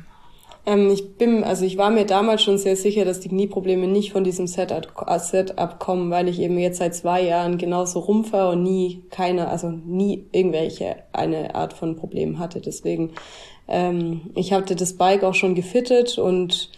Ähm, 0.66 0.90
ich 0.90 1.16
bin, 1.16 1.44
also 1.44 1.64
ich 1.64 1.78
war 1.78 1.90
mir 1.90 2.04
damals 2.04 2.42
schon 2.42 2.58
sehr 2.58 2.76
sicher, 2.76 3.04
dass 3.04 3.20
die 3.20 3.28
Knieprobleme 3.28 3.86
nicht 3.86 4.12
von 4.12 4.24
diesem 4.24 4.46
Setup, 4.46 4.88
äh, 5.06 5.18
Setup 5.18 5.78
kommen, 5.78 6.10
weil 6.10 6.28
ich 6.28 6.40
eben 6.40 6.58
jetzt 6.58 6.78
seit 6.78 6.94
zwei 6.94 7.22
Jahren 7.22 7.56
genauso 7.56 8.00
rumfahre 8.00 8.52
und 8.52 8.64
nie 8.64 9.02
keine, 9.10 9.48
also 9.48 9.70
nie 9.70 10.26
irgendwelche 10.32 10.96
eine 11.12 11.54
Art 11.54 11.72
von 11.72 11.96
Problem 11.96 12.38
hatte. 12.38 12.60
Deswegen, 12.60 13.12
ähm, 13.68 14.30
ich 14.34 14.52
hatte 14.52 14.76
das 14.76 14.94
Bike 14.94 15.22
auch 15.22 15.34
schon 15.34 15.54
gefittet 15.54 16.18
und 16.18 16.70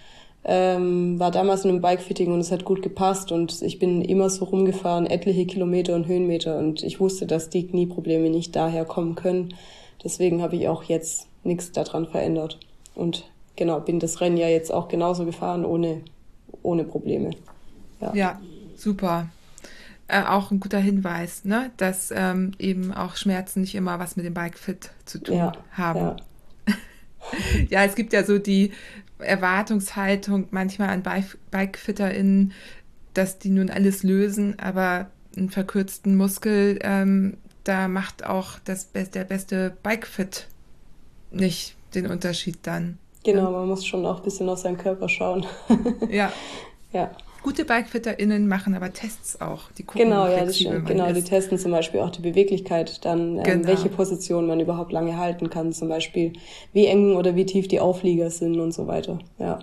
ähm, 0.44 1.18
war 1.18 1.30
damals 1.30 1.64
in 1.64 1.70
einem 1.70 1.80
Bikefitting 1.82 2.32
und 2.32 2.40
es 2.40 2.50
hat 2.50 2.64
gut 2.64 2.82
gepasst 2.82 3.30
und 3.30 3.60
ich 3.62 3.78
bin 3.78 4.02
immer 4.02 4.30
so 4.30 4.46
rumgefahren, 4.46 5.06
etliche 5.06 5.46
Kilometer 5.46 5.94
und 5.94 6.06
Höhenmeter 6.06 6.58
und 6.58 6.82
ich 6.82 6.98
wusste, 6.98 7.26
dass 7.26 7.50
die 7.50 7.66
Knieprobleme 7.66 8.30
nicht 8.30 8.56
daher 8.56 8.84
kommen 8.84 9.14
können. 9.14 9.54
Deswegen 10.02 10.40
habe 10.40 10.56
ich 10.56 10.68
auch 10.68 10.82
jetzt 10.84 11.26
nichts 11.44 11.72
daran 11.72 12.06
verändert 12.06 12.58
und 12.94 13.24
genau 13.56 13.80
bin 13.80 14.00
das 14.00 14.20
Rennen 14.20 14.38
ja 14.38 14.48
jetzt 14.48 14.72
auch 14.72 14.88
genauso 14.88 15.26
gefahren 15.26 15.64
ohne 15.64 16.00
ohne 16.62 16.84
Probleme. 16.84 17.30
Ja, 18.00 18.14
ja 18.14 18.40
super. 18.76 19.28
Äh, 20.08 20.24
auch 20.24 20.50
ein 20.50 20.58
guter 20.58 20.78
Hinweis, 20.78 21.44
ne, 21.44 21.70
dass 21.76 22.12
ähm, 22.14 22.52
eben 22.58 22.92
auch 22.92 23.16
Schmerzen 23.16 23.60
nicht 23.60 23.74
immer 23.74 23.98
was 23.98 24.16
mit 24.16 24.26
dem 24.26 24.34
Bikefit 24.34 24.90
zu 25.04 25.22
tun 25.22 25.36
ja, 25.36 25.52
haben. 25.72 26.00
Ja. 26.00 26.16
ja, 27.70 27.84
es 27.84 27.94
gibt 27.94 28.12
ja 28.12 28.24
so 28.24 28.38
die 28.38 28.72
Erwartungshaltung 29.20 30.48
manchmal 30.50 30.88
an 30.90 31.02
BikefitterInnen, 31.50 32.52
dass 33.14 33.38
die 33.38 33.50
nun 33.50 33.70
alles 33.70 34.02
lösen, 34.02 34.58
aber 34.58 35.10
einen 35.36 35.50
verkürzten 35.50 36.16
Muskel, 36.16 36.78
ähm, 36.82 37.36
da 37.64 37.88
macht 37.88 38.24
auch 38.24 38.58
das, 38.64 38.90
der 38.92 39.24
beste 39.24 39.76
Bikefit 39.82 40.48
nicht 41.30 41.76
den 41.94 42.06
Unterschied 42.06 42.58
dann. 42.62 42.98
Genau, 43.24 43.50
man 43.50 43.68
muss 43.68 43.86
schon 43.86 44.06
auch 44.06 44.18
ein 44.18 44.22
bisschen 44.22 44.48
auf 44.48 44.58
seinen 44.58 44.78
Körper 44.78 45.08
schauen. 45.08 45.46
ja. 46.10 46.32
Ja. 46.92 47.12
Gute 47.42 47.64
BikefitterInnen 47.64 48.46
machen 48.46 48.74
aber 48.74 48.92
Tests 48.92 49.40
auch. 49.40 49.70
Die 49.72 49.82
gucken, 49.82 50.10
genau, 50.10 50.28
ja, 50.28 50.44
das 50.44 50.58
stimmt. 50.58 50.86
Genau, 50.86 51.06
ist. 51.06 51.16
die 51.16 51.22
testen 51.22 51.58
zum 51.58 51.70
Beispiel 51.70 52.00
auch 52.00 52.10
die 52.10 52.20
Beweglichkeit, 52.20 53.04
dann 53.04 53.38
ähm, 53.38 53.42
genau. 53.42 53.68
welche 53.68 53.88
Position 53.88 54.46
man 54.46 54.60
überhaupt 54.60 54.92
lange 54.92 55.16
halten 55.16 55.48
kann, 55.48 55.72
zum 55.72 55.88
Beispiel 55.88 56.34
wie 56.72 56.86
eng 56.86 57.16
oder 57.16 57.36
wie 57.36 57.46
tief 57.46 57.68
die 57.68 57.80
Auflieger 57.80 58.30
sind 58.30 58.60
und 58.60 58.72
so 58.72 58.86
weiter. 58.86 59.18
Ja. 59.38 59.60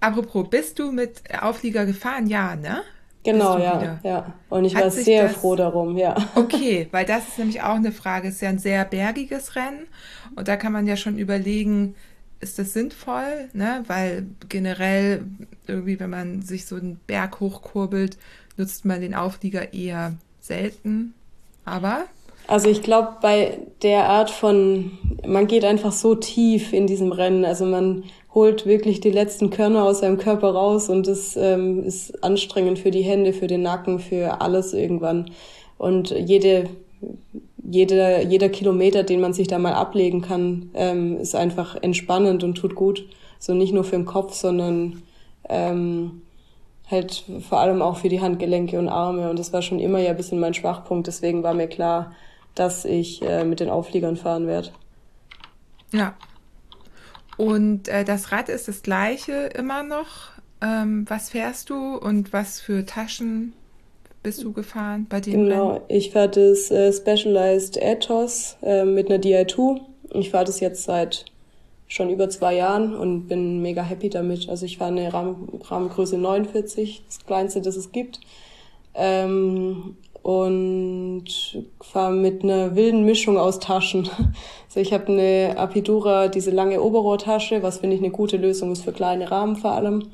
Apropos, 0.00 0.48
bist 0.50 0.78
du 0.80 0.90
mit 0.90 1.22
Auflieger 1.40 1.86
gefahren? 1.86 2.26
Ja, 2.26 2.56
ne? 2.56 2.82
Genau, 3.24 3.56
ja, 3.56 3.80
wieder? 3.80 4.00
ja. 4.02 4.34
Und 4.48 4.64
ich 4.64 4.74
Hat 4.74 4.82
war 4.84 4.90
sehr 4.90 5.24
das, 5.24 5.36
froh 5.36 5.54
darum, 5.54 5.96
ja. 5.96 6.16
Okay, 6.34 6.88
weil 6.90 7.04
das 7.04 7.28
ist 7.28 7.38
nämlich 7.38 7.62
auch 7.62 7.76
eine 7.76 7.92
Frage. 7.92 8.28
Es 8.28 8.36
ist 8.36 8.40
ja 8.40 8.48
ein 8.48 8.58
sehr 8.58 8.84
bergiges 8.84 9.54
Rennen 9.54 9.86
und 10.34 10.48
da 10.48 10.56
kann 10.56 10.72
man 10.72 10.88
ja 10.88 10.96
schon 10.96 11.18
überlegen, 11.18 11.94
ist 12.42 12.58
das 12.58 12.72
sinnvoll, 12.72 13.48
ne? 13.54 13.84
Weil 13.86 14.26
generell 14.48 15.24
irgendwie, 15.66 15.98
wenn 15.98 16.10
man 16.10 16.42
sich 16.42 16.66
so 16.66 16.76
einen 16.76 17.00
Berg 17.06 17.40
hochkurbelt, 17.40 18.18
nutzt 18.56 18.84
man 18.84 19.00
den 19.00 19.14
Auflieger 19.14 19.72
eher 19.72 20.14
selten. 20.40 21.14
Aber 21.64 22.04
also 22.48 22.68
ich 22.68 22.82
glaube, 22.82 23.16
bei 23.22 23.58
der 23.82 24.08
Art 24.08 24.30
von, 24.30 24.98
man 25.26 25.46
geht 25.46 25.64
einfach 25.64 25.92
so 25.92 26.14
tief 26.14 26.72
in 26.72 26.86
diesem 26.86 27.12
Rennen. 27.12 27.44
Also 27.44 27.64
man 27.64 28.04
holt 28.34 28.66
wirklich 28.66 29.00
die 29.00 29.10
letzten 29.10 29.50
Körner 29.50 29.84
aus 29.84 30.00
seinem 30.00 30.18
Körper 30.18 30.50
raus 30.50 30.88
und 30.88 31.06
das 31.06 31.36
ähm, 31.36 31.84
ist 31.84 32.24
anstrengend 32.24 32.78
für 32.78 32.90
die 32.90 33.02
Hände, 33.02 33.32
für 33.32 33.46
den 33.46 33.62
Nacken, 33.62 34.00
für 34.00 34.40
alles 34.40 34.72
irgendwann. 34.72 35.30
Und 35.78 36.10
jede 36.10 36.68
jeder, 37.64 38.22
jeder 38.22 38.48
Kilometer, 38.48 39.02
den 39.02 39.20
man 39.20 39.32
sich 39.32 39.48
da 39.48 39.58
mal 39.58 39.74
ablegen 39.74 40.22
kann, 40.22 40.70
ähm, 40.74 41.18
ist 41.18 41.34
einfach 41.34 41.76
entspannend 41.80 42.44
und 42.44 42.56
tut 42.56 42.74
gut. 42.74 43.04
So 43.38 43.54
nicht 43.54 43.72
nur 43.72 43.84
für 43.84 43.96
den 43.96 44.04
Kopf, 44.04 44.34
sondern 44.34 45.02
ähm, 45.48 46.22
halt 46.90 47.24
vor 47.48 47.60
allem 47.60 47.82
auch 47.82 47.96
für 47.98 48.08
die 48.08 48.20
Handgelenke 48.20 48.78
und 48.78 48.88
Arme. 48.88 49.30
Und 49.30 49.38
das 49.38 49.52
war 49.52 49.62
schon 49.62 49.80
immer 49.80 49.98
ja 49.98 50.10
ein 50.10 50.16
bisschen 50.16 50.40
mein 50.40 50.54
Schwachpunkt. 50.54 51.06
Deswegen 51.06 51.42
war 51.42 51.54
mir 51.54 51.68
klar, 51.68 52.12
dass 52.54 52.84
ich 52.84 53.22
äh, 53.22 53.44
mit 53.44 53.60
den 53.60 53.70
Aufliegern 53.70 54.16
fahren 54.16 54.46
werde. 54.46 54.70
Ja. 55.92 56.14
Und 57.36 57.88
äh, 57.88 58.04
das 58.04 58.30
Rad 58.30 58.48
ist 58.48 58.68
das 58.68 58.82
gleiche 58.82 59.32
immer 59.32 59.82
noch. 59.82 60.30
Ähm, 60.60 61.04
was 61.08 61.30
fährst 61.30 61.70
du 61.70 61.96
und 61.96 62.32
was 62.32 62.60
für 62.60 62.84
Taschen 62.84 63.54
bist 64.22 64.42
du 64.42 64.52
gefahren 64.52 65.06
bei 65.08 65.20
dem 65.20 65.32
Genau, 65.48 65.70
Rennen? 65.72 65.84
ich 65.88 66.10
fahre 66.10 66.28
das 66.28 66.70
äh, 66.70 66.92
Specialized 66.92 67.82
Atos 67.82 68.56
äh, 68.62 68.84
mit 68.84 69.10
einer 69.10 69.22
Di2. 69.22 69.80
Ich 70.14 70.30
fahre 70.30 70.44
das 70.44 70.60
jetzt 70.60 70.84
seit 70.84 71.24
schon 71.88 72.08
über 72.08 72.28
zwei 72.30 72.54
Jahren 72.56 72.94
und 72.94 73.26
bin 73.28 73.60
mega 73.60 73.82
happy 73.82 74.08
damit. 74.08 74.48
Also 74.48 74.64
ich 74.64 74.78
fahre 74.78 74.92
eine 74.92 75.12
Rahmen, 75.12 75.60
Rahmengröße 75.62 76.16
49, 76.16 77.02
das 77.06 77.24
kleinste, 77.26 77.60
das 77.60 77.76
es 77.76 77.92
gibt. 77.92 78.20
Ähm, 78.94 79.96
und 80.22 81.24
fahre 81.80 82.12
mit 82.12 82.44
einer 82.44 82.76
wilden 82.76 83.04
Mischung 83.04 83.38
aus 83.38 83.58
Taschen. 83.58 84.08
Also 84.68 84.80
ich 84.80 84.94
habe 84.94 85.08
eine 85.08 85.58
Apidura, 85.58 86.28
diese 86.28 86.50
lange 86.50 86.80
Oberrohrtasche, 86.80 87.62
was 87.62 87.80
finde 87.80 87.94
ich 87.96 88.02
eine 88.02 88.10
gute 88.10 88.38
Lösung 88.38 88.72
ist 88.72 88.82
für 88.84 88.92
kleine 88.92 89.30
Rahmen 89.30 89.56
vor 89.56 89.72
allem. 89.72 90.04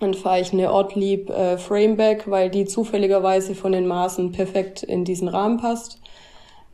Dann 0.00 0.14
fahre 0.14 0.40
ich 0.40 0.52
eine 0.52 0.72
Ortlieb 0.72 1.30
äh, 1.30 1.58
Frameback, 1.58 2.28
weil 2.28 2.50
die 2.50 2.64
zufälligerweise 2.64 3.54
von 3.54 3.72
den 3.72 3.86
Maßen 3.86 4.32
perfekt 4.32 4.82
in 4.82 5.04
diesen 5.04 5.28
Rahmen 5.28 5.58
passt. 5.58 6.00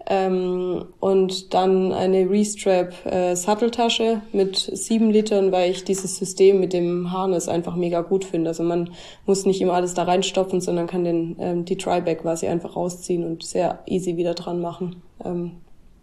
Ähm, 0.08 0.84
und 1.00 1.52
dann 1.52 1.92
eine 1.92 2.30
Restrap 2.30 2.94
äh, 3.06 3.34
Satteltasche 3.34 4.22
mit 4.32 4.56
sieben 4.56 5.10
Litern, 5.10 5.50
weil 5.50 5.72
ich 5.72 5.82
dieses 5.82 6.16
System 6.16 6.60
mit 6.60 6.72
dem 6.72 7.10
Harness 7.10 7.48
einfach 7.48 7.74
mega 7.74 8.02
gut 8.02 8.24
finde. 8.24 8.50
Also 8.50 8.62
man 8.62 8.90
muss 9.26 9.46
nicht 9.46 9.60
immer 9.60 9.72
alles 9.72 9.94
da 9.94 10.04
reinstopfen, 10.04 10.60
sondern 10.60 10.86
kann 10.86 11.02
den, 11.02 11.36
ähm, 11.40 11.64
die 11.64 11.76
Tryback 11.76 12.22
quasi 12.22 12.46
einfach 12.46 12.76
rausziehen 12.76 13.24
und 13.24 13.42
sehr 13.42 13.80
easy 13.86 14.16
wieder 14.16 14.34
dran 14.34 14.60
machen. 14.60 15.02
Ähm, 15.24 15.56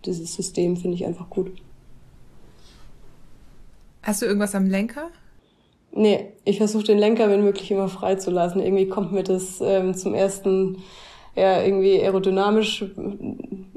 dieses 0.06 0.36
System 0.36 0.76
finde 0.76 0.96
ich 0.96 1.06
einfach 1.06 1.30
gut. 1.30 1.54
Hast 4.02 4.22
du 4.22 4.26
irgendwas 4.26 4.54
am 4.54 4.66
Lenker? 4.66 5.12
Nee, 5.96 6.32
ich 6.44 6.58
versuche 6.58 6.86
den 6.86 6.98
Lenker, 6.98 7.30
wenn 7.30 7.44
möglich, 7.44 7.70
immer 7.70 7.88
freizulassen. 7.88 8.62
Irgendwie 8.62 8.88
kommt 8.88 9.12
mir 9.12 9.24
das 9.24 9.62
ähm, 9.62 9.94
zum 9.94 10.16
ersten 10.16 10.84
ja 11.36 11.62
irgendwie 11.62 12.02
aerodynamisch 12.02 12.86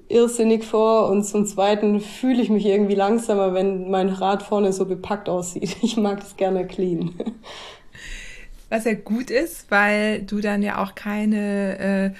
irrsinnig 0.08 0.64
vor 0.64 1.08
und 1.08 1.24
zum 1.24 1.46
zweiten 1.46 2.00
fühle 2.00 2.40
ich 2.40 2.48
mich 2.48 2.64
irgendwie 2.64 2.94
langsamer, 2.94 3.54
wenn 3.54 3.90
mein 3.90 4.08
Rad 4.08 4.42
vorne 4.42 4.72
so 4.72 4.86
bepackt 4.86 5.28
aussieht. 5.28 5.76
Ich 5.82 5.96
mag 5.96 6.20
das 6.20 6.36
gerne 6.36 6.66
clean. 6.66 7.14
Was 8.68 8.84
ja 8.84 8.94
gut 8.94 9.30
ist, 9.30 9.70
weil 9.70 10.22
du 10.22 10.40
dann 10.40 10.62
ja 10.62 10.82
auch 10.82 10.94
keine, 10.94 12.14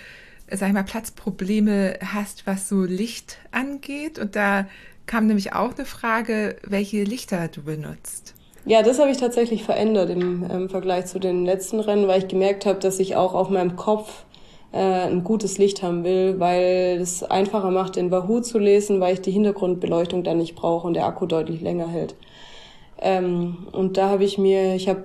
äh, 0.48 0.56
sag 0.56 0.68
ich 0.68 0.74
mal, 0.74 0.84
Platzprobleme 0.84 1.98
hast, 2.00 2.46
was 2.46 2.68
so 2.68 2.84
Licht 2.84 3.38
angeht. 3.50 4.18
Und 4.18 4.36
da 4.36 4.66
kam 5.06 5.26
nämlich 5.26 5.54
auch 5.54 5.74
eine 5.74 5.84
Frage, 5.84 6.56
welche 6.62 7.02
Lichter 7.02 7.48
du 7.48 7.62
benutzt. 7.62 8.35
Ja, 8.68 8.82
das 8.82 8.98
habe 8.98 9.12
ich 9.12 9.16
tatsächlich 9.18 9.62
verändert 9.62 10.10
im, 10.10 10.42
im 10.50 10.68
Vergleich 10.68 11.06
zu 11.06 11.20
den 11.20 11.44
letzten 11.44 11.78
Rennen, 11.78 12.08
weil 12.08 12.18
ich 12.18 12.28
gemerkt 12.28 12.66
habe, 12.66 12.80
dass 12.80 12.98
ich 12.98 13.14
auch 13.14 13.32
auf 13.32 13.48
meinem 13.48 13.76
Kopf 13.76 14.24
äh, 14.72 14.78
ein 14.78 15.22
gutes 15.22 15.56
Licht 15.56 15.84
haben 15.84 16.02
will, 16.02 16.40
weil 16.40 16.98
es 17.00 17.22
einfacher 17.22 17.70
macht, 17.70 17.94
den 17.94 18.10
Wahoo 18.10 18.40
zu 18.40 18.58
lesen, 18.58 18.98
weil 18.98 19.14
ich 19.14 19.20
die 19.20 19.30
Hintergrundbeleuchtung 19.30 20.24
dann 20.24 20.38
nicht 20.38 20.56
brauche 20.56 20.84
und 20.84 20.94
der 20.94 21.06
Akku 21.06 21.26
deutlich 21.26 21.60
länger 21.60 21.86
hält. 21.86 22.16
Ähm, 23.00 23.68
und 23.70 23.96
da 23.98 24.08
habe 24.08 24.24
ich 24.24 24.36
mir, 24.36 24.74
ich 24.74 24.88
habe 24.88 25.04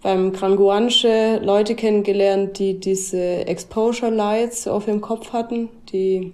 beim 0.00 0.32
Granguanche 0.32 1.40
Leute 1.42 1.74
kennengelernt, 1.74 2.60
die 2.60 2.78
diese 2.78 3.48
Exposure 3.48 4.12
Lights 4.12 4.68
auf 4.68 4.84
dem 4.84 5.00
Kopf 5.00 5.32
hatten, 5.32 5.70
die 5.92 6.32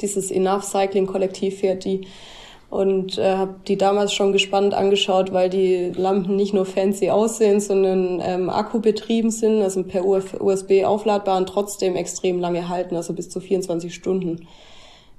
dieses 0.00 0.32
Enough 0.32 0.64
Cycling 0.64 1.06
Kollektiv 1.06 1.60
fährt, 1.60 1.84
die 1.84 2.08
und 2.72 3.18
äh, 3.18 3.36
habe 3.36 3.56
die 3.68 3.76
damals 3.76 4.14
schon 4.14 4.32
gespannt 4.32 4.72
angeschaut, 4.72 5.30
weil 5.34 5.50
die 5.50 5.92
Lampen 5.94 6.36
nicht 6.36 6.54
nur 6.54 6.64
fancy 6.64 7.10
aussehen, 7.10 7.60
sondern 7.60 8.22
ähm, 8.24 8.48
akkubetrieben 8.48 9.30
sind, 9.30 9.60
also 9.60 9.82
per 9.82 10.06
USB 10.06 10.82
aufladbar 10.82 11.36
und 11.36 11.50
trotzdem 11.50 11.96
extrem 11.96 12.40
lange 12.40 12.70
halten, 12.70 12.96
also 12.96 13.12
bis 13.12 13.28
zu 13.28 13.40
24 13.40 13.94
Stunden. 13.94 14.48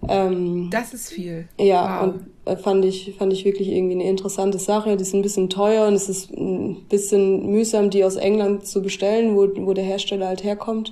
Ähm, 0.09 0.69
das 0.71 0.95
ist 0.95 1.11
viel. 1.11 1.47
Ja, 1.59 2.01
wow. 2.01 2.07
und 2.07 2.51
äh, 2.51 2.57
fand 2.57 2.85
ich 2.85 3.13
fand 3.19 3.31
ich 3.31 3.45
wirklich 3.45 3.67
irgendwie 3.67 3.93
eine 3.93 4.09
interessante 4.09 4.57
Sache. 4.57 4.97
Die 4.97 5.03
sind 5.03 5.19
ein 5.19 5.21
bisschen 5.21 5.51
teuer 5.51 5.87
und 5.87 5.93
es 5.93 6.09
ist 6.09 6.31
ein 6.31 6.85
bisschen 6.89 7.51
mühsam, 7.51 7.91
die 7.91 8.03
aus 8.03 8.15
England 8.15 8.65
zu 8.65 8.81
bestellen, 8.81 9.35
wo, 9.35 9.47
wo 9.67 9.73
der 9.73 9.83
Hersteller 9.83 10.25
halt 10.25 10.43
herkommt. 10.43 10.91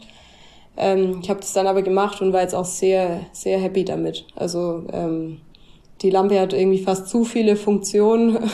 Ähm, 0.78 1.22
ich 1.24 1.30
habe 1.32 1.40
das 1.40 1.54
dann 1.54 1.66
aber 1.66 1.82
gemacht 1.82 2.22
und 2.22 2.34
war 2.34 2.44
jetzt 2.44 2.54
auch 2.54 2.66
sehr 2.66 3.22
sehr 3.32 3.58
happy 3.58 3.84
damit. 3.84 4.28
Also 4.36 4.84
ähm, 4.94 5.40
die 6.02 6.10
Lampe 6.10 6.40
hat 6.40 6.54
irgendwie 6.54 6.80
fast 6.80 7.08
zu 7.08 7.24
viele 7.24 7.56
Funktionen. 7.56 8.40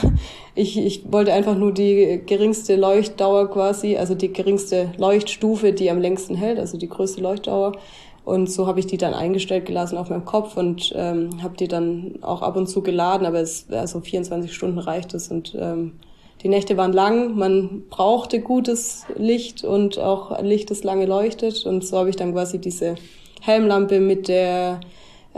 Ich, 0.60 0.76
ich 0.76 1.12
wollte 1.12 1.34
einfach 1.34 1.56
nur 1.56 1.72
die 1.72 2.20
geringste 2.26 2.78
Leuchtdauer 2.78 3.52
quasi, 3.52 3.96
also 3.96 4.16
die 4.16 4.34
geringste 4.34 4.92
Leuchtstufe, 4.98 5.72
die 5.72 5.92
am 5.92 6.02
längsten 6.02 6.34
hält, 6.34 6.58
also 6.58 6.80
die 6.80 6.90
größte 6.90 7.22
Leuchtdauer. 7.22 7.74
Und 8.26 8.52
so 8.52 8.66
habe 8.66 8.80
ich 8.80 8.88
die 8.88 8.98
dann 8.98 9.14
eingestellt 9.14 9.68
gelassen 9.68 9.98
auf 9.98 10.10
meinem 10.10 10.26
Kopf 10.26 10.58
und 10.58 10.92
ähm, 10.98 11.44
habe 11.44 11.56
die 11.56 11.68
dann 11.68 12.16
auch 12.22 12.42
ab 12.42 12.58
und 12.58 12.66
zu 12.66 12.82
geladen, 12.82 13.28
aber 13.28 13.40
es 13.40 13.68
also 13.70 14.02
24 14.02 14.52
Stunden 14.52 14.80
reicht 14.80 15.14
es 15.14 15.30
und 15.30 15.56
ähm, 15.58 15.94
die 16.42 16.50
Nächte 16.50 16.76
waren 16.76 16.92
lang, 16.92 17.38
man 17.38 17.84
brauchte 17.90 18.42
gutes 18.42 19.06
Licht 19.16 19.64
und 19.64 19.98
auch 19.98 20.42
Licht, 20.42 20.72
das 20.72 20.84
lange 20.84 21.06
leuchtet 21.06 21.68
und 21.68 21.86
so 21.86 22.00
habe 22.00 22.10
ich 22.10 22.16
dann 22.16 22.34
quasi 22.34 22.60
diese 22.60 22.96
Helmlampe 23.42 24.00
mit 24.00 24.28
der 24.28 24.82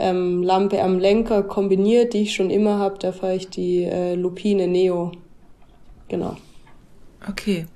ähm, 0.00 0.42
Lampe 0.42 0.82
am 0.82 0.98
Lenker 0.98 1.42
kombiniert, 1.42 2.14
die 2.14 2.22
ich 2.22 2.34
schon 2.34 2.50
immer 2.50 2.78
habe. 2.78 2.98
Da 2.98 3.12
fahre 3.12 3.36
ich 3.36 3.48
die 3.48 3.84
äh, 3.84 4.14
Lupine 4.14 4.66
Neo. 4.66 5.12
Genau. 6.08 6.36
Okay. 7.28 7.66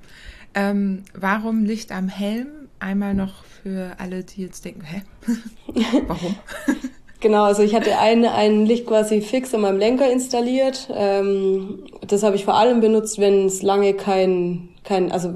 Ähm, 0.53 1.03
warum 1.13 1.65
Licht 1.65 1.91
am 1.91 2.07
Helm? 2.07 2.47
Einmal 2.79 3.13
noch 3.13 3.43
für 3.43 3.93
alle, 3.97 4.23
die 4.23 4.41
jetzt 4.41 4.65
denken, 4.65 4.83
hä? 4.83 5.01
warum? 6.07 6.35
Genau, 7.21 7.43
also 7.43 7.63
ich 7.63 7.73
hatte 7.73 7.97
ein, 7.97 8.25
ein 8.25 8.65
Licht 8.65 8.85
quasi 8.85 9.21
fix 9.21 9.53
an 9.53 9.61
meinem 9.61 9.79
Lenker 9.79 10.11
installiert. 10.11 10.89
Ähm, 10.93 11.85
das 12.05 12.23
habe 12.23 12.35
ich 12.35 12.45
vor 12.45 12.55
allem 12.55 12.81
benutzt, 12.81 13.19
wenn 13.19 13.45
es 13.45 13.61
lange 13.61 13.93
kein, 13.93 14.69
kein, 14.83 15.11
also 15.11 15.33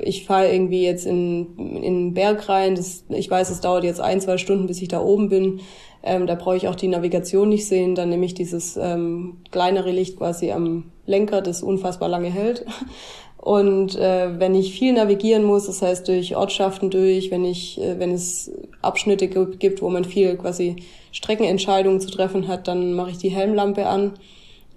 ich 0.00 0.24
fahre 0.24 0.52
irgendwie 0.52 0.82
jetzt 0.82 1.06
in, 1.06 1.56
in 1.58 1.82
den 1.82 2.14
Berg 2.14 2.48
rein. 2.48 2.74
Das, 2.74 3.04
ich 3.08 3.30
weiß, 3.30 3.50
es 3.50 3.60
dauert 3.60 3.84
jetzt 3.84 4.00
ein, 4.00 4.20
zwei 4.20 4.38
Stunden, 4.38 4.66
bis 4.66 4.80
ich 4.80 4.88
da 4.88 5.00
oben 5.00 5.28
bin. 5.28 5.60
Ähm, 6.02 6.26
da 6.26 6.34
brauche 6.34 6.56
ich 6.56 6.68
auch 6.68 6.74
die 6.74 6.88
Navigation 6.88 7.48
nicht 7.48 7.66
sehen. 7.66 7.94
Dann 7.94 8.08
nehme 8.08 8.24
ich 8.24 8.34
dieses 8.34 8.76
ähm, 8.76 9.38
kleinere 9.50 9.90
Licht 9.90 10.18
quasi 10.18 10.50
am 10.52 10.90
Lenker, 11.06 11.42
das 11.42 11.62
unfassbar 11.62 12.08
lange 12.08 12.30
hält. 12.30 12.64
Und 13.36 13.96
äh, 13.96 14.38
wenn 14.38 14.54
ich 14.54 14.74
viel 14.78 14.92
navigieren 14.92 15.44
muss, 15.44 15.66
das 15.66 15.80
heißt 15.80 16.06
durch 16.08 16.36
Ortschaften 16.36 16.90
durch, 16.90 17.30
wenn 17.30 17.44
ich, 17.44 17.80
äh, 17.80 17.98
wenn 17.98 18.10
es 18.10 18.52
Abschnitte 18.82 19.28
gibt, 19.28 19.80
wo 19.80 19.88
man 19.88 20.04
viel 20.04 20.36
quasi 20.36 20.76
Streckenentscheidungen 21.10 22.00
zu 22.00 22.10
treffen 22.10 22.48
hat, 22.48 22.68
dann 22.68 22.92
mache 22.92 23.12
ich 23.12 23.18
die 23.18 23.30
Helmlampe 23.30 23.86
an 23.86 24.12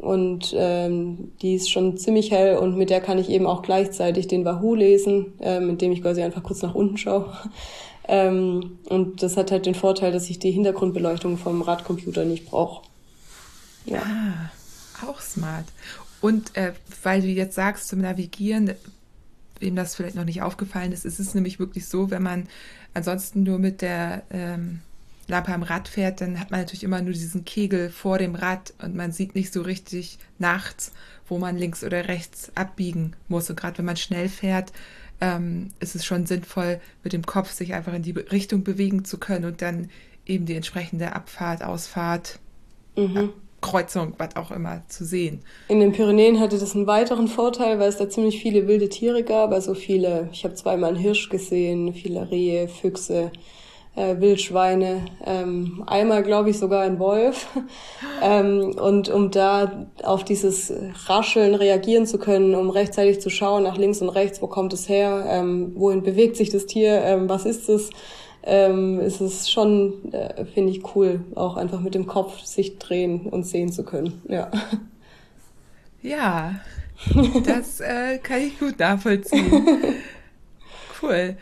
und 0.03 0.53
ähm, 0.57 1.31
die 1.41 1.55
ist 1.55 1.71
schon 1.71 1.97
ziemlich 1.97 2.31
hell 2.31 2.57
und 2.57 2.77
mit 2.77 2.89
der 2.89 2.99
kann 2.99 3.17
ich 3.17 3.29
eben 3.29 3.47
auch 3.47 3.61
gleichzeitig 3.61 4.27
den 4.27 4.43
Wahoo 4.43 4.75
lesen, 4.75 5.33
ähm, 5.39 5.69
indem 5.69 5.91
ich 5.91 6.01
quasi 6.01 6.21
einfach 6.21 6.43
kurz 6.43 6.61
nach 6.61 6.75
unten 6.75 6.97
schaue. 6.97 7.31
Ähm, 8.07 8.79
und 8.85 9.23
das 9.23 9.37
hat 9.37 9.51
halt 9.51 9.65
den 9.65 9.75
Vorteil, 9.75 10.11
dass 10.11 10.29
ich 10.29 10.39
die 10.39 10.51
Hintergrundbeleuchtung 10.51 11.37
vom 11.37 11.61
Radcomputer 11.61 12.25
nicht 12.25 12.45
brauche. 12.45 12.85
Ja. 13.85 14.01
Ah, 14.01 15.07
auch 15.07 15.21
smart. 15.21 15.65
Und 16.21 16.55
äh, 16.55 16.73
weil 17.03 17.21
du 17.21 17.27
jetzt 17.27 17.55
sagst 17.55 17.87
zum 17.87 17.99
Navigieren, 17.99 18.73
wem 19.59 19.75
das 19.75 19.95
vielleicht 19.95 20.15
noch 20.15 20.25
nicht 20.25 20.41
aufgefallen 20.41 20.91
ist, 20.91 21.05
ist 21.05 21.19
es 21.19 21.33
nämlich 21.33 21.59
wirklich 21.59 21.87
so, 21.87 22.11
wenn 22.11 22.23
man 22.23 22.47
ansonsten 22.93 23.43
nur 23.43 23.59
mit 23.59 23.81
der 23.81 24.23
ähm, 24.31 24.81
Lampe 25.27 25.53
am 25.53 25.63
Rad 25.63 25.87
fährt, 25.87 26.21
dann 26.21 26.39
hat 26.39 26.51
man 26.51 26.59
natürlich 26.59 26.83
immer 26.83 27.01
nur 27.01 27.13
diesen 27.13 27.45
Kegel 27.45 27.89
vor 27.89 28.17
dem 28.17 28.35
Rad 28.35 28.73
und 28.81 28.95
man 28.95 29.11
sieht 29.11 29.35
nicht 29.35 29.53
so 29.53 29.61
richtig 29.61 30.17
nachts, 30.37 30.91
wo 31.27 31.37
man 31.37 31.57
links 31.57 31.83
oder 31.83 32.07
rechts 32.07 32.51
abbiegen 32.55 33.15
muss. 33.29 33.49
Und 33.49 33.55
gerade 33.55 33.77
wenn 33.77 33.85
man 33.85 33.97
schnell 33.97 34.27
fährt, 34.27 34.73
ähm, 35.23 35.69
ist 35.79 35.95
es 35.95 36.03
schon 36.03 36.25
sinnvoll, 36.25 36.81
mit 37.01 37.13
dem 37.13 37.25
Kopf 37.25 37.49
sich 37.51 37.73
einfach 37.73 37.93
in 37.93 38.03
die 38.03 38.11
Richtung 38.11 38.63
bewegen 38.63 39.05
zu 39.05 39.17
können 39.17 39.45
und 39.45 39.61
dann 39.61 39.89
eben 40.25 40.45
die 40.45 40.55
entsprechende 40.55 41.15
Abfahrt, 41.15 41.63
Ausfahrt, 41.63 42.39
mhm. 42.97 43.29
Kreuzung, 43.61 44.15
was 44.17 44.35
auch 44.35 44.51
immer 44.51 44.83
zu 44.89 45.05
sehen. 45.05 45.39
In 45.69 45.79
den 45.79 45.93
Pyrenäen 45.93 46.41
hatte 46.41 46.59
das 46.59 46.75
einen 46.75 46.87
weiteren 46.87 47.29
Vorteil, 47.29 47.79
weil 47.79 47.87
es 47.87 47.97
da 47.97 48.09
ziemlich 48.09 48.41
viele 48.41 48.67
wilde 48.67 48.89
Tiere 48.89 49.23
gab. 49.23 49.53
Also 49.53 49.73
viele, 49.73 50.27
ich 50.33 50.43
habe 50.43 50.55
zweimal 50.55 50.89
einen 50.89 50.99
Hirsch 50.99 51.29
gesehen, 51.29 51.93
viele 51.93 52.29
Rehe, 52.29 52.67
Füchse, 52.67 53.31
äh, 53.95 54.19
Wildschweine, 54.19 55.05
ähm, 55.25 55.83
einmal 55.85 56.23
glaube 56.23 56.49
ich 56.49 56.57
sogar 56.57 56.81
ein 56.81 56.99
Wolf. 56.99 57.47
ähm, 58.21 58.75
und 58.79 59.09
um 59.09 59.31
da 59.31 59.87
auf 60.03 60.23
dieses 60.23 60.73
Rascheln 61.05 61.55
reagieren 61.55 62.05
zu 62.05 62.17
können, 62.17 62.55
um 62.55 62.69
rechtzeitig 62.69 63.21
zu 63.21 63.29
schauen 63.29 63.63
nach 63.63 63.77
links 63.77 64.01
und 64.01 64.09
rechts, 64.09 64.41
wo 64.41 64.47
kommt 64.47 64.73
es 64.73 64.89
her, 64.89 65.25
ähm, 65.27 65.73
wohin 65.75 66.03
bewegt 66.03 66.35
sich 66.35 66.49
das 66.49 66.65
Tier, 66.65 67.01
ähm, 67.03 67.29
was 67.29 67.45
ist 67.45 67.69
es, 67.69 67.89
ähm, 68.43 68.99
ist 68.99 69.21
es 69.21 69.49
schon, 69.49 70.11
äh, 70.11 70.45
finde 70.45 70.71
ich 70.71 70.95
cool, 70.95 71.21
auch 71.35 71.55
einfach 71.55 71.79
mit 71.79 71.95
dem 71.95 72.07
Kopf 72.07 72.43
sich 72.43 72.77
drehen 72.77 73.27
und 73.27 73.45
sehen 73.45 73.71
zu 73.71 73.83
können. 73.83 74.21
Ja. 74.27 74.51
Ja, 76.01 76.59
das 77.45 77.79
äh, 77.79 78.17
kann 78.17 78.41
ich 78.41 78.59
gut 78.59 78.79
nachvollziehen. 78.79 79.51
Cool. 81.01 81.35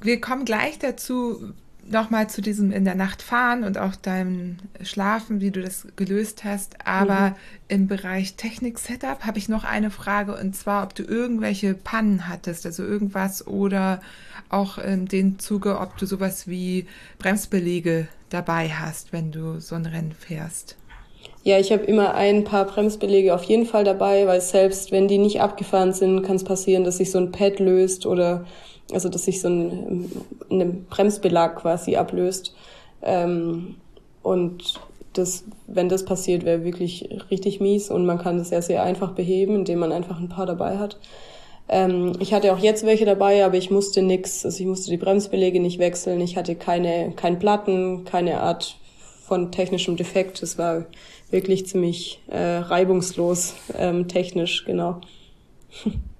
Wir 0.00 0.20
kommen 0.20 0.44
gleich 0.44 0.78
dazu, 0.78 1.54
nochmal 1.88 2.28
zu 2.28 2.40
diesem 2.40 2.70
in 2.70 2.84
der 2.84 2.94
Nacht 2.94 3.22
fahren 3.22 3.64
und 3.64 3.78
auch 3.78 3.96
deinem 3.96 4.56
Schlafen, 4.82 5.40
wie 5.40 5.50
du 5.50 5.62
das 5.62 5.86
gelöst 5.96 6.44
hast. 6.44 6.86
Aber 6.86 7.30
mhm. 7.30 7.34
im 7.68 7.86
Bereich 7.88 8.34
Technik-Setup 8.34 9.24
habe 9.24 9.38
ich 9.38 9.48
noch 9.48 9.64
eine 9.64 9.90
Frage 9.90 10.36
und 10.36 10.54
zwar, 10.54 10.84
ob 10.84 10.94
du 10.94 11.02
irgendwelche 11.02 11.74
Pannen 11.74 12.28
hattest, 12.28 12.66
also 12.66 12.84
irgendwas 12.84 13.46
oder 13.46 14.00
auch 14.48 14.78
in 14.78 15.06
dem 15.06 15.38
Zuge, 15.38 15.78
ob 15.80 15.96
du 15.96 16.06
sowas 16.06 16.46
wie 16.46 16.86
Bremsbelege 17.18 18.08
dabei 18.30 18.68
hast, 18.68 19.12
wenn 19.12 19.32
du 19.32 19.60
so 19.60 19.74
ein 19.74 19.86
Rennen 19.86 20.12
fährst. 20.12 20.76
Ja, 21.44 21.58
ich 21.58 21.72
habe 21.72 21.82
immer 21.84 22.14
ein 22.14 22.44
paar 22.44 22.66
Bremsbelege 22.66 23.34
auf 23.34 23.42
jeden 23.44 23.66
Fall 23.66 23.82
dabei, 23.84 24.26
weil 24.26 24.40
selbst 24.40 24.92
wenn 24.92 25.08
die 25.08 25.18
nicht 25.18 25.40
abgefahren 25.40 25.92
sind, 25.92 26.22
kann 26.22 26.36
es 26.36 26.44
passieren, 26.44 26.84
dass 26.84 26.98
sich 26.98 27.10
so 27.10 27.18
ein 27.18 27.32
Pad 27.32 27.58
löst 27.58 28.06
oder 28.06 28.44
also 28.90 29.08
dass 29.08 29.24
sich 29.24 29.40
so 29.40 29.48
ein, 29.48 30.10
ein 30.50 30.86
Bremsbelag 30.88 31.56
quasi 31.56 31.96
ablöst. 31.96 32.54
Ähm, 33.02 33.76
und 34.22 34.80
das, 35.12 35.44
wenn 35.66 35.88
das 35.88 36.04
passiert, 36.04 36.44
wäre 36.44 36.64
wirklich 36.64 37.08
richtig 37.30 37.60
mies 37.60 37.90
und 37.90 38.06
man 38.06 38.18
kann 38.18 38.38
das 38.38 38.48
sehr, 38.48 38.62
sehr 38.62 38.82
einfach 38.82 39.12
beheben, 39.12 39.56
indem 39.56 39.80
man 39.80 39.92
einfach 39.92 40.18
ein 40.18 40.28
paar 40.28 40.46
dabei 40.46 40.78
hat. 40.78 40.98
Ähm, 41.68 42.12
ich 42.18 42.32
hatte 42.34 42.52
auch 42.52 42.58
jetzt 42.58 42.84
welche 42.84 43.04
dabei, 43.04 43.44
aber 43.44 43.56
ich 43.56 43.70
musste 43.70 44.02
nix, 44.02 44.44
also 44.44 44.60
ich 44.60 44.66
musste 44.66 44.90
die 44.90 44.96
Bremsbeläge 44.96 45.60
nicht 45.60 45.78
wechseln. 45.78 46.20
Ich 46.20 46.36
hatte 46.36 46.54
keine, 46.54 47.12
kein 47.14 47.38
Platten, 47.38 48.04
keine 48.04 48.40
Art 48.40 48.76
von 49.26 49.52
technischem 49.52 49.96
Defekt. 49.96 50.42
Es 50.42 50.58
war 50.58 50.86
wirklich 51.30 51.66
ziemlich 51.66 52.20
äh, 52.28 52.58
reibungslos, 52.58 53.54
ähm, 53.78 54.08
technisch, 54.08 54.64
genau. 54.64 55.00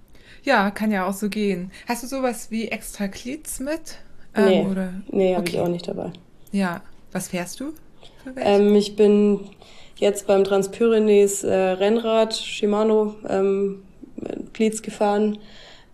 Ja, 0.42 0.70
kann 0.70 0.90
ja 0.90 1.06
auch 1.06 1.12
so 1.12 1.28
gehen. 1.28 1.70
Hast 1.86 2.02
du 2.02 2.06
sowas 2.06 2.50
wie 2.50 2.68
extra 2.68 3.08
Cleats 3.08 3.60
mit? 3.60 3.98
Ähm, 4.34 4.46
nee, 4.46 4.66
oder? 4.70 4.92
nee 5.10 5.34
habe 5.34 5.42
okay. 5.42 5.56
ich 5.56 5.60
auch 5.60 5.68
nicht 5.68 5.86
dabei. 5.86 6.10
Ja, 6.50 6.82
was 7.12 7.28
fährst 7.28 7.60
du? 7.60 7.72
Ähm, 8.36 8.74
ich 8.74 8.96
bin 8.96 9.40
jetzt 9.96 10.26
beim 10.26 10.44
Transpyrenees 10.44 11.44
äh, 11.44 11.54
Rennrad 11.54 12.34
Shimano 12.34 13.14
ähm, 13.28 13.82
Cleats 14.52 14.82
gefahren, 14.82 15.38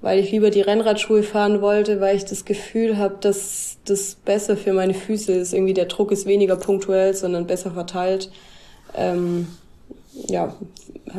weil 0.01 0.19
ich 0.19 0.31
lieber 0.31 0.51
die 0.51 0.61
Rennradschuhe 0.61 1.23
fahren 1.23 1.61
wollte, 1.61 2.01
weil 2.01 2.17
ich 2.17 2.25
das 2.25 2.45
Gefühl 2.45 2.97
habe, 2.97 3.17
dass 3.21 3.79
das 3.85 4.15
besser 4.15 4.57
für 4.57 4.73
meine 4.73 4.95
Füße 4.95 5.33
ist. 5.33 5.53
Irgendwie 5.53 5.75
der 5.75 5.87
Druck 5.87 6.13
ist 6.13 6.27
weniger 6.27 6.57
punktuell, 6.57 7.15
sondern 7.15 7.47
besser 7.47 7.73
verteilt. 7.73 8.31
Ähm, 8.95 9.49
ja, 10.29 10.55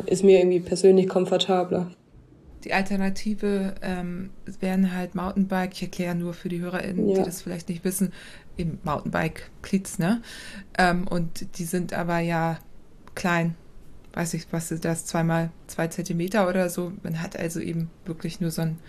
ist 0.05 0.23
mir 0.23 0.39
irgendwie 0.39 0.59
persönlich 0.59 1.07
komfortabler. 1.07 1.91
Die 2.63 2.73
Alternative 2.73 3.75
ähm, 3.81 4.31
wären 4.59 4.93
halt 4.93 5.15
Mountainbike. 5.15 5.73
Ich 5.73 5.81
erkläre 5.83 6.15
nur 6.15 6.33
für 6.33 6.49
die 6.49 6.59
HörerInnen, 6.59 7.07
ja. 7.07 7.19
die 7.19 7.23
das 7.23 7.41
vielleicht 7.41 7.69
nicht 7.69 7.83
wissen, 7.85 8.11
eben 8.57 8.79
Mountainbike-Klits, 8.83 9.99
ne? 9.99 10.21
Ähm, 10.77 11.07
und 11.07 11.57
die 11.57 11.63
sind 11.63 11.93
aber 11.93 12.19
ja 12.19 12.59
klein. 13.15 13.55
Weiß 14.13 14.33
ich, 14.33 14.47
was 14.51 14.71
ist 14.71 14.83
das? 14.85 15.05
Zweimal 15.05 15.51
zwei 15.67 15.87
Zentimeter 15.87 16.49
oder 16.49 16.69
so. 16.69 16.91
Man 17.03 17.21
hat 17.21 17.37
also 17.37 17.59
eben 17.59 17.89
wirklich 18.05 18.41
nur 18.41 18.51
so 18.51 18.63
einen 18.63 18.79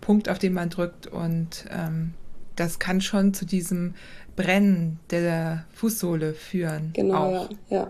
Punkt, 0.00 0.28
auf 0.28 0.38
den 0.38 0.54
man 0.54 0.70
drückt 0.70 1.06
und 1.06 1.66
ähm, 1.70 2.14
das 2.56 2.78
kann 2.78 3.00
schon 3.00 3.32
zu 3.34 3.46
diesem 3.46 3.94
Brennen 4.36 4.98
der 5.10 5.64
Fußsohle 5.72 6.34
führen. 6.34 6.92
Genau, 6.94 7.14
auch. 7.14 7.50
ja. 7.68 7.76
ja. 7.76 7.88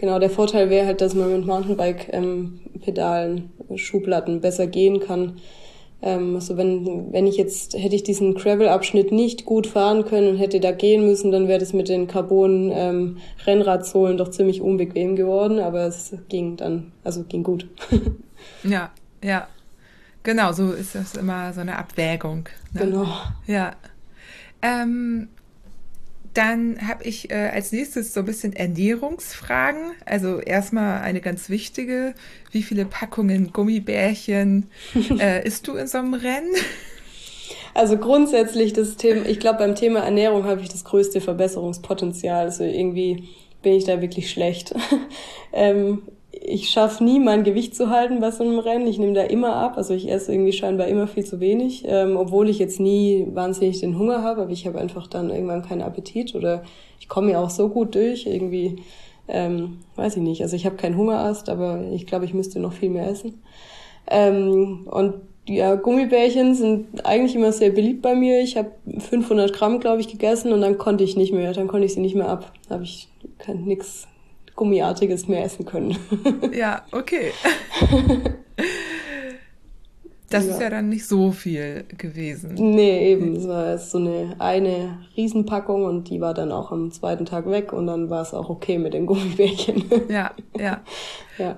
Genau, 0.00 0.18
der 0.18 0.30
Vorteil 0.30 0.70
wäre 0.70 0.86
halt, 0.86 1.02
dass 1.02 1.14
man 1.14 1.30
mit 1.30 1.44
Mountainbike-Pedalen, 1.44 3.50
ähm, 3.68 3.76
Schublatten 3.76 4.40
besser 4.40 4.66
gehen 4.66 4.98
kann. 4.98 5.36
Ähm, 6.00 6.36
also 6.36 6.56
wenn, 6.56 7.12
wenn 7.12 7.26
ich 7.26 7.36
jetzt, 7.36 7.74
hätte 7.74 7.94
ich 7.94 8.02
diesen 8.02 8.34
Gravel-Abschnitt 8.34 9.12
nicht 9.12 9.44
gut 9.44 9.66
fahren 9.66 10.06
können 10.06 10.28
und 10.28 10.38
hätte 10.38 10.58
da 10.58 10.72
gehen 10.72 11.04
müssen, 11.04 11.30
dann 11.32 11.48
wäre 11.48 11.58
das 11.58 11.74
mit 11.74 11.90
den 11.90 12.06
Carbon-Rennradsohlen 12.06 14.12
ähm, 14.12 14.16
doch 14.16 14.30
ziemlich 14.30 14.62
unbequem 14.62 15.16
geworden, 15.16 15.58
aber 15.58 15.80
es 15.80 16.16
ging 16.30 16.56
dann, 16.56 16.92
also 17.04 17.24
ging 17.24 17.42
gut. 17.42 17.68
ja, 18.64 18.90
ja. 19.22 19.48
Genau, 20.22 20.52
so 20.52 20.72
ist 20.72 20.94
das 20.94 21.14
immer 21.14 21.52
so 21.52 21.60
eine 21.60 21.76
Abwägung. 21.76 22.48
Ne? 22.72 22.86
Genau. 22.86 23.06
Ja. 23.46 23.72
Ähm, 24.62 25.28
dann 26.34 26.86
habe 26.86 27.04
ich 27.04 27.30
äh, 27.30 27.50
als 27.52 27.72
nächstes 27.72 28.14
so 28.14 28.20
ein 28.20 28.26
bisschen 28.26 28.52
Ernährungsfragen. 28.52 29.92
Also 30.06 30.38
erstmal 30.38 31.00
eine 31.02 31.20
ganz 31.20 31.48
wichtige. 31.48 32.14
Wie 32.52 32.62
viele 32.62 32.84
Packungen 32.84 33.52
Gummibärchen 33.52 34.68
äh, 35.18 35.46
isst 35.46 35.66
du 35.66 35.76
in 35.76 35.86
so 35.86 35.98
einem 35.98 36.14
Rennen? 36.14 36.54
Also 37.74 37.96
grundsätzlich 37.96 38.72
das 38.72 38.96
Thema, 38.96 39.26
ich 39.26 39.40
glaube 39.40 39.58
beim 39.58 39.74
Thema 39.74 40.00
Ernährung 40.00 40.44
habe 40.44 40.60
ich 40.60 40.68
das 40.68 40.84
größte 40.84 41.20
Verbesserungspotenzial. 41.20 42.46
Also 42.46 42.64
irgendwie 42.64 43.28
bin 43.62 43.74
ich 43.74 43.84
da 43.84 44.00
wirklich 44.00 44.30
schlecht. 44.30 44.74
ähm, 45.52 46.02
ich 46.50 46.70
schaffe 46.70 47.04
nie, 47.04 47.20
mein 47.20 47.44
Gewicht 47.44 47.74
zu 47.74 47.90
halten 47.90 48.20
bei 48.20 48.30
so 48.30 48.44
einem 48.44 48.58
Rennen. 48.58 48.86
Ich 48.86 48.98
nehme 48.98 49.14
da 49.14 49.22
immer 49.22 49.56
ab. 49.56 49.74
Also 49.76 49.94
ich 49.94 50.10
esse 50.10 50.32
irgendwie 50.32 50.52
scheinbar 50.52 50.88
immer 50.88 51.06
viel 51.06 51.24
zu 51.24 51.40
wenig, 51.40 51.84
ähm, 51.86 52.16
obwohl 52.16 52.48
ich 52.48 52.58
jetzt 52.58 52.80
nie 52.80 53.26
wahnsinnig 53.32 53.80
den 53.80 53.98
Hunger 53.98 54.22
habe, 54.22 54.42
aber 54.42 54.50
ich 54.50 54.66
habe 54.66 54.78
einfach 54.78 55.06
dann 55.06 55.30
irgendwann 55.30 55.62
keinen 55.62 55.82
Appetit 55.82 56.34
oder 56.34 56.62
ich 56.98 57.08
komme 57.08 57.32
ja 57.32 57.40
auch 57.40 57.50
so 57.50 57.68
gut 57.68 57.94
durch. 57.94 58.26
Irgendwie, 58.26 58.76
ähm, 59.28 59.78
weiß 59.96 60.16
ich 60.16 60.22
nicht. 60.22 60.42
Also 60.42 60.56
ich 60.56 60.66
habe 60.66 60.76
keinen 60.76 60.96
Hungerast, 60.96 61.48
aber 61.48 61.82
ich 61.92 62.06
glaube, 62.06 62.24
ich 62.24 62.34
müsste 62.34 62.60
noch 62.60 62.72
viel 62.72 62.90
mehr 62.90 63.08
essen. 63.08 63.42
Ähm, 64.08 64.88
und 64.90 65.14
ja, 65.46 65.74
Gummibärchen 65.74 66.54
sind 66.54 67.04
eigentlich 67.04 67.34
immer 67.34 67.52
sehr 67.52 67.70
beliebt 67.70 68.02
bei 68.02 68.14
mir. 68.14 68.40
Ich 68.40 68.56
habe 68.56 68.70
500 68.98 69.52
Gramm, 69.52 69.80
glaube 69.80 70.00
ich, 70.00 70.08
gegessen 70.08 70.52
und 70.52 70.60
dann 70.60 70.78
konnte 70.78 71.04
ich 71.04 71.16
nicht 71.16 71.32
mehr. 71.32 71.52
Dann 71.52 71.68
konnte 71.68 71.86
ich 71.86 71.94
sie 71.94 72.00
nicht 72.00 72.14
mehr 72.14 72.28
ab. 72.28 72.52
Da 72.68 72.74
habe 72.74 72.84
ich 72.84 73.08
nix, 73.48 74.06
Gummiartiges 74.60 75.26
mehr 75.26 75.42
essen 75.42 75.64
können. 75.64 75.96
ja, 76.52 76.82
okay. 76.92 77.32
Das 80.28 80.44
ja. 80.46 80.52
ist 80.52 80.60
ja 80.60 80.68
dann 80.68 80.90
nicht 80.90 81.06
so 81.06 81.32
viel 81.32 81.86
gewesen. 81.96 82.56
Nee, 82.56 83.10
eben. 83.10 83.36
Es 83.36 83.48
war 83.48 83.78
so 83.78 83.96
eine, 83.96 84.36
eine 84.38 84.98
Riesenpackung 85.16 85.84
und 85.84 86.10
die 86.10 86.20
war 86.20 86.34
dann 86.34 86.52
auch 86.52 86.72
am 86.72 86.92
zweiten 86.92 87.24
Tag 87.24 87.48
weg 87.48 87.72
und 87.72 87.86
dann 87.86 88.10
war 88.10 88.20
es 88.20 88.34
auch 88.34 88.50
okay 88.50 88.76
mit 88.76 88.92
den 88.92 89.06
Gummibärchen. 89.06 89.84
Ja, 90.10 90.32
ja. 90.58 90.82
Ja. 91.38 91.56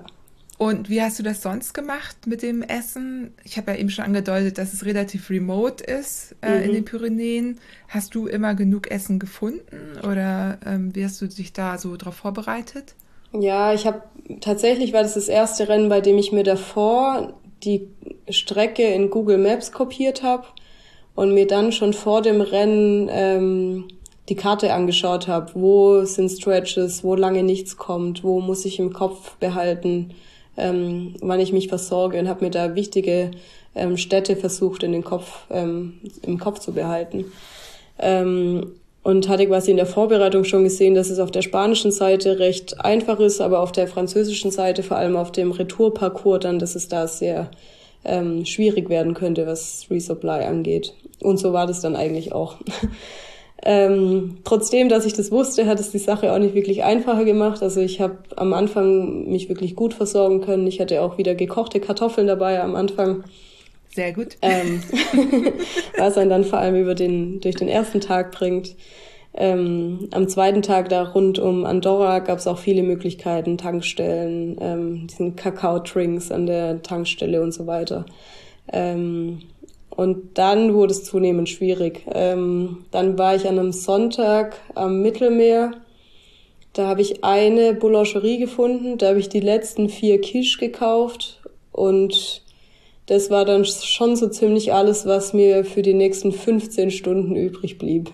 Und 0.63 0.89
wie 0.89 1.01
hast 1.01 1.19
du 1.19 1.23
das 1.23 1.41
sonst 1.41 1.73
gemacht 1.73 2.25
mit 2.25 2.41
dem 2.41 2.61
Essen? 2.61 3.33
Ich 3.43 3.57
habe 3.57 3.71
ja 3.71 3.77
eben 3.77 3.89
schon 3.89 4.05
angedeutet, 4.05 4.57
dass 4.57 4.73
es 4.73 4.85
relativ 4.85 5.29
remote 5.29 5.83
ist 5.83 6.35
äh, 6.41 6.57
mhm. 6.57 6.63
in 6.63 6.71
den 6.73 6.85
Pyrenäen. 6.85 7.59
Hast 7.87 8.15
du 8.15 8.27
immer 8.27 8.55
genug 8.55 8.89
Essen 8.89 9.19
gefunden 9.19 9.97
oder 9.99 10.57
ähm, 10.65 10.95
wie 10.95 11.03
hast 11.03 11.21
du 11.21 11.27
dich 11.27 11.53
da 11.53 11.77
so 11.77 11.97
drauf 11.97 12.15
vorbereitet? 12.15 12.95
Ja, 13.33 13.73
ich 13.73 13.87
habe 13.87 14.03
tatsächlich 14.41 14.93
war 14.93 15.01
das 15.01 15.15
das 15.15 15.27
erste 15.27 15.67
Rennen, 15.67 15.89
bei 15.89 16.01
dem 16.01 16.17
ich 16.17 16.31
mir 16.31 16.43
davor 16.43 17.33
die 17.63 17.87
Strecke 18.29 18.83
in 18.83 19.09
Google 19.09 19.37
Maps 19.37 19.71
kopiert 19.71 20.23
habe 20.23 20.45
und 21.15 21.33
mir 21.33 21.47
dann 21.47 21.71
schon 21.71 21.93
vor 21.93 22.21
dem 22.21 22.41
Rennen 22.41 23.09
ähm, 23.11 23.87
die 24.29 24.35
Karte 24.35 24.73
angeschaut 24.73 25.27
habe. 25.27 25.51
Wo 25.55 26.05
sind 26.05 26.29
Stretches, 26.29 27.03
wo 27.03 27.15
lange 27.15 27.43
nichts 27.43 27.77
kommt, 27.77 28.23
wo 28.23 28.39
muss 28.39 28.65
ich 28.65 28.79
im 28.79 28.93
Kopf 28.93 29.35
behalten 29.37 30.13
ähm, 30.57 31.15
wann 31.21 31.39
ich 31.39 31.53
mich 31.53 31.67
versorge 31.67 32.19
und 32.19 32.27
habe 32.27 32.45
mir 32.45 32.51
da 32.51 32.75
wichtige 32.75 33.31
ähm, 33.75 33.97
Städte 33.97 34.35
versucht 34.35 34.83
in 34.83 34.91
den 34.91 35.03
Kopf, 35.03 35.45
ähm, 35.49 35.99
im 36.21 36.39
Kopf 36.39 36.59
zu 36.59 36.73
behalten. 36.73 37.25
Ähm, 37.99 38.71
und 39.03 39.27
hatte 39.27 39.45
quasi 39.47 39.71
in 39.71 39.77
der 39.77 39.85
Vorbereitung 39.85 40.45
schon 40.45 40.63
gesehen, 40.63 40.95
dass 40.95 41.09
es 41.09 41.19
auf 41.19 41.29
der 41.29 41.41
spanischen 41.41 41.91
Seite 41.91 42.39
recht 42.39 42.79
einfach 42.79 43.19
ist, 43.19 43.41
aber 43.41 43.59
auf 43.59 43.73
der 43.73 43.87
französischen 43.87 44.49
Seite, 44.49 44.81
vor 44.81 44.95
allem 44.95 45.17
auf 45.17 45.31
dem 45.31 45.51
Retourparcours, 45.51 46.39
dann, 46.39 46.57
dass 46.57 46.75
es 46.75 46.87
da 46.87 47.07
sehr 47.07 47.51
ähm, 48.05 48.45
schwierig 48.45 48.89
werden 48.89 49.13
könnte, 49.13 49.45
was 49.45 49.87
Resupply 49.89 50.45
angeht. 50.45 50.93
Und 51.19 51.37
so 51.37 51.51
war 51.51 51.67
das 51.67 51.81
dann 51.81 51.95
eigentlich 51.95 52.31
auch. 52.31 52.55
Ähm, 53.65 54.39
trotzdem, 54.43 54.89
dass 54.89 55.05
ich 55.05 55.13
das 55.13 55.31
wusste, 55.31 55.65
hat 55.65 55.79
es 55.79 55.91
die 55.91 55.97
Sache 55.97 56.33
auch 56.33 56.39
nicht 56.39 56.53
wirklich 56.53 56.83
einfacher 56.83 57.23
gemacht. 57.23 57.63
Also 57.63 57.79
ich 57.79 58.01
habe 58.01 58.17
am 58.35 58.53
Anfang 58.53 59.29
mich 59.29 59.47
wirklich 59.47 59.75
gut 59.75 59.93
versorgen 59.93 60.41
können. 60.41 60.67
Ich 60.67 60.81
hatte 60.81 61.01
auch 61.01 61.17
wieder 61.17 61.33
gekochte 61.33 61.79
Kartoffeln 61.79 62.27
dabei 62.27 62.61
am 62.61 62.75
Anfang. 62.75 63.23
Sehr 63.89 64.11
gut. 64.11 64.37
Ähm, 64.41 64.81
was 65.97 66.17
einen 66.17 66.29
dann 66.29 66.43
vor 66.43 66.59
allem 66.59 66.75
über 66.75 66.93
den, 66.93 67.39
durch 67.39 67.55
den 67.55 67.69
ersten 67.69 68.01
Tag 68.01 68.31
bringt. 68.31 68.75
Ähm, 69.35 70.09
am 70.11 70.27
zweiten 70.27 70.61
Tag 70.61 70.89
da 70.89 71.03
rund 71.03 71.39
um 71.39 71.65
Andorra 71.65 72.19
gab 72.19 72.39
es 72.39 72.47
auch 72.47 72.59
viele 72.59 72.83
Möglichkeiten, 72.83 73.57
Tankstellen, 73.57 74.57
ähm, 74.59 75.07
diesen 75.07 75.35
Kakao-Drinks 75.35 76.31
an 76.31 76.45
der 76.45 76.83
Tankstelle 76.83 77.41
und 77.41 77.51
so 77.51 77.65
weiter. 77.65 78.05
Ähm, 78.71 79.39
und 79.95 80.37
dann 80.37 80.73
wurde 80.73 80.91
es 80.91 81.03
zunehmend 81.03 81.49
schwierig. 81.49 82.05
Ähm, 82.11 82.85
dann 82.91 83.17
war 83.17 83.35
ich 83.35 83.47
an 83.47 83.59
einem 83.59 83.71
Sonntag 83.71 84.59
am 84.73 85.01
Mittelmeer. 85.01 85.71
Da 86.73 86.87
habe 86.87 87.01
ich 87.01 87.23
eine 87.23 87.75
Boulangerie 87.75 88.39
gefunden. 88.39 88.97
Da 88.97 89.09
habe 89.09 89.19
ich 89.19 89.29
die 89.29 89.39
letzten 89.39 89.89
vier 89.89 90.19
Quiche 90.19 90.57
gekauft. 90.57 91.41
Und 91.71 92.41
das 93.05 93.29
war 93.29 93.45
dann 93.45 93.65
schon 93.65 94.15
so 94.15 94.27
ziemlich 94.29 94.73
alles, 94.73 95.05
was 95.05 95.33
mir 95.33 95.63
für 95.63 95.83
die 95.83 95.93
nächsten 95.93 96.31
15 96.31 96.89
Stunden 96.89 97.35
übrig 97.35 97.77
blieb. 97.77 98.09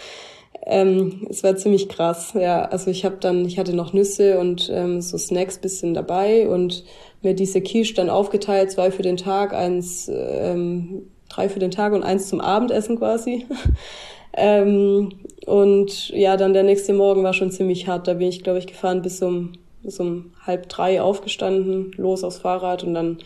ähm, 0.66 1.26
es 1.28 1.42
war 1.42 1.54
ziemlich 1.56 1.90
krass. 1.90 2.32
Ja, 2.34 2.62
also 2.62 2.90
ich 2.90 3.04
habe 3.04 3.16
dann, 3.20 3.44
ich 3.44 3.58
hatte 3.58 3.74
noch 3.74 3.92
Nüsse 3.92 4.38
und 4.38 4.70
ähm, 4.72 5.02
so 5.02 5.18
Snacks 5.18 5.58
bisschen 5.58 5.92
dabei 5.92 6.48
und 6.48 6.84
mir 7.22 7.34
diese 7.34 7.60
Quiche 7.60 7.94
dann 7.94 8.10
aufgeteilt, 8.10 8.70
zwei 8.70 8.90
für 8.90 9.02
den 9.02 9.16
Tag, 9.16 9.52
eins, 9.52 10.10
ähm, 10.12 11.02
drei 11.28 11.48
für 11.48 11.58
den 11.58 11.70
Tag 11.70 11.92
und 11.92 12.02
eins 12.02 12.28
zum 12.28 12.40
Abendessen 12.40 12.98
quasi. 12.98 13.46
ähm, 14.32 15.10
und 15.46 16.10
ja, 16.10 16.36
dann 16.36 16.52
der 16.52 16.62
nächste 16.62 16.92
Morgen 16.92 17.22
war 17.22 17.34
schon 17.34 17.50
ziemlich 17.50 17.86
hart. 17.86 18.08
Da 18.08 18.14
bin 18.14 18.28
ich, 18.28 18.42
glaube 18.42 18.58
ich, 18.58 18.66
gefahren 18.66 19.02
bis 19.02 19.22
um, 19.22 19.52
bis 19.82 20.00
um 20.00 20.32
halb 20.46 20.68
drei 20.68 21.00
aufgestanden, 21.00 21.92
los 21.96 22.24
aufs 22.24 22.38
Fahrrad 22.38 22.84
und 22.84 22.94
dann 22.94 23.18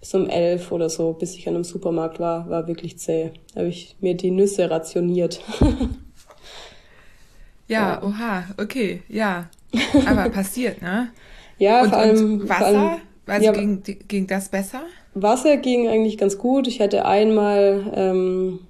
bis 0.00 0.14
um 0.14 0.28
elf 0.28 0.72
oder 0.72 0.90
so, 0.90 1.12
bis 1.12 1.36
ich 1.36 1.46
an 1.46 1.54
einem 1.54 1.64
Supermarkt 1.64 2.18
war, 2.18 2.50
war 2.50 2.66
wirklich 2.66 2.98
zäh. 2.98 3.30
Da 3.54 3.60
habe 3.60 3.68
ich 3.68 3.96
mir 4.00 4.14
die 4.14 4.32
Nüsse 4.32 4.68
rationiert. 4.68 5.40
ja, 7.68 8.00
ja, 8.00 8.02
oha, 8.02 8.44
okay, 8.58 9.02
ja. 9.08 9.48
Aber 10.06 10.28
passiert, 10.30 10.82
ne? 10.82 11.10
Ja, 11.58 11.82
und, 11.82 11.90
vor 11.90 11.98
allem. 11.98 12.48
Wasser? 12.48 12.58
Vor 12.58 12.66
allem, 12.66 13.00
also 13.26 13.46
ja, 13.46 13.52
ging, 13.52 13.82
ging 13.82 14.26
das 14.26 14.48
besser? 14.48 14.82
Wasser 15.14 15.56
ging 15.58 15.88
eigentlich 15.88 16.18
ganz 16.18 16.38
gut. 16.38 16.66
Ich 16.66 16.80
hatte 16.80 17.04
einmal 17.04 17.92
ähm, 17.94 18.60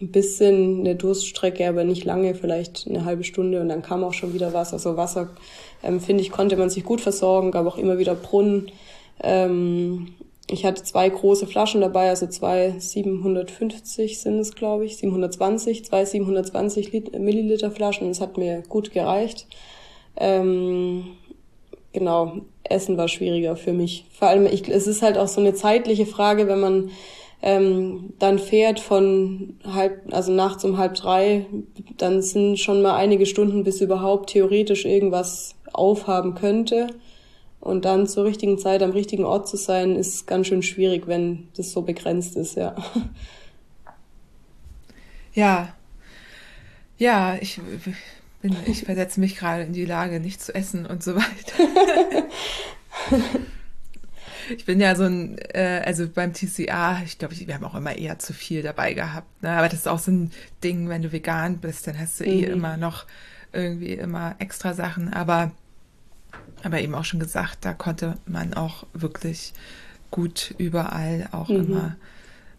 ein 0.00 0.12
bisschen 0.12 0.80
eine 0.80 0.94
Durststrecke, 0.94 1.68
aber 1.68 1.84
nicht 1.84 2.04
lange, 2.04 2.34
vielleicht 2.34 2.86
eine 2.88 3.04
halbe 3.04 3.24
Stunde 3.24 3.60
und 3.60 3.68
dann 3.68 3.82
kam 3.82 4.04
auch 4.04 4.12
schon 4.12 4.34
wieder 4.34 4.52
was. 4.52 4.72
Also 4.72 4.96
Wasser 4.96 5.30
ähm, 5.82 6.00
finde 6.00 6.22
ich, 6.22 6.30
konnte 6.30 6.56
man 6.56 6.70
sich 6.70 6.84
gut 6.84 7.00
versorgen, 7.00 7.50
gab 7.50 7.66
auch 7.66 7.78
immer 7.78 7.98
wieder 7.98 8.14
Brunnen. 8.14 8.70
Ähm, 9.22 10.14
ich 10.50 10.64
hatte 10.64 10.82
zwei 10.82 11.08
große 11.08 11.46
Flaschen 11.46 11.82
dabei, 11.82 12.08
also 12.08 12.26
zwei 12.26 12.74
750 12.78 14.20
sind 14.20 14.38
es, 14.38 14.54
glaube 14.54 14.86
ich, 14.86 14.96
720, 14.96 15.84
zwei 15.84 16.04
720 16.04 17.12
Milliliter 17.18 17.70
Flaschen. 17.70 18.08
Das 18.08 18.20
hat 18.20 18.38
mir 18.38 18.62
gut 18.68 18.92
gereicht. 18.92 19.46
Ähm, 20.16 21.08
genau, 21.92 22.38
Essen 22.70 22.96
war 22.96 23.08
schwieriger 23.08 23.56
für 23.56 23.72
mich. 23.72 24.06
Vor 24.12 24.28
allem, 24.28 24.46
ich, 24.46 24.68
es 24.68 24.86
ist 24.86 25.02
halt 25.02 25.18
auch 25.18 25.28
so 25.28 25.40
eine 25.40 25.54
zeitliche 25.54 26.06
Frage, 26.06 26.48
wenn 26.48 26.60
man 26.60 26.90
ähm, 27.40 28.14
dann 28.18 28.38
fährt 28.38 28.80
von 28.80 29.58
halb, 29.64 30.02
also 30.12 30.32
nachts 30.32 30.64
um 30.64 30.76
halb 30.76 30.94
drei, 30.94 31.46
dann 31.96 32.20
sind 32.22 32.58
schon 32.58 32.82
mal 32.82 32.96
einige 32.96 33.26
Stunden, 33.26 33.64
bis 33.64 33.80
überhaupt 33.80 34.30
theoretisch 34.30 34.84
irgendwas 34.84 35.54
aufhaben 35.72 36.34
könnte. 36.34 36.88
Und 37.60 37.84
dann 37.84 38.06
zur 38.06 38.24
richtigen 38.24 38.58
Zeit 38.58 38.82
am 38.82 38.92
richtigen 38.92 39.24
Ort 39.24 39.48
zu 39.48 39.56
sein, 39.56 39.96
ist 39.96 40.26
ganz 40.26 40.46
schön 40.46 40.62
schwierig, 40.62 41.06
wenn 41.06 41.48
das 41.56 41.72
so 41.72 41.82
begrenzt 41.82 42.36
ist, 42.36 42.56
ja. 42.56 42.74
Ja. 45.34 45.74
Ja, 46.96 47.36
ich 47.40 47.60
bin, 48.40 48.56
ich 48.66 48.84
versetze 48.84 49.20
mich 49.20 49.36
gerade 49.36 49.64
in 49.64 49.72
die 49.72 49.84
Lage, 49.84 50.20
nicht 50.20 50.40
zu 50.42 50.54
essen 50.54 50.86
und 50.86 51.02
so 51.02 51.16
weiter. 51.16 52.24
ich 54.56 54.64
bin 54.64 54.80
ja 54.80 54.94
so 54.94 55.04
ein, 55.04 55.38
äh, 55.38 55.82
also 55.84 56.08
beim 56.08 56.32
TCA, 56.32 57.02
ich 57.04 57.18
glaube, 57.18 57.38
wir 57.38 57.54
haben 57.54 57.64
auch 57.64 57.74
immer 57.74 57.96
eher 57.96 58.18
zu 58.18 58.32
viel 58.32 58.62
dabei 58.62 58.94
gehabt. 58.94 59.42
Ne? 59.42 59.50
Aber 59.50 59.68
das 59.68 59.80
ist 59.80 59.88
auch 59.88 59.98
so 59.98 60.10
ein 60.10 60.30
Ding, 60.62 60.88
wenn 60.88 61.02
du 61.02 61.12
vegan 61.12 61.58
bist, 61.58 61.86
dann 61.86 61.98
hast 61.98 62.20
du 62.20 62.24
eh 62.24 62.46
mhm. 62.46 62.52
immer 62.52 62.76
noch 62.76 63.06
irgendwie 63.52 63.94
immer 63.94 64.36
extra 64.38 64.74
Sachen. 64.74 65.12
Aber, 65.12 65.52
aber 66.62 66.80
eben 66.80 66.94
auch 66.94 67.04
schon 67.04 67.20
gesagt, 67.20 67.58
da 67.62 67.74
konnte 67.74 68.18
man 68.26 68.54
auch 68.54 68.86
wirklich 68.92 69.52
gut 70.10 70.54
überall 70.58 71.28
auch 71.32 71.48
mhm. 71.48 71.56
immer 71.56 71.96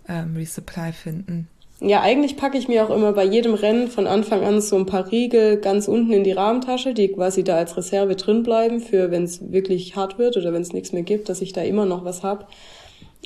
ähm, 0.07 0.36
Resupply 0.36 0.93
finden. 0.93 1.47
Ja, 1.82 2.01
eigentlich 2.01 2.36
packe 2.36 2.57
ich 2.57 2.67
mir 2.67 2.84
auch 2.84 2.93
immer 2.93 3.13
bei 3.13 3.23
jedem 3.23 3.53
Rennen 3.53 3.88
von 3.88 4.05
Anfang 4.05 4.43
an 4.43 4.59
so 4.59 4.75
ein 4.75 4.86
paar 4.86 5.09
Riegel 5.11 5.57
ganz 5.57 5.88
unten 5.88 6.11
in 6.11 6.25
die 6.25 6.34
Rahmentasche, 6.34 6.93
die 6.93 7.07
quasi 7.07 7.43
da 7.43 7.55
als 7.55 7.77
Reserve 7.77 8.17
drin 8.17 8.43
bleiben, 8.43 8.82
für 8.82 9.11
wenn 9.11 9.23
es 9.23 9.51
wirklich 9.53 9.95
hart 9.95 10.17
wird 10.17 10.36
oder 10.36 10.51
wenn 10.51 10.61
es 10.61 10.73
nichts 10.73 10.91
mehr 10.91 11.03
gibt, 11.03 11.30
dass 11.30 11.41
ich 11.41 11.53
da 11.53 11.61
immer 11.61 11.86
noch 11.86 12.03
was 12.03 12.21
hab. 12.21 12.49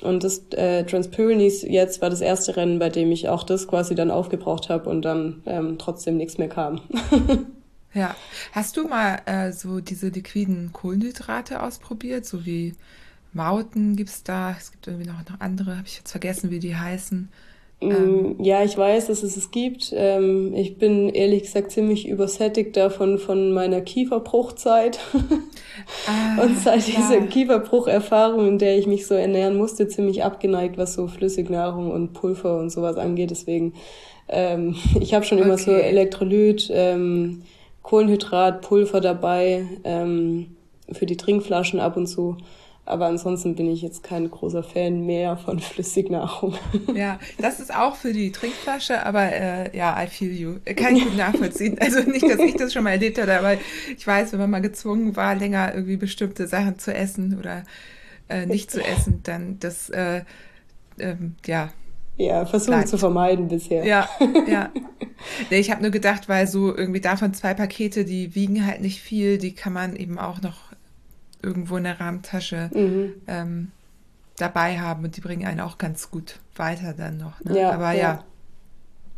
Und 0.02 0.22
das 0.22 0.42
äh, 0.52 0.84
Transpyrenees 0.84 1.62
jetzt 1.62 2.00
war 2.00 2.10
das 2.10 2.20
erste 2.20 2.56
Rennen, 2.56 2.78
bei 2.78 2.90
dem 2.90 3.10
ich 3.10 3.28
auch 3.28 3.42
das 3.42 3.66
quasi 3.66 3.96
dann 3.96 4.12
aufgebraucht 4.12 4.68
habe 4.68 4.88
und 4.88 5.02
dann 5.02 5.42
ähm, 5.46 5.76
trotzdem 5.78 6.16
nichts 6.16 6.38
mehr 6.38 6.48
kam. 6.48 6.80
ja. 7.94 8.14
Hast 8.52 8.76
du 8.76 8.86
mal 8.86 9.20
äh, 9.26 9.52
so 9.52 9.80
diese 9.80 10.08
liquiden 10.08 10.72
Kohlenhydrate 10.72 11.60
ausprobiert, 11.60 12.24
so 12.24 12.46
wie 12.46 12.74
Mauten 13.32 13.96
gibt's 13.96 14.22
da? 14.22 14.54
Es 14.56 14.70
gibt 14.70 14.86
irgendwie 14.86 15.08
noch, 15.08 15.18
noch 15.28 15.40
andere, 15.40 15.76
habe 15.76 15.88
ich 15.88 15.96
jetzt 15.98 16.12
vergessen, 16.12 16.50
wie 16.50 16.60
die 16.60 16.76
heißen. 16.76 17.28
Ähm. 17.90 18.36
Ja, 18.40 18.64
ich 18.64 18.76
weiß, 18.76 19.06
dass 19.06 19.22
es 19.22 19.36
es 19.36 19.50
gibt. 19.50 19.92
Ähm, 19.96 20.54
ich 20.54 20.78
bin 20.78 21.08
ehrlich 21.08 21.42
gesagt 21.42 21.70
ziemlich 21.70 22.08
übersättigt 22.08 22.76
davon 22.76 23.18
von 23.18 23.52
meiner 23.52 23.80
Kieferbruchzeit. 23.80 24.98
Ah, 26.06 26.40
und 26.40 26.56
seit 26.58 26.86
ja. 26.88 26.94
dieser 26.96 27.26
Kieferbrucherfahrung, 27.26 28.46
in 28.46 28.58
der 28.58 28.78
ich 28.78 28.86
mich 28.86 29.06
so 29.06 29.14
ernähren 29.14 29.56
musste, 29.56 29.88
ziemlich 29.88 30.22
abgeneigt, 30.22 30.78
was 30.78 30.94
so 30.94 31.08
Flüssignahrung 31.08 31.90
und 31.90 32.12
Pulver 32.12 32.58
und 32.58 32.70
sowas 32.70 32.96
angeht. 32.96 33.30
Deswegen, 33.30 33.74
ähm, 34.28 34.76
ich 35.00 35.14
habe 35.14 35.24
schon 35.24 35.38
immer 35.38 35.54
okay. 35.54 35.62
so 35.64 35.72
Elektrolyt, 35.72 36.70
ähm, 36.72 37.42
Kohlenhydrat, 37.82 38.62
Pulver 38.62 39.00
dabei 39.00 39.66
ähm, 39.82 40.56
für 40.92 41.06
die 41.06 41.16
Trinkflaschen 41.16 41.80
ab 41.80 41.96
und 41.96 42.06
zu. 42.06 42.36
Aber 42.86 43.06
ansonsten 43.06 43.54
bin 43.54 43.70
ich 43.70 43.80
jetzt 43.80 44.02
kein 44.02 44.30
großer 44.30 44.62
Fan 44.62 45.06
mehr 45.06 45.36
von 45.36 45.58
Flüssignahrung. 45.60 46.54
Ja, 46.94 47.18
das 47.38 47.60
ist 47.60 47.74
auch 47.74 47.96
für 47.96 48.12
die 48.12 48.30
Trinkflasche, 48.30 49.04
aber 49.04 49.32
äh, 49.32 49.76
ja, 49.76 50.02
I 50.02 50.06
feel 50.06 50.32
you. 50.32 50.56
Kann 50.76 50.96
ich 50.96 51.04
gut 51.04 51.16
nachvollziehen. 51.16 51.78
Also 51.80 52.00
nicht, 52.00 52.28
dass 52.28 52.40
ich 52.40 52.56
das 52.56 52.72
schon 52.72 52.84
mal 52.84 52.90
erlebt 52.90 53.18
habe, 53.18 53.38
aber 53.38 53.54
ich 53.96 54.06
weiß, 54.06 54.32
wenn 54.32 54.40
man 54.40 54.50
mal 54.50 54.60
gezwungen 54.60 55.16
war, 55.16 55.34
länger 55.34 55.74
irgendwie 55.74 55.96
bestimmte 55.96 56.46
Sachen 56.46 56.78
zu 56.78 56.92
essen 56.92 57.38
oder 57.38 57.64
äh, 58.28 58.46
nicht 58.46 58.70
zu 58.70 58.84
essen, 58.84 59.20
dann 59.22 59.58
das, 59.60 59.88
äh, 59.90 60.22
ähm, 60.98 61.36
ja. 61.46 61.72
Ja, 62.16 62.46
versuchen 62.46 62.86
zu 62.86 62.96
vermeiden 62.96 63.48
bisher. 63.48 63.84
Ja, 63.84 64.08
ja. 64.46 64.70
Nee, 65.50 65.58
ich 65.58 65.70
habe 65.70 65.82
nur 65.82 65.90
gedacht, 65.90 66.28
weil 66.28 66.46
so 66.46 66.76
irgendwie 66.76 67.00
davon 67.00 67.34
zwei 67.34 67.54
Pakete, 67.54 68.04
die 68.04 68.34
wiegen 68.34 68.66
halt 68.66 68.82
nicht 68.82 69.00
viel, 69.00 69.38
die 69.38 69.54
kann 69.54 69.72
man 69.72 69.96
eben 69.96 70.18
auch 70.18 70.40
noch 70.40 70.73
irgendwo 71.44 71.76
in 71.76 71.84
der 71.84 72.00
Rahmentasche 72.00 72.70
mhm. 72.74 73.12
ähm, 73.26 73.70
dabei 74.36 74.78
haben 74.78 75.04
und 75.04 75.16
die 75.16 75.20
bringen 75.20 75.46
einen 75.46 75.60
auch 75.60 75.78
ganz 75.78 76.10
gut 76.10 76.40
weiter 76.56 76.94
dann 76.94 77.18
noch. 77.18 77.42
Ne? 77.44 77.60
Ja, 77.60 77.72
Aber 77.72 77.92
ja. 77.92 77.98
ja. 77.98 78.24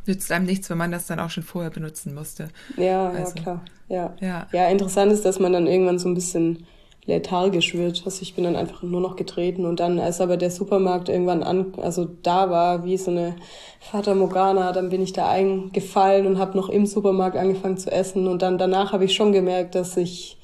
nützt 0.06 0.30
einem 0.30 0.46
nichts, 0.46 0.68
wenn 0.68 0.78
man 0.78 0.92
das 0.92 1.06
dann 1.06 1.20
auch 1.20 1.30
schon 1.30 1.42
vorher 1.42 1.70
benutzen 1.70 2.14
musste. 2.14 2.48
Ja, 2.76 3.08
also, 3.08 3.34
ja 3.36 3.42
klar. 3.42 3.64
Ja. 3.88 4.14
ja. 4.20 4.46
Ja, 4.52 4.68
interessant 4.68 5.12
ist, 5.12 5.24
dass 5.24 5.38
man 5.38 5.52
dann 5.52 5.66
irgendwann 5.66 5.98
so 5.98 6.08
ein 6.08 6.14
bisschen 6.14 6.66
lethargisch 7.06 7.74
wird. 7.74 8.02
Also 8.04 8.22
ich 8.22 8.34
bin 8.34 8.44
dann 8.44 8.56
einfach 8.56 8.82
nur 8.82 9.00
noch 9.00 9.16
getreten 9.16 9.64
und 9.64 9.80
dann, 9.80 10.00
als 10.00 10.20
aber 10.20 10.36
der 10.36 10.50
Supermarkt 10.50 11.08
irgendwann 11.08 11.42
an, 11.42 11.72
also 11.80 12.04
da 12.04 12.50
war, 12.50 12.84
wie 12.84 12.96
so 12.96 13.12
eine 13.12 13.36
Fata 13.80 14.14
Morgana, 14.14 14.72
dann 14.72 14.88
bin 14.88 15.02
ich 15.02 15.12
da 15.12 15.30
eingefallen 15.30 16.26
und 16.26 16.38
habe 16.38 16.56
noch 16.56 16.68
im 16.68 16.84
Supermarkt 16.84 17.36
angefangen 17.36 17.78
zu 17.78 17.90
essen 17.90 18.26
und 18.26 18.42
dann 18.42 18.58
danach 18.58 18.92
habe 18.92 19.04
ich 19.04 19.14
schon 19.14 19.32
gemerkt, 19.32 19.76
dass 19.76 19.96
ich 19.96 20.36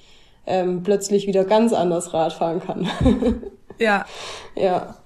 ähm, 0.47 0.83
plötzlich 0.83 1.27
wieder 1.27 1.45
ganz 1.45 1.73
anders 1.73 2.13
Rad 2.13 2.33
fahren 2.33 2.61
kann. 2.61 2.89
ja. 3.79 4.05
Ja. 4.57 4.97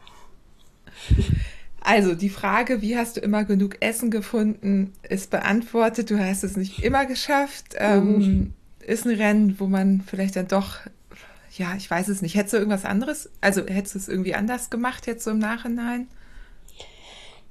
Also 1.81 2.15
die 2.15 2.31
Frage, 2.31 2.83
wie 2.83 2.97
hast 2.97 3.17
du 3.17 3.21
immer 3.21 3.45
genug 3.45 3.77
Essen 3.81 4.11
gefunden, 4.11 4.93
ist 5.09 5.31
beantwortet. 5.31 6.11
Du 6.11 6.19
hast 6.19 6.43
es 6.43 6.57
nicht 6.57 6.83
immer 6.83 7.07
geschafft. 7.07 7.75
Ähm, 7.77 8.19
mhm. 8.19 8.55
ist 8.81 9.07
ein 9.07 9.17
Rennen, 9.17 9.61
wo 9.61 9.67
man 9.67 10.03
vielleicht 10.05 10.37
dann 10.37 10.49
doch, 10.49 10.79
ja, 11.57 11.75
ich 11.77 11.91
weiß 11.91 12.09
es 12.09 12.23
nicht. 12.23 12.35
Hättest 12.35 12.55
du 12.55 12.59
irgendwas 12.59 12.85
anderes, 12.85 13.31
also 13.41 13.65
hättest 13.67 13.95
du 13.95 13.99
es 14.01 14.09
irgendwie 14.09 14.35
anders 14.35 14.71
gemacht 14.71 15.07
jetzt 15.07 15.23
so 15.23 15.31
im 15.31 15.39
Nachhinein? 15.39 16.09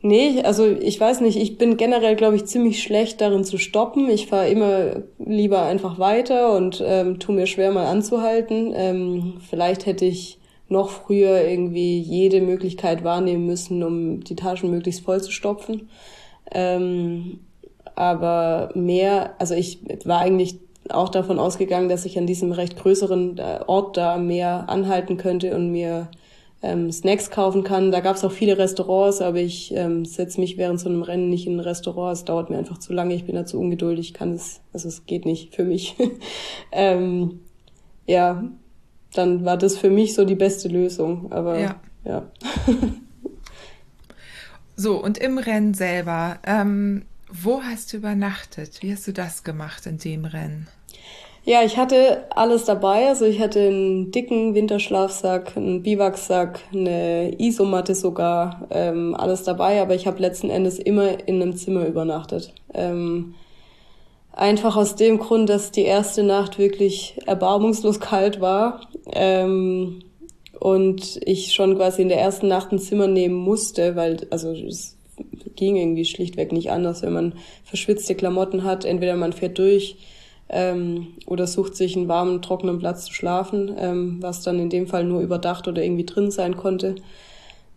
Nee, 0.08 0.44
also 0.44 0.68
ich 0.68 1.00
weiß 1.00 1.22
nicht, 1.22 1.36
ich 1.36 1.58
bin 1.58 1.78
generell, 1.78 2.16
glaube 2.16 2.36
ich, 2.36 2.46
ziemlich 2.46 2.84
schlecht 2.84 3.22
darin 3.22 3.44
zu 3.44 3.58
stoppen. 3.58 4.08
Ich 4.08 4.28
fahre 4.28 4.48
immer 4.50 5.02
lieber 5.18 5.64
einfach 5.64 5.98
weiter 5.98 6.56
und 6.56 6.80
ähm, 6.86 7.18
tu 7.18 7.32
mir 7.32 7.48
schwer 7.48 7.72
mal 7.72 7.88
anzuhalten. 7.88 8.72
Ähm, 8.76 9.38
vielleicht 9.50 9.88
hätte 9.88 10.06
ich 10.06 10.38
noch 10.70 10.92
früher 10.92 11.44
irgendwie 11.50 11.98
jede 11.98 12.42
Möglichkeit 12.42 13.04
wahrnehmen 13.04 13.48
müssen, 13.48 13.82
um 13.82 14.24
die 14.24 14.36
Taschen 14.36 14.70
möglichst 14.70 15.04
voll 15.04 15.24
zu 15.24 15.32
stopfen. 15.32 15.90
Ähm, 16.52 17.40
aber 17.96 18.70
mehr, 18.76 19.34
also 19.40 19.56
ich 19.56 19.80
war 20.06 20.20
eigentlich 20.20 20.60
auch 20.88 21.10
davon 21.10 21.40
ausgegangen, 21.40 21.90
dass 21.90 22.06
ich 22.06 22.20
an 22.20 22.28
diesem 22.28 22.52
recht 22.52 22.78
größeren 22.78 23.40
äh, 23.40 23.62
Ort 23.66 23.98
da 23.98 24.20
mehr 24.20 24.70
anhalten 24.70 25.18
könnte 25.18 25.56
und 25.56 25.72
mir 25.72 26.10
ähm, 26.66 26.92
Snacks 26.92 27.30
kaufen 27.30 27.64
kann. 27.64 27.92
Da 27.92 28.00
gab 28.00 28.16
es 28.16 28.24
auch 28.24 28.32
viele 28.32 28.58
Restaurants, 28.58 29.22
aber 29.22 29.40
ich 29.40 29.72
ähm, 29.74 30.04
setze 30.04 30.40
mich 30.40 30.58
während 30.58 30.80
so 30.80 30.90
einem 30.90 31.04
Rennen 31.04 31.30
nicht 31.30 31.46
in 31.46 31.58
ein 31.58 31.60
Restaurant. 31.60 32.18
Es 32.18 32.26
dauert 32.26 32.50
mir 32.50 32.58
einfach 32.58 32.80
zu 32.80 32.92
lange. 32.92 33.14
Ich 33.14 33.26
bin 33.26 33.36
da 33.36 33.46
zu 33.46 33.60
ungeduldig, 33.60 34.14
kann 34.14 34.34
es, 34.34 34.62
also 34.74 34.88
es 34.88 35.06
geht 35.06 35.26
nicht 35.26 35.56
für 35.56 35.64
mich. 35.64 35.96
ähm, 36.72 37.42
ja, 38.08 38.44
dann 39.14 39.46
war 39.46 39.58
das 39.58 39.78
für 39.78 39.90
mich 39.90 40.16
so 40.16 40.26
die 40.26 40.36
beste 40.36 40.68
Lösung. 40.68 41.32
Aber 41.32 41.60
ja. 41.60 41.80
ja. 42.04 42.32
so, 44.76 45.02
und 45.02 45.20
im 45.20 45.38
Rennen 45.38 45.76
selber, 45.76 46.40
ähm, 46.46 47.04
wo 47.32 47.62
hast 47.62 47.94
du 47.94 47.98
übernachtet? 47.98 48.82
Wie 48.82 48.92
hast 48.92 49.08
du 49.08 49.14
das 49.14 49.44
gemacht 49.44 49.86
in 49.86 50.00
dem 50.00 50.26
Rennen? 50.26 50.68
Ja, 51.48 51.62
ich 51.64 51.78
hatte 51.78 52.26
alles 52.32 52.66
dabei. 52.66 53.08
Also 53.08 53.26
ich 53.26 53.40
hatte 53.40 53.60
einen 53.60 54.10
dicken 54.10 54.56
Winterschlafsack, 54.56 55.56
einen 55.56 55.84
Biwaksack, 55.84 56.60
eine 56.74 57.40
Isomatte 57.40 57.94
sogar, 57.94 58.68
ähm, 58.72 59.14
alles 59.16 59.44
dabei. 59.44 59.80
Aber 59.80 59.94
ich 59.94 60.08
habe 60.08 60.20
letzten 60.20 60.50
Endes 60.50 60.80
immer 60.80 61.28
in 61.28 61.40
einem 61.40 61.56
Zimmer 61.56 61.86
übernachtet. 61.86 62.52
Ähm, 62.74 63.36
einfach 64.32 64.76
aus 64.76 64.96
dem 64.96 65.20
Grund, 65.20 65.48
dass 65.50 65.70
die 65.70 65.84
erste 65.84 66.24
Nacht 66.24 66.58
wirklich 66.58 67.20
erbarmungslos 67.28 68.00
kalt 68.00 68.42
war. 68.42 68.82
Ähm, 69.14 70.02
und 70.60 71.20
ich 71.26 71.54
schon 71.54 71.76
quasi 71.76 72.02
in 72.02 72.10
der 72.10 72.22
ersten 72.22 72.48
Nacht 72.48 72.72
ein 72.72 72.80
Zimmer 72.80 73.06
nehmen 73.06 73.36
musste, 73.36 73.96
weil, 73.96 74.26
also 74.32 74.52
es 74.52 74.98
ging 75.56 75.76
irgendwie 75.76 76.06
schlichtweg 76.06 76.52
nicht 76.52 76.72
anders, 76.72 77.04
wenn 77.04 77.14
man 77.14 77.34
verschwitzte 77.66 78.16
Klamotten 78.16 78.64
hat. 78.64 78.84
Entweder 78.84 79.16
man 79.16 79.32
fährt 79.32 79.60
durch 79.60 79.98
ähm, 80.50 81.08
oder 81.26 81.48
sucht 81.48 81.76
sich 81.76 81.96
einen 81.96 82.08
warmen, 82.08 82.42
trockenen 82.42 82.80
Platz 82.80 83.06
zu 83.06 83.14
schlafen, 83.14 83.76
ähm, 83.78 84.18
was 84.22 84.42
dann 84.42 84.60
in 84.60 84.70
dem 84.70 84.88
Fall 84.88 85.04
nur 85.04 85.22
überdacht 85.22 85.68
oder 85.68 85.84
irgendwie 85.84 86.06
drin 86.06 86.32
sein 86.32 86.56
konnte. 86.56 86.96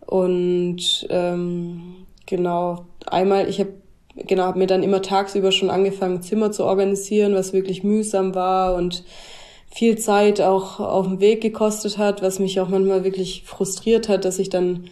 Und 0.05 1.07
ähm, 1.09 2.05
genau, 2.25 2.85
einmal, 3.05 3.49
ich 3.49 3.59
habe 3.59 3.73
genau, 4.15 4.43
hab 4.43 4.55
mir 4.55 4.67
dann 4.67 4.83
immer 4.83 5.01
tagsüber 5.01 5.51
schon 5.51 5.69
angefangen, 5.69 6.21
Zimmer 6.21 6.51
zu 6.51 6.65
organisieren, 6.65 7.35
was 7.35 7.53
wirklich 7.53 7.83
mühsam 7.83 8.35
war 8.35 8.75
und 8.75 9.03
viel 9.71 9.97
Zeit 9.97 10.41
auch 10.41 10.79
auf 10.79 11.07
dem 11.07 11.19
Weg 11.19 11.41
gekostet 11.41 11.97
hat, 11.97 12.21
was 12.21 12.39
mich 12.39 12.59
auch 12.59 12.69
manchmal 12.69 13.03
wirklich 13.03 13.43
frustriert 13.45 14.09
hat, 14.09 14.25
dass 14.25 14.39
ich 14.39 14.49
dann 14.49 14.85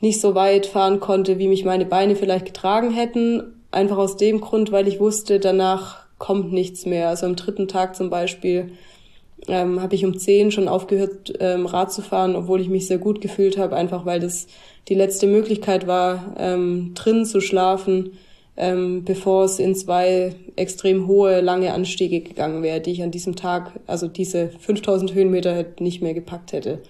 nicht 0.00 0.20
so 0.20 0.34
weit 0.34 0.66
fahren 0.66 1.00
konnte, 1.00 1.38
wie 1.38 1.48
mich 1.48 1.64
meine 1.64 1.84
Beine 1.84 2.16
vielleicht 2.16 2.46
getragen 2.46 2.90
hätten. 2.90 3.54
Einfach 3.70 3.98
aus 3.98 4.16
dem 4.16 4.40
Grund, 4.40 4.72
weil 4.72 4.88
ich 4.88 5.00
wusste, 5.00 5.40
danach 5.40 6.06
kommt 6.20 6.52
nichts 6.52 6.86
mehr. 6.86 7.08
Also 7.08 7.26
am 7.26 7.34
dritten 7.34 7.66
Tag 7.66 7.96
zum 7.96 8.10
Beispiel 8.10 8.70
ähm, 9.48 9.80
habe 9.80 9.96
ich 9.96 10.04
um 10.04 10.16
zehn 10.16 10.52
schon 10.52 10.68
aufgehört, 10.68 11.32
ähm, 11.40 11.66
Rad 11.66 11.92
zu 11.92 12.02
fahren, 12.02 12.36
obwohl 12.36 12.60
ich 12.60 12.68
mich 12.68 12.86
sehr 12.86 12.98
gut 12.98 13.20
gefühlt 13.20 13.58
habe, 13.58 13.74
einfach 13.74 14.06
weil 14.06 14.20
das 14.20 14.46
die 14.88 14.94
letzte 14.94 15.26
Möglichkeit 15.26 15.86
war, 15.86 16.36
ähm, 16.38 16.92
drin 16.94 17.24
zu 17.24 17.40
schlafen, 17.40 18.12
ähm, 18.56 19.04
bevor 19.04 19.44
es 19.44 19.58
in 19.58 19.74
zwei 19.74 20.34
extrem 20.56 21.06
hohe, 21.06 21.40
lange 21.40 21.72
Anstiege 21.72 22.20
gegangen 22.20 22.62
wäre, 22.62 22.80
die 22.80 22.92
ich 22.92 23.02
an 23.02 23.10
diesem 23.10 23.34
Tag, 23.34 23.80
also 23.86 24.06
diese 24.06 24.50
5000 24.60 25.14
Höhenmeter 25.14 25.64
nicht 25.80 26.02
mehr 26.02 26.14
gepackt 26.14 26.52
hätte. 26.52 26.82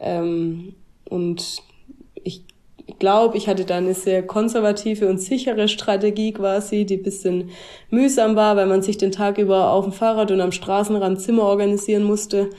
Ähm, 0.00 0.74
und 1.08 1.62
glaube, 2.98 3.36
ich 3.36 3.48
hatte 3.48 3.64
da 3.64 3.76
eine 3.76 3.94
sehr 3.94 4.22
konservative 4.26 5.08
und 5.08 5.18
sichere 5.18 5.68
Strategie 5.68 6.32
quasi, 6.32 6.84
die 6.84 6.96
bisschen 6.96 7.50
mühsam 7.90 8.36
war, 8.36 8.56
weil 8.56 8.66
man 8.66 8.82
sich 8.82 8.98
den 8.98 9.12
Tag 9.12 9.38
über 9.38 9.70
auf 9.70 9.84
dem 9.84 9.92
Fahrrad 9.92 10.30
und 10.30 10.40
am 10.40 10.52
Straßenrand 10.52 11.20
Zimmer 11.20 11.44
organisieren 11.44 12.04
musste. 12.04 12.50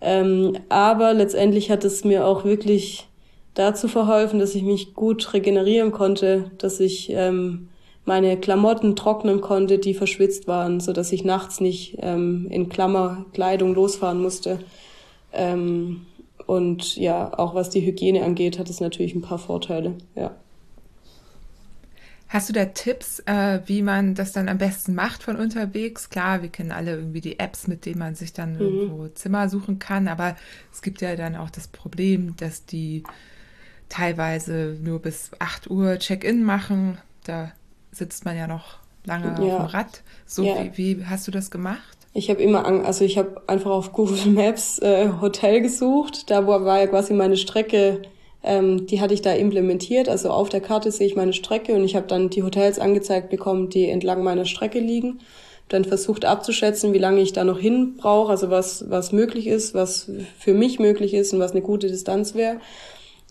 Ähm, 0.00 0.56
aber 0.68 1.14
letztendlich 1.14 1.70
hat 1.70 1.84
es 1.84 2.04
mir 2.04 2.26
auch 2.26 2.44
wirklich 2.44 3.08
dazu 3.54 3.88
verholfen, 3.88 4.38
dass 4.38 4.54
ich 4.54 4.62
mich 4.62 4.94
gut 4.94 5.32
regenerieren 5.34 5.90
konnte, 5.90 6.50
dass 6.58 6.78
ich 6.78 7.10
ähm, 7.10 7.68
meine 8.04 8.38
Klamotten 8.38 8.96
trocknen 8.96 9.40
konnte, 9.40 9.78
die 9.78 9.94
verschwitzt 9.94 10.48
waren, 10.48 10.80
so 10.80 10.92
dass 10.92 11.12
ich 11.12 11.24
nachts 11.24 11.60
nicht 11.60 11.98
ähm, 12.00 12.46
in 12.50 12.68
Klammerkleidung 12.68 13.74
losfahren 13.74 14.22
musste. 14.22 14.60
Ähm, 15.32 16.06
und 16.48 16.96
ja, 16.96 17.38
auch 17.38 17.54
was 17.54 17.68
die 17.68 17.84
Hygiene 17.84 18.24
angeht, 18.24 18.58
hat 18.58 18.70
es 18.70 18.80
natürlich 18.80 19.14
ein 19.14 19.20
paar 19.20 19.38
Vorteile, 19.38 19.98
ja. 20.14 20.34
Hast 22.26 22.48
du 22.48 22.54
da 22.54 22.64
Tipps, 22.64 23.20
äh, 23.26 23.60
wie 23.66 23.82
man 23.82 24.14
das 24.14 24.32
dann 24.32 24.48
am 24.48 24.56
besten 24.56 24.94
macht 24.94 25.22
von 25.22 25.36
unterwegs? 25.36 26.08
Klar, 26.08 26.40
wir 26.40 26.48
kennen 26.48 26.72
alle 26.72 26.92
irgendwie 26.92 27.20
die 27.20 27.38
Apps, 27.38 27.68
mit 27.68 27.84
denen 27.84 27.98
man 27.98 28.14
sich 28.14 28.32
dann 28.32 28.54
mhm. 28.54 28.60
irgendwo 28.60 29.08
Zimmer 29.08 29.50
suchen 29.50 29.78
kann, 29.78 30.08
aber 30.08 30.36
es 30.72 30.80
gibt 30.80 31.02
ja 31.02 31.16
dann 31.16 31.36
auch 31.36 31.50
das 31.50 31.68
Problem, 31.68 32.34
dass 32.36 32.64
die 32.64 33.02
teilweise 33.90 34.78
nur 34.82 35.00
bis 35.00 35.32
8 35.38 35.68
Uhr 35.68 35.98
Check-in 35.98 36.44
machen. 36.44 36.96
Da 37.24 37.52
sitzt 37.92 38.24
man 38.24 38.38
ja 38.38 38.46
noch 38.46 38.78
lange 39.04 39.26
ja. 39.26 39.56
auf 39.56 39.66
dem 39.66 39.66
Rad. 39.66 40.02
So, 40.24 40.44
ja. 40.44 40.64
wie, 40.76 41.00
wie 41.00 41.04
hast 41.04 41.26
du 41.26 41.30
das 41.30 41.50
gemacht? 41.50 41.97
Ich 42.14 42.30
habe 42.30 42.42
immer, 42.42 42.64
also 42.84 43.04
ich 43.04 43.18
habe 43.18 43.42
einfach 43.46 43.70
auf 43.70 43.92
Google 43.92 44.18
Maps 44.26 44.78
äh, 44.80 45.08
Hotel 45.20 45.60
gesucht. 45.60 46.30
Da 46.30 46.46
war 46.46 46.80
ja 46.80 46.86
quasi 46.86 47.12
meine 47.12 47.36
Strecke, 47.36 48.02
ähm, 48.42 48.86
die 48.86 49.00
hatte 49.00 49.14
ich 49.14 49.22
da 49.22 49.32
implementiert. 49.32 50.08
Also 50.08 50.30
auf 50.30 50.48
der 50.48 50.60
Karte 50.60 50.90
sehe 50.90 51.06
ich 51.06 51.16
meine 51.16 51.32
Strecke 51.32 51.74
und 51.74 51.84
ich 51.84 51.96
habe 51.96 52.06
dann 52.06 52.30
die 52.30 52.42
Hotels 52.42 52.78
angezeigt 52.78 53.30
bekommen, 53.30 53.68
die 53.68 53.88
entlang 53.88 54.22
meiner 54.22 54.44
Strecke 54.44 54.80
liegen. 54.80 55.20
Dann 55.68 55.84
versucht 55.84 56.24
abzuschätzen, 56.24 56.94
wie 56.94 56.98
lange 56.98 57.20
ich 57.20 57.34
da 57.34 57.44
noch 57.44 57.58
hin 57.58 57.96
brauche, 57.98 58.30
also 58.30 58.48
was 58.48 58.86
was 58.88 59.12
möglich 59.12 59.46
ist, 59.46 59.74
was 59.74 60.10
für 60.38 60.54
mich 60.54 60.78
möglich 60.78 61.12
ist 61.12 61.34
und 61.34 61.40
was 61.40 61.52
eine 61.52 61.60
gute 61.60 61.88
Distanz 61.88 62.34
wäre. 62.34 62.58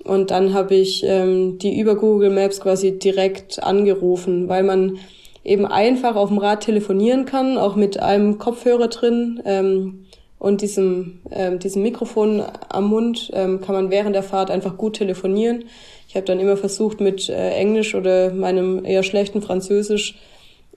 Und 0.04 0.30
dann 0.30 0.54
habe 0.54 0.76
ich 0.76 1.04
ähm, 1.04 1.58
die 1.58 1.80
über 1.80 1.96
Google 1.96 2.30
Maps 2.30 2.60
quasi 2.60 3.00
direkt 3.00 3.64
angerufen, 3.64 4.48
weil 4.48 4.62
man 4.62 5.00
eben 5.48 5.66
einfach 5.66 6.16
auf 6.16 6.30
dem 6.30 6.38
Rad 6.38 6.62
telefonieren 6.62 7.26
kann, 7.26 7.58
auch 7.58 7.76
mit 7.76 8.00
einem 8.00 8.38
Kopfhörer 8.38 8.90
drin 8.90 9.42
ähm, 9.46 10.06
und 10.40 10.62
diesem, 10.62 11.22
ähm, 11.32 11.60
diesem 11.60 11.82
Mikrofon 11.82 12.44
am 12.70 12.90
Mund 12.90 13.32
ähm, 13.34 13.62
kann 13.62 13.74
man 13.74 13.90
während 13.90 14.16
der 14.16 14.24
Fahrt 14.24 14.52
einfach 14.52 14.78
gut 14.78 14.98
telefonieren. 14.98 15.64
Ich 16.08 16.16
habe 16.16 16.26
dann 16.26 16.40
immer 16.40 16.58
versucht, 16.58 17.00
mit 17.00 17.30
äh, 17.30 17.52
Englisch 17.52 17.96
oder 17.96 18.32
meinem 18.32 18.86
eher 18.86 19.04
schlechten 19.04 19.42
Französisch 19.42 20.16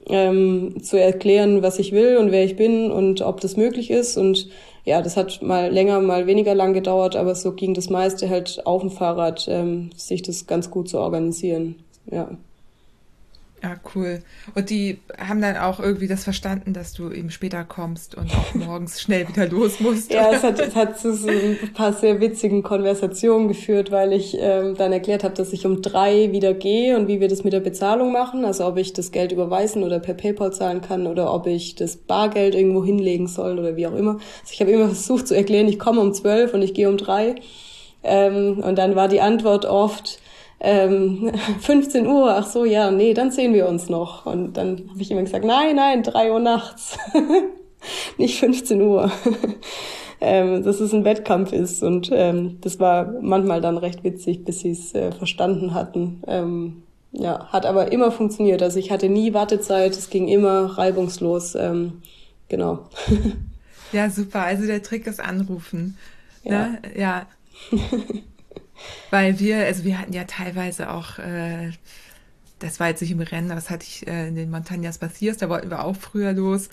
ähm, 0.06 0.82
zu 0.82 0.98
erklären, 0.98 1.62
was 1.62 1.78
ich 1.78 1.92
will 1.92 2.16
und 2.16 2.30
wer 2.30 2.44
ich 2.44 2.56
bin 2.56 2.90
und 2.90 3.20
ob 3.20 3.40
das 3.40 3.56
möglich 3.56 3.90
ist. 3.90 4.16
Und 4.16 4.48
ja, 4.84 5.02
das 5.02 5.16
hat 5.16 5.42
mal 5.42 5.70
länger, 5.70 6.00
mal 6.00 6.26
weniger 6.26 6.54
lang 6.54 6.72
gedauert, 6.72 7.16
aber 7.16 7.34
so 7.34 7.52
ging 7.52 7.74
das 7.74 7.90
meiste 7.90 8.30
halt 8.30 8.62
auf 8.64 8.80
dem 8.80 8.90
Fahrrad, 8.90 9.46
ähm, 9.50 9.90
sich 9.94 10.22
das 10.22 10.46
ganz 10.46 10.70
gut 10.70 10.88
zu 10.88 10.98
organisieren. 10.98 11.76
Ja. 12.10 12.30
Ja, 13.62 13.76
cool. 13.94 14.22
Und 14.54 14.70
die 14.70 15.00
haben 15.18 15.42
dann 15.42 15.58
auch 15.58 15.80
irgendwie 15.80 16.08
das 16.08 16.24
verstanden, 16.24 16.72
dass 16.72 16.94
du 16.94 17.10
eben 17.10 17.30
später 17.30 17.62
kommst 17.64 18.14
und 18.14 18.30
auch 18.34 18.54
morgens 18.54 19.02
schnell 19.02 19.28
wieder 19.28 19.46
los 19.46 19.80
musst. 19.80 20.10
ja, 20.10 20.30
es 20.32 20.42
hat, 20.42 20.58
es 20.58 20.74
hat 20.74 20.98
zu 20.98 21.14
so 21.14 21.28
ein 21.28 21.58
paar 21.74 21.92
sehr 21.92 22.20
witzigen 22.20 22.62
Konversationen 22.62 23.48
geführt, 23.48 23.90
weil 23.90 24.14
ich 24.14 24.36
ähm, 24.40 24.76
dann 24.76 24.92
erklärt 24.92 25.24
habe, 25.24 25.34
dass 25.34 25.52
ich 25.52 25.66
um 25.66 25.82
drei 25.82 26.32
wieder 26.32 26.54
gehe 26.54 26.96
und 26.96 27.06
wie 27.06 27.20
wir 27.20 27.28
das 27.28 27.44
mit 27.44 27.52
der 27.52 27.60
Bezahlung 27.60 28.12
machen. 28.12 28.46
Also 28.46 28.66
ob 28.66 28.78
ich 28.78 28.94
das 28.94 29.12
Geld 29.12 29.30
überweisen 29.30 29.82
oder 29.82 29.98
per 29.98 30.14
PayPal 30.14 30.54
zahlen 30.54 30.80
kann 30.80 31.06
oder 31.06 31.32
ob 31.34 31.46
ich 31.46 31.74
das 31.74 31.96
Bargeld 31.96 32.54
irgendwo 32.54 32.82
hinlegen 32.82 33.26
soll 33.26 33.58
oder 33.58 33.76
wie 33.76 33.86
auch 33.86 33.94
immer. 33.94 34.12
Also 34.12 34.52
ich 34.52 34.60
habe 34.60 34.70
immer 34.70 34.86
versucht 34.86 35.28
zu 35.28 35.36
erklären, 35.36 35.68
ich 35.68 35.78
komme 35.78 36.00
um 36.00 36.14
zwölf 36.14 36.54
und 36.54 36.62
ich 36.62 36.72
gehe 36.72 36.88
um 36.88 36.96
drei. 36.96 37.34
Ähm, 38.02 38.62
und 38.64 38.78
dann 38.78 38.96
war 38.96 39.08
die 39.08 39.20
Antwort 39.20 39.66
oft, 39.66 40.18
ähm, 40.60 41.32
15 41.60 42.06
Uhr, 42.06 42.34
ach 42.36 42.46
so, 42.46 42.64
ja, 42.64 42.90
nee, 42.90 43.14
dann 43.14 43.30
sehen 43.30 43.54
wir 43.54 43.68
uns 43.68 43.88
noch. 43.88 44.26
Und 44.26 44.56
dann 44.56 44.88
habe 44.90 45.00
ich 45.00 45.10
immer 45.10 45.22
gesagt, 45.22 45.44
nein, 45.44 45.76
nein, 45.76 46.02
3 46.02 46.32
Uhr 46.32 46.40
nachts, 46.40 46.98
nicht 48.18 48.38
15 48.38 48.80
Uhr. 48.82 49.10
ähm, 50.20 50.62
dass 50.62 50.80
es 50.80 50.92
ein 50.92 51.04
Wettkampf 51.04 51.52
ist. 51.52 51.82
Und 51.82 52.10
ähm, 52.12 52.58
das 52.60 52.78
war 52.78 53.14
manchmal 53.20 53.60
dann 53.60 53.78
recht 53.78 54.04
witzig, 54.04 54.44
bis 54.44 54.60
sie 54.60 54.72
es 54.72 54.94
äh, 54.94 55.12
verstanden 55.12 55.74
hatten. 55.74 56.22
Ähm, 56.26 56.82
ja, 57.12 57.46
hat 57.48 57.66
aber 57.66 57.90
immer 57.90 58.12
funktioniert. 58.12 58.62
Also 58.62 58.78
ich 58.78 58.90
hatte 58.90 59.08
nie 59.08 59.34
Wartezeit, 59.34 59.92
es 59.92 60.10
ging 60.10 60.28
immer 60.28 60.78
reibungslos. 60.78 61.54
Ähm, 61.54 62.02
genau. 62.48 62.86
ja, 63.92 64.10
super. 64.10 64.42
Also 64.42 64.66
der 64.66 64.82
Trick 64.82 65.06
ist 65.06 65.20
anrufen. 65.20 65.96
Ja. 66.44 66.68
Ne? 66.68 66.82
ja. 66.96 67.26
Weil 69.10 69.38
wir, 69.38 69.64
also 69.64 69.84
wir 69.84 69.98
hatten 69.98 70.12
ja 70.12 70.24
teilweise 70.24 70.90
auch, 70.90 71.18
äh, 71.18 71.72
das 72.58 72.80
war 72.80 72.88
jetzt 72.88 73.00
nicht 73.00 73.10
im 73.10 73.20
Rennen, 73.20 73.50
aber 73.50 73.60
das 73.60 73.70
hatte 73.70 73.86
ich 73.86 74.06
äh, 74.06 74.28
in 74.28 74.36
den 74.36 74.54
Montañas 74.54 74.98
Passiers, 74.98 75.38
da 75.38 75.48
wollten 75.48 75.70
wir 75.70 75.84
auch 75.84 75.96
früher 75.96 76.32
los 76.32 76.68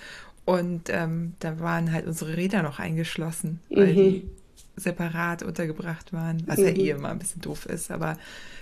und 0.46 0.90
ähm, 0.90 1.34
da 1.40 1.60
waren 1.60 1.92
halt 1.92 2.08
unsere 2.08 2.38
Räder 2.38 2.64
noch 2.64 2.80
eingeschlossen, 2.80 3.60
weil 3.70 3.88
mhm. 3.88 3.96
die 3.96 4.30
separat 4.76 5.44
untergebracht 5.44 6.14
waren, 6.14 6.44
was 6.46 6.60
mhm. 6.60 6.66
ja 6.66 6.72
eh 6.72 6.90
immer 6.92 7.10
ein 7.10 7.20
bisschen 7.20 7.42
doof 7.42 7.66
ist, 7.66 7.92
aber 7.92 8.18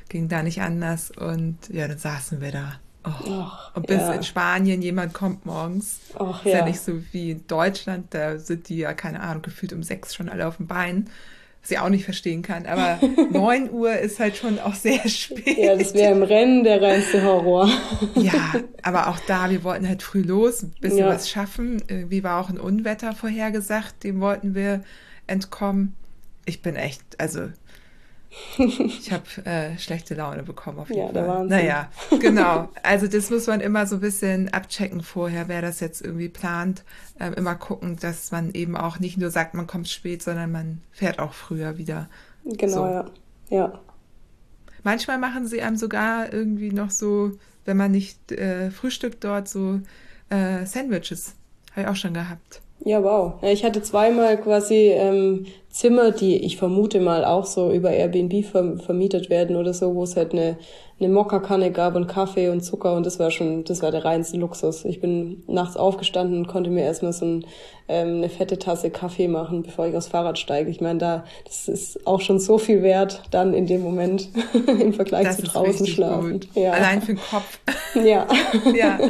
ging 0.10 0.30
da 0.30 0.44
nicht 0.44 0.62
anders 0.62 1.12
und 1.12 1.58
ja, 1.70 1.88
dann 1.88 1.98
saßen 1.98 2.42
wir 2.42 2.52
da. 2.52 2.80
Oh. 3.04 3.30
Och, 3.30 3.76
und 3.76 3.86
bis 3.86 4.00
ja. 4.00 4.14
in 4.14 4.24
Spanien 4.24 4.82
jemand 4.82 5.14
kommt 5.14 5.46
morgens. 5.46 6.00
Och, 6.18 6.44
ist 6.46 6.52
ja. 6.52 6.60
ja 6.60 6.66
nicht 6.66 6.80
so 6.80 7.04
wie 7.12 7.32
in 7.32 7.48
Deutschland, 7.48 8.08
da 8.12 8.40
sind 8.40 8.70
die 8.70 8.78
ja, 8.78 8.94
keine 8.94 9.20
Ahnung, 9.20 9.44
gefühlt 9.44 9.74
um 9.74 9.84
sechs 9.84 10.16
schon 10.16 10.30
alle 10.30 10.48
auf 10.48 10.58
dem 10.58 10.68
Bein 10.68 11.10
ich 11.72 11.80
auch 11.80 11.90
nicht 11.90 12.06
verstehen 12.06 12.42
kann. 12.42 12.66
Aber 12.66 13.00
9 13.32 13.72
Uhr 13.72 13.94
ist 13.98 14.20
halt 14.20 14.38
schon 14.38 14.60
auch 14.60 14.76
sehr 14.76 15.00
spät. 15.10 15.58
Ja, 15.58 15.76
das 15.76 15.94
wäre 15.94 16.14
im 16.14 16.24
Rennen 16.24 16.64
der 16.64 16.82
reinste 16.82 17.24
Horror. 17.24 17.70
ja, 18.16 18.54
aber 18.82 19.08
auch 19.08 19.20
da, 19.28 19.50
wir 19.50 19.64
wollten 19.64 19.88
halt 19.88 20.04
früh 20.04 20.22
los, 20.22 20.64
ein 20.64 20.74
bisschen 20.80 21.00
ja. 21.00 21.08
was 21.08 21.30
schaffen. 21.30 21.82
Wie 21.88 22.24
war 22.24 22.42
auch 22.42 22.50
ein 22.50 22.60
Unwetter 22.60 23.14
vorhergesagt, 23.14 24.04
dem 24.04 24.20
wollten 24.22 24.56
wir 24.56 24.84
entkommen. 25.28 25.96
Ich 26.46 26.62
bin 26.62 26.76
echt, 26.76 27.02
also 27.20 27.50
ich 28.58 29.12
habe 29.12 29.24
äh, 29.46 29.78
schlechte 29.78 30.16
Laune 30.16 30.44
bekommen 30.44 30.80
auf 30.80 30.90
jeden 30.90 31.02
ja, 31.02 31.14
Fall. 31.14 31.28
Wahnsinn. 31.28 31.58
Naja, 31.58 31.90
genau. 32.20 32.70
Also 32.84 33.08
das 33.08 33.30
muss 33.30 33.48
man 33.48 33.62
immer 33.62 33.86
so 33.88 33.96
ein 33.96 34.02
bisschen 34.02 34.50
abchecken 34.54 35.02
vorher, 35.02 35.48
wer 35.48 35.62
das 35.62 35.80
jetzt 35.80 36.02
irgendwie 36.02 36.30
plant. 36.30 36.84
Ähm, 37.20 37.34
immer 37.34 37.56
gucken, 37.56 37.98
dass 37.98 38.32
man 38.32 38.54
eben 38.54 38.76
auch 38.76 39.00
nicht 39.00 39.18
nur 39.18 39.30
sagt, 39.30 39.54
man 39.54 39.68
kommt 39.68 39.90
spät, 39.90 40.24
sondern 40.24 40.52
man 40.52 40.82
fährt 40.92 41.20
auch 41.20 41.34
früher 41.34 41.78
wieder. 41.78 42.10
Genau, 42.44 42.74
so. 42.76 42.86
ja. 42.86 43.06
ja. 43.50 43.80
Manchmal 44.84 45.18
machen 45.18 45.48
sie 45.48 45.62
einem 45.62 45.78
sogar 45.78 46.32
irgendwie 46.32 46.72
noch 46.72 46.92
so, 46.92 47.32
wenn 47.66 47.78
man 47.78 47.92
nicht 47.92 48.32
äh, 48.32 48.70
frühstückt 48.70 49.24
dort, 49.24 49.48
so 49.48 49.82
äh, 50.30 50.66
Sandwiches. 50.66 51.36
Habe 51.72 51.82
ich 51.82 51.88
auch 51.88 51.96
schon 51.96 52.14
gehabt. 52.14 52.62
Ja, 52.84 53.04
wow. 53.04 53.34
Ich 53.42 53.64
hatte 53.64 53.82
zweimal 53.82 54.38
quasi 54.38 54.92
ähm, 54.92 55.46
Zimmer, 55.70 56.12
die 56.12 56.38
ich 56.38 56.58
vermute 56.58 57.00
mal 57.00 57.26
auch 57.26 57.46
so 57.46 57.72
über 57.72 57.92
Airbnb 57.92 58.46
vermietet 58.46 59.30
werden 59.30 59.56
oder 59.56 59.74
so, 59.74 59.96
wo 59.96 60.04
es 60.04 60.16
halt 60.16 60.34
eine, 60.34 60.58
eine 61.00 61.10
Mokkakanne 61.10 61.72
gab 61.72 61.96
und 61.96 62.08
Kaffee 62.08 62.50
und 62.50 62.62
Zucker 62.62 62.96
und 62.96 63.06
das 63.06 63.18
war 63.18 63.32
schon, 63.32 63.64
das 63.64 63.82
war 63.82 63.92
der 63.92 64.06
reinste 64.06 64.38
Luxus. 64.38 64.86
Ich 64.86 65.02
bin 65.02 65.44
nachts 65.48 65.78
aufgestanden 65.78 66.38
und 66.38 66.48
konnte 66.48 66.70
mir 66.70 66.84
erstmal 66.84 67.12
so 67.12 67.26
ein, 67.26 67.46
ähm, 67.88 68.18
eine 68.18 68.30
fette 68.30 68.60
Tasse 68.60 68.90
Kaffee 68.90 69.28
machen, 69.28 69.64
bevor 69.64 69.88
ich 69.88 69.96
aufs 69.98 70.08
Fahrrad 70.08 70.38
steige. 70.38 70.70
Ich 70.70 70.80
meine, 70.80 71.00
da, 71.00 71.24
das 71.44 71.68
ist 71.68 72.06
auch 72.06 72.22
schon 72.22 72.40
so 72.40 72.58
viel 72.58 72.84
wert 72.84 73.24
dann 73.32 73.54
in 73.54 73.66
dem 73.66 73.82
Moment 73.82 74.30
im 74.68 74.94
Vergleich 74.94 75.26
das 75.26 75.38
zu 75.38 75.44
draußen 75.44 75.88
schlafen. 75.88 76.34
Gut. 76.34 76.48
Ja. 76.56 76.72
Allein 76.72 77.02
für 77.02 77.16
den 77.16 77.22
Kopf. 77.22 77.60
Ja. 77.96 78.28
ja. 78.76 79.00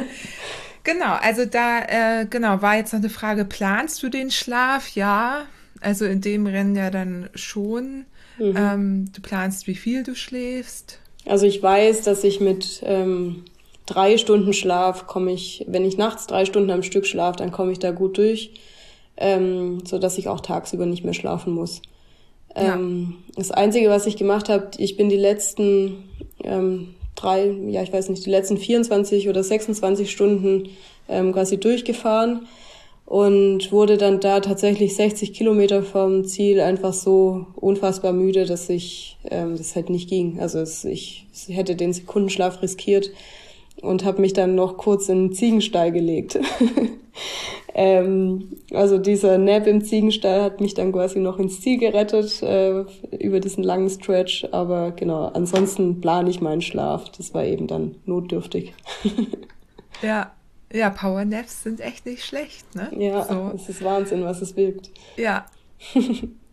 Genau, 0.86 1.16
also 1.20 1.44
da, 1.44 1.80
äh, 1.80 2.26
genau, 2.30 2.62
war 2.62 2.76
jetzt 2.76 2.92
noch 2.92 3.00
eine 3.00 3.08
Frage, 3.08 3.44
planst 3.44 4.04
du 4.04 4.08
den 4.08 4.30
Schlaf? 4.30 4.90
Ja, 4.90 5.46
also 5.80 6.04
in 6.04 6.20
dem 6.20 6.46
Rennen 6.46 6.76
ja 6.76 6.92
dann 6.92 7.28
schon. 7.34 8.06
Mhm. 8.38 8.54
Ähm, 8.56 9.04
du 9.12 9.20
planst, 9.20 9.66
wie 9.66 9.74
viel 9.74 10.04
du 10.04 10.14
schläfst? 10.14 11.00
Also 11.24 11.44
ich 11.44 11.60
weiß, 11.60 12.02
dass 12.02 12.22
ich 12.22 12.38
mit 12.38 12.84
ähm, 12.84 13.46
drei 13.86 14.16
Stunden 14.16 14.52
Schlaf 14.52 15.08
komme 15.08 15.32
ich, 15.32 15.64
wenn 15.66 15.84
ich 15.84 15.96
nachts 15.96 16.28
drei 16.28 16.44
Stunden 16.44 16.70
am 16.70 16.84
Stück 16.84 17.04
schlafe, 17.06 17.38
dann 17.38 17.50
komme 17.50 17.72
ich 17.72 17.80
da 17.80 17.90
gut 17.90 18.16
durch, 18.16 18.52
ähm, 19.16 19.84
so 19.84 19.98
dass 19.98 20.18
ich 20.18 20.28
auch 20.28 20.40
tagsüber 20.40 20.86
nicht 20.86 21.02
mehr 21.02 21.14
schlafen 21.14 21.52
muss. 21.52 21.82
Ähm, 22.54 23.16
ja. 23.26 23.34
Das 23.34 23.50
Einzige, 23.50 23.90
was 23.90 24.06
ich 24.06 24.16
gemacht 24.16 24.48
habe, 24.48 24.70
ich 24.78 24.96
bin 24.96 25.08
die 25.08 25.16
letzten 25.16 26.04
ähm, 26.44 26.94
drei, 27.16 27.50
ja 27.68 27.82
ich 27.82 27.92
weiß 27.92 28.08
nicht, 28.08 28.24
die 28.24 28.30
letzten 28.30 28.56
24 28.56 29.28
oder 29.28 29.42
26 29.42 30.10
Stunden 30.10 30.68
ähm, 31.08 31.32
quasi 31.32 31.58
durchgefahren 31.58 32.46
und 33.06 33.70
wurde 33.70 33.96
dann 33.96 34.20
da 34.20 34.40
tatsächlich 34.40 34.96
60 34.96 35.32
Kilometer 35.32 35.82
vom 35.82 36.24
Ziel 36.24 36.60
einfach 36.60 36.92
so 36.92 37.46
unfassbar 37.54 38.12
müde, 38.12 38.46
dass 38.46 38.68
ich 38.68 39.16
ähm, 39.30 39.56
das 39.56 39.76
halt 39.76 39.90
nicht 39.90 40.08
ging. 40.08 40.40
Also 40.40 40.58
es, 40.58 40.84
ich, 40.84 41.26
ich 41.32 41.56
hätte 41.56 41.76
den 41.76 41.92
Sekundenschlaf 41.92 42.62
riskiert 42.62 43.10
und 43.82 44.04
habe 44.04 44.20
mich 44.20 44.32
dann 44.32 44.54
noch 44.54 44.76
kurz 44.76 45.08
in 45.08 45.28
den 45.28 45.34
Ziegenstall 45.34 45.92
gelegt. 45.92 46.38
ähm, 47.74 48.56
also 48.72 48.98
dieser 48.98 49.38
Nap 49.38 49.66
im 49.66 49.84
Ziegenstall 49.84 50.42
hat 50.42 50.60
mich 50.60 50.74
dann 50.74 50.92
quasi 50.92 51.18
noch 51.18 51.38
ins 51.38 51.60
Ziel 51.60 51.78
gerettet 51.78 52.42
äh, 52.42 52.84
über 53.18 53.40
diesen 53.40 53.64
langen 53.64 53.90
Stretch. 53.90 54.46
Aber 54.52 54.92
genau, 54.92 55.26
ansonsten 55.26 56.00
plane 56.00 56.30
ich 56.30 56.40
meinen 56.40 56.62
Schlaf. 56.62 57.10
Das 57.16 57.34
war 57.34 57.44
eben 57.44 57.66
dann 57.66 57.96
notdürftig. 58.06 58.72
ja, 60.02 60.32
ja, 60.72 60.90
Powernaps 60.90 61.62
sind 61.62 61.80
echt 61.80 62.06
nicht 62.06 62.24
schlecht, 62.24 62.74
ne? 62.74 62.90
Ja, 62.98 63.24
so. 63.24 63.52
es 63.54 63.68
ist 63.68 63.84
Wahnsinn, 63.84 64.24
was 64.24 64.42
es 64.42 64.56
wirkt. 64.56 64.90
Ja. 65.16 65.46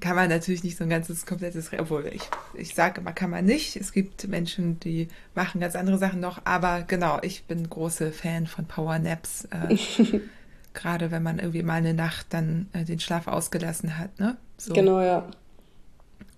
kann 0.00 0.16
man 0.16 0.28
natürlich 0.28 0.64
nicht 0.64 0.76
so 0.76 0.84
ein 0.84 0.90
ganzes 0.90 1.26
komplettes, 1.26 1.70
obwohl 1.78 2.06
ich, 2.06 2.22
ich 2.54 2.74
sage 2.74 3.00
immer, 3.00 3.12
kann 3.12 3.30
man 3.30 3.44
nicht. 3.44 3.76
Es 3.76 3.92
gibt 3.92 4.26
Menschen, 4.28 4.80
die 4.80 5.08
machen 5.34 5.60
ganz 5.60 5.76
andere 5.76 5.98
Sachen 5.98 6.20
noch, 6.20 6.40
aber 6.44 6.82
genau, 6.82 7.18
ich 7.22 7.44
bin 7.44 7.68
große 7.68 8.12
Fan 8.12 8.46
von 8.46 8.66
Powernaps. 8.66 9.48
Äh, 9.50 9.76
Gerade 10.74 11.10
wenn 11.10 11.22
man 11.22 11.38
irgendwie 11.38 11.62
mal 11.62 11.74
eine 11.74 11.94
Nacht 11.94 12.26
dann 12.30 12.68
äh, 12.72 12.84
den 12.84 13.00
Schlaf 13.00 13.26
ausgelassen 13.26 13.98
hat, 13.98 14.18
ne? 14.20 14.36
So. 14.56 14.72
Genau, 14.72 15.00
ja. 15.00 15.28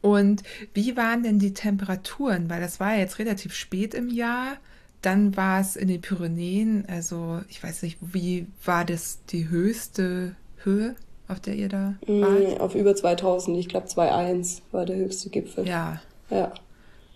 Und 0.01 0.43
wie 0.75 0.97
waren 0.97 1.23
denn 1.23 1.39
die 1.39 1.55
Temperaturen? 1.55 2.51
Weil 2.51 2.61
das 2.61 2.81
war 2.81 2.95
ja 2.95 3.01
jetzt 3.01 3.19
relativ 3.19 3.55
spät 3.55 3.95
im 3.95 4.09
Jahr. 4.09 4.57
Dann 5.01 5.37
war 5.37 5.61
es 5.61 5.77
in 5.77 5.89
den 5.89 6.01
Pyrenäen, 6.01 6.87
also 6.89 7.41
ich 7.49 7.63
weiß 7.63 7.83
nicht, 7.83 7.99
wie 8.01 8.47
war 8.65 8.85
das 8.85 9.25
die 9.27 9.49
höchste 9.49 10.37
Höhe? 10.63 10.95
Auf 11.33 11.41
der 11.41 11.55
ihr 11.55 11.69
da 11.69 11.95
mm, 12.07 12.21
wart? 12.21 12.61
Auf 12.61 12.75
über 12.75 12.95
2000, 12.95 13.57
ich 13.59 13.69
glaube 13.69 13.87
2,1 13.87 14.63
war 14.71 14.87
der 14.87 14.97
höchste 14.97 15.31
Gipfel. 15.31 15.67
Ja. 15.67 16.01
Ja. 16.31 16.53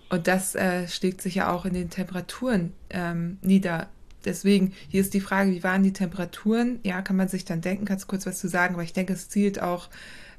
Und 0.08 0.28
das 0.28 0.54
äh, 0.54 0.86
schlägt 0.88 1.20
sich 1.20 1.36
ja 1.36 1.52
auch 1.52 1.64
in 1.64 1.74
den 1.74 1.90
Temperaturen 1.90 2.72
ähm, 2.90 3.38
nieder. 3.42 3.88
Deswegen, 4.24 4.72
hier 4.88 5.00
ist 5.00 5.14
die 5.14 5.20
Frage, 5.20 5.52
wie 5.52 5.62
waren 5.62 5.82
die 5.82 5.92
Temperaturen? 5.92 6.80
Ja, 6.82 7.02
kann 7.02 7.16
man 7.16 7.28
sich 7.28 7.44
dann 7.44 7.60
denken, 7.60 7.84
kannst 7.84 8.04
du 8.04 8.08
kurz 8.08 8.26
was 8.26 8.38
zu 8.38 8.48
sagen, 8.48 8.74
aber 8.74 8.82
ich 8.82 8.92
denke, 8.92 9.12
es 9.12 9.28
zielt 9.28 9.60
auch 9.60 9.88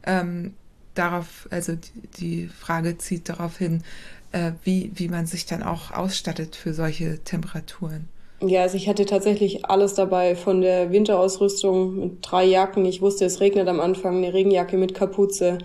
ähm, 0.03 0.53
darauf, 0.93 1.47
also 1.51 1.75
die, 1.75 2.07
die, 2.17 2.47
Frage 2.47 2.97
zieht 2.97 3.29
darauf 3.29 3.57
hin, 3.57 3.83
äh, 4.31 4.51
wie, 4.63 4.91
wie 4.95 5.07
man 5.07 5.25
sich 5.25 5.45
dann 5.45 5.63
auch 5.63 5.91
ausstattet 5.91 6.55
für 6.55 6.73
solche 6.73 7.23
Temperaturen. 7.23 8.09
Ja, 8.39 8.61
also 8.61 8.77
ich 8.77 8.87
hatte 8.87 9.07
tatsächlich 9.07 9.65
alles 9.65 9.95
dabei, 9.95 10.35
von 10.35 10.61
der 10.61 10.91
Winterausrüstung 10.91 11.99
mit 11.99 12.17
drei 12.21 12.45
Jacken. 12.45 12.85
Ich 12.85 13.01
wusste, 13.01 13.25
es 13.25 13.39
regnet 13.41 13.67
am 13.67 13.79
Anfang, 13.79 14.17
eine 14.17 14.31
Regenjacke 14.31 14.77
mit 14.77 14.93
Kapuze, 14.93 15.57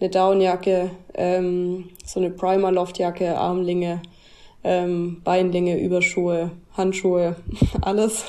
eine 0.00 0.10
Downjacke, 0.10 0.90
ähm, 1.14 1.90
so 2.04 2.18
eine 2.18 2.30
Primer-Loftjacke, 2.30 3.38
Armlinge, 3.38 4.02
ähm, 4.64 5.20
Beinlinge, 5.22 5.78
Überschuhe, 5.80 6.50
Handschuhe, 6.76 7.36
alles, 7.82 8.24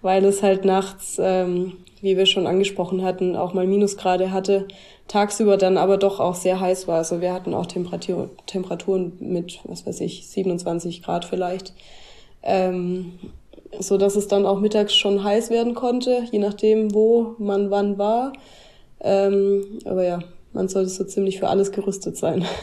weil 0.00 0.24
es 0.26 0.44
halt 0.44 0.64
nachts, 0.64 1.16
ähm, 1.20 1.78
wie 2.00 2.16
wir 2.16 2.26
schon 2.26 2.46
angesprochen 2.46 3.02
hatten, 3.02 3.34
auch 3.34 3.52
mal 3.52 3.66
Minusgrade 3.66 4.30
hatte, 4.30 4.68
tagsüber 5.08 5.56
dann 5.56 5.76
aber 5.76 5.96
doch 5.96 6.20
auch 6.20 6.36
sehr 6.36 6.60
heiß 6.60 6.86
war. 6.86 6.98
Also 6.98 7.20
wir 7.20 7.32
hatten 7.32 7.52
auch 7.52 7.66
Temperatur, 7.66 8.30
Temperaturen 8.46 9.14
mit, 9.18 9.58
was 9.64 9.84
weiß 9.84 10.02
ich, 10.02 10.28
27 10.28 11.02
Grad 11.02 11.24
vielleicht 11.24 11.72
ähm, 12.44 13.18
so 13.80 13.98
dass 13.98 14.14
es 14.14 14.28
dann 14.28 14.46
auch 14.46 14.60
mittags 14.60 14.94
schon 14.94 15.24
heiß 15.24 15.50
werden 15.50 15.74
konnte, 15.74 16.26
je 16.30 16.38
nachdem, 16.38 16.94
wo 16.94 17.34
man 17.38 17.70
wann 17.70 17.98
war. 17.98 18.32
Ähm, 19.00 19.80
aber 19.84 20.04
ja, 20.04 20.20
man 20.52 20.68
sollte 20.68 20.90
so 20.90 21.04
ziemlich 21.04 21.40
für 21.40 21.48
alles 21.48 21.72
gerüstet 21.72 22.16
sein. 22.16 22.44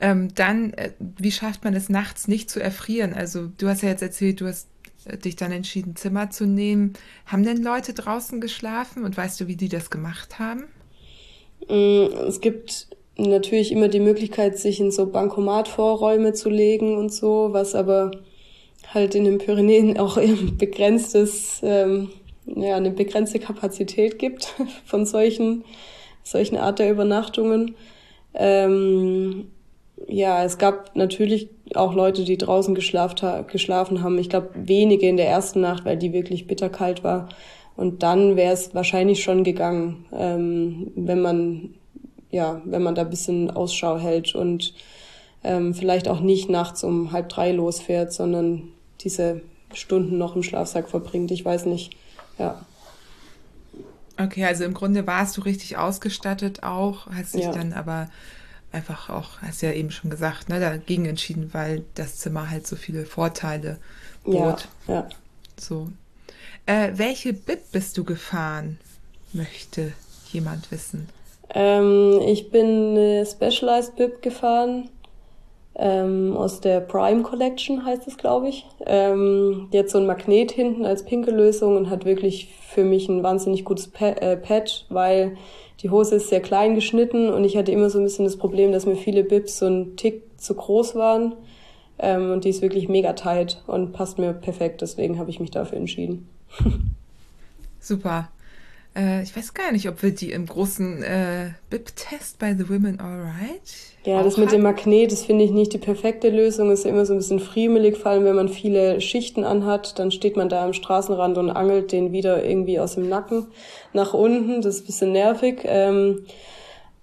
Ähm, 0.00 0.28
dann, 0.34 0.74
äh, 0.74 0.92
wie 0.98 1.32
schafft 1.32 1.64
man 1.64 1.74
es 1.74 1.88
nachts 1.88 2.28
nicht 2.28 2.50
zu 2.50 2.60
erfrieren? 2.60 3.14
Also 3.14 3.48
du 3.58 3.66
hast 3.66 3.82
ja 3.82 3.88
jetzt 3.88 4.02
erzählt, 4.02 4.40
du 4.40 4.46
hast 4.46 4.68
äh, 5.06 5.18
dich 5.18 5.34
dann 5.34 5.50
entschieden, 5.50 5.96
Zimmer 5.96 6.30
zu 6.30 6.46
nehmen. 6.46 6.92
Haben 7.26 7.42
denn 7.42 7.62
Leute 7.64 7.94
draußen 7.94 8.40
geschlafen 8.40 9.02
und 9.02 9.16
weißt 9.16 9.40
du, 9.40 9.48
wie 9.48 9.56
die 9.56 9.68
das 9.68 9.90
gemacht 9.90 10.38
haben? 10.38 10.66
Mm, 11.68 12.14
es 12.28 12.40
gibt 12.40 12.86
natürlich 13.16 13.72
immer 13.72 13.88
die 13.88 13.98
Möglichkeit, 13.98 14.56
sich 14.56 14.78
in 14.78 14.92
so 14.92 15.06
Bankomatvorräume 15.06 16.32
zu 16.32 16.48
legen 16.48 16.96
und 16.96 17.12
so, 17.12 17.48
was 17.50 17.74
aber 17.74 18.12
halt 18.92 19.14
in 19.14 19.24
den 19.24 19.38
Pyrenäen 19.38 19.98
auch 19.98 20.16
ein 20.18 20.56
begrenztes, 20.56 21.60
ähm, 21.62 22.10
ja, 22.46 22.76
eine 22.76 22.90
begrenzte 22.90 23.38
Kapazität 23.38 24.18
gibt 24.18 24.54
von 24.84 25.06
solchen, 25.06 25.64
solchen 26.22 26.56
Art 26.56 26.78
der 26.78 26.90
Übernachtungen. 26.90 27.74
Ähm, 28.34 29.48
ja, 30.06 30.44
es 30.44 30.58
gab 30.58 30.94
natürlich 30.94 31.48
auch 31.74 31.94
Leute, 31.94 32.24
die 32.24 32.38
draußen 32.38 32.74
geschlafen, 32.74 33.46
geschlafen 33.48 34.02
haben. 34.02 34.18
Ich 34.18 34.28
glaube, 34.28 34.50
wenige 34.54 35.08
in 35.08 35.16
der 35.16 35.28
ersten 35.28 35.60
Nacht, 35.60 35.84
weil 35.84 35.96
die 35.96 36.12
wirklich 36.12 36.46
bitterkalt 36.46 37.02
war. 37.02 37.28
Und 37.76 38.02
dann 38.02 38.36
wäre 38.36 38.52
es 38.52 38.74
wahrscheinlich 38.74 39.22
schon 39.22 39.44
gegangen, 39.44 40.06
ähm, 40.12 40.92
wenn 40.96 41.20
man, 41.20 41.74
ja, 42.30 42.60
wenn 42.64 42.82
man 42.82 42.94
da 42.94 43.04
bisschen 43.04 43.50
Ausschau 43.50 43.98
hält 43.98 44.34
und 44.34 44.74
ähm, 45.44 45.74
vielleicht 45.74 46.08
auch 46.08 46.20
nicht 46.20 46.48
nachts 46.48 46.82
um 46.82 47.12
halb 47.12 47.28
drei 47.28 47.52
losfährt, 47.52 48.12
sondern 48.12 48.72
diese 49.00 49.42
Stunden 49.72 50.18
noch 50.18 50.36
im 50.36 50.42
Schlafsack 50.42 50.88
verbringt. 50.88 51.30
Ich 51.30 51.44
weiß 51.44 51.66
nicht. 51.66 51.96
Ja. 52.38 52.64
Okay, 54.18 54.44
also 54.44 54.64
im 54.64 54.74
Grunde 54.74 55.06
warst 55.06 55.36
du 55.36 55.42
richtig 55.42 55.76
ausgestattet 55.76 56.62
auch, 56.62 57.06
hast 57.06 57.34
dich 57.34 57.44
ja. 57.44 57.52
dann 57.52 57.72
aber 57.72 58.10
einfach 58.72 59.08
auch, 59.08 59.40
hast 59.42 59.62
ja 59.62 59.72
eben 59.72 59.90
schon 59.90 60.10
gesagt, 60.10 60.48
ne, 60.48 60.58
dagegen 60.60 61.06
entschieden, 61.06 61.50
weil 61.52 61.84
das 61.94 62.16
Zimmer 62.16 62.50
halt 62.50 62.66
so 62.66 62.76
viele 62.76 63.06
Vorteile 63.06 63.78
bot. 64.24 64.68
Ja, 64.88 64.94
ja. 64.94 65.08
So. 65.58 65.88
Äh, 66.66 66.92
welche 66.94 67.32
Bib 67.32 67.60
bist 67.72 67.96
du 67.96 68.04
gefahren? 68.04 68.78
Möchte 69.32 69.92
jemand 70.32 70.70
wissen? 70.70 71.08
Ähm, 71.54 72.20
ich 72.26 72.50
bin 72.50 72.66
eine 72.66 73.24
Specialized 73.24 73.96
Bib 73.96 74.20
gefahren 74.20 74.90
ähm, 75.78 76.36
aus 76.36 76.60
der 76.60 76.80
Prime 76.80 77.22
Collection 77.22 77.84
heißt 77.84 78.08
es, 78.08 78.16
glaube 78.16 78.48
ich. 78.48 78.66
Ähm, 78.84 79.68
die 79.72 79.78
hat 79.78 79.88
so 79.88 79.98
ein 79.98 80.06
Magnet 80.06 80.50
hinten 80.50 80.84
als 80.84 81.04
pinke 81.04 81.30
Lösung 81.30 81.76
und 81.76 81.88
hat 81.88 82.04
wirklich 82.04 82.48
für 82.68 82.82
mich 82.82 83.08
ein 83.08 83.22
wahnsinnig 83.22 83.64
gutes 83.64 83.88
pa 83.88 84.08
äh, 84.08 84.36
Pad, 84.36 84.86
weil 84.88 85.36
die 85.80 85.90
Hose 85.90 86.16
ist 86.16 86.28
sehr 86.28 86.40
klein 86.40 86.74
geschnitten 86.74 87.32
und 87.32 87.44
ich 87.44 87.56
hatte 87.56 87.70
immer 87.70 87.90
so 87.90 87.98
ein 87.98 88.04
bisschen 88.04 88.24
das 88.24 88.36
Problem, 88.36 88.72
dass 88.72 88.86
mir 88.86 88.96
viele 88.96 89.22
Bibs 89.22 89.58
so 89.58 89.66
ein 89.66 89.94
Tick 89.96 90.24
zu 90.36 90.54
groß 90.54 90.96
waren. 90.96 91.36
Ähm, 92.00 92.32
und 92.32 92.44
die 92.44 92.48
ist 92.48 92.62
wirklich 92.62 92.88
mega 92.88 93.12
tight 93.12 93.62
und 93.66 93.92
passt 93.92 94.18
mir 94.18 94.32
perfekt, 94.32 94.82
deswegen 94.82 95.18
habe 95.18 95.30
ich 95.30 95.38
mich 95.38 95.50
dafür 95.52 95.78
entschieden. 95.78 96.28
Super. 97.80 98.28
Äh, 98.96 99.22
ich 99.22 99.36
weiß 99.36 99.54
gar 99.54 99.72
nicht, 99.72 99.88
ob 99.88 100.02
wir 100.02 100.12
die 100.12 100.32
im 100.32 100.46
großen 100.46 101.02
äh, 101.02 101.50
BIP-Test 101.70 102.38
bei 102.38 102.54
The 102.54 102.68
Women 102.68 103.00
Alright. 103.00 103.60
Ja, 104.04 104.22
das 104.22 104.36
mit 104.36 104.52
dem 104.52 104.62
Magnet, 104.62 105.12
das 105.12 105.24
finde 105.24 105.44
ich 105.44 105.50
nicht 105.50 105.72
die 105.72 105.78
perfekte 105.78 106.30
Lösung. 106.30 106.70
Ist 106.70 106.84
ja 106.84 106.90
immer 106.90 107.04
so 107.04 107.12
ein 107.12 107.18
bisschen 107.18 107.40
friemelig, 107.40 107.96
vor 107.96 108.12
allem 108.12 108.24
wenn 108.24 108.36
man 108.36 108.48
viele 108.48 109.00
Schichten 109.00 109.44
anhat. 109.44 109.98
Dann 109.98 110.10
steht 110.10 110.36
man 110.36 110.48
da 110.48 110.64
am 110.64 110.72
Straßenrand 110.72 111.36
und 111.36 111.50
angelt 111.50 111.92
den 111.92 112.12
wieder 112.12 112.44
irgendwie 112.44 112.80
aus 112.80 112.94
dem 112.94 113.08
Nacken 113.08 113.46
nach 113.92 114.14
unten. 114.14 114.62
Das 114.62 114.76
ist 114.76 114.82
ein 114.82 114.86
bisschen 114.86 115.12
nervig. 115.12 115.60
Ähm, 115.64 116.24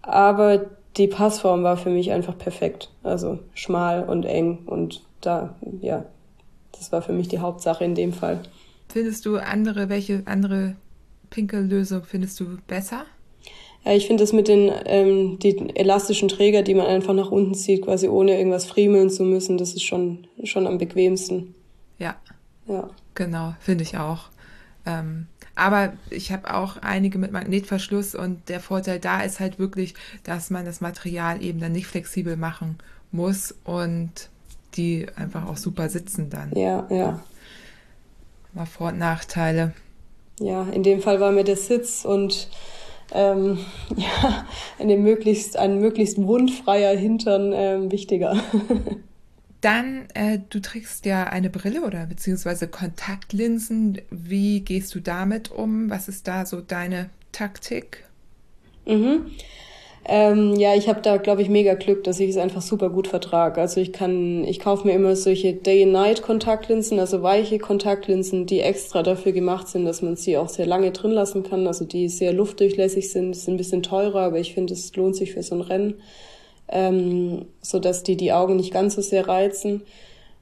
aber 0.02 0.66
die 0.98 1.08
Passform 1.08 1.64
war 1.64 1.78
für 1.78 1.90
mich 1.90 2.12
einfach 2.12 2.38
perfekt. 2.38 2.92
Also 3.04 3.40
schmal 3.54 4.04
und 4.04 4.26
eng 4.26 4.60
und 4.66 5.04
da, 5.22 5.56
ja, 5.82 6.06
das 6.72 6.92
war 6.92 7.02
für 7.02 7.14
mich 7.14 7.28
die 7.28 7.40
Hauptsache 7.40 7.84
in 7.84 7.96
dem 7.96 8.14
Fall. 8.14 8.42
Findest 8.90 9.26
du 9.26 9.38
andere, 9.38 9.90
welche 9.90 10.24
andere 10.26 10.76
Pinkellösung 11.36 12.04
findest 12.06 12.40
du 12.40 12.58
besser? 12.66 13.06
Ja, 13.84 13.92
ich 13.92 14.08
finde 14.08 14.24
das 14.24 14.32
mit 14.32 14.48
den 14.48 14.72
ähm, 14.86 15.38
die 15.40 15.70
elastischen 15.76 16.30
Träger, 16.30 16.64
die 16.64 16.74
man 16.74 16.88
einfach 16.88 17.14
nach 17.14 17.30
unten 17.30 17.54
zieht, 17.54 17.84
quasi 17.84 18.08
ohne 18.08 18.38
irgendwas 18.38 18.66
friemeln 18.66 19.10
zu 19.10 19.24
müssen, 19.24 19.58
das 19.58 19.74
ist 19.74 19.84
schon, 19.84 20.28
schon 20.46 20.66
am 20.66 20.78
bequemsten. 20.78 21.54
Ja. 22.00 22.16
Ja. 22.68 22.90
Genau, 23.16 23.54
finde 23.60 23.84
ich 23.84 23.98
auch. 23.98 24.30
Ähm, 24.86 25.28
aber 25.56 25.94
ich 26.10 26.32
habe 26.32 26.54
auch 26.54 26.78
einige 26.78 27.18
mit 27.18 27.34
Magnetverschluss 27.34 28.16
und 28.16 28.48
der 28.48 28.62
Vorteil 28.62 29.00
da 29.00 29.22
ist 29.22 29.42
halt 29.42 29.60
wirklich, 29.60 29.94
dass 30.24 30.50
man 30.50 30.66
das 30.66 30.80
Material 30.80 31.44
eben 31.44 31.60
dann 31.60 31.74
nicht 31.74 31.88
flexibel 31.88 32.38
machen 32.38 32.78
muss 33.12 33.54
und 33.66 34.30
die 34.76 35.06
einfach 35.18 35.48
auch 35.48 35.58
super 35.58 35.90
sitzen 35.90 36.30
dann. 36.30 36.54
Ja, 36.56 36.88
ja. 36.90 37.24
Mal 38.54 38.66
Vor- 38.66 38.90
und 38.90 39.00
Nachteile. 39.00 39.74
Ja, 40.40 40.64
in 40.64 40.84
dem 40.84 41.02
Fall 41.02 41.20
war 41.20 41.32
mir 41.32 41.44
der 41.44 41.56
Sitz 41.56 42.06
und 42.06 42.50
ähm, 43.12 43.60
ja, 43.96 44.46
eine 44.80 44.98
möglichst, 44.98 45.58
ein 45.58 45.80
möglichst 45.80 46.18
wundfreier 46.18 46.96
Hintern 46.96 47.52
ähm, 47.54 47.92
wichtiger. 47.92 48.36
Dann, 49.62 50.08
äh, 50.14 50.40
du 50.50 50.62
trägst 50.62 51.06
ja 51.06 51.24
eine 51.24 51.50
Brille 51.50 51.82
oder 51.82 52.06
beziehungsweise 52.06 52.68
Kontaktlinsen. 52.68 54.00
Wie 54.12 54.62
gehst 54.62 54.94
du 54.94 55.00
damit 55.00 55.50
um? 55.52 55.90
Was 55.90 56.08
ist 56.08 56.28
da 56.28 56.46
so 56.46 56.62
deine 56.62 57.10
Taktik? 57.32 58.04
Mhm. 58.86 59.32
Ähm, 60.08 60.56
ja, 60.56 60.76
ich 60.76 60.88
habe 60.88 61.02
da, 61.02 61.18
glaube 61.18 61.42
ich, 61.42 61.50
mega 61.50 61.74
Glück, 61.74 62.04
dass 62.04 62.20
ich 62.20 62.30
es 62.30 62.38
einfach 62.38 62.62
super 62.62 62.90
gut 62.92 63.08
vertrage. 63.08 63.60
Also 63.60 63.82
ich 63.82 63.92
kann, 63.92 64.44
ich 64.44 64.60
kaufe 64.60 64.86
mir 64.86 64.94
immer 64.94 65.16
solche 65.16 65.54
Day-and-Night-Kontaktlinsen, 65.54 67.00
also 67.00 67.24
weiche 67.24 67.58
Kontaktlinsen, 67.58 68.46
die 68.46 68.60
extra 68.60 69.02
dafür 69.02 69.32
gemacht 69.32 69.68
sind, 69.68 69.86
dass 69.86 70.04
man 70.04 70.16
sie 70.16 70.38
auch 70.38 70.50
sehr 70.50 70.68
lange 70.68 70.92
drin 70.92 71.12
lassen 71.12 71.42
kann, 71.44 71.66
also 71.66 71.86
die 71.86 72.08
sehr 72.10 72.34
luftdurchlässig 72.34 73.12
sind, 73.12 73.36
sind 73.36 73.56
ein 73.56 73.58
bisschen 73.58 73.82
teurer, 73.82 74.22
aber 74.22 74.40
ich 74.40 74.54
finde, 74.54 74.74
es 74.74 74.96
lohnt 74.96 75.16
sich 75.16 75.34
für 75.34 75.42
so 75.42 75.56
ein 75.56 75.62
Rennen 75.62 75.96
ähm, 76.68 77.46
so 77.62 77.80
dass 77.80 78.04
die 78.04 78.18
die 78.18 78.34
Augen 78.34 78.56
nicht 78.58 78.74
ganz 78.74 78.96
so 78.96 79.02
sehr 79.02 79.28
reizen. 79.28 79.84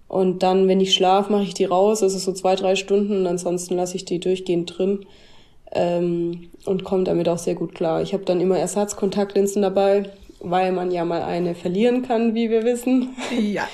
Und 0.08 0.44
dann, 0.44 0.68
wenn 0.68 0.80
ich 0.80 0.94
schlafe, 0.94 1.32
mache 1.32 1.44
ich 1.44 1.54
die 1.54 1.66
raus, 1.66 2.04
also 2.04 2.18
so 2.20 2.34
zwei, 2.34 2.56
drei 2.56 2.76
Stunden 2.76 3.18
und 3.18 3.28
ansonsten 3.28 3.76
lasse 3.76 3.96
ich 3.96 4.06
die 4.06 4.20
durchgehend 4.20 4.78
drin 4.78 5.06
ähm, 5.74 6.52
und 6.66 6.84
komme 6.84 7.04
damit 7.04 7.28
auch 7.28 7.38
sehr 7.38 7.56
gut 7.56 7.76
klar. 7.76 8.02
Ich 8.02 8.14
habe 8.14 8.26
dann 8.26 8.40
immer 8.40 8.58
Ersatzkontaktlinsen 8.58 9.62
dabei, 9.62 10.10
weil 10.40 10.72
man 10.72 10.92
ja 10.92 11.06
mal 11.06 11.22
eine 11.22 11.56
verlieren 11.56 12.04
kann, 12.04 12.36
wie 12.36 12.50
wir 12.50 12.64
wissen. 12.64 13.16
Ja. 13.40 13.68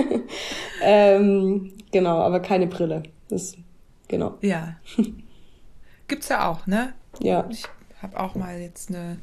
ähm, 0.82 1.72
genau, 1.90 2.18
aber 2.18 2.40
keine 2.40 2.66
Brille. 2.66 3.02
Das, 3.28 3.56
genau. 4.08 4.38
Ja. 4.40 4.76
Gibt's 6.08 6.28
ja 6.28 6.48
auch, 6.48 6.66
ne? 6.66 6.92
Ja. 7.20 7.46
Ich 7.50 7.64
habe 8.02 8.18
auch 8.18 8.34
mal 8.34 8.58
jetzt 8.58 8.90
eine 8.90 9.18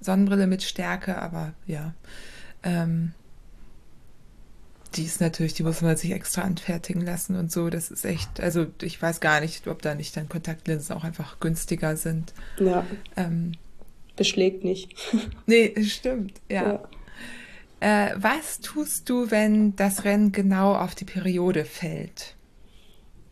Sonnenbrille 0.00 0.46
mit 0.46 0.62
Stärke, 0.62 1.20
aber 1.20 1.52
ja. 1.66 1.94
Ähm, 2.62 3.12
die 4.96 5.04
ist 5.04 5.20
natürlich, 5.20 5.54
die 5.54 5.62
muss 5.62 5.82
man 5.82 5.96
sich 5.96 6.12
extra 6.12 6.42
anfertigen 6.42 7.02
lassen 7.02 7.36
und 7.36 7.50
so. 7.50 7.70
Das 7.70 7.90
ist 7.90 8.04
echt, 8.04 8.40
also 8.40 8.66
ich 8.80 9.00
weiß 9.00 9.20
gar 9.20 9.40
nicht, 9.40 9.66
ob 9.68 9.82
da 9.82 9.94
nicht 9.94 10.16
dann 10.16 10.28
Kontaktlinsen 10.28 10.96
auch 10.96 11.04
einfach 11.04 11.40
günstiger 11.40 11.96
sind. 11.96 12.32
Ja. 12.58 12.86
Ähm, 13.16 13.52
Beschlägt 14.16 14.64
nicht. 14.64 14.94
nee, 15.46 15.74
stimmt, 15.84 16.40
ja. 16.50 16.74
ja. 16.74 16.82
Äh, 17.80 18.14
was 18.16 18.60
tust 18.60 19.08
du, 19.08 19.30
wenn 19.30 19.74
das 19.76 20.04
Rennen 20.04 20.32
genau 20.32 20.74
auf 20.74 20.94
die 20.94 21.04
Periode 21.04 21.64
fällt? 21.64 22.36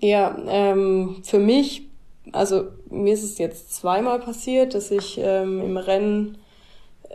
Ja, 0.00 0.36
ähm, 0.48 1.22
für 1.22 1.38
mich, 1.38 1.86
also 2.32 2.68
mir 2.90 3.14
ist 3.14 3.22
es 3.22 3.38
jetzt 3.38 3.74
zweimal 3.74 4.18
passiert, 4.18 4.74
dass 4.74 4.90
ich 4.90 5.18
ähm, 5.22 5.60
im 5.60 5.76
Rennen 5.76 6.38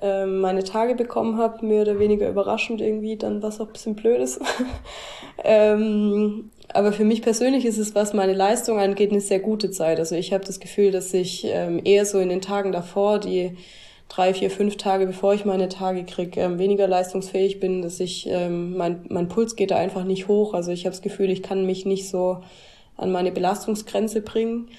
ähm, 0.02 0.40
meine 0.40 0.64
Tage 0.64 0.96
bekommen 0.96 1.38
habe, 1.38 1.66
mehr 1.66 1.84
oder 1.84 2.00
weniger 2.00 2.30
überraschend 2.30 2.82
irgendwie, 2.82 3.16
dann 3.16 3.42
was 3.42 3.62
auch 3.62 3.68
ein 3.68 3.74
bisschen 3.74 3.96
blödes. 3.96 4.40
ähm, 5.44 6.52
aber 6.74 6.92
für 6.92 7.06
mich 7.06 7.22
persönlich 7.22 7.66
ist 7.66 7.78
es, 7.78 7.96
was 7.96 8.14
meine 8.14 8.34
Leistung 8.34 8.80
angeht, 8.80 9.12
eine 9.12 9.22
sehr 9.22 9.40
gute 9.40 9.72
Zeit. 9.72 10.00
Also 10.00 10.16
ich 10.16 10.34
habe 10.34 10.44
das 10.44 10.60
Gefühl, 10.60 10.92
dass 10.92 11.14
ich 11.14 11.46
ähm, 11.48 11.82
eher 11.84 12.06
so 12.06 12.20
in 12.20 12.30
den 12.30 12.42
Tagen 12.42 12.72
davor, 12.72 13.20
die 13.20 13.56
drei, 14.10 14.34
vier, 14.34 14.52
fünf 14.52 14.78
Tage, 14.78 15.06
bevor 15.08 15.34
ich 15.34 15.46
meine 15.46 15.70
Tage 15.70 16.04
krieg, 16.04 16.38
ähm, 16.38 16.60
weniger 16.60 16.88
leistungsfähig 16.88 17.60
bin, 17.60 17.82
dass 17.82 18.00
ich, 18.00 18.28
ähm, 18.30 18.76
mein, 18.78 19.06
mein 19.10 19.28
Puls 19.28 19.56
geht 19.56 19.72
da 19.72 19.78
einfach 19.78 20.04
nicht 20.04 20.28
hoch. 20.28 20.54
Also 20.54 20.72
ich 20.72 20.86
habe 20.86 20.94
das 20.94 21.02
Gefühl, 21.02 21.30
ich 21.30 21.44
kann 21.44 21.66
mich 21.66 21.86
nicht 21.86 22.10
so 22.10 22.40
an 22.98 23.12
meine 23.12 23.32
Belastungsgrenze 23.32 24.22
bringen. 24.22 24.70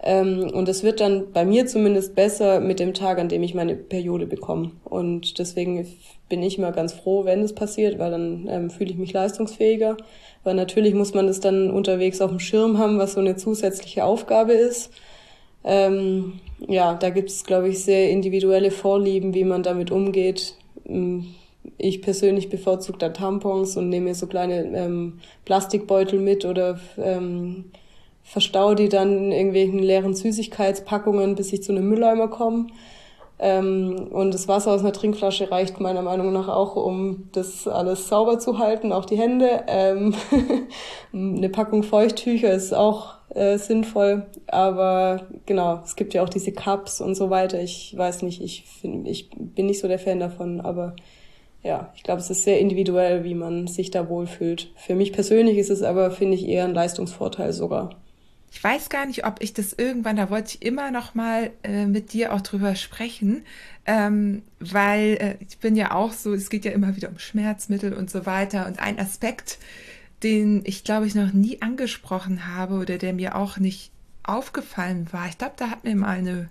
Ähm, 0.00 0.50
und 0.52 0.68
es 0.68 0.82
wird 0.82 1.00
dann 1.00 1.32
bei 1.32 1.44
mir 1.44 1.66
zumindest 1.66 2.14
besser 2.14 2.60
mit 2.60 2.78
dem 2.78 2.94
Tag, 2.94 3.18
an 3.18 3.28
dem 3.28 3.42
ich 3.42 3.54
meine 3.54 3.74
Periode 3.74 4.26
bekomme. 4.26 4.72
Und 4.84 5.38
deswegen 5.38 5.86
bin 6.28 6.42
ich 6.42 6.58
immer 6.58 6.72
ganz 6.72 6.92
froh, 6.92 7.24
wenn 7.24 7.42
es 7.42 7.54
passiert, 7.54 7.98
weil 7.98 8.10
dann 8.10 8.48
ähm, 8.48 8.70
fühle 8.70 8.90
ich 8.90 8.96
mich 8.96 9.12
leistungsfähiger. 9.12 9.96
Weil 10.44 10.54
natürlich 10.54 10.94
muss 10.94 11.14
man 11.14 11.26
das 11.26 11.40
dann 11.40 11.70
unterwegs 11.70 12.20
auf 12.20 12.30
dem 12.30 12.40
Schirm 12.40 12.78
haben, 12.78 12.98
was 12.98 13.14
so 13.14 13.20
eine 13.20 13.36
zusätzliche 13.36 14.04
Aufgabe 14.04 14.52
ist. 14.52 14.92
Ähm, 15.64 16.34
ja, 16.68 16.94
da 16.94 17.10
gibt 17.10 17.30
es, 17.30 17.44
glaube 17.44 17.68
ich, 17.68 17.82
sehr 17.82 18.10
individuelle 18.10 18.70
Vorlieben, 18.70 19.34
wie 19.34 19.44
man 19.44 19.62
damit 19.62 19.90
umgeht. 19.90 20.54
Ähm, 20.86 21.34
ich 21.76 22.02
persönlich 22.02 22.48
bevorzuge 22.48 22.98
da 22.98 23.08
Tampons 23.10 23.76
und 23.76 23.88
nehme 23.88 24.06
mir 24.06 24.14
so 24.14 24.26
kleine 24.26 24.64
ähm, 24.76 25.20
Plastikbeutel 25.44 26.18
mit 26.18 26.44
oder 26.44 26.78
verstau 28.28 28.74
die 28.74 28.88
dann 28.88 29.16
in 29.16 29.32
irgendwelchen 29.32 29.78
leeren 29.78 30.14
Süßigkeitspackungen, 30.14 31.34
bis 31.34 31.52
ich 31.52 31.62
zu 31.62 31.72
einem 31.72 31.88
Mülleimer 31.88 32.28
komme. 32.28 32.66
Ähm, 33.38 34.08
und 34.10 34.34
das 34.34 34.48
Wasser 34.48 34.72
aus 34.72 34.80
einer 34.80 34.92
Trinkflasche 34.92 35.50
reicht 35.50 35.80
meiner 35.80 36.02
Meinung 36.02 36.32
nach 36.32 36.48
auch, 36.48 36.76
um 36.76 37.28
das 37.32 37.66
alles 37.66 38.08
sauber 38.08 38.38
zu 38.38 38.58
halten, 38.58 38.92
auch 38.92 39.06
die 39.06 39.16
Hände. 39.16 39.64
Ähm, 39.68 40.14
eine 41.12 41.48
Packung 41.48 41.82
Feuchttücher 41.84 42.52
ist 42.52 42.74
auch 42.74 43.14
äh, 43.30 43.56
sinnvoll, 43.56 44.26
aber 44.46 45.22
genau, 45.46 45.80
es 45.84 45.96
gibt 45.96 46.14
ja 46.14 46.22
auch 46.22 46.28
diese 46.28 46.52
Cups 46.52 47.00
und 47.00 47.14
so 47.14 47.30
weiter. 47.30 47.62
Ich 47.62 47.96
weiß 47.96 48.22
nicht, 48.22 48.42
ich, 48.42 48.64
find, 48.64 49.08
ich 49.08 49.30
bin 49.30 49.66
nicht 49.66 49.80
so 49.80 49.88
der 49.88 49.98
Fan 49.98 50.20
davon, 50.20 50.60
aber 50.60 50.96
ja, 51.62 51.92
ich 51.96 52.02
glaube, 52.02 52.20
es 52.20 52.28
ist 52.28 52.44
sehr 52.44 52.60
individuell, 52.60 53.24
wie 53.24 53.34
man 53.34 53.68
sich 53.68 53.90
da 53.90 54.08
wohlfühlt. 54.08 54.70
Für 54.76 54.94
mich 54.94 55.12
persönlich 55.12 55.56
ist 55.56 55.70
es 55.70 55.82
aber, 55.82 56.10
finde 56.10 56.34
ich, 56.34 56.46
eher 56.46 56.64
ein 56.64 56.74
Leistungsvorteil 56.74 57.52
sogar. 57.52 57.90
Ich 58.50 58.64
weiß 58.64 58.88
gar 58.88 59.06
nicht, 59.06 59.26
ob 59.26 59.42
ich 59.42 59.52
das 59.52 59.72
irgendwann, 59.74 60.16
da 60.16 60.30
wollte 60.30 60.54
ich 60.54 60.62
immer 60.62 60.90
noch 60.90 61.14
mal 61.14 61.50
äh, 61.62 61.86
mit 61.86 62.12
dir 62.12 62.32
auch 62.32 62.40
drüber 62.40 62.74
sprechen, 62.76 63.44
ähm, 63.84 64.42
weil 64.58 65.18
äh, 65.20 65.36
ich 65.46 65.58
bin 65.58 65.76
ja 65.76 65.92
auch 65.92 66.12
so, 66.12 66.32
es 66.32 66.48
geht 66.48 66.64
ja 66.64 66.72
immer 66.72 66.96
wieder 66.96 67.10
um 67.10 67.18
Schmerzmittel 67.18 67.92
und 67.92 68.10
so 68.10 68.26
weiter. 68.26 68.66
Und 68.66 68.78
ein 68.78 68.98
Aspekt, 68.98 69.58
den 70.22 70.62
ich 70.64 70.82
glaube 70.82 71.06
ich 71.06 71.14
noch 71.14 71.32
nie 71.32 71.60
angesprochen 71.60 72.46
habe 72.46 72.74
oder 72.76 72.96
der 72.96 73.12
mir 73.12 73.36
auch 73.36 73.58
nicht 73.58 73.90
aufgefallen 74.22 75.08
war, 75.10 75.28
ich 75.28 75.38
glaube, 75.38 75.54
da 75.56 75.70
hat 75.70 75.84
mir 75.84 75.94
mal 75.94 76.18
eine 76.18 76.48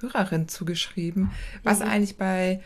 Hörerin 0.00 0.48
zugeschrieben, 0.48 1.30
was 1.62 1.80
mhm. 1.80 1.86
eigentlich 1.86 2.16
bei 2.16 2.60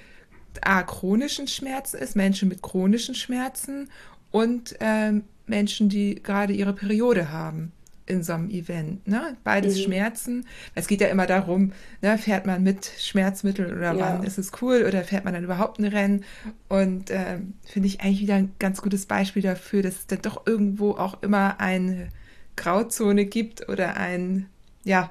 A, 0.63 0.83
chronischen 0.83 1.47
Schmerzen 1.47 1.99
ist, 1.99 2.17
Menschen 2.17 2.49
mit 2.49 2.63
chronischen 2.63 3.15
Schmerzen 3.15 3.91
und 4.31 4.77
ähm, 4.81 5.25
Menschen, 5.47 5.89
die 5.89 6.17
gerade 6.23 6.53
ihre 6.53 6.73
Periode 6.73 7.31
haben 7.31 7.73
in 8.09 8.23
so 8.23 8.33
einem 8.33 8.51
Event. 8.51 9.07
Ne? 9.07 9.37
Beides 9.45 9.77
mhm. 9.77 9.83
Schmerzen. 9.83 10.47
Es 10.75 10.87
geht 10.87 11.01
ja 11.01 11.09
immer 11.09 11.27
darum, 11.27 11.73
ne, 12.01 12.17
fährt 12.19 12.47
man 12.47 12.63
mit 12.63 12.91
Schmerzmitteln 12.99 13.77
oder 13.77 13.95
ja. 13.95 13.99
wann 13.99 14.25
ist 14.25 14.39
es 14.39 14.51
cool 14.63 14.85
oder 14.87 15.05
fährt 15.05 15.25
man 15.25 15.35
dann 15.35 15.45
überhaupt 15.45 15.79
ein 15.79 15.85
Rennen? 15.85 16.25
Und 16.69 17.11
äh, 17.11 17.39
finde 17.65 17.89
ich 17.89 18.01
eigentlich 18.01 18.21
wieder 18.21 18.37
ein 18.37 18.53
ganz 18.59 18.81
gutes 18.83 19.07
Beispiel 19.07 19.43
dafür, 19.43 19.83
dass 19.83 19.95
es 19.95 20.07
dann 20.07 20.23
doch 20.23 20.47
irgendwo 20.47 20.93
auch 20.93 21.23
immer 21.23 21.61
eine 21.61 22.09
Grauzone 22.57 23.27
gibt 23.27 23.69
oder 23.69 23.97
ein, 23.97 24.47
ja, 24.85 25.11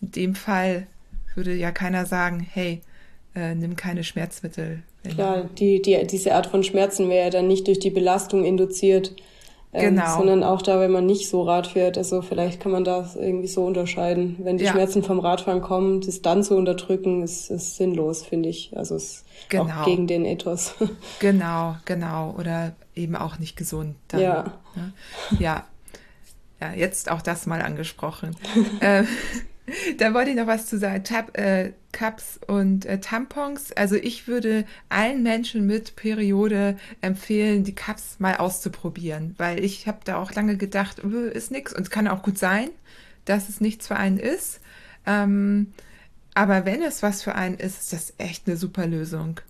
in 0.00 0.12
dem 0.12 0.34
Fall 0.34 0.86
würde 1.34 1.54
ja 1.54 1.72
keiner 1.72 2.06
sagen, 2.06 2.40
hey, 2.40 2.80
äh, 3.34 3.54
nimm 3.54 3.76
keine 3.76 4.04
Schmerzmittel. 4.04 4.82
Klar, 5.04 5.48
die, 5.58 5.80
die, 5.80 6.06
diese 6.06 6.34
Art 6.34 6.46
von 6.46 6.64
Schmerzen 6.64 7.08
wäre 7.08 7.26
ja 7.26 7.30
dann 7.30 7.48
nicht 7.48 7.66
durch 7.66 7.78
die 7.78 7.90
Belastung 7.90 8.44
induziert 8.44 9.14
ähm, 9.72 9.96
genau. 9.96 10.16
sondern 10.16 10.42
auch 10.42 10.62
da, 10.62 10.80
wenn 10.80 10.90
man 10.90 11.04
nicht 11.04 11.28
so 11.28 11.42
Rad 11.42 11.66
fährt. 11.66 11.98
Also 11.98 12.22
vielleicht 12.22 12.60
kann 12.60 12.72
man 12.72 12.84
das 12.84 13.16
irgendwie 13.16 13.48
so 13.48 13.64
unterscheiden. 13.66 14.36
Wenn 14.38 14.56
die 14.56 14.64
ja. 14.64 14.72
Schmerzen 14.72 15.02
vom 15.02 15.20
Radfahren 15.20 15.60
kommen, 15.60 16.00
das 16.00 16.22
dann 16.22 16.42
zu 16.42 16.56
unterdrücken, 16.56 17.22
ist, 17.22 17.50
ist 17.50 17.76
sinnlos, 17.76 18.24
finde 18.24 18.48
ich. 18.48 18.76
Also 18.76 18.94
es 18.96 19.24
genau. 19.48 19.64
auch 19.64 19.84
gegen 19.84 20.06
den 20.06 20.24
Ethos. 20.24 20.74
Genau, 21.20 21.76
genau. 21.84 22.34
Oder 22.38 22.74
eben 22.94 23.16
auch 23.16 23.38
nicht 23.38 23.56
gesund. 23.56 23.96
Dann, 24.08 24.20
ja. 24.20 24.44
Ne? 24.74 24.92
Ja. 25.38 25.64
Ja, 26.60 26.72
jetzt 26.72 27.10
auch 27.10 27.22
das 27.22 27.46
mal 27.46 27.62
angesprochen. 27.62 28.36
ähm, 28.80 29.06
da 29.98 30.14
wollte 30.14 30.30
ich 30.30 30.36
noch 30.36 30.46
was 30.46 30.66
zu 30.66 30.78
sagen. 30.78 31.04
Tab, 31.04 31.36
äh, 31.38 31.72
Cups 31.92 32.38
und 32.46 32.86
äh, 32.86 33.00
Tampons. 33.00 33.72
Also 33.72 33.96
ich 33.96 34.28
würde 34.28 34.64
allen 34.88 35.22
Menschen 35.22 35.66
mit 35.66 35.96
Periode 35.96 36.76
empfehlen, 37.00 37.64
die 37.64 37.74
Cups 37.74 38.16
mal 38.18 38.36
auszuprobieren, 38.36 39.34
weil 39.38 39.64
ich 39.64 39.86
habe 39.86 39.98
da 40.04 40.16
auch 40.16 40.32
lange 40.32 40.56
gedacht, 40.56 41.00
äh, 41.00 41.32
ist 41.32 41.50
nix 41.50 41.72
und 41.72 41.82
es 41.82 41.90
kann 41.90 42.08
auch 42.08 42.22
gut 42.22 42.38
sein, 42.38 42.68
dass 43.24 43.48
es 43.48 43.60
nichts 43.60 43.86
für 43.88 43.96
einen 43.96 44.18
ist. 44.18 44.60
Ähm, 45.06 45.72
aber 46.34 46.64
wenn 46.64 46.82
es 46.82 47.02
was 47.02 47.22
für 47.22 47.34
einen 47.34 47.56
ist, 47.56 47.80
ist 47.80 47.92
das 47.92 48.14
echt 48.18 48.46
eine 48.46 48.56
super 48.56 48.86
Lösung. 48.86 49.40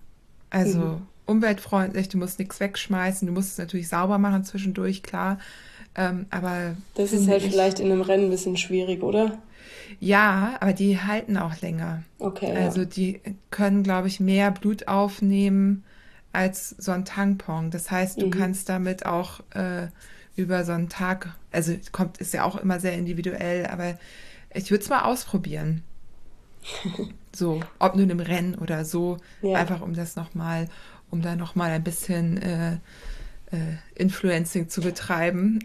Also 0.49 0.79
mhm. 0.79 1.07
umweltfreundlich, 1.25 2.09
du 2.09 2.17
musst 2.17 2.39
nichts 2.39 2.59
wegschmeißen, 2.59 3.27
du 3.27 3.33
musst 3.33 3.51
es 3.51 3.57
natürlich 3.57 3.89
sauber 3.89 4.17
machen 4.17 4.43
zwischendurch, 4.43 5.03
klar. 5.03 5.39
Ähm, 5.99 6.27
aber 6.29 6.77
das 6.95 7.11
ist 7.11 7.27
halt 7.27 7.43
ich, 7.43 7.51
vielleicht 7.51 7.81
in 7.81 7.91
einem 7.91 8.01
Rennen 8.01 8.25
ein 8.25 8.29
bisschen 8.29 8.55
schwierig, 8.55 9.03
oder? 9.03 9.37
Ja, 9.99 10.55
aber 10.61 10.71
die 10.71 10.97
halten 10.97 11.35
auch 11.35 11.59
länger. 11.61 12.03
Okay. 12.19 12.55
Also 12.55 12.81
ja. 12.81 12.85
die 12.85 13.19
können, 13.51 13.83
glaube 13.83 14.07
ich, 14.07 14.21
mehr 14.21 14.49
Blut 14.51 14.87
aufnehmen 14.87 15.83
als 16.31 16.69
so 16.69 16.93
ein 16.93 17.03
Tampon. 17.03 17.69
Das 17.69 17.91
heißt, 17.91 18.21
du 18.21 18.27
mhm. 18.27 18.31
kannst 18.31 18.69
damit 18.69 19.05
auch 19.05 19.41
äh, 19.53 19.87
über 20.37 20.63
so 20.63 20.71
einen 20.71 20.87
Tag, 20.87 21.35
also 21.51 21.73
kommt, 21.91 22.19
ist 22.19 22.33
ja 22.33 22.45
auch 22.45 22.55
immer 22.55 22.79
sehr 22.79 22.93
individuell, 22.93 23.65
aber 23.67 23.97
ich 24.53 24.71
würde 24.71 24.83
es 24.83 24.89
mal 24.89 25.01
ausprobieren. 25.01 25.83
so, 27.35 27.59
ob 27.77 27.95
nun 27.97 28.09
im 28.09 28.21
Rennen 28.21 28.55
oder 28.55 28.85
so, 28.85 29.17
ja. 29.41 29.57
einfach 29.57 29.81
um 29.81 29.93
das 29.93 30.15
nochmal, 30.15 30.69
um 31.11 31.21
da 31.21 31.35
nochmal 31.35 31.71
ein 31.71 31.83
bisschen 31.83 32.41
äh, 32.41 32.77
äh, 33.51 34.01
Influencing 34.01 34.69
zu 34.69 34.81
betreiben. 34.81 35.59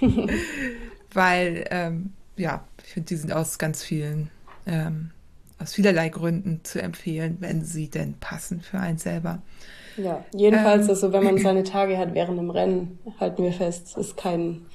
Weil, 1.12 1.64
ähm, 1.70 2.12
ja, 2.36 2.64
ich 2.84 2.92
finde, 2.92 3.08
die 3.08 3.16
sind 3.16 3.32
aus 3.32 3.58
ganz 3.58 3.82
vielen, 3.82 4.30
ähm, 4.66 5.10
aus 5.58 5.74
vielerlei 5.74 6.08
Gründen 6.08 6.60
zu 6.62 6.80
empfehlen, 6.80 7.38
wenn 7.40 7.64
sie 7.64 7.88
denn 7.88 8.14
passen 8.14 8.60
für 8.60 8.78
einen 8.78 8.98
selber. 8.98 9.42
Ja, 9.96 10.24
jedenfalls, 10.32 10.84
ähm, 10.84 10.90
also 10.90 11.12
wenn 11.12 11.24
man 11.24 11.38
seine 11.42 11.64
Tage 11.64 11.98
hat 11.98 12.14
während 12.14 12.38
dem 12.38 12.50
Rennen, 12.50 12.98
halten 13.18 13.42
wir 13.42 13.52
fest, 13.52 13.96
ist 13.96 14.16
kein, 14.16 14.66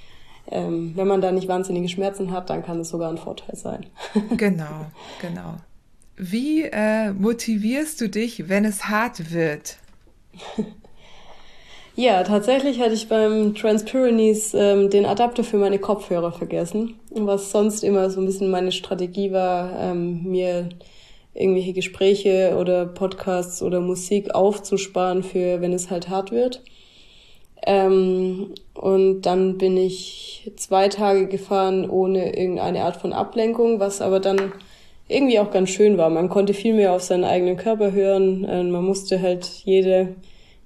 ähm, 0.52 0.94
wenn 0.96 1.08
man 1.08 1.22
da 1.22 1.32
nicht 1.32 1.48
wahnsinnige 1.48 1.88
Schmerzen 1.88 2.32
hat, 2.32 2.50
dann 2.50 2.64
kann 2.64 2.80
es 2.80 2.90
sogar 2.90 3.10
ein 3.10 3.18
Vorteil 3.18 3.56
sein. 3.56 3.86
genau, 4.38 4.88
genau. 5.22 5.58
Wie 6.16 6.64
äh, 6.64 7.12
motivierst 7.12 8.00
du 8.02 8.10
dich, 8.10 8.50
wenn 8.50 8.66
es 8.66 8.86
hart 8.86 9.34
wird? 9.34 9.78
Ja, 11.96 12.24
tatsächlich 12.24 12.80
hatte 12.80 12.96
ich 12.96 13.08
beim 13.08 13.54
Transpyrenees 13.54 14.56
ähm, 14.56 14.90
den 14.90 15.06
Adapter 15.06 15.44
für 15.44 15.58
meine 15.58 15.78
Kopfhörer 15.78 16.32
vergessen, 16.32 16.96
was 17.12 17.52
sonst 17.52 17.84
immer 17.84 18.10
so 18.10 18.20
ein 18.20 18.26
bisschen 18.26 18.50
meine 18.50 18.72
Strategie 18.72 19.32
war, 19.32 19.80
ähm, 19.80 20.24
mir 20.24 20.70
irgendwelche 21.36 21.74
Gespräche 21.74 22.58
oder 22.60 22.88
Podcasts 22.88 23.62
oder 23.62 23.80
Musik 23.80 24.34
aufzusparen 24.34 25.22
für, 25.22 25.62
wenn 25.62 25.72
es 25.72 25.92
halt 25.92 26.10
hart 26.10 26.32
wird. 26.32 26.64
Ähm, 27.66 28.56
und 28.74 29.22
dann 29.22 29.60
bin 29.60 29.78
ich 29.78 30.52
zwei 30.56 30.90
Tage 30.90 31.28
gefahren 31.28 31.88
ohne 31.88 32.36
irgendeine 32.36 32.84
Art 32.84 32.98
von 32.98 33.14
Ablenkung, 33.14 33.80
was 33.80 34.02
aber 34.02 34.20
dann 34.20 34.52
irgendwie 35.08 35.38
auch 35.38 35.52
ganz 35.52 35.70
schön 35.70 35.98
war. 36.00 36.10
Man 36.10 36.30
konnte 36.30 36.56
viel 36.56 36.74
mehr 36.74 36.94
auf 36.94 37.04
seinen 37.04 37.24
eigenen 37.24 37.56
Körper 37.58 37.92
hören. 37.92 38.46
Äh, 38.46 38.64
man 38.64 38.84
musste 38.84 39.22
halt 39.22 39.46
jede 39.64 40.16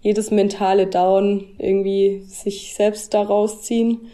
jedes 0.08 0.32
mentale 0.32 0.88
Down 0.88 1.44
irgendwie 1.58 2.24
sich 2.28 2.74
selbst 2.76 3.14
da 3.14 3.24
rausziehen. 3.24 4.08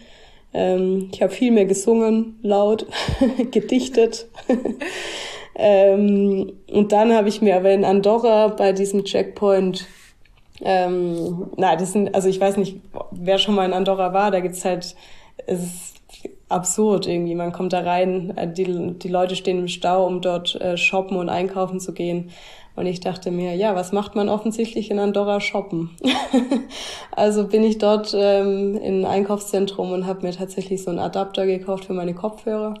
Ähm, 0.52 1.08
ich 1.12 1.22
habe 1.22 1.32
viel 1.32 1.52
mehr 1.52 1.66
gesungen, 1.66 2.36
laut, 2.42 2.84
gedichtet. 3.52 4.26
ähm, 5.54 6.52
und 6.68 6.90
dann 6.90 7.12
habe 7.12 7.28
ich 7.28 7.42
mir 7.42 7.54
aber 7.54 7.70
in 7.70 7.84
Andorra 7.84 8.48
bei 8.48 8.72
diesem 8.72 9.04
Checkpoint, 9.04 9.86
ähm, 10.62 11.52
na, 11.56 11.76
das 11.76 11.92
sind, 11.92 12.12
also 12.12 12.28
ich 12.28 12.40
weiß 12.40 12.56
nicht, 12.56 12.80
wer 13.12 13.38
schon 13.38 13.54
mal 13.54 13.64
in 13.64 13.72
Andorra 13.72 14.12
war, 14.12 14.32
da 14.32 14.40
gibt's 14.40 14.64
halt, 14.64 14.96
es 15.46 15.62
ist 15.62 15.94
absurd 16.48 17.06
irgendwie. 17.06 17.36
Man 17.36 17.52
kommt 17.52 17.72
da 17.72 17.82
rein, 17.82 18.36
äh, 18.36 18.52
die, 18.52 18.98
die 18.98 19.08
Leute 19.08 19.36
stehen 19.36 19.60
im 19.60 19.68
Stau, 19.68 20.04
um 20.04 20.20
dort 20.20 20.60
äh, 20.60 20.76
shoppen 20.76 21.16
und 21.16 21.28
einkaufen 21.28 21.78
zu 21.78 21.94
gehen. 21.94 22.30
Und 22.76 22.86
ich 22.86 23.00
dachte 23.00 23.30
mir, 23.30 23.54
ja, 23.54 23.76
was 23.76 23.92
macht 23.92 24.16
man 24.16 24.28
offensichtlich 24.28 24.90
in 24.90 24.98
Andorra 24.98 25.40
shoppen? 25.40 25.90
also 27.12 27.46
bin 27.46 27.62
ich 27.62 27.78
dort 27.78 28.14
ähm, 28.18 28.76
in 28.76 29.04
ein 29.04 29.06
Einkaufszentrum 29.06 29.92
und 29.92 30.06
habe 30.06 30.26
mir 30.26 30.32
tatsächlich 30.32 30.82
so 30.82 30.90
einen 30.90 30.98
Adapter 30.98 31.46
gekauft 31.46 31.84
für 31.84 31.92
meine 31.92 32.14
Kopfhörer. 32.14 32.74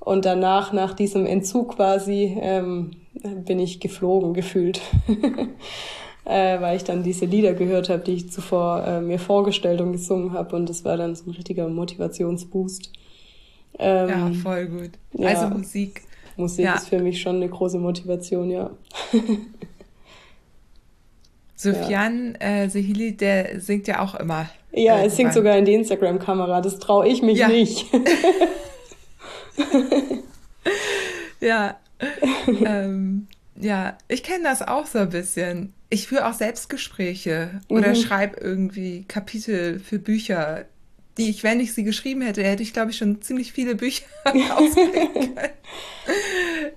Und 0.00 0.26
danach, 0.26 0.72
nach 0.72 0.92
diesem 0.94 1.24
Entzug 1.24 1.76
quasi, 1.76 2.36
ähm, 2.40 2.90
bin 3.22 3.58
ich 3.58 3.80
geflogen 3.80 4.34
gefühlt. 4.34 4.82
äh, 6.24 6.60
weil 6.60 6.76
ich 6.76 6.84
dann 6.84 7.02
diese 7.02 7.24
Lieder 7.24 7.54
gehört 7.54 7.88
habe, 7.88 8.02
die 8.02 8.12
ich 8.12 8.30
zuvor 8.30 8.84
äh, 8.86 9.00
mir 9.00 9.18
vorgestellt 9.18 9.80
und 9.80 9.92
gesungen 9.92 10.34
habe. 10.34 10.56
Und 10.56 10.68
das 10.68 10.84
war 10.84 10.98
dann 10.98 11.14
so 11.14 11.30
ein 11.30 11.34
richtiger 11.34 11.68
Motivationsboost. 11.68 12.92
Ähm, 13.78 14.08
ja, 14.08 14.30
voll 14.42 14.66
gut. 14.66 14.90
Ja. 15.14 15.28
Also 15.28 15.46
Musik 15.56 16.02
Musik 16.36 16.64
ja. 16.64 16.74
ist 16.74 16.88
für 16.88 16.98
mich 16.98 17.20
schon 17.20 17.36
eine 17.36 17.48
große 17.48 17.78
Motivation, 17.78 18.50
ja. 18.50 18.70
Sofian 21.56 22.36
ja. 22.40 22.62
äh, 22.64 22.68
Sehili, 22.68 23.16
der 23.16 23.60
singt 23.60 23.86
ja 23.86 24.00
auch 24.00 24.14
immer. 24.16 24.48
Ja, 24.72 24.96
er 24.96 25.10
singt 25.10 25.32
sogar 25.32 25.56
in 25.56 25.64
die 25.64 25.74
Instagram-Kamera. 25.74 26.60
Das 26.60 26.78
traue 26.78 27.06
ich 27.06 27.22
mich 27.22 27.38
ja. 27.38 27.48
nicht. 27.48 27.86
ja. 31.40 31.76
ähm, 32.64 33.28
ja, 33.56 33.96
ich 34.08 34.22
kenne 34.22 34.44
das 34.44 34.62
auch 34.62 34.86
so 34.86 34.98
ein 34.98 35.10
bisschen. 35.10 35.72
Ich 35.90 36.08
führe 36.08 36.26
auch 36.26 36.32
Selbstgespräche 36.32 37.60
mhm. 37.68 37.76
oder 37.76 37.94
schreibe 37.94 38.40
irgendwie 38.40 39.04
Kapitel 39.06 39.78
für 39.78 39.98
Bücher 39.98 40.64
die 41.18 41.30
ich, 41.30 41.42
wenn 41.42 41.60
ich 41.60 41.74
sie 41.74 41.84
geschrieben 41.84 42.22
hätte, 42.22 42.42
hätte 42.42 42.62
ich, 42.62 42.72
glaube 42.72 42.90
ich, 42.90 42.96
schon 42.96 43.20
ziemlich 43.22 43.52
viele 43.52 43.74
Bücher 43.74 44.04
ausbringen 44.24 45.34
können. 45.34 45.50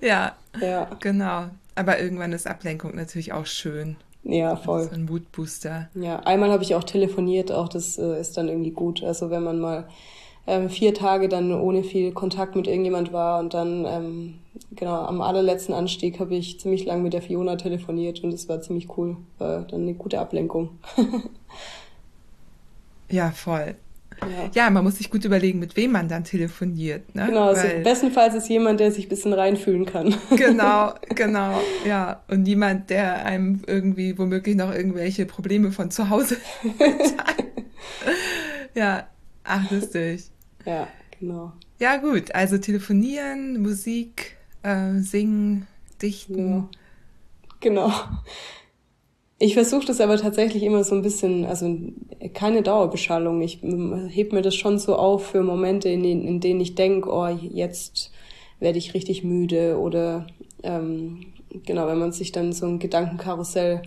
ja, 0.00 0.36
ja, 0.60 0.90
genau. 1.00 1.46
Aber 1.74 2.00
irgendwann 2.00 2.32
ist 2.32 2.46
Ablenkung 2.46 2.94
natürlich 2.94 3.32
auch 3.32 3.46
schön. 3.46 3.96
Ja, 4.24 4.56
voll. 4.56 4.84
So 4.84 4.94
ein 4.94 5.04
Moodbooster. 5.04 5.88
Ja, 5.94 6.20
einmal 6.20 6.50
habe 6.50 6.62
ich 6.62 6.74
auch 6.74 6.84
telefoniert, 6.84 7.52
auch 7.52 7.68
das 7.68 7.98
äh, 7.98 8.20
ist 8.20 8.36
dann 8.36 8.48
irgendwie 8.48 8.72
gut. 8.72 9.04
Also 9.04 9.30
wenn 9.30 9.44
man 9.44 9.60
mal 9.60 9.86
ähm, 10.46 10.68
vier 10.68 10.94
Tage 10.94 11.28
dann 11.28 11.52
ohne 11.52 11.84
viel 11.84 12.12
Kontakt 12.12 12.56
mit 12.56 12.66
irgendjemand 12.66 13.12
war 13.12 13.38
und 13.38 13.54
dann, 13.54 13.84
ähm, 13.84 14.34
genau, 14.72 15.02
am 15.02 15.20
allerletzten 15.20 15.74
Anstieg 15.74 16.18
habe 16.18 16.34
ich 16.34 16.60
ziemlich 16.60 16.84
lang 16.84 17.02
mit 17.02 17.12
der 17.12 17.22
Fiona 17.22 17.56
telefoniert 17.56 18.22
und 18.24 18.32
das 18.32 18.48
war 18.48 18.60
ziemlich 18.60 18.96
cool. 18.96 19.16
War 19.38 19.62
dann 19.62 19.82
eine 19.82 19.94
gute 19.94 20.18
Ablenkung. 20.18 20.70
ja, 23.10 23.30
voll. 23.30 23.76
Ja. 24.20 24.50
ja. 24.54 24.70
man 24.70 24.84
muss 24.84 24.96
sich 24.96 25.10
gut 25.10 25.24
überlegen, 25.24 25.58
mit 25.58 25.76
wem 25.76 25.92
man 25.92 26.08
dann 26.08 26.24
telefoniert. 26.24 27.14
Ne? 27.14 27.26
Genau, 27.26 27.48
also 27.48 27.62
Weil, 27.62 27.82
bestenfalls 27.82 28.34
ist 28.34 28.48
jemand, 28.48 28.80
der 28.80 28.92
sich 28.92 29.06
ein 29.06 29.08
bisschen 29.08 29.32
reinfühlen 29.32 29.86
kann. 29.86 30.14
Genau, 30.36 30.94
genau, 31.14 31.60
ja. 31.86 32.22
Und 32.28 32.42
niemand, 32.42 32.90
der 32.90 33.24
einem 33.24 33.62
irgendwie 33.66 34.16
womöglich 34.18 34.56
noch 34.56 34.72
irgendwelche 34.72 35.26
Probleme 35.26 35.72
von 35.72 35.90
zu 35.90 36.10
Hause 36.10 36.36
hat. 37.18 37.44
ja, 38.74 39.06
ach, 39.44 39.70
lustig. 39.70 40.30
Ja, 40.64 40.88
genau. 41.18 41.52
Ja, 41.78 41.96
gut, 41.96 42.34
also 42.34 42.58
telefonieren, 42.58 43.60
Musik, 43.60 44.36
äh, 44.62 44.98
singen, 44.98 45.66
dichten. 46.00 46.48
Ja. 46.48 46.68
Genau. 47.60 47.92
Ich 49.38 49.52
versuche 49.52 49.84
das 49.84 50.00
aber 50.00 50.16
tatsächlich 50.16 50.62
immer 50.62 50.82
so 50.82 50.94
ein 50.94 51.02
bisschen, 51.02 51.44
also 51.44 51.78
keine 52.32 52.62
Dauerbeschallung. 52.62 53.42
Ich 53.42 53.60
heb 53.62 54.32
mir 54.32 54.40
das 54.40 54.54
schon 54.54 54.78
so 54.78 54.96
auf 54.96 55.26
für 55.26 55.42
Momente, 55.42 55.90
in 55.90 56.02
denen, 56.02 56.26
in 56.26 56.40
denen 56.40 56.60
ich 56.60 56.74
denke, 56.74 57.10
oh, 57.12 57.26
jetzt 57.26 58.12
werde 58.60 58.78
ich 58.78 58.94
richtig 58.94 59.24
müde 59.24 59.78
oder 59.78 60.26
ähm, 60.62 61.34
genau, 61.64 61.86
wenn 61.86 61.98
man 61.98 62.12
sich 62.12 62.32
dann 62.32 62.54
so 62.54 62.66
ein 62.66 62.78
Gedankenkarussell 62.78 63.82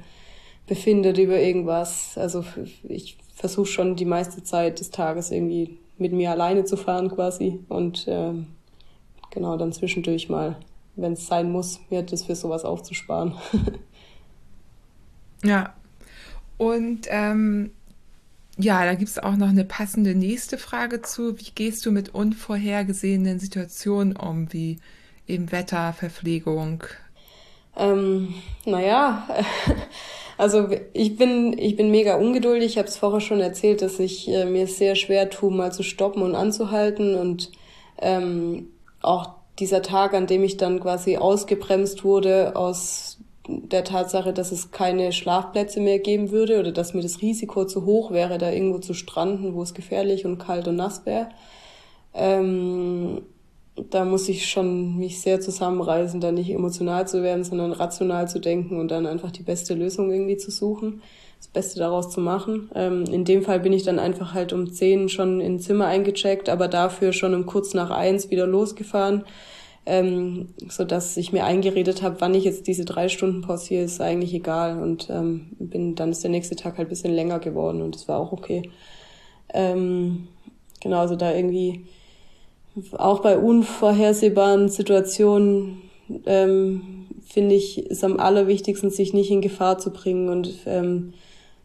befindet 0.68 1.18
über 1.18 1.40
irgendwas. 1.40 2.16
Also 2.16 2.46
ich 2.88 3.18
versuche 3.34 3.66
schon 3.66 3.96
die 3.96 4.06
meiste 4.06 4.44
Zeit 4.44 4.80
des 4.80 4.92
Tages 4.92 5.32
irgendwie 5.32 5.80
mit 5.98 6.14
mir 6.14 6.30
alleine 6.30 6.64
zu 6.64 6.78
fahren 6.78 7.10
quasi 7.10 7.60
und 7.70 8.06
ähm, 8.08 8.48
genau 9.32 9.58
dann 9.58 9.74
zwischendurch 9.74 10.30
mal, 10.30 10.58
wenn 10.96 11.14
es 11.14 11.26
sein 11.26 11.52
muss, 11.52 11.80
mir 11.90 12.04
das 12.04 12.26
für 12.26 12.36
sowas 12.36 12.66
aufzusparen. 12.66 13.34
Ja. 15.44 15.74
Und 16.58 17.08
ähm, 17.10 17.72
ja, 18.58 18.84
da 18.84 18.94
gibt 18.96 19.10
es 19.10 19.20
auch 19.20 19.38
noch 19.38 19.48
eine 19.48 19.64
passende 19.64 20.16
nächste 20.16 20.58
Frage 20.58 21.02
zu. 21.02 21.40
Wie 21.40 21.52
gehst 21.56 21.86
du 21.86 21.92
mit 21.92 22.14
unvorhergesehenen 22.14 23.40
Situationen 23.40 24.18
um, 24.18 24.52
wie 24.52 24.80
eben 25.28 25.52
Wetter, 25.54 25.94
Verpflegung? 25.94 26.84
Ähm, 27.78 28.34
naja, 28.66 29.26
also 30.38 30.68
ich 30.92 31.16
bin, 31.16 31.58
ich 31.58 31.78
bin 31.78 31.90
mega 31.90 32.16
ungeduldig. 32.16 32.72
Ich 32.72 32.78
habe 32.78 32.90
es 32.90 32.98
vorher 32.98 33.22
schon 33.22 33.40
erzählt, 33.40 33.82
dass 33.82 33.98
ich 34.00 34.28
äh, 34.28 34.44
mir 34.44 34.68
sehr 34.68 34.96
schwer 34.96 35.30
tue, 35.30 35.52
mal 35.52 35.72
zu 35.72 35.84
stoppen 35.84 36.22
und 36.22 36.36
anzuhalten. 36.36 37.16
Und 37.16 37.52
ähm, 38.02 38.68
auch 39.02 39.36
dieser 39.60 39.82
Tag, 39.82 40.14
an 40.14 40.28
dem 40.28 40.44
ich 40.44 40.58
dann 40.58 40.82
quasi 40.82 41.16
ausgebremst 41.16 42.04
wurde 42.04 42.58
aus 42.58 43.09
der 43.50 43.84
Tatsache, 43.84 44.34
dass 44.34 44.52
es 44.52 44.72
keine 44.72 45.12
Schlafplätze 45.12 45.80
mehr 45.80 46.00
geben 46.00 46.32
würde 46.32 46.60
oder 46.60 46.72
dass 46.72 46.94
mir 46.94 47.02
das 47.02 47.22
Risiko 47.22 47.66
zu 47.66 47.86
hoch 47.86 48.12
wäre, 48.12 48.38
da 48.38 48.52
irgendwo 48.52 48.78
zu 48.80 48.94
stranden, 48.94 49.54
wo 49.56 49.64
es 49.64 49.74
gefährlich 49.74 50.26
und 50.26 50.38
kalt 50.38 50.68
und 50.68 50.76
nass 50.76 51.06
wäre. 51.06 51.30
Ähm, 52.14 53.22
da 53.90 54.06
muss 54.06 54.30
ich 54.30 54.50
schon 54.50 54.98
mich 54.98 55.22
sehr 55.22 55.40
zusammenreißen, 55.40 56.20
da 56.20 56.32
nicht 56.32 56.50
emotional 56.50 57.08
zu 57.08 57.24
werden, 57.24 57.44
sondern 57.44 57.72
rational 57.72 58.28
zu 58.28 58.40
denken 58.40 58.80
und 58.80 58.90
dann 58.92 59.06
einfach 59.06 59.32
die 59.32 59.44
beste 59.44 59.74
Lösung 59.74 60.12
irgendwie 60.12 60.38
zu 60.38 60.52
suchen. 60.52 61.02
das 61.38 61.48
Beste 61.48 61.80
daraus 61.80 62.10
zu 62.10 62.20
machen. 62.20 62.70
Ähm, 62.76 63.06
in 63.06 63.24
dem 63.24 63.44
Fall 63.44 63.62
bin 63.62 63.72
ich 63.74 63.84
dann 63.84 63.98
einfach 63.98 64.34
halt 64.34 64.52
um 64.52 64.72
zehn 64.72 65.08
schon 65.08 65.40
ins 65.40 65.64
Zimmer 65.64 65.86
eingecheckt, 65.86 66.50
aber 66.50 66.68
dafür 66.68 67.14
schon 67.14 67.34
um 67.34 67.46
kurz 67.46 67.74
nach 67.74 67.90
eins 67.90 68.30
wieder 68.30 68.46
losgefahren, 68.46 69.24
ähm, 69.86 70.48
so 70.70 70.84
dass 70.84 71.18
ich 71.18 71.32
mir 71.32 71.46
eingeredet 71.46 72.02
habe, 72.02 72.18
wann 72.20 72.36
ich 72.36 72.44
jetzt 72.44 72.68
diese 72.68 72.86
drei 72.86 73.10
Stunden 73.10 73.42
pausiere, 73.42 73.84
ist 73.84 74.02
eigentlich 74.02 74.34
egal 74.34 74.82
und 74.82 75.10
ähm, 75.10 75.48
bin 75.60 75.96
dann 75.96 76.12
ist 76.12 76.24
der 76.24 76.32
nächste 76.32 76.56
Tag 76.56 76.78
halt 76.78 76.90
bisschen 76.90 77.14
länger 77.14 77.40
geworden 77.40 77.82
und 77.82 77.96
das 77.96 78.08
war 78.08 78.20
auch 78.20 78.32
okay. 78.32 78.70
Ähm, 79.54 80.28
genau, 80.80 81.00
also 81.00 81.16
da 81.16 81.34
irgendwie 81.34 81.86
auch 82.98 83.22
bei 83.22 83.38
unvorhersehbaren 83.38 84.70
Situationen 84.70 85.82
ähm, 86.26 87.08
finde 87.26 87.56
ich, 87.56 87.86
ist 87.86 88.04
am 88.04 88.20
allerwichtigsten, 88.20 88.90
sich 88.90 89.14
nicht 89.14 89.32
in 89.32 89.42
Gefahr 89.42 89.78
zu 89.78 89.92
bringen 89.92 90.30
und 90.30 90.54
ähm, 90.66 91.14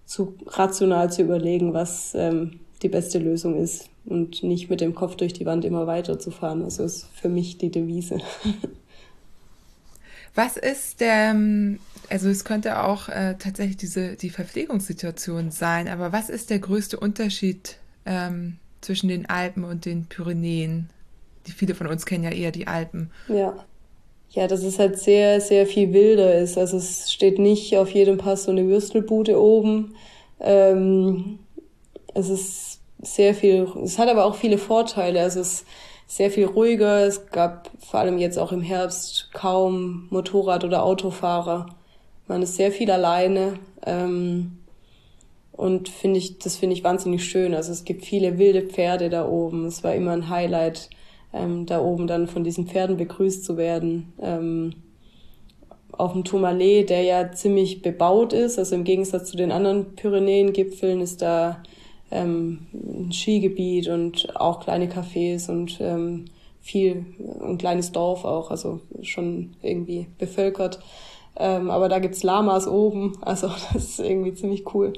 zu 0.07 0.35
rational 0.47 1.11
zu 1.11 1.23
überlegen, 1.23 1.73
was 1.73 2.15
ähm, 2.15 2.61
die 2.83 2.89
beste 2.89 3.19
Lösung 3.19 3.57
ist 3.57 3.89
und 4.07 4.43
nicht 4.43 4.71
mit 4.71 4.81
dem 4.81 4.95
Kopf 4.95 5.17
durch 5.17 5.33
die 5.33 5.47
Wand 5.47 5.65
immer 5.65 5.87
weiterzufahren. 5.87 6.63
Also 6.63 6.85
ist 6.85 7.09
für 7.15 7.29
mich 7.29 7.59
die 7.59 7.71
Devise. 7.71 8.19
Was 10.35 10.57
ist 10.57 11.01
der, 11.01 11.31
ähm, 11.31 11.79
also 12.11 12.29
es 12.29 12.45
könnte 12.45 12.83
auch 12.83 13.09
äh, 13.09 13.37
tatsächlich 13.39 13.77
diese 13.77 14.17
die 14.17 14.31
Verpflegungssituation 14.31 15.53
sein, 15.53 15.87
aber 15.87 16.13
was 16.13 16.29
ist 16.29 16.51
der 16.51 16.59
größte 16.59 16.99
Unterschied 16.99 17.79
ähm, 18.05 18.57
zwischen 18.81 19.09
den 19.09 19.27
Alpen 19.31 19.63
und 19.63 19.85
den 19.85 20.07
Pyrenäen? 20.07 20.91
Die 21.47 21.53
viele 21.53 21.77
von 21.77 21.87
uns 21.87 22.05
kennen 22.05 22.25
ja 22.25 22.31
eher 22.31 22.51
die 22.51 22.67
Alpen. 22.67 23.11
Ja. 23.29 23.65
Ja, 24.31 24.49
dass 24.49 24.65
es 24.65 24.81
halt 24.81 24.99
sehr, 24.99 25.41
sehr 25.41 25.65
viel 25.65 25.93
wilder 25.93 26.37
ist. 26.37 26.59
Also 26.59 26.79
es 26.79 27.13
steht 27.13 27.39
nicht 27.39 27.77
auf 27.77 27.91
jedem 27.91 28.19
Pass 28.19 28.45
so 28.45 28.51
eine 28.51 28.67
Würstelbude 28.67 29.41
oben. 29.41 29.95
Ähm, 30.41 31.39
es 32.15 32.29
ist 32.29 32.74
sehr 33.05 33.35
viel, 33.35 33.69
es 33.83 33.99
hat 33.99 34.09
aber 34.09 34.25
auch 34.25 34.35
viele 34.35 34.59
Vorteile. 34.59 35.21
Also 35.21 35.41
es 35.41 35.53
ist 35.53 35.67
sehr 36.07 36.31
viel 36.31 36.47
ruhiger. 36.47 37.07
Es 37.07 37.27
gab 37.27 37.71
vor 37.79 38.01
allem 38.01 38.19
jetzt 38.19 38.39
auch 38.39 38.53
im 38.53 38.63
Herbst 38.63 39.31
kaum 39.33 40.07
Motorrad- 40.11 40.65
oder 40.65 40.85
Autofahrer. 40.85 41.67
Man 42.27 42.43
ist 42.43 42.57
sehr 42.57 42.73
viel 42.73 42.91
alleine. 42.91 43.59
Ähm, 43.87 44.59
und 45.53 45.89
finde 45.89 46.19
ich, 46.19 46.39
das 46.39 46.57
finde 46.57 46.75
ich 46.75 46.85
wahnsinnig 46.85 47.25
schön. 47.25 47.55
Also 47.55 47.71
es 47.73 47.85
gibt 47.85 48.05
viele 48.05 48.39
wilde 48.39 48.63
Pferde 48.63 49.09
da 49.09 49.27
oben. 49.27 49.67
Es 49.67 49.85
war 49.85 49.95
immer 49.95 50.13
ein 50.13 50.29
Highlight 50.29 50.91
ähm, 51.33 51.67
da 51.67 51.81
oben 51.81 52.07
dann 52.07 52.27
von 52.27 52.45
diesen 52.45 52.67
Pferden 52.67 52.97
begrüßt 52.97 53.45
zu 53.45 53.57
werden. 53.57 54.13
Ähm, 54.21 54.75
auf 55.93 56.13
dem 56.13 56.25
Tourmalet, 56.25 56.91
der 56.91 57.03
ja 57.03 57.33
ziemlich 57.33 57.83
bebaut 57.83 58.33
ist, 58.33 58.59
also 58.59 58.75
im 58.75 58.85
Gegensatz 58.85 59.31
zu 59.31 59.37
den 59.37 59.53
anderen 59.53 59.95
Pyrenäen-Gipfeln 59.95 61.01
ist 61.01 61.23
da 61.23 61.63
ähm, 62.11 62.67
ein 62.73 63.13
Skigebiet 63.13 63.89
und 63.89 64.37
auch 64.37 64.61
kleine 64.61 64.87
Cafés 64.87 65.51
und 65.51 65.79
ähm, 65.81 66.27
viel, 66.61 67.05
ein 67.43 67.59
kleines 67.59 67.93
Dorf 67.93 68.25
auch, 68.25 68.51
also 68.51 68.81
schon 69.03 69.55
irgendwie 69.63 70.07
bevölkert. 70.19 70.81
Ähm, 71.37 71.71
aber 71.71 71.89
da 71.89 71.99
gibt's 71.99 72.23
Lamas 72.23 72.69
oben, 72.69 73.19
also 73.21 73.49
das 73.49 73.75
ist 73.75 74.01
irgendwie 74.01 74.35
ziemlich 74.35 74.75
cool. 74.75 74.93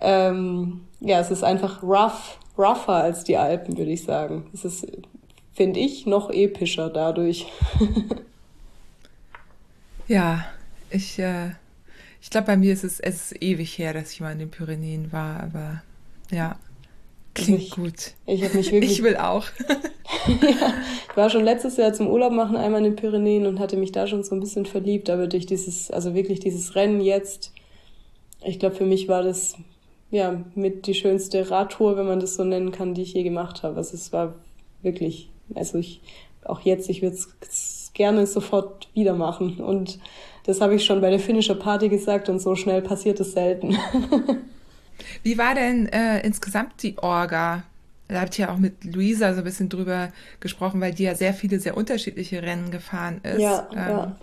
Ähm, 0.00 0.82
ja, 1.00 1.20
es 1.20 1.30
ist 1.30 1.42
einfach 1.42 1.82
rough, 1.82 2.38
rougher 2.56 2.94
als 2.94 3.24
die 3.24 3.36
Alpen, 3.36 3.76
würde 3.76 3.90
ich 3.90 4.04
sagen. 4.04 4.46
Es 4.52 4.64
ist 4.64 4.86
finde 5.56 5.80
ich, 5.80 6.04
noch 6.04 6.30
epischer 6.30 6.90
dadurch. 6.90 7.46
ja, 10.06 10.44
ich, 10.90 11.18
äh, 11.18 11.52
ich 12.20 12.28
glaube, 12.28 12.48
bei 12.48 12.56
mir 12.58 12.74
ist 12.74 12.84
es, 12.84 13.00
es 13.00 13.32
ist 13.32 13.42
ewig 13.42 13.78
her, 13.78 13.94
dass 13.94 14.12
ich 14.12 14.20
mal 14.20 14.32
in 14.32 14.38
den 14.38 14.50
Pyrenäen 14.50 15.12
war, 15.12 15.42
aber 15.42 15.82
ja, 16.30 16.58
klingt 17.34 17.62
ich, 17.62 17.70
gut. 17.70 18.14
Ich 18.26 18.44
habe 18.44 18.56
mich 18.56 18.72
wirklich. 18.72 18.92
Ich 18.92 19.02
will 19.02 19.16
auch. 19.16 19.44
ja, 20.28 20.74
ich 21.10 21.16
war 21.16 21.30
schon 21.30 21.44
letztes 21.44 21.76
Jahr 21.76 21.92
zum 21.92 22.08
Urlaub 22.08 22.32
machen 22.32 22.56
einmal 22.56 22.84
in 22.84 22.92
den 22.92 22.96
Pyrenäen 22.96 23.46
und 23.46 23.58
hatte 23.58 23.76
mich 23.76 23.92
da 23.92 24.06
schon 24.06 24.24
so 24.24 24.34
ein 24.34 24.40
bisschen 24.40 24.66
verliebt, 24.66 25.10
aber 25.10 25.26
durch 25.26 25.46
dieses, 25.46 25.90
also 25.90 26.14
wirklich 26.14 26.40
dieses 26.40 26.74
Rennen 26.74 27.00
jetzt, 27.00 27.52
ich 28.44 28.58
glaube, 28.58 28.76
für 28.76 28.86
mich 28.86 29.08
war 29.08 29.22
das 29.22 29.54
ja 30.10 30.44
mit 30.54 30.86
die 30.86 30.94
schönste 30.94 31.50
Radtour, 31.50 31.96
wenn 31.96 32.06
man 32.06 32.20
das 32.20 32.36
so 32.36 32.44
nennen 32.44 32.72
kann, 32.72 32.94
die 32.94 33.02
ich 33.02 33.14
je 33.14 33.22
gemacht 33.22 33.62
habe. 33.62 33.76
Also 33.76 33.94
es 33.94 34.12
war 34.12 34.34
wirklich 34.82 35.30
also 35.54 35.78
ich, 35.78 36.00
auch 36.44 36.60
jetzt, 36.60 36.88
ich 36.88 37.02
würde 37.02 37.16
es 37.16 37.90
gerne 37.94 38.26
sofort 38.26 38.88
wieder 38.94 39.14
machen. 39.14 39.60
Und 39.60 39.98
das 40.44 40.60
habe 40.60 40.74
ich 40.74 40.84
schon 40.84 41.00
bei 41.00 41.10
der 41.10 41.18
Finisher 41.18 41.54
Party 41.54 41.88
gesagt 41.88 42.28
und 42.28 42.38
so 42.40 42.54
schnell 42.54 42.82
passiert 42.82 43.20
es 43.20 43.32
selten. 43.32 43.76
Wie 45.22 45.38
war 45.38 45.54
denn 45.54 45.86
äh, 45.88 46.20
insgesamt 46.20 46.82
die 46.82 46.98
Orga? 46.98 47.64
Da 48.08 48.20
habt 48.20 48.38
ihr 48.38 48.46
ja 48.46 48.52
auch 48.52 48.58
mit 48.58 48.84
Luisa 48.84 49.32
so 49.34 49.40
ein 49.40 49.44
bisschen 49.44 49.68
drüber 49.68 50.12
gesprochen, 50.38 50.80
weil 50.80 50.94
die 50.94 51.04
ja 51.04 51.14
sehr 51.14 51.34
viele, 51.34 51.58
sehr 51.58 51.76
unterschiedliche 51.76 52.42
Rennen 52.42 52.70
gefahren 52.70 53.20
ist. 53.24 53.40
Ja, 53.40 53.68
ähm, 53.72 53.78
ja. 53.78 54.16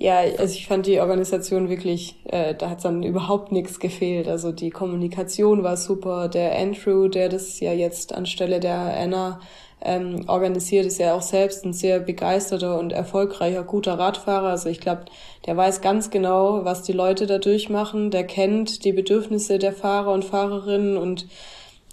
Ja, 0.00 0.18
also 0.38 0.54
ich 0.54 0.68
fand 0.68 0.86
die 0.86 1.00
Organisation 1.00 1.68
wirklich, 1.68 2.20
äh, 2.26 2.54
da 2.54 2.70
hat 2.70 2.84
dann 2.84 3.02
überhaupt 3.02 3.50
nichts 3.50 3.80
gefehlt. 3.80 4.28
Also 4.28 4.52
die 4.52 4.70
Kommunikation 4.70 5.64
war 5.64 5.76
super. 5.76 6.28
Der 6.28 6.56
Andrew, 6.56 7.08
der 7.08 7.28
das 7.28 7.58
ja 7.58 7.72
jetzt 7.72 8.14
anstelle 8.14 8.60
der 8.60 8.78
Anna 8.78 9.40
ähm, 9.80 10.24
organisiert, 10.28 10.86
ist 10.86 10.98
ja 10.98 11.14
auch 11.14 11.22
selbst 11.22 11.64
ein 11.64 11.72
sehr 11.72 12.00
begeisterter 12.00 12.78
und 12.78 12.92
erfolgreicher, 12.92 13.62
guter 13.62 13.98
Radfahrer. 13.98 14.48
Also 14.48 14.68
ich 14.68 14.80
glaube, 14.80 15.04
der 15.46 15.56
weiß 15.56 15.80
ganz 15.80 16.10
genau, 16.10 16.64
was 16.64 16.82
die 16.82 16.92
Leute 16.92 17.26
da 17.26 17.38
durchmachen. 17.38 18.10
Der 18.10 18.24
kennt 18.24 18.84
die 18.84 18.92
Bedürfnisse 18.92 19.58
der 19.58 19.72
Fahrer 19.72 20.12
und 20.12 20.24
Fahrerinnen 20.24 20.96
und 20.96 21.26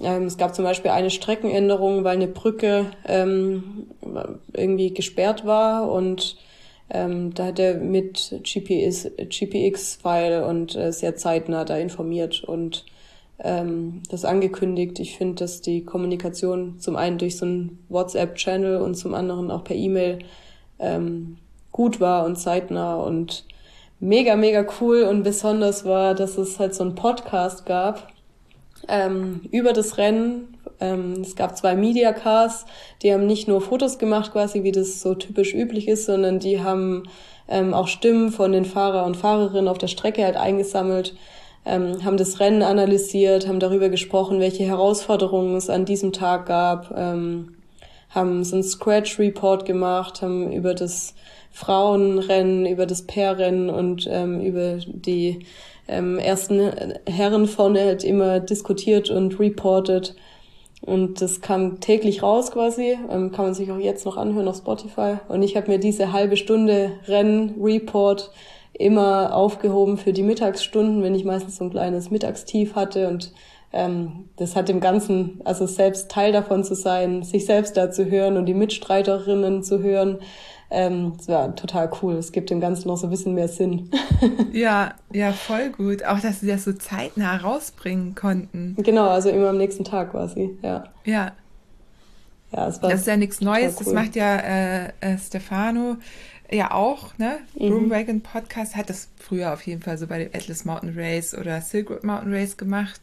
ähm, 0.01 0.23
es 0.23 0.37
gab 0.37 0.55
zum 0.55 0.65
Beispiel 0.65 0.91
eine 0.91 1.09
Streckenänderung, 1.09 2.03
weil 2.03 2.15
eine 2.15 2.27
Brücke 2.27 2.87
ähm, 3.07 3.87
irgendwie 4.53 4.93
gesperrt 4.93 5.45
war 5.45 5.89
und 5.89 6.37
ähm, 6.89 7.33
da 7.33 7.45
hat 7.45 7.59
er 7.59 7.75
mit 7.75 8.41
GPS, 8.43 9.09
GPX-File 9.17 10.43
und 10.43 10.75
äh, 10.75 10.91
sehr 10.91 11.15
zeitnah 11.15 11.65
da 11.65 11.77
informiert 11.77 12.43
und 12.43 12.85
ähm, 13.39 14.01
das 14.09 14.25
angekündigt. 14.25 14.99
Ich 14.99 15.17
finde, 15.17 15.35
dass 15.35 15.61
die 15.61 15.83
Kommunikation 15.83 16.79
zum 16.79 16.95
einen 16.95 17.17
durch 17.17 17.37
so 17.37 17.45
einen 17.45 17.83
WhatsApp-Channel 17.89 18.81
und 18.81 18.95
zum 18.95 19.13
anderen 19.13 19.51
auch 19.51 19.63
per 19.63 19.75
E-Mail 19.75 20.19
ähm, 20.79 21.37
gut 21.71 21.99
war 21.99 22.25
und 22.25 22.37
zeitnah 22.37 22.95
und 22.95 23.45
mega, 23.99 24.35
mega 24.35 24.65
cool. 24.79 25.03
Und 25.03 25.23
besonders 25.23 25.85
war, 25.85 26.15
dass 26.15 26.37
es 26.37 26.59
halt 26.59 26.73
so 26.73 26.83
einen 26.83 26.95
Podcast 26.95 27.65
gab 27.65 28.07
ähm, 28.87 29.41
über 29.51 29.73
das 29.73 29.97
Rennen. 29.97 30.57
Ähm, 30.79 31.21
es 31.21 31.35
gab 31.35 31.57
zwei 31.57 31.75
Media 31.75 32.13
Cars, 32.13 32.65
die 33.01 33.13
haben 33.13 33.25
nicht 33.25 33.47
nur 33.47 33.61
Fotos 33.61 33.97
gemacht, 33.97 34.31
quasi 34.33 34.63
wie 34.63 34.71
das 34.71 35.01
so 35.01 35.15
typisch 35.15 35.53
üblich 35.53 35.87
ist, 35.87 36.05
sondern 36.05 36.39
die 36.39 36.61
haben 36.61 37.03
ähm, 37.47 37.73
auch 37.73 37.87
Stimmen 37.87 38.31
von 38.31 38.51
den 38.51 38.65
Fahrer 38.65 39.05
und 39.05 39.15
Fahrerinnen 39.15 39.67
auf 39.67 39.77
der 39.77 39.87
Strecke 39.87 40.23
halt 40.23 40.35
eingesammelt 40.35 41.15
ähm, 41.65 42.05
haben 42.05 42.17
das 42.17 42.39
Rennen 42.39 42.61
analysiert, 42.61 43.47
haben 43.47 43.59
darüber 43.59 43.89
gesprochen, 43.89 44.39
welche 44.39 44.63
Herausforderungen 44.63 45.55
es 45.55 45.69
an 45.69 45.85
diesem 45.85 46.13
Tag 46.13 46.45
gab, 46.45 46.93
ähm, 46.95 47.55
haben 48.09 48.43
so 48.43 48.55
einen 48.55 48.63
Scratch-Report 48.63 49.65
gemacht, 49.65 50.21
haben 50.21 50.51
über 50.51 50.73
das 50.73 51.15
Frauenrennen, 51.51 52.65
über 52.65 52.85
das 52.85 53.03
Pairrennen 53.03 53.69
und 53.69 54.07
ähm, 54.09 54.41
über 54.41 54.77
die 54.85 55.45
ähm, 55.87 56.19
ersten 56.19 56.71
Herren 57.07 57.47
vorne 57.47 57.81
halt 57.81 58.03
immer 58.03 58.39
diskutiert 58.39 59.09
und 59.09 59.39
reportet. 59.39 60.15
Und 60.81 61.21
das 61.21 61.41
kam 61.41 61.79
täglich 61.79 62.21
raus 62.21 62.51
quasi, 62.51 62.97
ähm, 63.09 63.31
kann 63.31 63.45
man 63.45 63.53
sich 63.53 63.71
auch 63.71 63.79
jetzt 63.79 64.05
noch 64.05 64.17
anhören 64.17 64.47
auf 64.47 64.57
Spotify. 64.57 65.15
Und 65.27 65.41
ich 65.41 65.55
habe 65.55 65.71
mir 65.71 65.79
diese 65.79 66.11
halbe 66.11 66.37
Stunde 66.37 66.91
Rennen-Report 67.07 68.31
immer 68.79 69.35
aufgehoben 69.35 69.97
für 69.97 70.13
die 70.13 70.23
Mittagsstunden, 70.23 71.03
wenn 71.03 71.15
ich 71.15 71.25
meistens 71.25 71.57
so 71.57 71.63
ein 71.63 71.71
kleines 71.71 72.11
Mittagstief 72.11 72.75
hatte 72.75 73.07
und 73.09 73.33
ähm, 73.73 74.29
das 74.37 74.55
hat 74.55 74.69
dem 74.69 74.79
Ganzen, 74.79 75.41
also 75.43 75.67
selbst 75.67 76.09
Teil 76.09 76.31
davon 76.31 76.63
zu 76.63 76.75
sein, 76.75 77.23
sich 77.23 77.45
selbst 77.45 77.75
da 77.75 77.91
zu 77.91 78.09
hören 78.09 78.37
und 78.37 78.45
die 78.45 78.53
Mitstreiterinnen 78.53 79.63
zu 79.63 79.79
hören, 79.79 80.19
ähm, 80.71 81.13
das 81.17 81.27
war 81.27 81.55
total 81.55 81.91
cool. 82.01 82.15
Es 82.15 82.31
gibt 82.31 82.49
dem 82.49 82.59
Ganzen 82.59 82.87
noch 82.87 82.97
so 82.97 83.07
ein 83.07 83.09
bisschen 83.09 83.33
mehr 83.33 83.47
Sinn. 83.47 83.89
ja, 84.51 84.93
ja, 85.13 85.31
voll 85.31 85.69
gut. 85.69 86.05
Auch, 86.05 86.19
dass 86.19 86.39
sie 86.39 86.47
das 86.47 86.63
so 86.63 86.73
zeitnah 86.73 87.37
rausbringen 87.37 88.15
konnten. 88.15 88.75
Genau, 88.79 89.09
also 89.09 89.29
immer 89.29 89.49
am 89.49 89.57
nächsten 89.57 89.83
Tag 89.83 90.11
quasi, 90.11 90.57
ja. 90.61 90.85
Ja. 91.03 91.33
Ja, 92.51 92.67
es 92.67 92.81
war 92.81 92.89
das 92.89 93.01
ist 93.01 93.07
ja 93.07 93.17
nichts 93.17 93.41
Neues. 93.41 93.75
Cool. 93.75 93.85
Das 93.85 93.93
macht 93.93 94.15
ja 94.15 94.37
äh, 94.37 94.85
äh, 95.01 95.17
Stefano 95.17 95.97
ja 96.51 96.71
auch, 96.71 97.17
ne? 97.17 97.39
Mhm. 97.55 97.69
Broomwagon 97.69 98.21
Podcast 98.21 98.75
hat 98.75 98.89
das 98.89 99.09
früher 99.17 99.53
auf 99.53 99.65
jeden 99.65 99.81
Fall 99.81 99.97
so 99.97 100.07
bei 100.07 100.19
dem 100.19 100.29
Atlas 100.33 100.65
Mountain 100.65 100.93
Race 100.97 101.33
oder 101.33 101.61
Silk 101.61 101.89
Road 101.89 102.03
Mountain 102.03 102.33
Race 102.33 102.57
gemacht. 102.57 103.01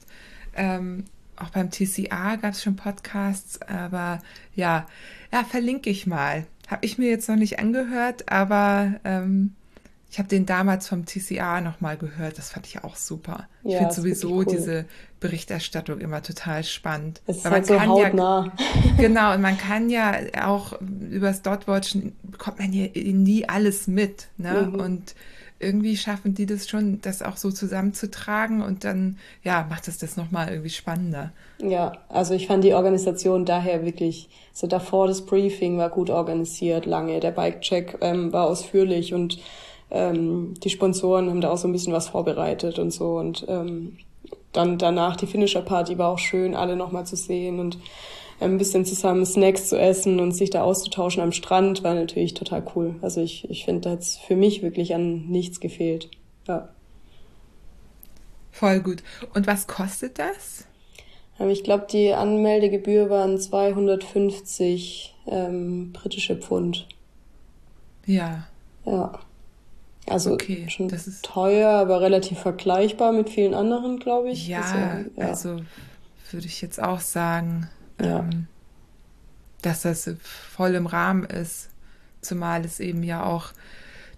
Ähm, 0.55 1.05
auch 1.37 1.51
beim 1.51 1.71
TCA 1.71 2.37
gab 2.37 2.53
es 2.53 2.63
schon 2.63 2.77
Podcasts, 2.77 3.61
aber 3.63 4.21
ja, 4.55 4.87
ja, 5.33 5.45
verlinke 5.45 5.91
ich 5.91 6.07
mal. 6.07 6.47
Habe 6.69 6.85
ich 6.85 6.99
mir 6.99 7.09
jetzt 7.09 7.29
noch 7.29 7.37
nicht 7.37 7.59
angehört, 7.59 8.31
aber 8.31 9.01
ähm, 9.05 9.55
Ich 10.13 10.19
habe 10.19 10.29
den 10.29 10.45
damals 10.45 10.89
vom 10.89 11.07
TCA 11.07 11.63
nochmal 11.63 11.97
gehört, 11.97 12.37
das 12.37 12.51
fand 12.51 12.67
ich 12.67 12.85
auch 12.85 12.97
super. 12.97 13.49
Ja, 13.63 13.71
ich 13.71 13.77
finde 13.79 13.95
sowieso 13.95 14.31
cool. 14.33 14.45
diese 14.45 14.85
Berichterstattung 15.21 16.01
immer 16.01 16.23
total 16.23 16.65
spannend. 16.65 17.23
Es 17.27 17.39
ist 17.39 17.45
Weil 17.47 17.53
halt 17.53 17.69
man 17.71 17.79
so 17.79 17.79
kann 17.79 17.89
hautnah. 17.89 18.53
Ja, 18.59 18.93
genau, 18.99 19.33
und 19.33 19.41
man 19.41 19.57
kann 19.57 19.89
ja 19.89 20.17
auch 20.45 20.75
übers 21.11 21.41
Dotwatchen 21.41 22.15
bekommt 22.25 22.59
man 22.59 22.75
ja 22.75 22.89
nie 22.95 23.49
alles 23.49 23.87
mit. 23.87 24.29
Ne? 24.37 24.69
Mhm. 24.71 24.81
Und 24.81 25.15
irgendwie 25.61 25.97
schaffen 25.97 26.35
die 26.35 26.45
das 26.45 26.69
schon, 26.69 27.01
das 27.01 27.23
auch 27.23 27.39
so 27.39 27.51
zusammenzutragen 27.51 28.61
und 28.61 28.85
dann, 28.85 29.17
ja, 29.43 29.67
macht 29.71 29.89
es 29.89 29.97
das 29.97 30.19
nochmal 30.19 30.51
irgendwie 30.51 30.69
spannender. 30.69 31.33
Ja, 31.59 31.93
also 32.11 32.35
ich 32.35 32.49
fand 32.49 32.65
die 32.65 32.75
Organisation 32.75 33.47
daher 33.47 33.83
wirklich, 33.87 34.29
so 34.53 34.67
davor 34.67 35.07
das 35.07 35.25
Briefing 35.25 35.79
war 35.79 35.89
gut 35.89 36.11
organisiert, 36.11 36.85
lange, 36.85 37.19
der 37.21 37.31
Bike-Check 37.31 37.97
ähm, 38.03 38.31
war 38.31 38.45
ausführlich 38.47 39.15
und 39.15 39.39
ähm, 39.93 40.55
die 40.63 40.71
Sponsoren 40.71 41.29
haben 41.29 41.41
da 41.41 41.51
auch 41.51 41.59
so 41.59 41.69
ein 41.69 41.73
bisschen 41.73 41.93
was 41.93 42.09
vorbereitet 42.09 42.79
und 42.79 42.91
so. 42.91 43.17
Und 43.19 43.45
ähm, 43.49 43.99
dann 44.53 44.79
danach 44.79 45.17
die 45.17 45.27
Finisher-Party 45.27 45.99
war 45.99 46.11
auch 46.11 46.19
schön, 46.19 46.55
alle 46.55 46.77
nochmal 46.77 47.07
zu 47.07 47.17
sehen 47.17 47.59
und 47.61 47.79
ein 48.41 48.59
bisschen 48.59 48.85
zusammen 48.85 49.25
Snacks 49.25 49.69
zu 49.69 49.79
essen 49.79 50.19
und 50.19 50.33
sich 50.33 50.51
da 50.51 50.63
auszutauschen 50.63 51.23
am 51.23 51.33
Strand 51.33 51.85
war 51.85 51.95
natürlich 51.95 52.35
total 52.35 52.65
cool. 52.75 52.97
Also 53.03 53.21
ich, 53.21 53.49
ich 53.51 53.65
finde, 53.65 53.83
da 53.83 53.91
hat 53.91 54.05
für 54.05 54.35
mich 54.35 54.63
wirklich 54.63 54.95
an 54.95 55.27
nichts 55.29 55.61
gefehlt. 55.61 56.11
Ja. 56.49 56.71
Voll 58.51 58.81
gut. 58.81 59.03
Und 59.35 59.47
was 59.47 59.67
kostet 59.67 60.19
das? 60.19 60.67
Ähm, 61.39 61.51
ich 61.51 61.65
glaube, 61.65 61.87
die 61.91 62.13
Anmeldegebühr 62.13 63.11
waren 63.11 63.39
250 63.39 65.15
ähm, 65.27 65.93
britische 65.93 66.37
Pfund. 66.37 66.89
Ja. 68.07 68.49
Ja. 68.85 69.21
Also 70.13 70.33
okay, 70.33 70.67
schon 70.69 70.89
das 70.89 71.07
ist 71.07 71.25
teuer, 71.25 71.71
aber 71.71 72.01
relativ 72.01 72.39
vergleichbar 72.39 73.13
mit 73.13 73.31
vielen 73.31 73.55
anderen, 73.55 73.99
glaube 73.99 74.31
ich. 74.31 74.49
Ja, 74.49 74.61
also, 74.61 75.11
ja, 75.17 75.27
also 75.29 75.57
würde 76.31 76.47
ich 76.47 76.63
jetzt 76.63 76.83
auch 76.83 77.01
sagen, 77.01 77.69
ja. 78.01 78.21
ähm, 78.21 78.47
dass 79.63 79.83
das 79.83 80.11
voll 80.23 80.75
im 80.75 80.87
Rahmen 80.87 81.25
ist. 81.25 81.69
Zumal 82.21 82.65
es 82.65 82.79
eben 82.79 83.03
ja 83.03 83.25
auch 83.25 83.53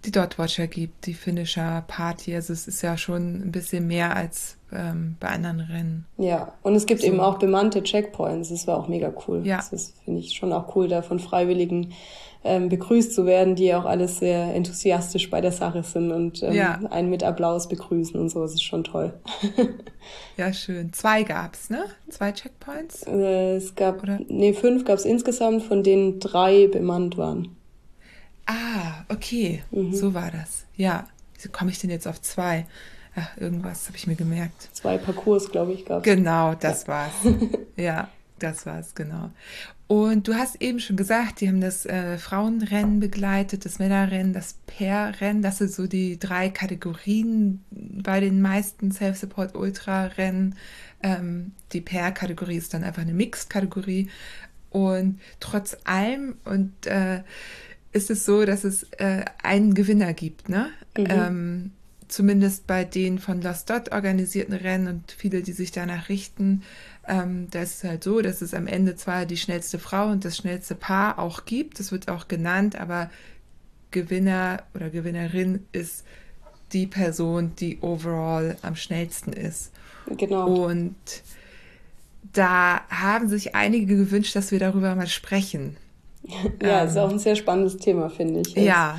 die 0.05 0.13
Dotwatcher 0.13 0.67
gibt, 0.67 1.07
die 1.07 1.15
Finisher 1.15 1.85
Party. 1.87 2.35
Also 2.35 2.53
es 2.53 2.69
ist 2.69 2.83
ja 2.83 2.97
schon 2.97 3.41
ein 3.41 3.53
bisschen 3.53 3.87
mehr 3.87 4.15
als 4.15 4.57
ähm, 4.73 5.17
bei 5.21 5.29
anderen 5.29 5.61
Rennen. 5.61 6.07
Ja, 6.19 6.53
und 6.63 6.75
es 6.75 6.87
gibt 6.87 7.01
so. 7.01 7.07
eben 7.07 7.21
auch 7.21 7.39
bemannte 7.39 7.83
Checkpoints. 7.83 8.51
Das 8.51 8.67
war 8.67 8.77
auch 8.77 8.89
mega 8.89 9.13
cool. 9.27 9.47
Ja. 9.47 9.65
Das 9.71 9.95
finde 10.05 10.21
ich 10.21 10.35
schon 10.35 10.53
auch 10.53 10.75
cool, 10.77 10.89
da 10.89 11.03
von 11.03 11.19
Freiwilligen 11.19 11.93
ähm, 12.45 12.69
begrüßt 12.69 13.15
zu 13.15 13.25
werden, 13.25 13.55
die 13.57 13.75
auch 13.75 13.87
alles 13.87 14.19
sehr 14.19 14.55
enthusiastisch 14.55 15.31
bei 15.31 15.41
der 15.41 15.53
Sache 15.53 15.83
sind 15.83 16.13
und 16.13 16.43
ähm, 16.43 16.53
ja. 16.53 16.81
einen 16.91 17.09
mit 17.09 17.25
Applaus 17.25 17.69
begrüßen 17.69 18.21
und 18.21 18.29
so. 18.29 18.43
Das 18.43 18.53
ist 18.53 18.63
schon 18.63 18.85
toll. 18.85 19.15
ja, 20.37 20.53
schön. 20.53 20.93
Zwei 20.93 21.23
gab's, 21.23 21.71
ne? 21.71 21.87
Zwei 22.11 22.33
Checkpoints? 22.33 23.07
Äh, 23.07 23.57
es 23.57 23.75
gab, 23.75 24.03
Oder? 24.03 24.21
nee, 24.29 24.53
fünf 24.53 24.85
gab's 24.85 25.05
insgesamt, 25.05 25.63
von 25.63 25.83
denen 25.83 26.21
drei 26.21 26.69
bemannt 26.69 27.17
waren. 27.17 27.57
Ah, 28.47 29.05
okay. 29.09 29.63
Mhm. 29.71 29.95
So 29.95 30.13
war 30.13 30.31
das. 30.31 30.67
Ja. 30.77 31.09
Wieso 31.35 31.49
komme 31.51 31.71
ich 31.71 31.79
denn 31.79 31.91
jetzt 31.91 32.07
auf 32.07 32.21
zwei? 32.21 32.67
Ach, 33.17 33.37
irgendwas 33.39 33.87
habe 33.87 33.97
ich 33.97 34.07
mir 34.07 34.17
gemerkt. 34.17 34.69
Zwei 34.73 34.99
Parcours, 34.99 35.51
glaube 35.51 35.73
ich, 35.73 35.85
gab 35.85 36.03
Genau, 36.03 36.55
das 36.55 36.83
ja. 36.83 36.89
war's. 36.89 37.13
ja, 37.77 38.09
das 38.39 38.67
war's, 38.67 38.95
genau. 38.95 39.31
Und 39.87 40.29
du 40.29 40.35
hast 40.35 40.63
eben 40.63 40.81
schon 40.81 40.97
gesagt, 40.97 41.41
die 41.41 41.49
haben 41.49 41.61
das 41.61 41.85
äh, 41.85 42.17
Frauenrennen 42.17 43.01
begleitet, 43.01 43.67
das 43.67 43.79
Männerrennen, 43.79 44.33
das 44.33 44.57
Pairrennen. 44.67 45.43
Das 45.43 45.59
sind 45.59 45.73
so 45.73 45.87
die 45.87 46.19
drei 46.19 46.49
Kategorien 46.49 47.63
bei 47.71 48.21
den 48.21 48.41
meisten 48.41 48.93
Self-Support-Ultra-Rennen. 48.93 50.55
Ähm, 51.03 51.53
die 51.73 51.83
Pair-Kategorie 51.83 52.57
ist 52.57 52.73
dann 52.73 52.83
einfach 52.83 53.03
eine 53.03 53.13
Mixed-Kategorie. 53.13 54.09
Und 54.71 55.21
trotz 55.39 55.77
allem 55.85 56.37
und 56.45 56.87
äh, 56.87 57.23
ist 57.93 58.11
es 58.11 58.25
so, 58.25 58.45
dass 58.45 58.65
es 58.65 58.85
äh, 58.99 59.25
einen 59.43 59.75
Gewinner 59.75 60.15
gibt, 60.15 60.49
ne? 60.49 60.71
Mhm. 60.97 61.07
Ähm, 61.09 61.71
zumindest 62.09 62.67
bei 62.67 62.85
den 62.85 63.19
von 63.19 63.41
Lost 63.41 63.71
Dot 63.71 63.93
organisierten 63.93 64.55
Rennen 64.55 64.89
und 64.89 65.13
viele, 65.13 65.43
die 65.43 65.53
sich 65.53 65.73
danach 65.73 66.09
richten, 66.09 66.63
ähm, 67.09 67.49
da 67.51 67.63
ist 67.63 67.77
es 67.77 67.85
halt 67.85 68.05
so, 68.05 68.21
dass 68.21 68.43
es 68.43 68.55
am 68.55 68.67
Ende 68.67 68.97
zwar 68.97 69.27
die 69.27 69.37
schnellste 69.37 69.79
Frau 69.79 70.09
und 70.09 70.25
das 70.25 70.37
schnellste 70.37 70.75
Paar 70.75 71.19
auch 71.19 71.45
gibt, 71.45 71.79
das 71.81 71.93
wird 71.93 72.09
auch 72.09 72.29
genannt, 72.29 72.77
aber 72.77 73.11
Gewinner 73.91 74.63
oder 74.75 74.91
Gewinnerin 74.91 75.67
ist 75.73 76.05
die 76.73 76.87
Person, 76.87 77.53
die 77.59 77.79
overall 77.81 78.57
am 78.63 78.75
schnellsten 78.77 79.33
ist. 79.33 79.71
Genau. 80.17 80.67
Und 80.67 80.97
da 82.33 82.81
haben 82.91 83.29
sich 83.29 83.55
einige 83.55 83.97
gewünscht, 83.97 84.35
dass 84.35 84.51
wir 84.51 84.59
darüber 84.59 84.95
mal 84.95 85.07
sprechen. 85.07 85.77
Ja, 86.63 86.83
ähm, 86.83 86.89
ist 86.89 86.97
auch 86.97 87.11
ein 87.11 87.19
sehr 87.19 87.37
spannendes 87.37 87.77
Thema, 87.77 88.09
finde 88.09 88.41
ich. 88.41 88.55
Ja, 88.55 88.99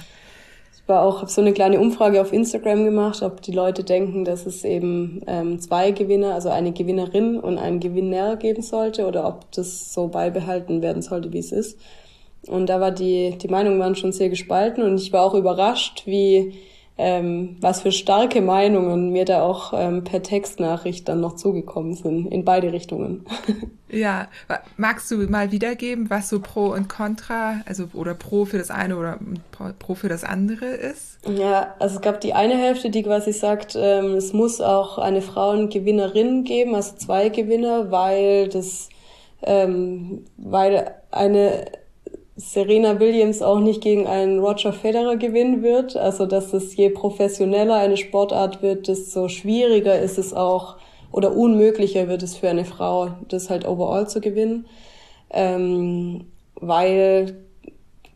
war 0.87 1.01
auch, 1.01 1.21
habe 1.21 1.31
so 1.31 1.41
eine 1.41 1.53
kleine 1.53 1.79
Umfrage 1.79 2.21
auf 2.21 2.31
Instagram 2.31 2.83
gemacht, 2.83 3.23
ob 3.23 3.41
die 3.41 3.51
Leute 3.51 3.83
denken, 3.83 4.23
dass 4.23 4.45
es 4.45 4.63
eben 4.63 5.21
ähm, 5.25 5.59
zwei 5.59 5.91
Gewinner, 5.91 6.35
also 6.35 6.49
eine 6.49 6.73
Gewinnerin 6.73 7.39
und 7.39 7.57
einen 7.57 7.79
Gewinner 7.79 8.35
geben 8.35 8.61
sollte 8.61 9.07
oder 9.07 9.27
ob 9.27 9.51
das 9.51 9.93
so 9.93 10.07
beibehalten 10.07 10.81
werden 10.81 11.01
sollte, 11.01 11.33
wie 11.33 11.39
es 11.39 11.51
ist. 11.51 11.79
Und 12.47 12.67
da 12.67 12.79
war 12.79 12.91
die, 12.91 13.37
die 13.41 13.47
Meinungen 13.47 13.79
waren 13.79 13.95
schon 13.95 14.11
sehr 14.11 14.29
gespalten 14.29 14.83
und 14.83 14.99
ich 14.99 15.11
war 15.11 15.23
auch 15.23 15.33
überrascht, 15.33 16.03
wie 16.05 16.53
ähm, 16.97 17.57
was 17.59 17.81
für 17.81 17.91
starke 17.91 18.41
Meinungen 18.41 19.11
mir 19.11 19.25
da 19.25 19.41
auch 19.41 19.73
ähm, 19.75 20.05
per 20.05 20.23
Textnachricht 20.23 21.09
dann 21.09 21.19
noch 21.19 21.35
zugekommen 21.35 21.93
sind, 21.93 22.27
in 22.27 22.45
beide 22.45 22.71
Richtungen. 22.71 23.25
Ja, 23.87 24.27
magst 24.75 25.09
du 25.09 25.17
mal 25.29 25.51
wiedergeben, 25.51 26.09
was 26.09 26.27
so 26.27 26.41
Pro 26.41 26.73
und 26.73 26.89
Contra, 26.89 27.61
also 27.65 27.85
oder 27.93 28.13
Pro 28.13 28.43
für 28.43 28.57
das 28.57 28.69
eine 28.69 28.97
oder 28.97 29.19
Pro 29.79 29.95
für 29.95 30.09
das 30.09 30.25
andere 30.25 30.65
ist? 30.65 31.19
Ja, 31.25 31.75
also 31.79 31.95
es 31.97 32.01
gab 32.01 32.19
die 32.19 32.33
eine 32.33 32.57
Hälfte, 32.57 32.89
die 32.89 33.03
quasi 33.03 33.31
sagt, 33.31 33.77
ähm, 33.79 34.15
es 34.15 34.33
muss 34.33 34.59
auch 34.59 34.97
eine 34.97 35.21
Frauengewinnerin 35.21 36.43
geben, 36.43 36.75
also 36.75 36.95
zwei 36.97 37.29
Gewinner, 37.29 37.89
weil 37.89 38.49
das, 38.49 38.89
ähm, 39.43 40.25
weil 40.35 40.95
eine 41.11 41.65
Serena 42.37 42.99
Williams 42.99 43.41
auch 43.41 43.59
nicht 43.59 43.81
gegen 43.81 44.07
einen 44.07 44.39
Roger 44.39 44.73
Federer 44.73 45.15
gewinnen 45.15 45.63
wird. 45.63 45.95
Also 45.95 46.25
dass 46.25 46.53
es 46.53 46.75
je 46.75 46.89
professioneller 46.89 47.75
eine 47.75 47.97
Sportart 47.97 48.61
wird, 48.61 48.87
desto 48.87 49.29
schwieriger 49.29 49.99
ist 49.99 50.17
es 50.17 50.33
auch 50.33 50.75
oder 51.11 51.35
unmöglicher 51.35 52.09
wird 52.09 52.23
es 52.23 52.35
für 52.35 52.49
eine 52.49 52.65
Frau, 52.65 53.11
das 53.29 53.49
halt 53.49 53.65
overall 53.65 54.09
zu 54.09 54.19
gewinnen. 54.19 54.65
Ähm, 55.29 56.25
weil 56.55 57.45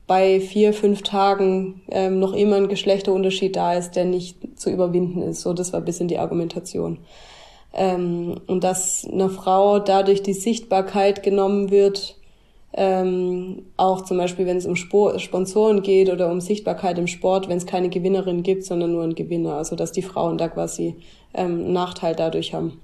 bei 0.05 0.41
vier, 0.41 0.73
fünf 0.73 1.03
Tagen 1.03 1.81
ähm, 1.89 2.19
noch 2.19 2.33
immer 2.33 2.57
ein 2.57 2.67
Geschlechterunterschied 2.67 3.55
da 3.55 3.75
ist, 3.75 3.91
der 3.91 4.05
nicht 4.05 4.59
zu 4.59 4.69
überwinden 4.69 5.21
ist. 5.21 5.41
So, 5.41 5.53
das 5.53 5.71
war 5.71 5.79
ein 5.79 5.85
bisschen 5.85 6.07
die 6.07 6.17
Argumentation. 6.17 6.97
Ähm, 7.73 8.41
und 8.47 8.63
dass 8.63 9.05
einer 9.05 9.29
Frau 9.29 9.79
dadurch 9.79 10.23
die 10.23 10.33
Sichtbarkeit 10.33 11.21
genommen 11.23 11.69
wird, 11.69 12.18
ähm, 12.73 13.63
auch 13.77 14.03
zum 14.03 14.17
Beispiel, 14.17 14.45
wenn 14.45 14.57
es 14.57 14.65
um 14.65 14.75
Spor 14.75 15.17
Sponsoren 15.19 15.81
geht 15.81 16.09
oder 16.09 16.31
um 16.31 16.39
Sichtbarkeit 16.39 16.99
im 16.99 17.07
Sport, 17.07 17.49
wenn 17.49 17.57
es 17.57 17.65
keine 17.65 17.89
Gewinnerin 17.89 18.43
gibt, 18.43 18.63
sondern 18.63 18.91
nur 18.91 19.03
einen 19.03 19.15
Gewinner. 19.15 19.55
Also 19.55 19.75
dass 19.75 19.91
die 19.91 20.03
Frauen 20.03 20.37
da 20.37 20.47
quasi 20.49 20.95
ähm, 21.33 21.63
einen 21.65 21.73
Nachteil 21.73 22.15
dadurch 22.15 22.53
haben. 22.53 22.79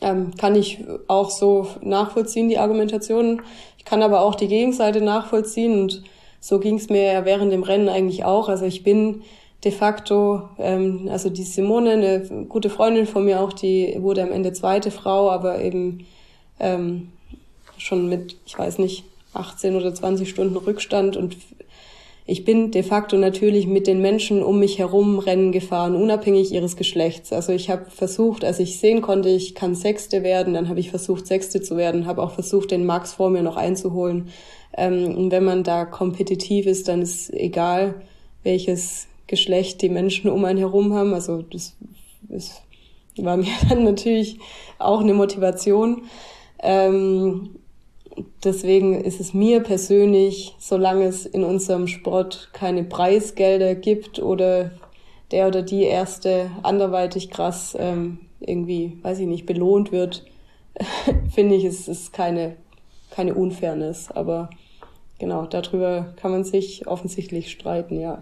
Ähm, 0.00 0.32
kann 0.36 0.54
ich 0.54 0.78
auch 1.08 1.30
so 1.30 1.66
nachvollziehen, 1.80 2.48
die 2.48 2.58
Argumentation. 2.58 3.42
Ich 3.78 3.84
kann 3.84 4.02
aber 4.02 4.20
auch 4.22 4.34
die 4.34 4.48
Gegenseite 4.48 5.00
nachvollziehen 5.00 5.80
und 5.80 6.02
so 6.40 6.58
ging 6.58 6.76
es 6.76 6.88
mir 6.88 7.12
ja 7.12 7.24
während 7.24 7.52
dem 7.52 7.62
Rennen 7.62 7.88
eigentlich 7.88 8.24
auch. 8.24 8.48
Also 8.48 8.64
ich 8.64 8.82
bin 8.82 9.22
de 9.64 9.70
facto, 9.70 10.42
ähm, 10.58 11.08
also 11.10 11.30
die 11.30 11.44
Simone, 11.44 11.92
eine 11.92 12.46
gute 12.48 12.70
Freundin 12.70 13.06
von 13.06 13.24
mir 13.24 13.40
auch, 13.40 13.52
die 13.52 13.96
wurde 14.00 14.22
am 14.22 14.32
Ende 14.32 14.52
zweite 14.52 14.90
Frau, 14.90 15.30
aber 15.30 15.60
eben 15.60 16.04
ähm, 16.58 17.10
schon 17.82 18.08
mit, 18.08 18.36
ich 18.46 18.58
weiß 18.58 18.78
nicht, 18.78 19.04
18 19.34 19.76
oder 19.76 19.94
20 19.94 20.28
Stunden 20.28 20.56
Rückstand 20.56 21.16
und 21.16 21.36
ich 22.24 22.44
bin 22.44 22.70
de 22.70 22.84
facto 22.84 23.16
natürlich 23.16 23.66
mit 23.66 23.88
den 23.88 24.00
Menschen 24.00 24.44
um 24.44 24.60
mich 24.60 24.78
herum 24.78 25.18
Rennen 25.18 25.50
gefahren, 25.50 25.96
unabhängig 25.96 26.52
ihres 26.52 26.76
Geschlechts. 26.76 27.32
Also 27.32 27.52
ich 27.52 27.68
habe 27.68 27.90
versucht, 27.90 28.44
als 28.44 28.60
ich 28.60 28.78
sehen 28.78 29.02
konnte, 29.02 29.28
ich 29.28 29.56
kann 29.56 29.74
Sechste 29.74 30.22
werden, 30.22 30.54
dann 30.54 30.68
habe 30.68 30.78
ich 30.78 30.90
versucht, 30.90 31.26
Sechste 31.26 31.60
zu 31.62 31.76
werden, 31.76 32.06
habe 32.06 32.22
auch 32.22 32.30
versucht, 32.30 32.70
den 32.70 32.86
Max 32.86 33.14
vor 33.14 33.28
mir 33.30 33.42
noch 33.42 33.56
einzuholen. 33.56 34.28
Ähm, 34.76 35.16
und 35.16 35.32
wenn 35.32 35.44
man 35.44 35.64
da 35.64 35.84
kompetitiv 35.84 36.66
ist, 36.66 36.86
dann 36.86 37.02
ist 37.02 37.32
egal, 37.32 38.02
welches 38.44 39.08
Geschlecht 39.26 39.82
die 39.82 39.88
Menschen 39.88 40.30
um 40.30 40.44
einen 40.44 40.58
herum 40.58 40.94
haben. 40.94 41.14
Also 41.14 41.42
das, 41.42 41.74
das 42.22 42.62
war 43.16 43.36
mir 43.36 43.50
dann 43.68 43.82
natürlich 43.82 44.38
auch 44.78 45.00
eine 45.00 45.14
Motivation. 45.14 46.02
Ähm, 46.62 47.56
deswegen 48.44 49.00
ist 49.00 49.20
es 49.20 49.34
mir 49.34 49.62
persönlich, 49.62 50.54
solange 50.58 51.06
es 51.06 51.26
in 51.26 51.44
unserem 51.44 51.86
Sport 51.86 52.50
keine 52.52 52.84
Preisgelder 52.84 53.74
gibt 53.74 54.18
oder 54.18 54.72
der 55.30 55.48
oder 55.48 55.62
die 55.62 55.82
erste 55.84 56.50
anderweitig 56.62 57.30
krass 57.30 57.76
ähm, 57.78 58.18
irgendwie, 58.40 58.98
weiß 59.02 59.18
ich 59.20 59.26
nicht, 59.26 59.46
belohnt 59.46 59.92
wird, 59.92 60.24
finde 61.34 61.54
ich, 61.54 61.64
es 61.64 61.88
ist 61.88 62.12
keine, 62.12 62.56
keine 63.10 63.34
Unfairness. 63.34 64.10
Aber 64.10 64.50
genau, 65.18 65.46
darüber 65.46 66.14
kann 66.16 66.32
man 66.32 66.44
sich 66.44 66.86
offensichtlich 66.86 67.50
streiten, 67.50 67.98
ja. 68.00 68.20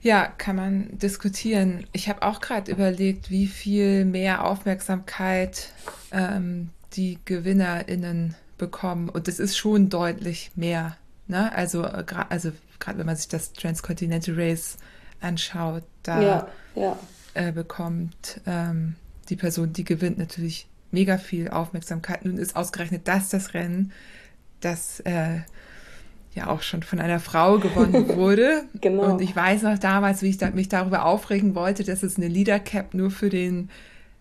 Ja, 0.00 0.26
kann 0.26 0.56
man 0.56 0.98
diskutieren. 0.98 1.86
Ich 1.92 2.10
habe 2.10 2.22
auch 2.22 2.40
gerade 2.40 2.70
überlegt, 2.70 3.30
wie 3.30 3.46
viel 3.46 4.04
mehr 4.04 4.44
Aufmerksamkeit 4.44 5.72
ähm, 6.12 6.68
die 6.92 7.18
GewinnerInnen 7.24 8.34
bekommen. 8.64 9.08
Und 9.08 9.28
das 9.28 9.38
ist 9.38 9.56
schon 9.56 9.90
deutlich 9.90 10.50
mehr. 10.54 10.96
Ne? 11.26 11.52
Also, 11.54 11.84
äh, 11.84 12.04
also 12.28 12.52
gerade 12.78 12.98
wenn 12.98 13.06
man 13.06 13.16
sich 13.16 13.28
das 13.28 13.52
Transcontinental 13.52 14.34
Race 14.36 14.78
anschaut, 15.20 15.84
da 16.02 16.22
ja, 16.22 16.48
ja. 16.74 16.98
Äh, 17.34 17.52
bekommt 17.52 18.40
ähm, 18.46 18.94
die 19.28 19.36
Person, 19.36 19.72
die 19.72 19.84
gewinnt, 19.84 20.18
natürlich 20.18 20.66
mega 20.90 21.18
viel 21.18 21.48
Aufmerksamkeit. 21.48 22.24
Nun 22.24 22.38
ist 22.38 22.56
ausgerechnet 22.56 23.08
das 23.08 23.28
das 23.28 23.54
Rennen, 23.54 23.92
das 24.60 25.00
äh, 25.00 25.40
ja 26.34 26.48
auch 26.48 26.62
schon 26.62 26.82
von 26.82 27.00
einer 27.00 27.20
Frau 27.20 27.58
gewonnen 27.58 28.08
wurde. 28.16 28.64
genau. 28.80 29.12
Und 29.12 29.20
ich 29.20 29.34
weiß 29.34 29.62
noch 29.62 29.78
damals, 29.78 30.22
wie 30.22 30.28
ich 30.28 30.38
da, 30.38 30.50
mich 30.50 30.68
darüber 30.68 31.04
aufregen 31.04 31.54
wollte, 31.54 31.84
dass 31.84 32.02
es 32.02 32.16
eine 32.16 32.28
Leader 32.28 32.60
Cap 32.60 32.94
nur 32.94 33.10
für 33.10 33.28
den 33.28 33.70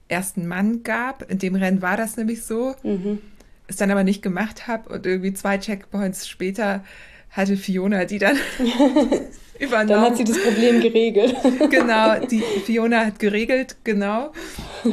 ersten 0.07 0.47
Mann 0.47 0.83
gab. 0.83 1.29
In 1.29 1.39
dem 1.39 1.55
Rennen 1.55 1.81
war 1.81 1.97
das 1.97 2.17
nämlich 2.17 2.43
so. 2.43 2.75
Mhm. 2.83 3.19
Es 3.67 3.77
dann 3.77 3.91
aber 3.91 4.03
nicht 4.03 4.21
gemacht 4.21 4.67
habe 4.67 4.89
und 4.89 5.05
irgendwie 5.05 5.33
zwei 5.33 5.57
Checkpoints 5.57 6.27
später 6.27 6.83
hatte 7.29 7.57
Fiona 7.57 8.05
die 8.05 8.19
dann 8.19 8.37
übernommen. 9.59 9.87
Dann 9.87 10.01
hat 10.01 10.17
sie 10.17 10.23
das 10.23 10.41
Problem 10.41 10.81
geregelt. 10.81 11.35
genau, 11.69 12.19
die 12.25 12.41
Fiona 12.65 13.05
hat 13.05 13.19
geregelt, 13.19 13.77
genau. 13.83 14.31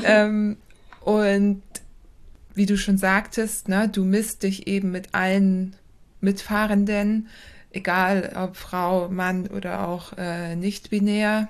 ähm, 0.05 0.57
und 1.01 1.63
wie 2.55 2.67
du 2.67 2.77
schon 2.77 2.99
sagtest, 2.99 3.69
ne, 3.69 3.89
du 3.89 4.05
misst 4.05 4.43
dich 4.43 4.67
eben 4.67 4.91
mit 4.91 5.15
allen 5.15 5.77
Mitfahrenden, 6.21 7.29
egal 7.73 8.33
ob 8.37 8.57
Frau, 8.57 9.09
Mann 9.09 9.47
oder 9.47 9.89
auch 9.89 10.13
äh, 10.19 10.57
nicht 10.57 10.91
binär. 10.91 11.49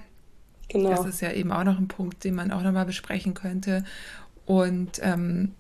Genau. 0.69 0.91
Das 0.91 1.07
ist 1.07 1.21
ja 1.21 1.33
eben 1.33 1.51
auch 1.51 1.65
noch 1.65 1.79
ein 1.79 1.89
Punkt, 1.89 2.23
den 2.23 2.35
man 2.35 2.53
auch 2.53 2.63
nochmal 2.63 2.85
besprechen 2.85 3.35
könnte. 3.35 3.85
Und 4.47 5.01
ähm, 5.03 5.53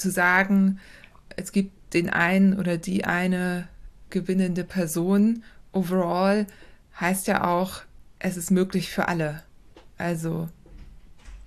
zu 0.00 0.10
sagen, 0.10 0.78
es 1.36 1.52
gibt 1.52 1.94
den 1.94 2.10
einen 2.10 2.58
oder 2.58 2.76
die 2.76 3.04
eine 3.04 3.68
gewinnende 4.10 4.64
Person 4.64 5.42
overall, 5.72 6.46
heißt 7.00 7.26
ja 7.26 7.46
auch, 7.46 7.82
es 8.18 8.36
ist 8.36 8.50
möglich 8.50 8.90
für 8.90 9.08
alle. 9.08 9.42
Also 9.96 10.48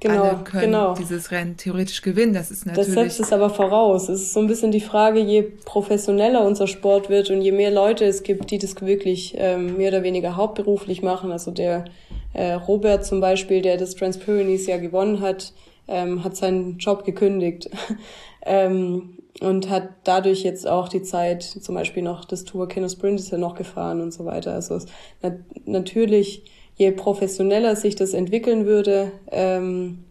Genau, 0.03 0.23
alle 0.23 0.43
können 0.43 0.65
genau. 0.65 0.95
dieses 0.95 1.31
Rennen 1.31 1.55
theoretisch 1.55 2.01
gewinnen. 2.01 2.33
Das 2.33 2.51
ist 2.51 2.65
natürlich. 2.65 2.93
Das 2.93 3.15
setzt 3.15 3.19
es 3.21 3.31
aber 3.31 3.49
voraus. 3.49 4.09
Es 4.09 4.21
ist 4.21 4.33
so 4.33 4.41
ein 4.41 4.47
bisschen 4.47 4.71
die 4.71 4.81
Frage, 4.81 5.21
je 5.21 5.43
professioneller 5.43 6.43
unser 6.43 6.67
Sport 6.67 7.09
wird 7.09 7.29
und 7.29 7.41
je 7.41 7.53
mehr 7.53 7.71
Leute 7.71 8.03
es 8.03 8.23
gibt, 8.23 8.51
die 8.51 8.57
das 8.57 8.79
wirklich 8.81 9.33
ähm, 9.37 9.77
mehr 9.77 9.89
oder 9.89 10.03
weniger 10.03 10.35
hauptberuflich 10.35 11.01
machen. 11.03 11.31
Also 11.31 11.51
der 11.51 11.85
äh, 12.33 12.51
Robert 12.53 13.05
zum 13.05 13.21
Beispiel, 13.21 13.61
der 13.61 13.77
das 13.77 13.95
Transpyrenees 13.95 14.67
ja 14.67 14.77
gewonnen 14.77 15.21
hat, 15.21 15.53
ähm, 15.87 16.23
hat 16.23 16.35
seinen 16.35 16.77
Job 16.77 17.03
gekündigt 17.05 17.69
ähm, 18.45 19.17
und 19.41 19.69
hat 19.69 19.89
dadurch 20.03 20.43
jetzt 20.43 20.67
auch 20.67 20.87
die 20.87 21.01
Zeit, 21.01 21.43
zum 21.43 21.75
Beispiel 21.75 22.03
noch 22.03 22.25
das 22.25 22.43
Tour 22.43 22.67
Kino 22.67 22.87
Sprint 22.87 23.19
ist 23.19 23.31
ja 23.31 23.37
noch 23.37 23.55
gefahren 23.55 24.01
und 24.01 24.13
so 24.13 24.25
weiter. 24.25 24.53
Also 24.53 24.75
es, 24.75 24.85
nat 25.21 25.39
natürlich 25.65 26.43
je 26.75 26.91
professioneller 26.91 27.75
sich 27.75 27.95
das 27.95 28.13
entwickeln 28.13 28.65
würde, 28.65 29.11
ähm, 29.31 30.05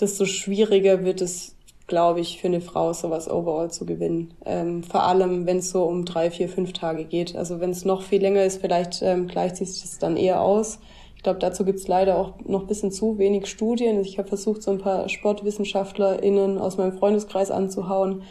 desto 0.00 0.24
schwieriger 0.24 1.04
wird 1.04 1.20
es, 1.20 1.56
glaube 1.86 2.20
ich, 2.20 2.40
für 2.40 2.46
eine 2.46 2.60
Frau 2.60 2.92
sowas 2.92 3.28
overall 3.28 3.70
zu 3.70 3.84
gewinnen. 3.84 4.32
Ähm, 4.46 4.82
vor 4.82 5.02
allem, 5.02 5.46
wenn 5.46 5.58
es 5.58 5.70
so 5.70 5.84
um 5.84 6.04
drei, 6.04 6.30
vier, 6.30 6.48
fünf 6.48 6.72
Tage 6.72 7.04
geht. 7.04 7.36
Also 7.36 7.60
wenn 7.60 7.70
es 7.70 7.84
noch 7.84 8.02
viel 8.02 8.20
länger 8.20 8.44
ist, 8.44 8.60
vielleicht 8.60 9.02
ähm, 9.02 9.28
gleicht 9.28 9.56
sich 9.56 9.80
das 9.80 9.98
dann 9.98 10.16
eher 10.16 10.40
aus. 10.40 10.78
Ich 11.20 11.22
glaube, 11.22 11.38
dazu 11.38 11.66
gibt 11.66 11.80
es 11.80 11.86
leider 11.86 12.16
auch 12.16 12.32
noch 12.46 12.66
bisschen 12.66 12.90
zu 12.90 13.18
wenig 13.18 13.46
Studien. 13.46 14.00
Ich 14.00 14.16
habe 14.16 14.26
versucht, 14.26 14.62
so 14.62 14.70
ein 14.70 14.78
paar 14.78 15.06
SportwissenschaftlerInnen 15.06 16.56
aus 16.56 16.78
meinem 16.78 16.96
Freundeskreis 16.96 17.50
anzuhauen. 17.50 18.22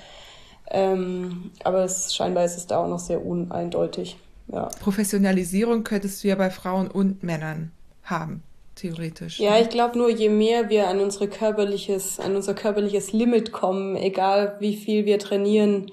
Ähm, 0.72 1.52
aber 1.64 1.84
es, 1.84 2.16
scheinbar 2.16 2.46
ist 2.46 2.58
es 2.58 2.66
da 2.66 2.84
auch 2.84 2.88
noch 2.88 2.98
sehr 2.98 3.24
uneindeutig. 3.24 4.18
Ja. 4.52 4.72
Professionalisierung 4.82 5.84
könntest 5.84 6.24
du 6.24 6.30
ja 6.30 6.36
bei 6.36 6.50
Frauen 6.50 6.88
und 6.88 7.22
Männern 7.22 7.72
haben, 8.06 8.42
theoretisch. 8.74 9.40
Ja, 9.40 9.60
ich 9.60 9.70
glaube 9.70 9.96
nur, 9.96 10.10
je 10.10 10.30
mehr 10.30 10.70
wir 10.70 10.88
an, 10.88 11.00
unsere 11.00 11.28
körperliches, 11.28 12.20
an 12.20 12.36
unser 12.36 12.56
körperliches 12.56 13.14
Limit 13.14 13.52
kommen, 13.52 13.98
egal 13.98 14.56
wie 14.62 14.76
viel 14.76 15.06
wir 15.06 15.20
trainieren, 15.20 15.92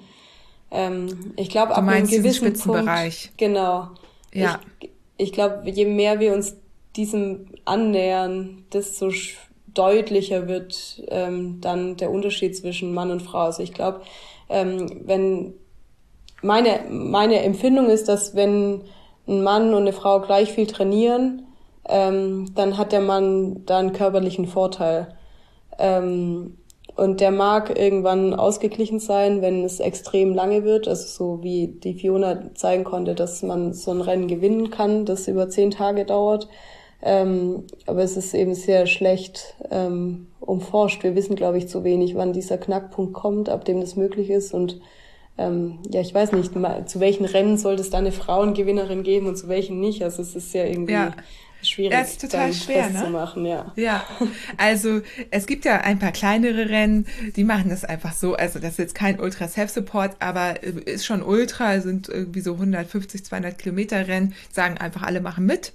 ähm, 0.71 1.31
ich 1.35 1.49
glaube, 1.49 1.75
ab 1.75 1.87
einem 1.87 2.07
gewissen 2.07 2.53
Punkt, 2.53 3.37
genau. 3.37 3.89
Ja. 4.33 4.59
Ich, 4.79 4.89
ich 5.17 5.31
glaube, 5.31 5.69
je 5.69 5.85
mehr 5.85 6.19
wir 6.19 6.33
uns 6.33 6.55
diesem 6.97 7.45
annähern, 7.65 8.65
desto 8.73 9.11
deutlicher 9.73 10.47
wird 10.47 11.03
ähm, 11.09 11.61
dann 11.61 11.97
der 11.97 12.11
Unterschied 12.11 12.57
zwischen 12.57 12.93
Mann 12.93 13.11
und 13.11 13.21
Frau. 13.21 13.45
Also 13.45 13.63
ich 13.63 13.73
glaube, 13.73 14.01
ähm, 14.49 15.03
wenn 15.05 15.53
meine, 16.41 16.81
meine 16.89 17.41
Empfindung 17.43 17.89
ist, 17.89 18.07
dass 18.07 18.35
wenn 18.35 18.81
ein 19.27 19.43
Mann 19.43 19.73
und 19.73 19.81
eine 19.81 19.93
Frau 19.93 20.21
gleich 20.21 20.51
viel 20.51 20.67
trainieren, 20.67 21.43
ähm, 21.87 22.53
dann 22.55 22.77
hat 22.77 22.91
der 22.91 23.01
Mann 23.01 23.63
da 23.65 23.77
einen 23.79 23.93
körperlichen 23.93 24.47
Vorteil. 24.47 25.15
Ähm, 25.77 26.57
und 26.95 27.21
der 27.21 27.29
mag 27.29 27.77
irgendwann 27.77 28.33
ausgeglichen 28.33 28.99
sein, 28.99 29.43
wenn 29.43 29.63
es 29.63 29.79
extrem 29.79 30.33
lange 30.33 30.63
wird. 30.63 30.87
Also 30.87 31.07
so 31.07 31.43
wie 31.43 31.67
die 31.67 31.93
Fiona 31.93 32.55
zeigen 32.55 32.83
konnte, 32.83 33.13
dass 33.13 33.43
man 33.43 33.73
so 33.73 33.91
ein 33.91 34.01
Rennen 34.01 34.27
gewinnen 34.27 34.71
kann, 34.71 35.05
das 35.05 35.27
über 35.27 35.47
zehn 35.47 35.69
Tage 35.69 36.05
dauert. 36.05 36.47
Ähm, 37.01 37.63
aber 37.85 38.01
es 38.03 38.17
ist 38.17 38.33
eben 38.33 38.55
sehr 38.55 38.87
schlecht 38.87 39.55
ähm, 39.69 40.27
umforscht. 40.39 41.03
Wir 41.03 41.15
wissen, 41.15 41.35
glaube 41.35 41.57
ich, 41.57 41.67
zu 41.67 41.83
wenig, 41.83 42.15
wann 42.15 42.33
dieser 42.33 42.57
Knackpunkt 42.57 43.13
kommt, 43.13 43.49
ab 43.49 43.65
dem 43.65 43.81
das 43.81 43.95
möglich 43.95 44.29
ist. 44.29 44.53
Und 44.53 44.81
ähm, 45.37 45.79
ja, 45.91 46.01
ich 46.01 46.13
weiß 46.13 46.31
nicht, 46.31 46.53
zu 46.89 46.99
welchen 46.99 47.25
Rennen 47.25 47.57
sollte 47.57 47.81
es 47.81 47.91
da 47.91 47.99
eine 47.99 48.11
Frauengewinnerin 48.11 49.03
geben 49.03 49.27
und 49.27 49.37
zu 49.37 49.47
welchen 49.47 49.79
nicht. 49.79 50.03
Also 50.03 50.23
es 50.23 50.35
ist 50.35 50.51
ja 50.55 50.65
irgendwie 50.65 50.93
ja. 50.93 51.13
schwierig, 51.61 51.91
das 51.91 52.11
ist 52.13 52.21
total 52.21 52.51
schwer, 52.51 52.89
ne? 52.89 53.03
zu 53.03 53.11
machen. 53.11 53.45
Ja. 53.45 53.71
ja, 53.75 54.03
also 54.57 55.01
es 55.29 55.45
gibt 55.45 55.65
ja 55.65 55.81
ein 55.81 55.99
paar 55.99 56.11
kleinere 56.11 56.69
Rennen, 56.69 57.05
die 57.35 57.43
machen 57.43 57.69
das 57.69 57.85
einfach 57.85 58.13
so. 58.13 58.33
Also 58.33 58.57
das 58.57 58.71
ist 58.71 58.79
jetzt 58.79 58.95
kein 58.95 59.19
Ultra 59.19 59.47
Self-Support, 59.47 60.15
aber 60.17 60.63
ist 60.63 61.05
schon 61.05 61.21
Ultra, 61.21 61.79
sind 61.81 62.09
irgendwie 62.09 62.41
so 62.41 62.53
150, 62.53 63.23
200 63.23 63.59
Kilometer 63.59 64.07
Rennen, 64.07 64.33
sagen 64.51 64.79
einfach 64.79 65.03
alle 65.03 65.21
machen 65.21 65.45
mit 65.45 65.73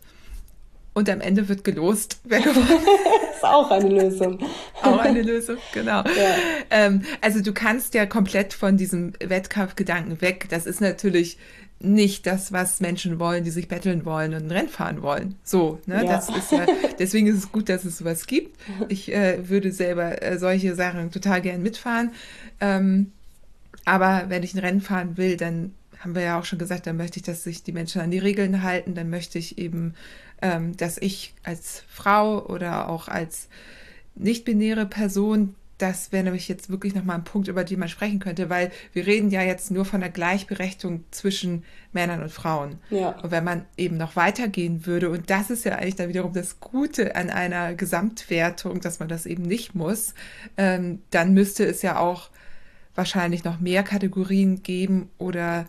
und 0.95 1.09
am 1.09 1.21
Ende 1.21 1.49
wird 1.49 1.65
gelost, 1.65 2.21
wer 2.25 2.41
gewonnen 2.41 2.69
hat. 2.69 2.81
ist 3.37 3.45
auch 3.45 3.71
eine 3.71 3.89
Lösung. 3.89 4.39
auch 4.83 4.99
eine 4.99 5.23
Lösung, 5.23 5.57
genau. 5.73 6.03
Ja. 6.17 6.35
Ähm, 6.71 7.03
also 7.21 7.41
du 7.41 7.53
kannst 7.53 7.95
ja 7.95 8.07
komplett 8.07 8.53
von 8.53 8.77
diesem 8.77 9.13
Wettkampfgedanken 9.25 10.21
weg. 10.21 10.47
Das 10.51 10.67
ist 10.67 10.81
natürlich 10.81 11.39
nicht 11.81 12.27
das, 12.27 12.53
was 12.53 12.81
Menschen 12.81 13.19
wollen, 13.19 13.43
die 13.43 13.51
sich 13.51 13.67
betteln 13.69 14.05
wollen 14.05 14.35
und 14.35 14.45
ein 14.45 14.51
Rennen 14.51 14.69
fahren 14.69 15.03
wollen. 15.03 15.35
So, 15.43 15.81
ne? 15.87 15.97
Ja. 15.97 16.05
Das 16.05 16.29
ist 16.29 16.53
ja, 16.53 16.67
deswegen 16.99 17.27
ist 17.27 17.39
es 17.39 17.53
gut, 17.53 17.69
dass 17.69 17.85
es 17.85 17.99
sowas 17.99 18.27
gibt. 18.27 18.57
Ich 18.89 19.13
äh, 19.13 19.49
würde 19.49 19.73
selber 19.73 20.23
äh, 20.23 20.39
solche 20.39 20.75
Sachen 20.75 21.11
total 21.11 21.41
gern 21.41 21.63
mitfahren. 21.63 22.13
Ähm, 22.61 23.13
aber 23.85 24.27
wenn 24.29 24.45
ich 24.45 24.55
ein 24.55 24.61
Rennen 24.61 24.81
fahren 24.81 25.17
will, 25.17 25.37
dann 25.37 25.73
haben 25.99 26.15
wir 26.15 26.23
ja 26.23 26.39
auch 26.39 26.45
schon 26.45 26.59
gesagt, 26.59 26.87
dann 26.87 26.97
möchte 26.97 27.19
ich, 27.19 27.25
dass 27.25 27.45
sich 27.45 27.63
die 27.63 27.73
Menschen 27.73 28.01
an 28.01 28.11
die 28.11 28.19
Regeln 28.19 28.63
halten, 28.63 28.95
dann 28.95 29.11
möchte 29.11 29.39
ich 29.39 29.59
eben 29.59 29.95
ähm, 30.43 30.77
dass 30.77 30.99
ich 30.99 31.35
als 31.45 31.85
Frau 31.89 32.45
oder 32.47 32.89
auch 32.89 33.09
als 33.09 33.49
nicht-binäre 34.15 34.87
Person, 34.87 35.55
das 35.79 36.13
wäre 36.13 36.25
nämlich 36.25 36.49
jetzt 36.49 36.71
wirklich 36.71 36.95
nochmal 36.95 37.17
ein 37.17 37.25
Punkt, 37.25 37.49
über 37.49 37.65
den 37.65 37.81
man 37.81 37.89
sprechen 37.89 38.21
könnte, 38.21 38.51
weil 38.51 38.71
wir 38.93 39.07
reden 39.07 39.31
ja 39.31 39.43
jetzt 39.43 39.71
nur 39.71 39.85
von 39.85 40.01
der 40.01 40.11
Gleichberechtigung 40.11 41.05
zwischen 41.11 41.65
Männern 41.93 42.23
und 42.23 42.31
Frauen. 42.31 42.79
Ja. 42.91 43.11
Und 43.21 43.31
wenn 43.31 43.43
man 43.43 43.65
eben 43.77 43.97
noch 43.97 44.15
weitergehen 44.15 44.87
würde, 44.87 45.11
und 45.11 45.31
das 45.31 45.51
ist 45.51 45.65
ja 45.65 45.77
eigentlich 45.77 45.97
dann 45.97 46.09
wiederum 46.09 46.33
das 46.33 46.61
Gute 46.61 47.17
an 47.17 47.31
einer 47.31 47.75
Gesamtwertung, 47.75 48.81
dass 48.81 49.01
man 49.01 49.09
das 49.09 49.27
eben 49.27 49.43
nicht 49.43 49.75
muss, 49.75 50.15
ähm, 50.57 51.01
dann 51.11 51.35
müsste 51.35 51.65
es 51.65 51.83
ja 51.83 51.99
auch 51.99 52.31
wahrscheinlich 52.95 53.43
noch 53.43 53.59
mehr 53.59 53.83
Kategorien 53.83 54.63
geben 54.63 55.09
oder 55.19 55.67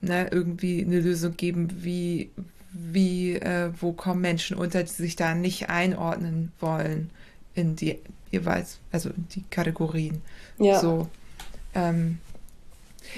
ne, 0.00 0.28
irgendwie 0.30 0.82
eine 0.82 1.00
Lösung 1.00 1.36
geben, 1.36 1.68
wie, 1.82 2.30
wie, 2.72 3.34
äh, 3.34 3.70
wo 3.80 3.92
kommen 3.92 4.20
Menschen 4.20 4.56
unter, 4.56 4.82
die 4.82 4.90
sich 4.90 5.16
da 5.16 5.34
nicht 5.34 5.68
einordnen 5.68 6.52
wollen 6.60 7.10
in 7.54 7.76
die 7.76 7.98
jeweils, 8.30 8.78
also 8.92 9.10
in 9.10 9.26
die 9.34 9.44
Kategorien. 9.50 10.22
Ja. 10.58 10.78
So. 10.78 11.08
Ähm, 11.74 12.18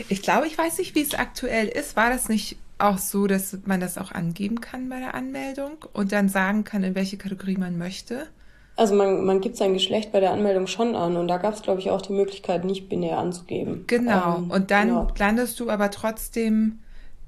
ich 0.09 0.23
glaube, 0.23 0.47
ich 0.47 0.57
weiß 0.57 0.79
nicht, 0.79 0.95
wie 0.95 1.03
es 1.03 1.15
aktuell 1.15 1.69
ist. 1.69 1.97
War 1.97 2.11
das 2.11 2.29
nicht 2.29 2.57
auch 2.79 2.99
so, 2.99 3.27
dass 3.27 3.57
man 3.65 3.81
das 3.81 3.99
auch 3.99 4.13
angeben 4.13 4.61
kann 4.61 4.89
bei 4.89 4.99
der 4.99 5.15
Anmeldung 5.15 5.85
und 5.93 6.13
dann 6.13 6.29
sagen 6.29 6.65
kann, 6.65 6.83
in 6.83 6.95
welche 6.95 7.17
Kategorie 7.17 7.57
man 7.57 7.79
möchte? 7.79 8.27
Also 8.75 8.95
man, 8.95 9.25
man 9.25 9.41
gibt 9.41 9.57
sein 9.57 9.75
Geschlecht 9.75 10.13
bei 10.13 10.21
der 10.21 10.33
Anmeldung 10.33 10.67
schon 10.67 10.97
an 10.97 11.17
und 11.17 11.29
da 11.29 11.37
gab 11.37 11.55
es, 11.55 11.63
glaube 11.63 11.81
ich, 11.81 11.91
auch 11.91 12.01
die 12.01 12.15
Möglichkeit, 12.15 12.65
nicht 12.65 12.89
binär 12.89 13.19
anzugeben. 13.19 13.85
Genau. 13.87 14.39
Ähm, 14.39 14.51
und 14.51 14.71
dann 14.71 14.89
genau. 14.89 15.09
landest 15.19 15.61
du 15.61 15.69
aber 15.69 15.91
trotzdem, 15.91 16.79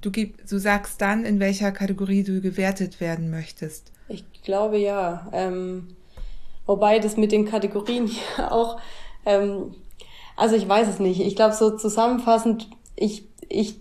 du, 0.04 0.10
gib, 0.10 0.46
du 0.46 0.58
sagst 0.58 1.00
dann, 1.00 1.24
in 1.24 1.40
welcher 1.40 1.72
Kategorie 1.72 2.22
du 2.22 2.40
gewertet 2.40 3.00
werden 3.00 3.30
möchtest. 3.30 3.92
Ich 4.08 4.24
glaube 4.42 4.78
ja. 4.78 5.28
Ähm, 5.32 5.96
wobei 6.66 6.98
das 6.98 7.16
mit 7.16 7.32
den 7.32 7.46
Kategorien 7.46 8.10
ja 8.38 8.50
auch, 8.50 8.78
ähm, 9.24 9.74
also 10.36 10.56
ich 10.56 10.68
weiß 10.68 10.88
es 10.88 10.98
nicht. 10.98 11.20
Ich 11.20 11.36
glaube 11.36 11.54
so 11.54 11.76
zusammenfassend, 11.76 12.68
ich, 12.96 13.28
ich 13.48 13.76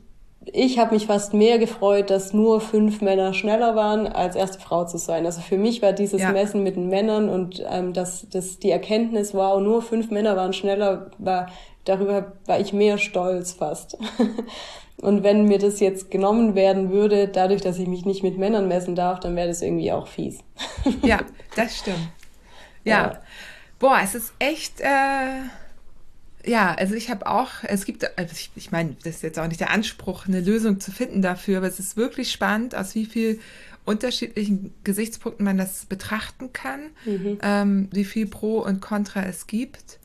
ich 0.52 0.78
habe 0.78 0.94
mich 0.94 1.08
fast 1.08 1.34
mehr 1.34 1.58
gefreut, 1.58 2.10
dass 2.10 2.34
nur 2.34 2.60
fünf 2.60 3.02
Männer 3.02 3.34
schneller 3.34 3.76
waren, 3.76 4.08
als 4.08 4.36
erste 4.36 4.60
Frau 4.60 4.86
zu 4.86 4.98
sein. 4.98 5.26
Also 5.26 5.41
für 5.41 5.58
mich 5.58 5.82
war 5.82 5.94
dieses 5.94 6.22
ja. 6.22 6.32
Messen 6.32 6.64
mit 6.64 6.76
den 6.76 6.90
Männern 6.90 7.30
und 7.30 7.64
ähm, 7.70 7.94
dass 7.94 8.28
das 8.30 8.60
die 8.60 8.72
Erkenntnis, 8.72 9.34
wow, 9.34 9.62
nur 9.62 9.82
fünf 9.82 10.12
Männer 10.12 10.36
waren 10.36 10.54
schneller, 10.54 11.12
war 11.18 11.48
darüber 11.86 12.34
war 12.45 12.60
ich 12.60 12.74
mehr 12.74 12.98
stolz 12.98 13.54
fast. 13.54 13.98
und 15.04 15.24
wenn 15.24 15.46
mir 15.46 15.60
das 15.60 15.80
jetzt 15.80 16.12
genommen 16.12 16.56
werden 16.56 16.90
würde, 16.90 17.28
dadurch, 17.28 17.62
dass 17.62 17.78
ich 17.78 17.88
mich 17.88 18.06
nicht 18.06 18.24
mit 18.24 18.38
Männern 18.38 18.68
messen 18.68 18.96
darf, 18.96 19.20
dann 19.20 19.36
wäre 19.36 19.50
das 19.50 19.62
irgendwie 19.62 19.92
auch 19.92 20.08
fies. 20.08 20.40
ja, 21.02 21.20
das 21.56 21.78
stimmt. 21.78 22.10
Ja. 22.86 23.12
ja. 23.12 23.22
Boah, 23.80 24.00
es 24.02 24.16
ist 24.16 24.34
echt. 24.40 24.80
Äh 24.80 25.42
ja, 26.46 26.74
also 26.74 26.94
ich 26.96 27.10
habe 27.10 27.26
auch, 27.28 27.50
es 27.64 27.86
gibt, 27.86 28.18
also 28.18 28.34
ich, 28.34 28.52
ich 28.56 28.72
meine, 28.72 28.98
das 29.04 29.16
ist 29.16 29.24
jetzt 29.24 29.40
auch 29.40 29.48
nicht 29.48 29.62
der 29.62 29.70
Anspruch, 29.70 30.28
eine 30.28 30.42
Lösung 30.42 30.80
zu 30.80 30.92
finden 30.92 31.22
dafür, 31.22 31.60
aber 31.60 31.68
es 31.68 31.80
ist 31.80 31.96
wirklich 31.96 32.32
spannend, 32.32 32.76
aus 32.76 32.96
wie 32.96 33.06
viel 33.06 33.40
unterschiedlichen 33.86 34.74
Gesichtspunkten 34.84 35.46
man 35.46 35.58
das 35.58 35.86
betrachten 35.86 36.52
kann, 36.52 36.82
mhm. 37.06 37.38
ähm, 37.42 37.90
wie 37.92 38.06
viel 38.06 38.28
Pro 38.28 38.60
und 38.60 38.82
Contra 38.82 39.24
es 39.24 39.48
gibt. 39.48 40.00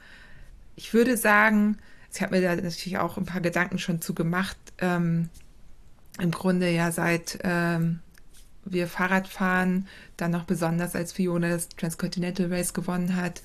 Ich 0.76 0.94
würde 0.94 1.16
sagen, 1.16 1.78
ich 2.12 2.22
habe 2.22 2.36
mir 2.36 2.42
da 2.42 2.56
natürlich 2.56 2.98
auch 2.98 3.16
ein 3.16 3.26
paar 3.26 3.40
Gedanken 3.40 3.78
schon 3.78 4.00
zu 4.00 4.14
gemacht, 4.14 4.56
ähm, 4.78 5.28
im 6.20 6.30
Grunde 6.30 6.70
ja 6.70 6.90
seit 6.90 7.38
ähm, 7.44 8.00
wir 8.64 8.88
Fahrrad 8.88 9.28
fahren, 9.28 9.86
dann 10.16 10.30
noch 10.30 10.44
besonders 10.44 10.94
als 10.94 11.12
Fiona 11.12 11.48
das 11.48 11.68
Transcontinental 11.68 12.52
Race 12.52 12.74
gewonnen 12.74 13.16
hat. 13.16 13.42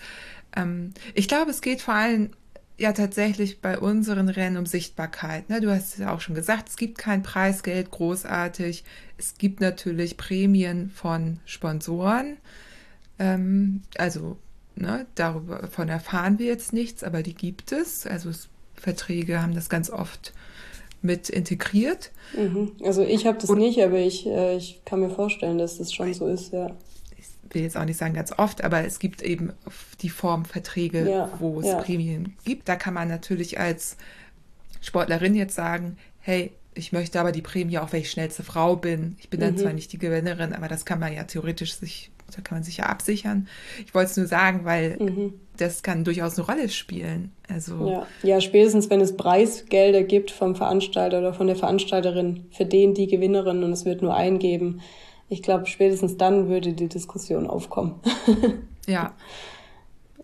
Ähm, 0.56 0.94
ich 1.14 1.28
glaube, 1.28 1.52
es 1.52 1.62
geht 1.62 1.82
vor 1.82 1.94
allem 1.94 2.32
ja 2.78 2.92
tatsächlich 2.92 3.62
bei 3.62 3.78
unseren 3.78 4.30
Rennen 4.30 4.58
um 4.58 4.66
Sichtbarkeit. 4.66 5.50
Ne? 5.50 5.62
Du 5.62 5.70
hast 5.70 5.98
ja 6.00 6.14
auch 6.14 6.22
schon 6.22 6.36
gesagt, 6.36 6.70
es 6.70 6.76
gibt 6.76 6.98
kein 6.98 7.24
Preisgeld 7.24 7.92
großartig. 7.92 8.84
Es 9.18 9.38
gibt 9.38 9.62
natürlich 9.62 10.18
Prämien 10.18 10.90
von 10.90 11.40
Sponsoren. 11.46 12.38
Ähm, 13.20 13.84
also 13.98 14.38
ne, 14.76 15.06
davon 15.16 15.90
erfahren 15.90 16.40
wir 16.40 16.48
jetzt 16.48 16.74
nichts, 16.74 17.04
aber 17.04 17.22
die 17.24 17.36
gibt 17.36 17.72
es. 17.72 18.08
Also 18.08 18.30
es, 18.30 18.50
Verträge 18.84 19.42
haben 19.42 19.56
das 19.56 19.70
ganz 19.70 19.90
oft 19.90 20.34
mit 21.02 21.30
integriert. 21.30 22.12
Mhm. 22.38 22.74
Also 22.84 23.02
ich 23.02 23.26
habe 23.26 23.38
das 23.40 23.50
Und, 23.50 23.58
nicht, 23.58 23.82
aber 23.82 23.98
ich, 23.98 24.26
äh, 24.28 24.56
ich 24.56 24.82
kann 24.86 25.00
mir 25.00 25.10
vorstellen, 25.10 25.58
dass 25.58 25.78
das 25.78 25.92
schon 25.92 26.14
so 26.14 26.28
ist, 26.28 26.54
ja 26.54 26.76
will 27.54 27.62
jetzt 27.62 27.78
auch 27.78 27.86
nicht 27.86 27.98
sagen 27.98 28.14
ganz 28.14 28.32
oft, 28.38 28.64
aber 28.64 28.86
es 28.86 29.00
gibt 29.00 29.22
eben 29.22 29.54
die 30.02 30.10
Form 30.10 30.46
Verträge, 30.46 31.10
ja, 31.10 31.32
wo 31.40 31.60
es 31.60 31.68
ja. 31.68 31.82
Prämien 31.82 32.36
gibt. 32.44 32.68
Da 32.68 32.76
kann 32.76 32.94
man 32.94 33.08
natürlich 33.08 33.60
als 33.60 33.98
Sportlerin 34.82 35.36
jetzt 35.36 35.56
sagen, 35.56 35.98
hey, 36.20 36.52
ich 36.76 36.92
möchte 36.92 37.20
aber 37.20 37.32
die 37.32 37.42
Prämie 37.42 37.78
auch, 37.78 37.94
weil 37.94 38.02
ich 38.02 38.12
schnellste 38.12 38.44
Frau 38.44 38.76
bin. 38.76 39.16
Ich 39.20 39.30
bin 39.30 39.40
dann 39.40 39.54
mhm. 39.54 39.60
zwar 39.60 39.74
nicht 39.74 39.92
die 39.94 40.00
Gewinnerin, 40.00 40.54
aber 40.54 40.68
das 40.68 40.86
kann 40.86 41.00
man 41.00 41.14
ja 41.14 41.24
theoretisch 41.24 41.76
sich, 41.76 42.10
da 42.36 42.42
kann 42.42 42.58
man 42.58 42.64
sich 42.64 42.78
ja 42.78 42.86
absichern. 42.86 43.48
Ich 43.86 43.94
wollte 43.94 44.12
es 44.12 44.18
nur 44.18 44.28
sagen, 44.28 44.62
weil 44.64 44.98
mhm. 45.00 45.34
das 45.58 45.84
kann 45.84 46.04
durchaus 46.04 46.38
eine 46.38 46.48
Rolle 46.48 46.70
spielen. 46.70 47.32
Also 47.48 47.90
ja. 47.90 48.08
ja, 48.24 48.42
spätestens 48.42 48.90
wenn 48.90 49.02
es 49.02 49.16
Preisgelder 49.16 50.04
gibt 50.04 50.32
vom 50.32 50.56
Veranstalter 50.56 51.20
oder 51.20 51.34
von 51.34 51.48
der 51.48 51.56
Veranstalterin 51.56 52.46
für 52.52 52.66
den 52.66 52.94
die 52.94 53.08
Gewinnerin 53.08 53.64
und 53.64 53.72
es 53.72 53.86
wird 53.86 54.02
nur 54.02 54.16
eingeben, 54.16 54.82
ich 55.30 55.42
glaube, 55.42 55.66
spätestens 55.66 56.18
dann 56.18 56.48
würde 56.48 56.74
die 56.74 56.90
Diskussion 56.90 57.48
aufkommen. 57.48 57.96
ja. 58.88 59.14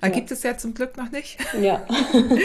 Ja. 0.02 0.10
Gibt 0.10 0.32
es 0.32 0.44
ja 0.44 0.58
zum 0.58 0.74
Glück 0.74 0.98
noch 0.98 1.12
nicht. 1.12 1.38
Ja. 1.62 1.86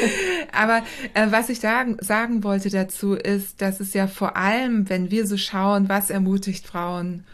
Aber 0.52 0.78
äh, 1.14 1.26
was 1.30 1.48
ich 1.48 1.60
sagen, 1.60 1.96
sagen 2.00 2.42
wollte 2.42 2.70
dazu 2.70 3.14
ist, 3.14 3.60
dass 3.60 3.80
es 3.80 3.94
ja 3.94 4.06
vor 4.06 4.36
allem, 4.36 4.88
wenn 4.88 5.10
wir 5.10 5.26
so 5.26 5.36
schauen, 5.36 5.88
was 5.88 6.10
ermutigt 6.10 6.66
Frauen 6.66 7.24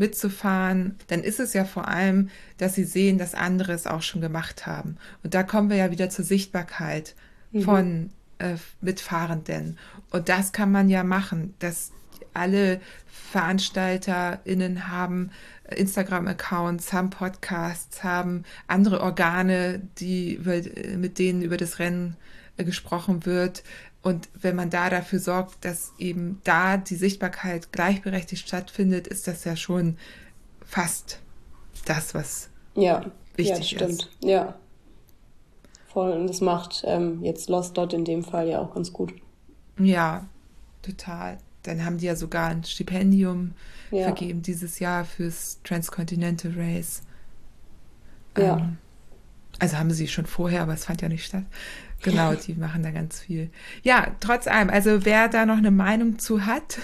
mitzufahren, 0.00 0.96
dann 1.08 1.22
ist 1.22 1.38
es 1.38 1.52
ja 1.52 1.64
vor 1.64 1.86
allem, 1.86 2.30
dass 2.56 2.74
sie 2.74 2.84
sehen, 2.84 3.18
dass 3.18 3.34
andere 3.34 3.72
es 3.72 3.86
auch 3.86 4.02
schon 4.02 4.20
gemacht 4.20 4.66
haben. 4.66 4.96
Und 5.22 5.34
da 5.34 5.42
kommen 5.42 5.70
wir 5.70 5.76
ja 5.76 5.90
wieder 5.90 6.08
zur 6.10 6.24
Sichtbarkeit 6.24 7.14
mhm. 7.52 7.62
von 7.62 8.10
äh, 8.38 8.56
Mitfahrenden. 8.80 9.78
Und 10.10 10.28
das 10.28 10.52
kann 10.52 10.72
man 10.72 10.88
ja 10.88 11.04
machen, 11.04 11.54
dass 11.60 11.92
alle 12.32 12.80
VeranstalterInnen 13.30 14.88
haben 14.88 15.30
Instagram-Accounts, 15.68 16.92
haben 16.92 17.10
Podcasts, 17.10 18.02
haben 18.02 18.44
andere 18.66 19.02
Organe, 19.02 19.82
die 19.98 20.40
mit 20.96 21.18
denen 21.18 21.42
über 21.42 21.56
das 21.58 21.78
Rennen 21.78 22.16
äh, 22.56 22.64
gesprochen 22.64 23.26
wird. 23.26 23.62
Und 24.02 24.28
wenn 24.34 24.56
man 24.56 24.70
da 24.70 24.88
dafür 24.88 25.18
sorgt, 25.18 25.64
dass 25.64 25.92
eben 25.98 26.40
da 26.44 26.76
die 26.76 26.96
Sichtbarkeit 26.96 27.72
gleichberechtigt 27.72 28.46
stattfindet, 28.46 29.06
ist 29.06 29.28
das 29.28 29.44
ja 29.44 29.56
schon 29.56 29.98
fast 30.64 31.20
das, 31.84 32.14
was 32.14 32.48
ja, 32.74 33.04
wichtig 33.36 33.72
ja, 33.72 33.78
stimmt. 33.78 34.02
ist. 34.02 34.10
Ja, 34.24 34.54
voll. 35.88 36.12
Und 36.12 36.28
das 36.28 36.40
macht 36.40 36.82
ähm, 36.86 37.22
jetzt 37.22 37.50
Lost 37.50 37.76
Dot 37.76 37.92
in 37.92 38.04
dem 38.04 38.24
Fall 38.24 38.48
ja 38.48 38.60
auch 38.60 38.74
ganz 38.74 38.92
gut. 38.92 39.12
Ja, 39.78 40.26
total 40.82 41.38
dann 41.62 41.84
haben 41.84 41.98
die 41.98 42.06
ja 42.06 42.16
sogar 42.16 42.48
ein 42.48 42.64
Stipendium 42.64 43.52
ja. 43.90 44.04
vergeben 44.04 44.42
dieses 44.42 44.78
Jahr 44.78 45.04
fürs 45.04 45.60
Transcontinental 45.64 46.52
Race. 46.56 47.02
Ja. 48.36 48.58
Ähm, 48.58 48.78
also 49.60 49.78
haben 49.78 49.90
sie 49.90 50.08
schon 50.08 50.26
vorher, 50.26 50.62
aber 50.62 50.74
es 50.74 50.86
fand 50.86 51.02
ja 51.02 51.08
nicht 51.08 51.24
statt. 51.24 51.44
Genau, 52.02 52.32
die 52.32 52.54
machen 52.54 52.82
da 52.82 52.90
ganz 52.90 53.20
viel. 53.20 53.50
Ja, 53.82 54.08
trotz 54.20 54.46
allem, 54.46 54.70
also 54.70 55.04
wer 55.04 55.28
da 55.28 55.44
noch 55.44 55.58
eine 55.58 55.70
Meinung 55.70 56.18
zu 56.18 56.46
hat, 56.46 56.78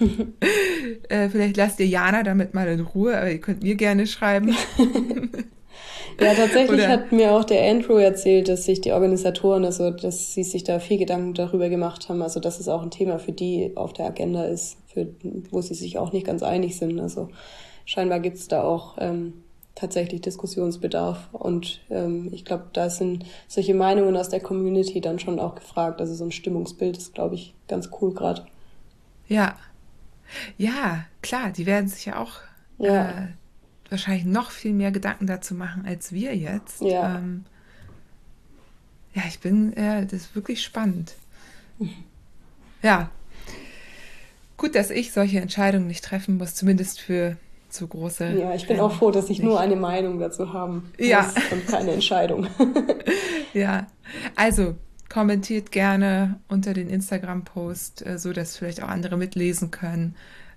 äh, 1.10 1.28
vielleicht 1.28 1.58
lasst 1.58 1.80
ihr 1.80 1.86
Jana 1.86 2.22
damit 2.22 2.54
mal 2.54 2.66
in 2.68 2.80
Ruhe, 2.80 3.16
aber 3.16 3.30
ihr 3.30 3.40
könnt 3.40 3.62
mir 3.62 3.74
gerne 3.74 4.06
schreiben. 4.06 4.56
Ja, 6.20 6.34
tatsächlich 6.34 6.80
Oder? 6.80 6.88
hat 6.88 7.12
mir 7.12 7.32
auch 7.32 7.44
der 7.44 7.70
Andrew 7.70 7.96
erzählt, 7.96 8.48
dass 8.48 8.64
sich 8.64 8.80
die 8.80 8.90
Organisatoren, 8.90 9.64
also 9.64 9.90
dass 9.90 10.34
sie 10.34 10.42
sich 10.42 10.64
da 10.64 10.80
viel 10.80 10.98
Gedanken 10.98 11.34
darüber 11.34 11.68
gemacht 11.68 12.08
haben, 12.08 12.22
also 12.22 12.40
dass 12.40 12.58
es 12.58 12.68
auch 12.68 12.82
ein 12.82 12.90
Thema 12.90 13.20
für 13.20 13.30
die 13.30 13.70
auf 13.76 13.92
der 13.92 14.06
Agenda 14.06 14.44
ist, 14.44 14.78
für, 14.92 15.06
wo 15.50 15.60
sie 15.60 15.74
sich 15.74 15.96
auch 15.96 16.12
nicht 16.12 16.26
ganz 16.26 16.42
einig 16.42 16.76
sind. 16.76 16.98
Also 16.98 17.28
scheinbar 17.84 18.18
gibt 18.18 18.38
es 18.38 18.48
da 18.48 18.64
auch 18.64 18.96
ähm, 18.98 19.44
tatsächlich 19.78 20.20
Diskussionsbedarf. 20.20 21.28
Und 21.32 21.80
ähm, 21.90 22.30
ich 22.32 22.44
glaube, 22.44 22.66
da 22.72 22.90
sind 22.90 23.24
solche 23.46 23.74
Meinungen 23.74 24.16
aus 24.16 24.28
der 24.28 24.40
Community 24.40 25.00
dann 25.00 25.18
schon 25.18 25.38
auch 25.38 25.54
gefragt. 25.54 26.00
Also 26.00 26.14
so 26.14 26.24
ein 26.24 26.32
Stimmungsbild 26.32 26.96
ist, 26.96 27.14
glaube 27.14 27.36
ich, 27.36 27.54
ganz 27.68 27.90
cool 28.00 28.12
gerade. 28.12 28.46
Ja. 29.28 29.56
Ja, 30.58 31.04
klar, 31.22 31.50
die 31.50 31.64
werden 31.64 31.88
sich 31.88 32.06
ja 32.06 32.18
auch 32.18 32.32
ja. 32.78 33.10
Äh, 33.10 33.28
wahrscheinlich 33.88 34.24
noch 34.24 34.50
viel 34.50 34.72
mehr 34.72 34.92
Gedanken 34.92 35.26
dazu 35.26 35.54
machen 35.54 35.84
als 35.86 36.12
wir 36.12 36.36
jetzt. 36.36 36.82
Ja, 36.82 37.16
ähm, 37.16 37.44
ja 39.14 39.22
ich 39.28 39.40
bin, 39.40 39.72
äh, 39.74 40.04
das 40.04 40.22
ist 40.22 40.34
wirklich 40.34 40.62
spannend. 40.62 41.14
Ja. 42.80 43.10
Gut, 44.56 44.76
dass 44.76 44.90
ich 44.90 45.10
solche 45.12 45.40
Entscheidungen 45.40 45.88
nicht 45.88 46.04
treffen 46.04 46.36
muss, 46.36 46.54
zumindest 46.54 47.00
für 47.00 47.36
zu 47.68 47.86
große. 47.86 48.28
Ja, 48.38 48.54
ich 48.54 48.66
bin 48.66 48.76
Rennen 48.76 48.80
auch 48.80 48.92
froh, 48.92 49.10
dass 49.10 49.24
ich 49.24 49.38
nicht. 49.38 49.42
nur 49.42 49.60
eine 49.60 49.76
Meinung 49.76 50.18
dazu 50.18 50.52
haben 50.52 50.92
muss 50.98 51.08
ja. 51.08 51.32
und 51.50 51.66
keine 51.66 51.92
Entscheidung. 51.92 52.46
ja, 53.54 53.86
also 54.36 54.74
kommentiert 55.08 55.72
gerne 55.72 56.38
unter 56.48 56.74
den 56.74 56.88
Instagram-Post, 56.88 58.06
äh, 58.06 58.18
so 58.18 58.32
dass 58.32 58.56
vielleicht 58.56 58.82
auch 58.82 58.88
andere 58.88 59.16
mitlesen 59.16 59.70
können. 59.70 60.16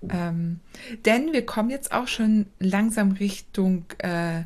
Ähm, 0.10 0.60
denn 1.06 1.32
wir 1.32 1.46
kommen 1.46 1.70
jetzt 1.70 1.92
auch 1.92 2.08
schon 2.08 2.48
langsam 2.60 3.12
Richtung 3.12 3.86
äh, 4.00 4.44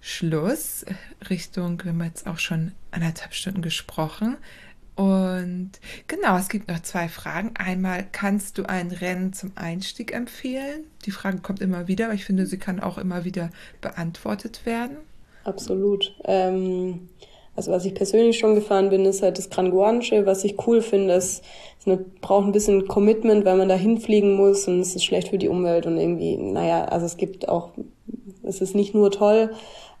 Schluss, 0.00 0.84
Richtung, 1.30 1.82
wir 1.84 1.92
haben 1.92 2.02
jetzt 2.02 2.26
auch 2.26 2.38
schon 2.38 2.72
anderthalb 2.90 3.34
Stunden 3.34 3.62
gesprochen. 3.62 4.36
Und 4.94 5.70
genau, 6.06 6.36
es 6.36 6.48
gibt 6.48 6.68
noch 6.68 6.80
zwei 6.80 7.08
Fragen. 7.08 7.52
Einmal, 7.54 8.06
kannst 8.12 8.58
du 8.58 8.64
ein 8.64 8.90
Rennen 8.90 9.32
zum 9.32 9.52
Einstieg 9.54 10.12
empfehlen? 10.12 10.84
Die 11.06 11.10
Frage 11.10 11.38
kommt 11.38 11.60
immer 11.60 11.88
wieder, 11.88 12.06
aber 12.06 12.14
ich 12.14 12.24
finde, 12.24 12.46
sie 12.46 12.58
kann 12.58 12.80
auch 12.80 12.98
immer 12.98 13.24
wieder 13.24 13.50
beantwortet 13.80 14.66
werden. 14.66 14.98
Absolut. 15.44 16.14
Ähm, 16.24 17.08
also 17.56 17.70
was 17.70 17.84
ich 17.84 17.94
persönlich 17.94 18.38
schon 18.38 18.54
gefahren 18.54 18.90
bin, 18.90 19.04
ist 19.04 19.22
halt 19.22 19.38
das 19.38 19.50
Granguanche. 19.50 20.24
Was 20.26 20.44
ich 20.44 20.66
cool 20.66 20.82
finde, 20.82 21.14
ist, 21.14 21.42
es 21.84 21.98
braucht 22.20 22.46
ein 22.46 22.52
bisschen 22.52 22.86
Commitment, 22.86 23.44
weil 23.44 23.56
man 23.56 23.68
da 23.68 23.74
hinfliegen 23.74 24.34
muss 24.34 24.68
und 24.68 24.80
es 24.80 24.94
ist 24.94 25.04
schlecht 25.04 25.28
für 25.28 25.38
die 25.38 25.48
Umwelt 25.48 25.86
und 25.86 25.98
irgendwie, 25.98 26.36
naja, 26.36 26.84
also 26.84 27.06
es 27.06 27.16
gibt 27.16 27.48
auch, 27.48 27.70
es 28.42 28.60
ist 28.60 28.74
nicht 28.74 28.94
nur 28.94 29.10
toll, 29.10 29.52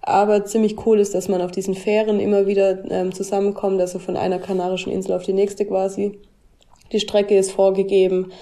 aber 0.02 0.44
ziemlich 0.44 0.84
cool 0.84 0.98
ist, 0.98 1.14
dass 1.14 1.28
man 1.28 1.40
auf 1.40 1.52
diesen 1.52 1.74
Fähren 1.74 2.18
immer 2.18 2.46
wieder 2.46 2.90
ähm, 2.90 3.14
zusammenkommt, 3.14 3.80
also 3.80 3.98
von 3.98 4.16
einer 4.16 4.40
kanarischen 4.40 4.92
Insel 4.92 5.12
auf 5.12 5.22
die 5.22 5.32
nächste 5.32 5.64
quasi. 5.64 6.18
Die 6.90 7.00
Strecke 7.00 7.38
ist 7.38 7.52
vorgegeben. 7.52 8.32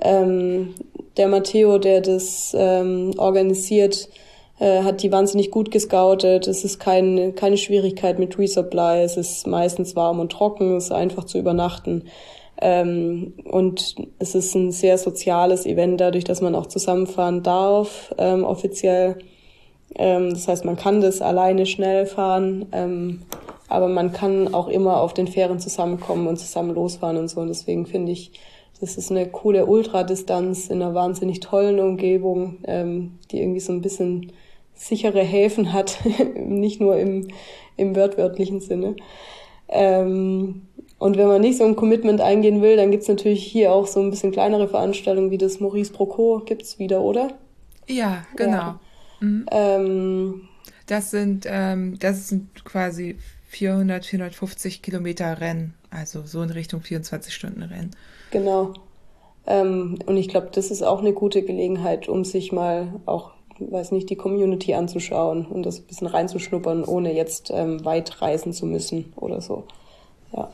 Ähm, 0.00 0.74
der 1.16 1.28
Matteo, 1.28 1.78
der 1.78 2.02
das 2.02 2.54
ähm, 2.56 3.12
organisiert, 3.16 4.10
äh, 4.58 4.82
hat 4.82 5.02
die 5.02 5.10
wahnsinnig 5.10 5.50
gut 5.50 5.70
gescoutet. 5.70 6.46
Es 6.46 6.64
ist 6.64 6.78
keine, 6.78 7.32
keine 7.32 7.56
Schwierigkeit 7.56 8.18
mit 8.18 8.38
Resupply. 8.38 9.02
Es 9.02 9.16
ist 9.16 9.46
meistens 9.46 9.96
warm 9.96 10.20
und 10.20 10.32
trocken. 10.32 10.76
Es 10.76 10.84
ist 10.84 10.92
einfach 10.92 11.24
zu 11.24 11.38
übernachten. 11.38 12.04
Ähm, 12.60 13.34
und 13.44 13.96
es 14.18 14.34
ist 14.34 14.54
ein 14.54 14.70
sehr 14.70 14.98
soziales 14.98 15.66
Event, 15.66 16.00
dadurch, 16.00 16.24
dass 16.24 16.40
man 16.40 16.54
auch 16.54 16.66
zusammenfahren 16.66 17.42
darf, 17.42 18.14
ähm, 18.18 18.44
offiziell. 18.44 19.18
Ähm, 19.94 20.30
das 20.30 20.48
heißt, 20.48 20.64
man 20.64 20.76
kann 20.76 21.00
das 21.00 21.22
alleine 21.22 21.66
schnell 21.66 22.06
fahren, 22.06 22.66
ähm, 22.72 23.22
aber 23.68 23.88
man 23.88 24.12
kann 24.12 24.52
auch 24.54 24.68
immer 24.68 25.00
auf 25.00 25.14
den 25.14 25.28
Fähren 25.28 25.58
zusammenkommen 25.58 26.26
und 26.26 26.36
zusammen 26.38 26.74
losfahren 26.74 27.16
und 27.16 27.28
so. 27.28 27.40
Und 27.40 27.48
deswegen 27.48 27.86
finde 27.86 28.12
ich, 28.12 28.32
das 28.80 28.96
ist 28.96 29.10
eine 29.10 29.26
coole 29.26 29.66
Ultradistanz 29.66 30.68
in 30.68 30.82
einer 30.82 30.94
wahnsinnig 30.94 31.40
tollen 31.40 31.80
Umgebung, 31.80 32.58
ähm, 32.64 33.18
die 33.30 33.40
irgendwie 33.40 33.60
so 33.60 33.72
ein 33.72 33.80
bisschen 33.80 34.32
sichere 34.74 35.22
Häfen 35.22 35.72
hat, 35.72 35.98
nicht 36.36 36.80
nur 36.80 36.96
im, 36.96 37.28
im 37.76 37.96
wörtwörtlichen 37.96 38.60
Sinne. 38.60 38.96
Ähm, 39.68 40.62
und 40.98 41.16
wenn 41.18 41.26
man 41.26 41.40
nicht 41.40 41.58
so 41.58 41.64
ein 41.64 41.76
Commitment 41.76 42.20
eingehen 42.20 42.62
will, 42.62 42.76
dann 42.76 42.90
gibt's 42.90 43.08
natürlich 43.08 43.44
hier 43.44 43.72
auch 43.72 43.86
so 43.86 44.00
ein 44.00 44.10
bisschen 44.10 44.32
kleinere 44.32 44.68
Veranstaltungen 44.68 45.30
wie 45.30 45.38
das 45.38 45.60
Maurice 45.60 45.92
Proco 45.92 46.42
gibt's 46.44 46.78
wieder, 46.78 47.02
oder? 47.02 47.32
Ja, 47.86 48.24
genau. 48.36 48.56
Ja. 48.56 48.80
Mhm. 49.20 49.46
Ähm, 49.50 50.48
das 50.86 51.10
sind 51.10 51.46
ähm, 51.48 51.98
das 51.98 52.28
sind 52.28 52.64
quasi 52.64 53.16
400, 53.48 54.04
450 54.04 54.82
Kilometer 54.82 55.40
Rennen, 55.40 55.74
also 55.90 56.22
so 56.26 56.42
in 56.42 56.50
Richtung 56.50 56.82
24 56.82 57.34
Stunden 57.34 57.62
Rennen. 57.62 57.90
Genau. 58.30 58.74
Ähm, 59.46 59.98
und 60.06 60.16
ich 60.16 60.28
glaube, 60.28 60.50
das 60.52 60.70
ist 60.70 60.82
auch 60.82 61.00
eine 61.00 61.12
gute 61.12 61.42
Gelegenheit, 61.42 62.08
um 62.08 62.24
sich 62.24 62.52
mal 62.52 62.88
auch, 63.06 63.30
weiß 63.58 63.92
nicht, 63.92 64.10
die 64.10 64.16
Community 64.16 64.74
anzuschauen 64.74 65.46
und 65.46 65.64
das 65.64 65.78
ein 65.78 65.84
bisschen 65.84 66.08
reinzuschnuppern, 66.08 66.84
ohne 66.84 67.14
jetzt 67.14 67.50
ähm, 67.54 67.84
weit 67.84 68.20
reisen 68.20 68.52
zu 68.52 68.66
müssen 68.66 69.12
oder 69.16 69.40
so. 69.40 69.64
Ja. 70.32 70.50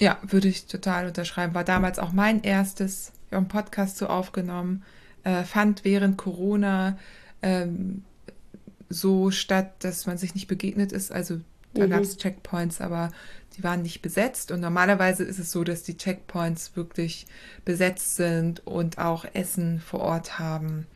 Ja, 0.00 0.18
würde 0.22 0.48
ich 0.48 0.66
total 0.66 1.06
unterschreiben. 1.06 1.54
War 1.54 1.64
damals 1.64 2.00
auch 2.00 2.12
mein 2.12 2.42
erstes. 2.42 3.12
Ich 3.26 3.32
habe 3.32 3.38
einen 3.38 3.48
Podcast 3.48 3.96
so 3.96 4.08
aufgenommen. 4.08 4.82
Äh, 5.24 5.44
fand 5.44 5.84
während 5.84 6.18
Corona 6.18 6.98
ähm, 7.42 8.04
so 8.88 9.30
statt, 9.30 9.72
dass 9.80 10.06
man 10.06 10.18
sich 10.18 10.34
nicht 10.34 10.48
begegnet 10.48 10.92
ist. 10.92 11.12
Also 11.12 11.40
da 11.74 11.86
mhm. 11.86 11.90
gab 11.90 12.00
es 12.02 12.16
Checkpoints, 12.16 12.80
aber 12.80 13.10
die 13.56 13.64
waren 13.64 13.82
nicht 13.82 14.02
besetzt. 14.02 14.50
Und 14.50 14.60
normalerweise 14.60 15.24
ist 15.24 15.38
es 15.38 15.50
so, 15.50 15.64
dass 15.64 15.82
die 15.82 15.96
Checkpoints 15.96 16.76
wirklich 16.76 17.26
besetzt 17.64 18.16
sind 18.16 18.66
und 18.66 18.98
auch 18.98 19.24
Essen 19.32 19.80
vor 19.80 20.00
Ort 20.00 20.38
haben. 20.38 20.86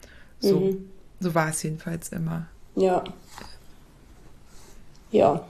So, 0.41 0.61
mhm. 0.61 0.89
so 1.21 1.35
war 1.35 1.51
es 1.51 1.63
jedenfalls 1.63 2.11
immer. 2.11 2.47
Ja. 2.77 3.05
Ja, 5.11 5.47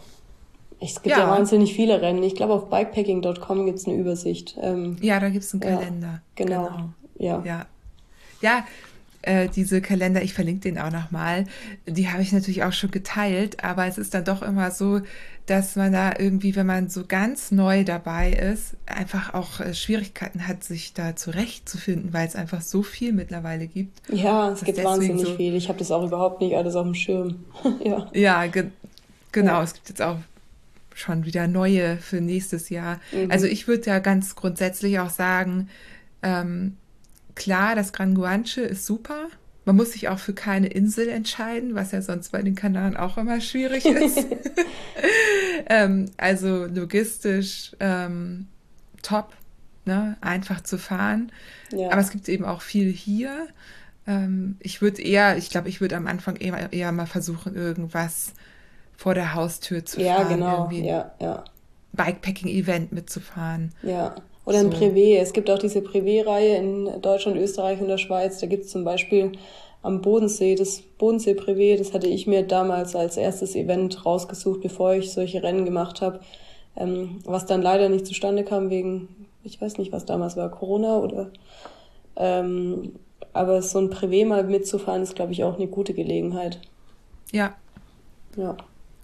es 0.80 1.02
gibt 1.02 1.16
ja, 1.16 1.24
ja 1.24 1.28
wahnsinnig 1.28 1.74
viele 1.74 2.00
Rennen. 2.00 2.22
Ich 2.22 2.36
glaube, 2.36 2.54
auf 2.54 2.70
bikepacking.com 2.70 3.66
gibt 3.66 3.78
es 3.78 3.86
eine 3.86 3.96
Übersicht. 3.96 4.56
Ähm, 4.60 4.96
ja, 5.00 5.18
da 5.18 5.28
gibt 5.28 5.44
es 5.44 5.52
einen 5.52 5.60
Kalender. 5.60 6.06
Ja, 6.06 6.20
genau. 6.36 6.68
genau. 6.68 6.88
Ja. 7.18 7.42
Ja, 7.44 7.66
ja 8.40 8.64
äh, 9.22 9.48
diese 9.48 9.80
Kalender, 9.80 10.22
ich 10.22 10.32
verlinke 10.32 10.60
den 10.62 10.78
auch 10.78 10.90
nochmal, 10.90 11.44
die 11.86 12.08
habe 12.08 12.22
ich 12.22 12.32
natürlich 12.32 12.62
auch 12.62 12.72
schon 12.72 12.90
geteilt, 12.90 13.62
aber 13.64 13.86
es 13.86 13.98
ist 13.98 14.14
dann 14.14 14.24
doch 14.24 14.42
immer 14.42 14.70
so, 14.70 15.00
dass 15.46 15.76
man 15.76 15.92
da 15.92 16.12
irgendwie, 16.18 16.54
wenn 16.56 16.66
man 16.66 16.88
so 16.88 17.04
ganz 17.06 17.50
neu 17.50 17.82
dabei 17.82 18.30
ist, 18.30 18.76
einfach 18.86 19.34
auch 19.34 19.60
äh, 19.60 19.74
Schwierigkeiten 19.74 20.46
hat, 20.46 20.62
sich 20.62 20.92
da 20.92 21.16
zurechtzufinden, 21.16 22.12
weil 22.12 22.28
es 22.28 22.36
einfach 22.36 22.60
so 22.60 22.82
viel 22.82 23.12
mittlerweile 23.12 23.66
gibt. 23.66 24.00
Ja, 24.12 24.50
es 24.50 24.62
gibt 24.62 24.82
wahnsinnig 24.84 25.26
so 25.26 25.34
viel. 25.36 25.54
Ich 25.54 25.68
habe 25.68 25.78
das 25.78 25.90
auch 25.90 26.04
überhaupt 26.06 26.40
nicht 26.40 26.54
alles 26.54 26.74
auf 26.74 26.84
dem 26.84 26.94
Schirm. 26.94 27.44
ja, 27.84 28.08
ja 28.12 28.46
ge 28.46 28.66
genau. 29.32 29.54
Ja. 29.54 29.62
Es 29.62 29.74
gibt 29.74 29.88
jetzt 29.88 30.02
auch 30.02 30.18
schon 30.94 31.24
wieder 31.24 31.46
neue 31.46 31.96
für 31.96 32.20
nächstes 32.20 32.68
Jahr. 32.68 33.00
Mhm. 33.12 33.30
Also 33.30 33.46
ich 33.46 33.66
würde 33.66 33.86
ja 33.86 33.98
ganz 34.00 34.36
grundsätzlich 34.36 34.98
auch 35.00 35.10
sagen, 35.10 35.68
ähm, 36.22 36.76
klar, 37.38 37.74
das 37.74 37.92
Gran 37.92 38.14
Guanche 38.14 38.60
ist 38.60 38.84
super. 38.84 39.28
Man 39.64 39.76
muss 39.76 39.92
sich 39.92 40.08
auch 40.08 40.18
für 40.18 40.34
keine 40.34 40.66
Insel 40.66 41.08
entscheiden, 41.08 41.74
was 41.74 41.92
ja 41.92 42.02
sonst 42.02 42.32
bei 42.32 42.42
den 42.42 42.54
Kanaren 42.54 42.96
auch 42.96 43.16
immer 43.16 43.40
schwierig 43.40 43.84
ist. 43.86 44.26
ähm, 45.68 46.06
also 46.16 46.66
logistisch 46.66 47.72
ähm, 47.80 48.46
top, 49.02 49.32
ne? 49.84 50.16
einfach 50.20 50.62
zu 50.62 50.78
fahren. 50.78 51.32
Ja. 51.72 51.90
Aber 51.90 52.00
es 52.00 52.10
gibt 52.10 52.28
eben 52.28 52.44
auch 52.44 52.62
viel 52.62 52.92
hier. 52.92 53.48
Ähm, 54.06 54.56
ich 54.60 54.82
würde 54.82 55.02
eher, 55.02 55.36
ich 55.36 55.50
glaube, 55.50 55.68
ich 55.68 55.80
würde 55.80 55.96
am 55.96 56.06
Anfang 56.06 56.36
eher, 56.36 56.72
eher 56.72 56.92
mal 56.92 57.06
versuchen, 57.06 57.54
irgendwas 57.54 58.32
vor 58.96 59.14
der 59.14 59.34
Haustür 59.34 59.84
zu 59.84 60.00
ja, 60.00 60.16
fahren. 60.16 60.28
Genau. 60.28 60.70
Ja, 60.72 61.12
ja. 61.20 61.44
Bikepacking-Event 61.92 62.92
mitzufahren. 62.92 63.72
Ja. 63.82 64.16
Oder 64.48 64.60
ein 64.60 64.72
so. 64.72 64.78
Privé. 64.78 65.18
Es 65.18 65.34
gibt 65.34 65.50
auch 65.50 65.58
diese 65.58 65.80
Privé-Reihe 65.80 66.56
in 66.56 67.02
Deutschland, 67.02 67.36
Österreich 67.36 67.82
und 67.82 67.88
der 67.88 67.98
Schweiz. 67.98 68.40
Da 68.40 68.46
gibt 68.46 68.64
es 68.64 68.70
zum 68.70 68.82
Beispiel 68.82 69.32
am 69.82 70.00
Bodensee, 70.00 70.54
das 70.54 70.80
Bodensee 70.80 71.34
Privé, 71.34 71.76
das 71.76 71.92
hatte 71.92 72.06
ich 72.06 72.26
mir 72.26 72.42
damals 72.42 72.96
als 72.96 73.18
erstes 73.18 73.54
Event 73.54 74.06
rausgesucht, 74.06 74.62
bevor 74.62 74.94
ich 74.94 75.12
solche 75.12 75.42
Rennen 75.42 75.66
gemacht 75.66 76.00
habe. 76.00 76.20
Ähm, 76.76 77.18
was 77.26 77.44
dann 77.44 77.60
leider 77.60 77.90
nicht 77.90 78.06
zustande 78.06 78.42
kam 78.42 78.70
wegen, 78.70 79.26
ich 79.44 79.60
weiß 79.60 79.76
nicht, 79.76 79.92
was 79.92 80.06
damals 80.06 80.36
war, 80.36 80.50
Corona 80.50 80.96
oder. 80.96 81.30
Ähm, 82.16 82.94
aber 83.34 83.60
so 83.60 83.78
ein 83.78 83.90
Privé 83.90 84.24
mal 84.24 84.44
mitzufahren, 84.44 85.02
ist, 85.02 85.14
glaube 85.14 85.32
ich, 85.32 85.44
auch 85.44 85.56
eine 85.56 85.66
gute 85.66 85.92
Gelegenheit. 85.92 86.58
Ja. 87.32 87.54
Ja. 88.34 88.56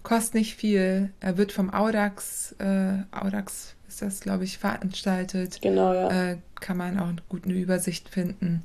Kostet 0.02 0.36
nicht 0.36 0.54
viel. 0.54 1.12
Er 1.20 1.36
wird 1.36 1.52
vom 1.52 1.72
Audax, 1.72 2.54
äh, 2.58 3.02
Audax 3.12 3.73
ist 3.94 4.02
das, 4.02 4.20
glaube 4.20 4.42
ich, 4.44 4.58
veranstaltet. 4.58 5.60
Genau, 5.62 5.94
ja. 5.94 6.32
Äh, 6.32 6.38
kann 6.60 6.76
man 6.76 6.98
auch 6.98 7.12
gut 7.28 7.44
eine 7.44 7.54
Übersicht 7.54 8.08
finden. 8.08 8.64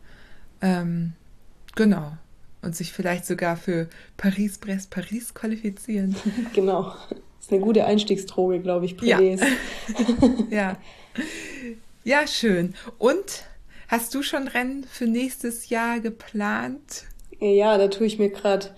Ähm, 0.61 1.13
genau. 1.75 2.13
Und 2.61 2.75
sich 2.75 2.91
vielleicht 2.91 3.25
sogar 3.25 3.55
für 3.55 3.87
Paris-Brest-Paris 4.17 5.35
qualifizieren. 5.35 6.15
genau. 6.53 6.95
Das 7.09 7.45
ist 7.45 7.51
eine 7.51 7.61
gute 7.61 7.85
Einstiegsdroge, 7.85 8.59
glaube 8.59 8.85
ich, 8.85 8.95
Privés. 8.95 9.41
Ja. 10.49 10.49
ja. 10.49 10.77
Ja, 12.03 12.27
schön. 12.27 12.73
Und 12.97 13.45
hast 13.87 14.15
du 14.15 14.23
schon 14.23 14.47
Rennen 14.47 14.83
für 14.83 15.05
nächstes 15.05 15.69
Jahr 15.69 15.99
geplant? 15.99 17.05
Ja, 17.39 17.77
da 17.77 17.87
tue 17.87 18.07
ich 18.07 18.17
mir 18.17 18.29
gerade 18.29 18.69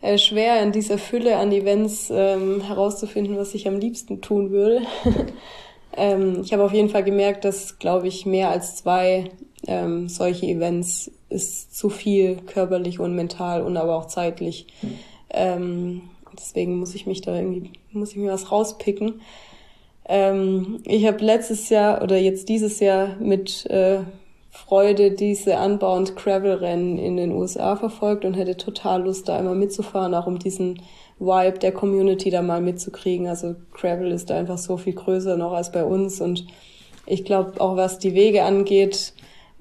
äh, 0.00 0.16
schwer 0.16 0.62
in 0.62 0.72
dieser 0.72 0.96
Fülle 0.96 1.36
an 1.36 1.52
Events 1.52 2.08
ähm, 2.10 2.62
herauszufinden, 2.62 3.36
was 3.36 3.54
ich 3.54 3.68
am 3.68 3.78
liebsten 3.78 4.22
tun 4.22 4.50
würde. 4.50 4.80
ähm, 5.96 6.40
ich 6.42 6.52
habe 6.52 6.64
auf 6.64 6.72
jeden 6.72 6.88
Fall 6.88 7.04
gemerkt, 7.04 7.44
dass, 7.44 7.78
glaube 7.78 8.08
ich, 8.08 8.26
mehr 8.26 8.50
als 8.50 8.76
zwei 8.76 9.30
ähm, 9.66 10.08
solche 10.08 10.46
Events 10.46 11.10
ist 11.28 11.76
zu 11.76 11.90
viel 11.90 12.36
körperlich 12.36 12.98
und 12.98 13.14
mental 13.14 13.62
und 13.62 13.76
aber 13.76 13.96
auch 13.96 14.06
zeitlich. 14.06 14.66
Ähm, 15.30 16.02
deswegen 16.36 16.78
muss 16.78 16.94
ich 16.94 17.06
mich 17.06 17.20
da 17.20 17.36
irgendwie, 17.36 17.70
muss 17.92 18.10
ich 18.10 18.16
mir 18.16 18.32
was 18.32 18.50
rauspicken. 18.50 19.20
Ähm, 20.06 20.80
ich 20.86 21.06
habe 21.06 21.24
letztes 21.24 21.68
Jahr 21.68 22.02
oder 22.02 22.18
jetzt 22.18 22.48
dieses 22.48 22.80
Jahr 22.80 23.16
mit 23.20 23.66
äh, 23.66 24.00
Freude 24.50 25.12
diese 25.12 25.56
Unbound 25.56 26.16
Gravel 26.16 26.54
Rennen 26.54 26.98
in 26.98 27.16
den 27.16 27.30
USA 27.32 27.76
verfolgt 27.76 28.24
und 28.24 28.34
hätte 28.34 28.56
total 28.56 29.04
Lust, 29.04 29.28
da 29.28 29.38
einmal 29.38 29.54
mitzufahren, 29.54 30.14
auch 30.14 30.26
um 30.26 30.40
diesen 30.40 30.82
Vibe 31.20 31.58
der 31.58 31.72
Community 31.72 32.30
da 32.30 32.42
mal 32.42 32.60
mitzukriegen. 32.60 33.26
Also 33.28 33.54
Gravel 33.72 34.10
ist 34.10 34.30
da 34.30 34.36
einfach 34.36 34.58
so 34.58 34.76
viel 34.76 34.94
größer 34.94 35.36
noch 35.36 35.52
als 35.52 35.70
bei 35.70 35.84
uns 35.84 36.20
und 36.20 36.46
ich 37.06 37.24
glaube 37.24 37.60
auch 37.60 37.76
was 37.76 37.98
die 37.98 38.14
Wege 38.14 38.42
angeht, 38.42 39.12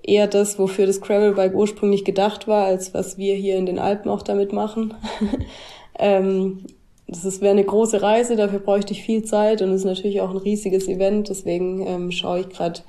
eher 0.01 0.27
das, 0.27 0.57
wofür 0.57 0.87
das 0.87 1.01
Gravelbike 1.01 1.53
ursprünglich 1.53 2.05
gedacht 2.05 2.47
war, 2.47 2.65
als 2.65 2.93
was 2.93 3.17
wir 3.17 3.35
hier 3.35 3.57
in 3.57 3.65
den 3.65 3.79
Alpen 3.79 4.09
auch 4.09 4.21
damit 4.21 4.53
machen. 4.53 4.93
ähm, 5.99 6.65
das 7.07 7.41
wäre 7.41 7.51
eine 7.51 7.63
große 7.63 8.01
Reise, 8.01 8.35
dafür 8.35 8.59
bräuchte 8.59 8.93
ich 8.93 9.01
viel 9.01 9.23
Zeit 9.23 9.61
und 9.61 9.73
ist 9.73 9.83
natürlich 9.83 10.21
auch 10.21 10.29
ein 10.29 10.37
riesiges 10.37 10.87
Event. 10.87 11.29
Deswegen 11.29 11.85
ähm, 11.85 12.11
schaue 12.11 12.41
ich 12.41 12.49
gerade 12.49 12.81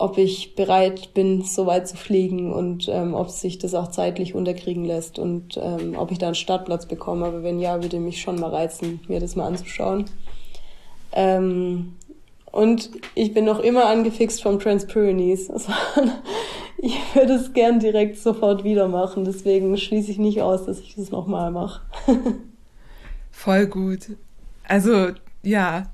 ob 0.00 0.16
ich 0.16 0.54
bereit 0.54 1.12
bin, 1.12 1.42
so 1.42 1.66
weit 1.66 1.86
zu 1.86 1.96
fliegen 1.96 2.52
und 2.52 2.88
ähm, 2.88 3.12
ob 3.14 3.28
sich 3.28 3.58
das 3.58 3.74
auch 3.74 3.88
zeitlich 3.88 4.34
unterkriegen 4.34 4.84
lässt 4.84 5.18
und 5.18 5.60
ähm, 5.62 5.94
ob 5.96 6.10
ich 6.10 6.18
da 6.18 6.26
einen 6.26 6.34
Startplatz 6.34 6.86
bekomme. 6.86 7.26
Aber 7.26 7.42
wenn 7.42 7.60
ja, 7.60 7.82
würde 7.82 8.00
mich 8.00 8.20
schon 8.20 8.40
mal 8.40 8.50
reizen, 8.50 9.00
mir 9.08 9.20
das 9.20 9.36
mal 9.36 9.46
anzuschauen. 9.46 10.06
Ähm, 11.12 11.96
Und 12.52 12.90
ich 13.14 13.32
bin 13.34 13.44
noch 13.44 13.60
immer 13.60 13.86
angefixt 13.86 14.42
vom 14.42 14.58
Transpyrenees. 14.58 15.50
Also, 15.50 15.72
ich 16.78 16.96
würde 17.14 17.34
es 17.34 17.52
gern 17.52 17.78
direkt 17.78 18.18
sofort 18.18 18.64
wieder 18.64 18.88
machen. 18.88 19.24
Deswegen 19.24 19.76
schließe 19.76 20.10
ich 20.10 20.18
nicht 20.18 20.40
aus, 20.40 20.64
dass 20.64 20.80
ich 20.80 20.94
das 20.96 21.10
nochmal 21.10 21.50
mache. 21.50 21.82
Voll 23.30 23.66
gut. 23.66 24.16
Also, 24.66 25.08
ja. 25.42 25.92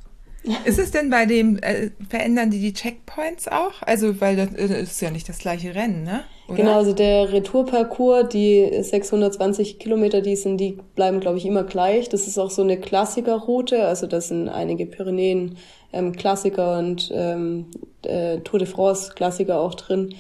Ist 0.65 0.79
es 0.79 0.91
denn 0.91 1.11
bei 1.11 1.27
dem, 1.27 1.59
äh, 1.59 1.91
verändern 2.09 2.51
die 2.51 2.61
die 2.61 2.73
Checkpoints 2.73 3.49
auch? 3.49 3.83
Also, 3.83 4.21
weil 4.21 4.37
das, 4.37 4.49
das 4.53 4.71
ist 4.71 5.01
ja 5.01 5.11
nicht 5.11 5.29
das 5.29 5.39
gleiche 5.39 5.75
Rennen, 5.75 6.05
ne? 6.05 6.25
Oder? 6.49 6.57
Genau, 6.57 6.77
also 6.77 6.93
der 6.93 7.33
Retourparcours, 7.33 8.29
die 8.29 8.69
620 8.81 9.79
Kilometer, 9.79 10.21
die 10.21 10.37
sind, 10.37 10.59
die 10.59 10.79
bleiben, 10.95 11.19
glaube 11.21 11.39
ich, 11.39 11.47
immer 11.47 11.65
gleich. 11.65 12.09
Das 12.09 12.29
ist 12.29 12.39
auch 12.39 12.51
so 12.51 12.63
eine 12.63 12.79
Klassikerroute, 12.79 13.85
also 13.87 14.07
da 14.07 14.21
sind 14.21 14.49
einige 14.49 14.87
Pyrenäen 14.87 15.57
ähm, 15.93 16.13
Klassiker 16.13 16.79
und 16.79 17.11
ähm, 17.13 17.67
äh, 18.03 18.39
Tour 18.39 18.61
de 18.61 18.69
France 18.69 19.13
Klassiker 19.15 19.61
auch 19.61 19.75
drin. 19.75 20.15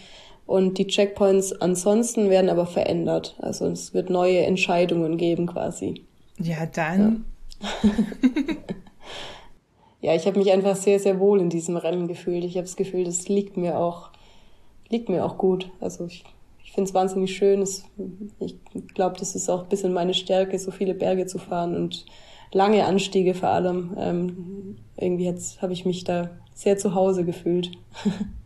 Und 0.47 0.79
die 0.79 0.87
Checkpoints 0.87 1.61
ansonsten 1.61 2.31
werden 2.31 2.51
aber 2.51 2.67
verändert. 2.67 3.37
Also 3.41 3.67
es 3.67 3.95
wird 3.95 4.11
neue 4.11 4.39
Entscheidungen 4.39 5.17
geben 5.19 5.47
quasi. 5.47 6.03
Ja, 6.39 6.67
dann. 6.67 7.25
Ja, 7.61 7.91
ja 10.01 10.15
ich 10.15 10.27
habe 10.27 10.39
mich 10.39 10.53
einfach 10.53 10.77
sehr, 10.77 10.99
sehr 10.99 11.19
wohl 11.21 11.41
in 11.41 11.51
diesem 11.51 11.77
Rennen 11.77 12.09
gefühlt. 12.09 12.45
Ich 12.45 12.57
habe 12.57 12.67
das 12.67 12.77
Gefühl, 12.77 13.05
das 13.05 13.29
liegt 13.29 13.57
mir 13.57 13.79
auch, 13.79 14.11
liegt 14.89 15.09
mir 15.09 15.25
auch 15.25 15.39
gut. 15.39 15.71
Also 15.81 16.07
ich, 16.07 16.25
ich 16.63 16.73
finde 16.73 16.89
es 16.89 16.95
wahnsinnig 16.95 17.37
schön. 17.37 17.63
Es, 17.63 17.85
ich 18.39 18.57
glaube, 18.95 19.19
das 19.19 19.35
ist 19.35 19.49
auch 19.49 19.65
ein 19.65 19.69
bisschen 19.69 19.93
meine 19.93 20.15
Stärke, 20.15 20.59
so 20.59 20.71
viele 20.71 20.95
Berge 20.95 21.27
zu 21.27 21.39
fahren 21.39 21.77
und 21.77 22.07
lange 22.53 22.85
Anstiege 22.85 23.35
vor 23.35 23.51
allem. 23.51 23.97
Ähm, 23.99 24.77
irgendwie 24.97 25.33
habe 25.61 25.73
ich 25.73 25.85
mich 25.85 26.05
da 26.05 26.31
sehr 26.55 26.79
zu 26.79 26.95
Hause 26.95 27.25
gefühlt. 27.25 27.71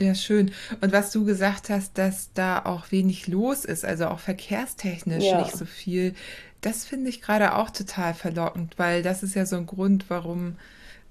Ja, 0.00 0.14
schön. 0.14 0.50
Und 0.80 0.92
was 0.92 1.12
du 1.12 1.24
gesagt 1.24 1.70
hast, 1.70 1.98
dass 1.98 2.32
da 2.32 2.64
auch 2.64 2.90
wenig 2.90 3.28
los 3.28 3.64
ist, 3.64 3.84
also 3.84 4.08
auch 4.08 4.18
verkehrstechnisch 4.18 5.24
ja. 5.24 5.42
nicht 5.42 5.56
so 5.56 5.64
viel, 5.64 6.14
das 6.60 6.84
finde 6.84 7.10
ich 7.10 7.20
gerade 7.20 7.54
auch 7.54 7.70
total 7.70 8.14
verlockend, 8.14 8.78
weil 8.78 9.02
das 9.02 9.22
ist 9.22 9.34
ja 9.34 9.46
so 9.46 9.56
ein 9.56 9.66
Grund, 9.66 10.06
warum 10.08 10.56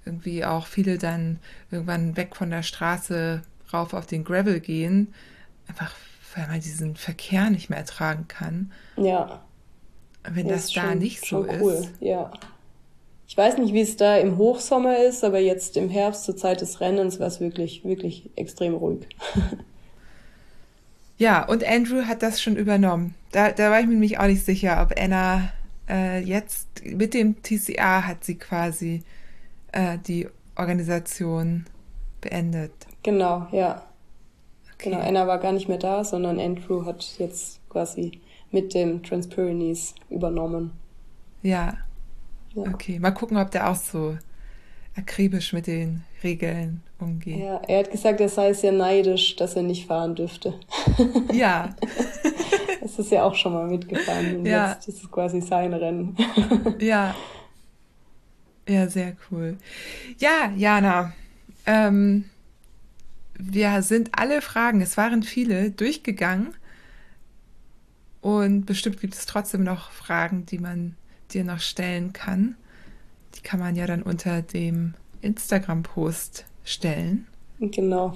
irgendwie 0.04 0.44
auch 0.44 0.66
viele 0.66 0.98
dann 0.98 1.38
irgendwann 1.70 2.16
weg 2.16 2.36
von 2.36 2.50
der 2.50 2.62
Straße 2.62 3.42
rauf 3.72 3.94
auf 3.94 4.06
den 4.06 4.24
Gravel 4.24 4.60
gehen. 4.60 5.14
Einfach, 5.66 5.94
weil 6.34 6.46
man 6.48 6.60
diesen 6.60 6.96
Verkehr 6.96 7.50
nicht 7.50 7.70
mehr 7.70 7.78
ertragen 7.78 8.28
kann. 8.28 8.72
Ja. 8.96 9.44
Wenn 10.24 10.48
das, 10.48 10.66
das 10.66 10.74
da 10.74 10.90
schon, 10.90 10.98
nicht 10.98 11.26
so 11.26 11.46
cool. 11.60 11.72
ist. 11.72 11.92
Ja. 12.00 12.30
Ich 13.26 13.36
weiß 13.36 13.58
nicht, 13.58 13.72
wie 13.72 13.80
es 13.80 13.96
da 13.96 14.16
im 14.18 14.36
Hochsommer 14.36 14.98
ist, 14.98 15.24
aber 15.24 15.38
jetzt 15.38 15.76
im 15.76 15.88
Herbst 15.88 16.24
zur 16.24 16.36
Zeit 16.36 16.60
des 16.60 16.80
Rennens 16.80 17.20
war 17.20 17.26
es 17.26 17.40
wirklich, 17.40 17.84
wirklich 17.84 18.30
extrem 18.36 18.74
ruhig. 18.74 19.08
ja, 21.18 21.46
und 21.46 21.64
Andrew 21.64 22.02
hat 22.02 22.22
das 22.22 22.42
schon 22.42 22.56
übernommen. 22.56 23.14
Da, 23.32 23.50
da 23.50 23.70
war 23.70 23.80
ich 23.80 23.86
mir 23.86 23.92
nämlich 23.92 24.18
auch 24.18 24.26
nicht 24.26 24.44
sicher, 24.44 24.82
ob 24.82 24.98
Anna 24.98 25.52
äh, 25.88 26.20
jetzt 26.20 26.84
mit 26.84 27.14
dem 27.14 27.42
TCA 27.42 28.06
hat 28.06 28.24
sie 28.24 28.36
quasi 28.36 29.02
äh, 29.72 29.98
die 30.06 30.28
Organisation 30.56 31.64
beendet. 32.20 32.72
Genau, 33.02 33.46
ja. 33.52 33.82
Okay. 34.74 34.90
Genau, 34.90 35.00
Anna 35.00 35.26
war 35.26 35.38
gar 35.38 35.52
nicht 35.52 35.68
mehr 35.68 35.78
da, 35.78 36.04
sondern 36.04 36.38
Andrew 36.38 36.84
hat 36.84 37.16
jetzt 37.18 37.60
quasi 37.68 38.20
mit 38.50 38.74
dem 38.74 39.02
Transpyrenees 39.02 39.94
übernommen. 40.10 40.72
Ja, 41.42 41.78
ja. 42.54 42.62
Okay, 42.72 42.98
mal 42.98 43.10
gucken, 43.10 43.36
ob 43.36 43.50
der 43.50 43.70
auch 43.70 43.76
so 43.76 44.16
akribisch 44.96 45.52
mit 45.52 45.66
den 45.66 46.04
Regeln 46.22 46.82
umgeht. 46.98 47.40
Ja, 47.40 47.60
er 47.66 47.80
hat 47.80 47.90
gesagt, 47.90 48.20
er 48.20 48.28
sei 48.28 48.52
sehr 48.52 48.72
neidisch, 48.72 49.36
dass 49.36 49.54
er 49.56 49.62
nicht 49.62 49.86
fahren 49.86 50.14
dürfte. 50.14 50.54
Ja. 51.32 51.74
Es 52.80 52.98
ist 52.98 53.10
ja 53.10 53.22
auch 53.22 53.34
schon 53.34 53.54
mal 53.54 53.66
mitgefahren 53.66 54.36
und 54.36 54.46
ja. 54.46 54.72
jetzt 54.72 54.88
ist 54.88 55.02
es 55.02 55.10
quasi 55.10 55.40
sein 55.40 55.72
Rennen. 55.72 56.14
Ja. 56.80 57.14
Ja, 58.68 58.88
sehr 58.88 59.16
cool. 59.30 59.56
Ja, 60.18 60.52
Jana, 60.54 61.14
ähm, 61.64 62.26
wir 63.38 63.80
sind 63.82 64.10
alle 64.12 64.42
Fragen, 64.42 64.82
es 64.82 64.98
waren 64.98 65.22
viele, 65.22 65.70
durchgegangen. 65.70 66.54
Und 68.20 68.66
bestimmt 68.66 69.00
gibt 69.00 69.14
es 69.14 69.26
trotzdem 69.26 69.64
noch 69.64 69.90
Fragen, 69.90 70.44
die 70.46 70.58
man 70.58 70.94
dir 71.34 71.44
noch 71.44 71.60
stellen 71.60 72.12
kann. 72.12 72.56
Die 73.36 73.42
kann 73.42 73.60
man 73.60 73.76
ja 73.76 73.86
dann 73.86 74.02
unter 74.02 74.42
dem 74.42 74.94
Instagram-Post 75.20 76.44
stellen. 76.64 77.26
Genau. 77.60 78.12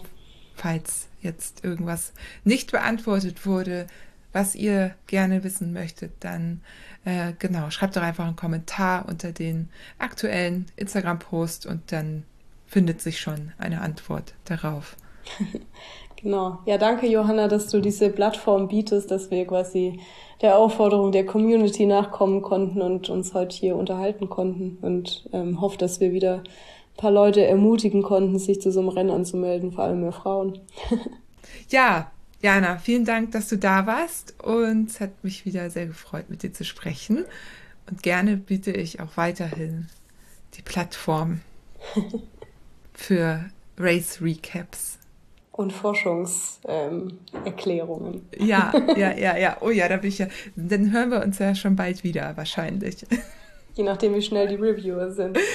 Falls 0.55 1.09
jetzt 1.21 1.65
irgendwas 1.65 2.13
nicht 2.45 2.73
beantwortet 2.73 3.47
wurde, 3.47 3.87
was 4.33 4.55
ihr 4.55 4.95
gerne 5.07 5.43
wissen 5.43 5.73
möchtet, 5.73 6.13
dann 6.21 6.61
äh, 7.05 7.33
genau, 7.39 7.71
schreibt 7.71 7.97
doch 7.97 8.03
einfach 8.03 8.27
einen 8.27 8.37
Kommentar 8.37 9.09
unter 9.09 9.33
den 9.33 9.71
aktuellen 9.99 10.67
Instagram-Post 10.77 11.67
und 11.67 11.93
dann 11.93 12.25
findet 12.67 13.01
sich 13.01 13.19
schon 13.21 13.53
eine 13.59 13.81
Antwort 13.81 14.35
darauf. 14.45 14.97
genau. 16.17 16.59
Ja, 16.67 16.77
danke 16.77 17.07
Johanna, 17.07 17.49
dass 17.49 17.69
du 17.69 17.81
diese 17.81 18.11
Plattform 18.11 18.69
bietest, 18.69 19.11
dass 19.11 19.31
wir 19.31 19.47
quasi 19.47 20.01
der 20.41 20.57
Aufforderung 20.57 21.13
der 21.13 21.27
Community 21.27 21.87
nachkommen 21.87 22.43
konnten 22.43 22.81
und 22.81 23.09
uns 23.11 23.35
heute 23.35 23.57
hier 23.57 23.77
unterhalten 23.77 24.29
konnten 24.29 24.79
und 24.83 25.29
ähm, 25.33 25.61
hoffe, 25.61 25.79
dass 25.79 26.01
wir 26.01 26.13
wieder 26.13 26.37
ein 26.39 26.97
paar 26.97 27.11
Leute 27.11 27.45
ermutigen 27.45 28.03
konnten, 28.03 28.39
sich 28.39 28.61
zu 28.61 28.71
so 28.71 28.81
einem 28.81 28.89
Rennen 28.91 29.11
anzumelden, 29.11 29.73
vor 29.73 29.85
allem 29.85 30.01
mehr 30.01 30.13
Frauen. 30.13 30.61
ja, 31.71 32.11
Jana, 32.41 32.79
vielen 32.79 33.05
Dank, 33.05 33.33
dass 33.33 33.49
du 33.49 33.59
da 33.59 33.87
warst 33.87 34.35
und 34.45 34.91
es 34.91 35.01
hat 35.01 35.25
mich 35.25 35.45
wieder 35.45 35.71
sehr 35.71 35.87
gefreut, 35.87 36.27
mit 36.29 36.43
dir 36.45 36.53
zu 36.53 36.65
sprechen. 36.65 37.25
Und 37.91 38.03
gerne 38.03 38.37
biete 38.37 38.71
ich 38.71 39.01
auch 39.01 39.17
weiterhin 39.17 39.89
die 40.55 40.63
Plattform 40.63 41.41
für 42.93 43.47
Race 43.77 44.21
Recaps 44.21 44.98
und 45.59 45.73
Forschungserklärungen. 45.73 48.27
Ähm, 48.33 48.47
ja, 48.47 48.73
ja, 48.97 49.13
ja, 49.13 49.37
ja. 49.37 49.57
Oh 49.61 49.71
ja, 49.71 49.89
da 49.89 49.97
bin 49.97 50.11
ich 50.11 50.19
ja. 50.19 50.29
Dann 50.55 50.93
hören 50.93 51.11
wir 51.11 51.21
uns 51.21 51.41
ja 51.41 51.57
schon 51.57 51.75
bald 51.75 52.05
wieder, 52.05 52.37
wahrscheinlich. 52.37 53.05
Je 53.75 53.83
nachdem, 53.83 54.15
wie 54.15 54.23
schnell 54.23 54.47
die 54.47 54.55
Reviewer 54.55 55.11
sind. 55.11 55.37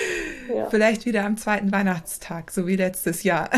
Ja. 0.54 0.70
Vielleicht 0.70 1.06
wieder 1.06 1.24
am 1.24 1.38
zweiten 1.38 1.72
Weihnachtstag, 1.72 2.52
so 2.52 2.68
wie 2.68 2.76
letztes 2.76 3.24
Jahr. 3.24 3.50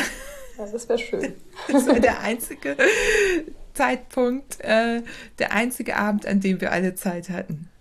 Ja, 0.55 0.67
das 0.72 0.88
wäre 0.88 0.99
schön. 0.99 1.34
Das 1.67 1.88
wäre 1.88 1.99
der 1.99 2.19
einzige 2.19 2.77
Zeitpunkt, 3.73 4.61
äh, 4.61 5.01
der 5.39 5.51
einzige 5.51 5.95
Abend, 5.95 6.27
an 6.27 6.41
dem 6.41 6.61
wir 6.61 6.72
alle 6.72 6.93
Zeit 6.93 7.31
hatten. 7.31 7.72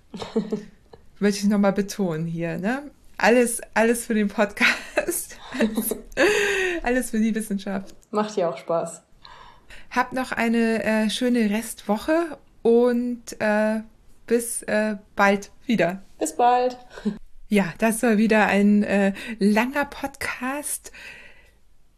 Möchte 1.18 1.40
ich 1.40 1.48
nochmal 1.50 1.74
betonen 1.74 2.24
hier, 2.24 2.56
ne? 2.56 2.90
Alles, 3.18 3.60
alles 3.74 4.06
für 4.06 4.14
den 4.14 4.28
Podcast. 4.28 5.36
Alles, 6.84 7.10
für 7.10 7.18
die 7.18 7.34
Wissenschaft. 7.34 7.94
Macht 8.10 8.36
ja 8.36 8.50
auch 8.50 8.58
Spaß. 8.58 9.02
Habt 9.90 10.12
noch 10.12 10.32
eine 10.32 10.84
äh, 10.84 11.08
schöne 11.08 11.48
Restwoche 11.48 12.36
und 12.60 13.40
äh, 13.40 13.80
bis 14.26 14.62
äh, 14.64 14.96
bald 15.16 15.50
wieder. 15.64 16.02
Bis 16.18 16.36
bald. 16.36 16.76
Ja, 17.48 17.72
das 17.78 18.02
war 18.02 18.18
wieder 18.18 18.46
ein 18.46 18.82
äh, 18.82 19.14
langer 19.38 19.86
Podcast. 19.86 20.92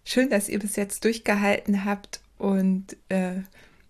Schön, 0.05 0.31
dass 0.31 0.49
ihr 0.49 0.61
bis 0.61 0.77
jetzt 0.77 1.05
durchgehalten 1.05 1.85
habt 1.85 2.21
und 2.39 2.97
äh, 3.09 3.41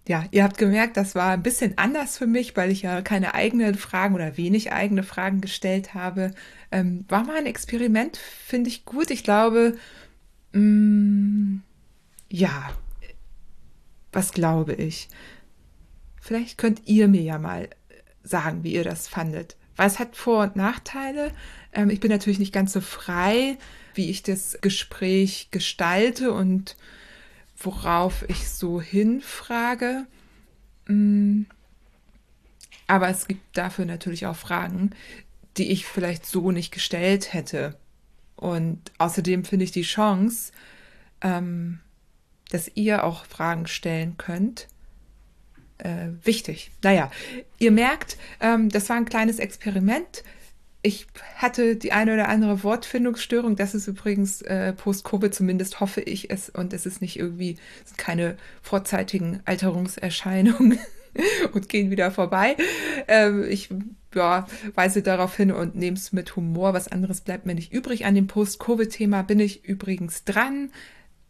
ja, 0.09 0.25
ihr 0.31 0.45
habt 0.45 0.57
gemerkt, 0.57 0.97
das 0.97 1.15
war 1.15 1.33
ein 1.33 1.43
bisschen 1.43 1.77
anders 1.77 2.17
für 2.17 2.27
mich, 2.27 2.57
weil 2.57 2.71
ich 2.71 2.83
ja 2.83 3.03
keine 3.03 3.35
eigenen 3.35 3.75
Fragen 3.75 4.15
oder 4.15 4.39
wenig 4.39 4.73
eigene 4.73 5.03
Fragen 5.03 5.43
gestellt 5.43 5.93
habe. 5.93 6.31
Ähm, 6.71 7.05
war 7.09 7.25
mal 7.25 7.37
ein 7.37 7.47
Experiment, 7.47 8.17
finde 8.17 8.71
ich 8.71 8.87
gut. 8.87 9.11
Ich 9.11 9.25
glaube, 9.25 9.77
mm, 10.57 11.63
ja, 12.29 12.71
was 14.13 14.33
glaube 14.33 14.75
ich? 14.75 15.09
Vielleicht 16.21 16.59
könnt 16.59 16.83
ihr 16.87 17.09
mir 17.09 17.23
ja 17.23 17.39
mal 17.39 17.69
sagen, 18.23 18.65
wie 18.65 18.73
ihr 18.73 18.85
das 18.85 19.09
fandet. 19.09 19.57
Weil 19.77 19.87
es 19.89 19.99
hat 19.99 20.17
Vor- 20.17 20.43
und 20.43 20.57
Nachteile. 20.57 21.33
Ähm, 21.73 21.91
ich 21.91 22.01
bin 22.01 22.11
natürlich 22.11 22.39
nicht 22.39 22.53
ganz 22.53 22.73
so 22.73 22.81
frei, 22.81 23.59
wie 23.95 24.11
ich 24.11 24.23
das 24.23 24.59
Gespräch 24.61 25.49
gestalte 25.51 26.33
und 26.33 26.77
worauf 27.59 28.25
ich 28.29 28.49
so 28.49 28.81
hinfrage. 28.81 30.07
Mm. 30.87 31.43
Aber 32.87 33.09
es 33.09 33.27
gibt 33.27 33.57
dafür 33.57 33.85
natürlich 33.85 34.27
auch 34.27 34.37
Fragen, 34.37 34.91
die 35.57 35.71
ich 35.71 35.87
vielleicht 35.87 36.25
so 36.27 36.51
nicht 36.53 36.73
gestellt 36.73 37.33
hätte. 37.33 37.77
Und 38.37 38.93
außerdem 38.99 39.45
finde 39.45 39.65
ich 39.65 39.73
die 39.73 39.83
Chance, 39.83 40.53
ähm, 41.23 41.81
dass 42.51 42.71
ihr 42.75 43.05
auch 43.05 43.25
Fragen 43.25 43.67
stellen 43.67 44.17
könnt, 44.19 44.69
äh, 45.79 46.09
wichtig. 46.23 46.71
Naja, 46.83 47.11
ihr 47.59 47.71
merkt, 47.71 48.17
ähm, 48.41 48.69
das 48.69 48.89
war 48.89 48.97
ein 48.97 49.05
kleines 49.07 49.39
Experiment. 49.39 50.23
ich 50.83 51.09
hatte 51.35 51.75
die 51.75 51.91
eine 51.91 52.15
oder 52.15 52.29
andere 52.29 52.63
Wortfindungsstörung. 52.63 53.57
Das 53.57 53.75
ist 53.75 53.89
übrigens 53.89 54.41
äh, 54.43 54.73
Post-Covid, 54.73 55.35
zumindest 55.35 55.81
hoffe 55.81 56.01
ich 56.01 56.31
es. 56.31 56.49
Und 56.49 56.73
es 56.73 56.87
ist 56.87 57.01
nicht 57.01 57.19
irgendwie, 57.19 57.57
keine 57.97 58.37
vorzeitigen 58.63 59.41
Alterungserscheinungen 59.47 60.79
und 61.53 61.69
gehen 61.69 61.91
wieder 61.91 62.13
vorbei. 62.13 62.57
Ähm, 63.09 63.45
ich 63.49 63.69
ja, 64.17 64.47
weise 64.75 65.03
darauf 65.03 65.37
hin 65.37 65.53
und 65.53 65.77
nehme 65.77 65.97
es 65.97 66.13
mit 66.13 66.35
Humor. 66.35 66.75
Was 66.75 66.89
anderes 66.89 67.21
bleibt 67.21 67.47
mir 67.47 67.55
nicht 67.55 67.73
übrig. 67.73 68.05
An 68.07 68.15
dem 68.15 68.27
Post-Covid-Thema 68.27 69.23
bin 69.23 69.39
ich 69.39 69.65
übrigens 69.65 70.25
dran. 70.25 70.71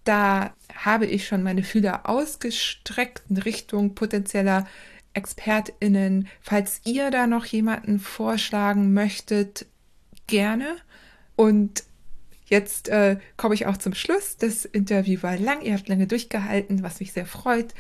Da 0.05 0.55
habe 0.75 1.07
ich 1.07 1.27
schon 1.27 1.43
meine 1.43 1.65
Fühler 1.65 2.09
ausgestreckt 2.09 3.23
in 3.29 3.39
Richtung 3.39 3.95
potenzieller 3.95 4.67
ExpertInnen. 5.15 6.29
Falls 6.41 6.81
ihr 6.85 7.11
da 7.11 7.27
noch 7.27 7.45
jemanden 7.45 7.99
vorschlagen 7.99 8.95
möchtet, 8.95 9.67
gerne. 10.27 10.77
Und 11.35 11.85
jetzt 12.47 12.89
äh, 12.89 13.19
komme 13.37 13.55
ich 13.55 13.67
auch 13.67 13.79
zum 13.79 13.95
Schluss. 13.95 14.37
Das 14.37 14.65
Interview 14.65 15.23
war 15.23 15.37
lang, 15.37 15.63
ihr 15.63 15.75
habt 15.75 15.89
lange 15.89 16.07
durchgehalten, 16.07 16.83
was 16.83 17.01
mich 17.01 17.13
sehr 17.13 17.27
freut. 17.27 17.75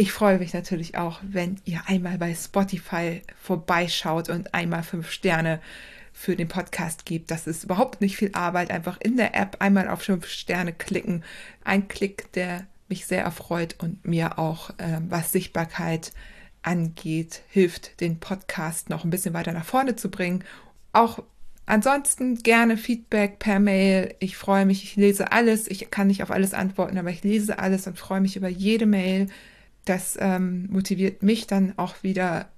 Ich 0.00 0.12
freue 0.12 0.38
mich 0.38 0.54
natürlich 0.54 0.96
auch, 0.96 1.18
wenn 1.22 1.56
ihr 1.64 1.82
einmal 1.86 2.18
bei 2.18 2.32
Spotify 2.32 3.20
vorbeischaut 3.42 4.28
und 4.28 4.54
einmal 4.54 4.84
fünf 4.84 5.10
Sterne 5.10 5.60
für 6.12 6.36
den 6.36 6.46
Podcast 6.46 7.04
gebt. 7.04 7.32
Das 7.32 7.48
ist 7.48 7.64
überhaupt 7.64 8.00
nicht 8.00 8.16
viel 8.16 8.30
Arbeit. 8.32 8.70
Einfach 8.70 9.00
in 9.00 9.16
der 9.16 9.34
App 9.34 9.56
einmal 9.58 9.88
auf 9.88 10.02
fünf 10.02 10.28
Sterne 10.28 10.72
klicken. 10.72 11.24
Ein 11.64 11.88
Klick, 11.88 12.30
der 12.34 12.68
mich 12.88 13.06
sehr 13.06 13.24
erfreut 13.24 13.74
und 13.80 14.06
mir 14.06 14.38
auch, 14.38 14.70
äh, 14.78 15.00
was 15.08 15.32
Sichtbarkeit 15.32 16.12
angeht, 16.62 17.42
hilft, 17.48 18.00
den 18.00 18.20
Podcast 18.20 18.90
noch 18.90 19.02
ein 19.02 19.10
bisschen 19.10 19.34
weiter 19.34 19.52
nach 19.52 19.64
vorne 19.64 19.96
zu 19.96 20.12
bringen. 20.12 20.44
Auch 20.92 21.24
ansonsten 21.66 22.36
gerne 22.44 22.76
Feedback 22.76 23.40
per 23.40 23.58
Mail. 23.58 24.14
Ich 24.20 24.36
freue 24.36 24.64
mich, 24.64 24.84
ich 24.84 24.94
lese 24.94 25.32
alles. 25.32 25.66
Ich 25.66 25.90
kann 25.90 26.06
nicht 26.06 26.22
auf 26.22 26.30
alles 26.30 26.54
antworten, 26.54 26.98
aber 26.98 27.10
ich 27.10 27.24
lese 27.24 27.58
alles 27.58 27.88
und 27.88 27.98
freue 27.98 28.20
mich 28.20 28.36
über 28.36 28.48
jede 28.48 28.86
Mail. 28.86 29.26
Das 29.88 30.18
ähm, 30.20 30.68
motiviert 30.70 31.22
mich 31.22 31.46
dann 31.46 31.72
auch 31.78 32.02
wieder, 32.02 32.50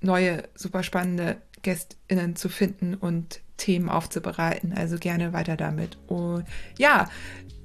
neue, 0.00 0.42
super 0.56 0.82
spannende 0.82 1.36
GästInnen 1.62 2.34
zu 2.34 2.48
finden 2.48 2.94
und 2.94 3.42
Themen 3.58 3.88
aufzubereiten. 3.88 4.72
Also 4.72 4.96
gerne 4.98 5.32
weiter 5.32 5.56
damit. 5.56 5.98
Und 6.08 6.44
ja, 6.76 7.08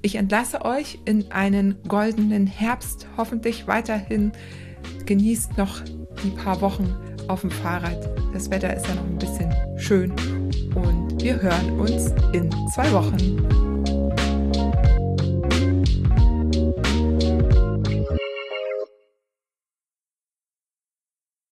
ich 0.00 0.14
entlasse 0.14 0.64
euch 0.64 1.00
in 1.06 1.32
einen 1.32 1.82
goldenen 1.88 2.46
Herbst, 2.46 3.08
hoffentlich 3.16 3.66
weiterhin. 3.66 4.30
Genießt 5.06 5.58
noch 5.58 5.80
die 6.22 6.30
paar 6.30 6.60
Wochen 6.60 6.94
auf 7.26 7.40
dem 7.40 7.50
Fahrrad. 7.50 8.08
Das 8.32 8.48
Wetter 8.48 8.76
ist 8.76 8.86
ja 8.86 8.94
noch 8.94 9.06
ein 9.06 9.18
bisschen 9.18 9.52
schön. 9.76 10.12
Und 10.76 11.20
wir 11.20 11.42
hören 11.42 11.80
uns 11.80 12.12
in 12.32 12.48
zwei 12.72 12.92
Wochen. 12.92 13.63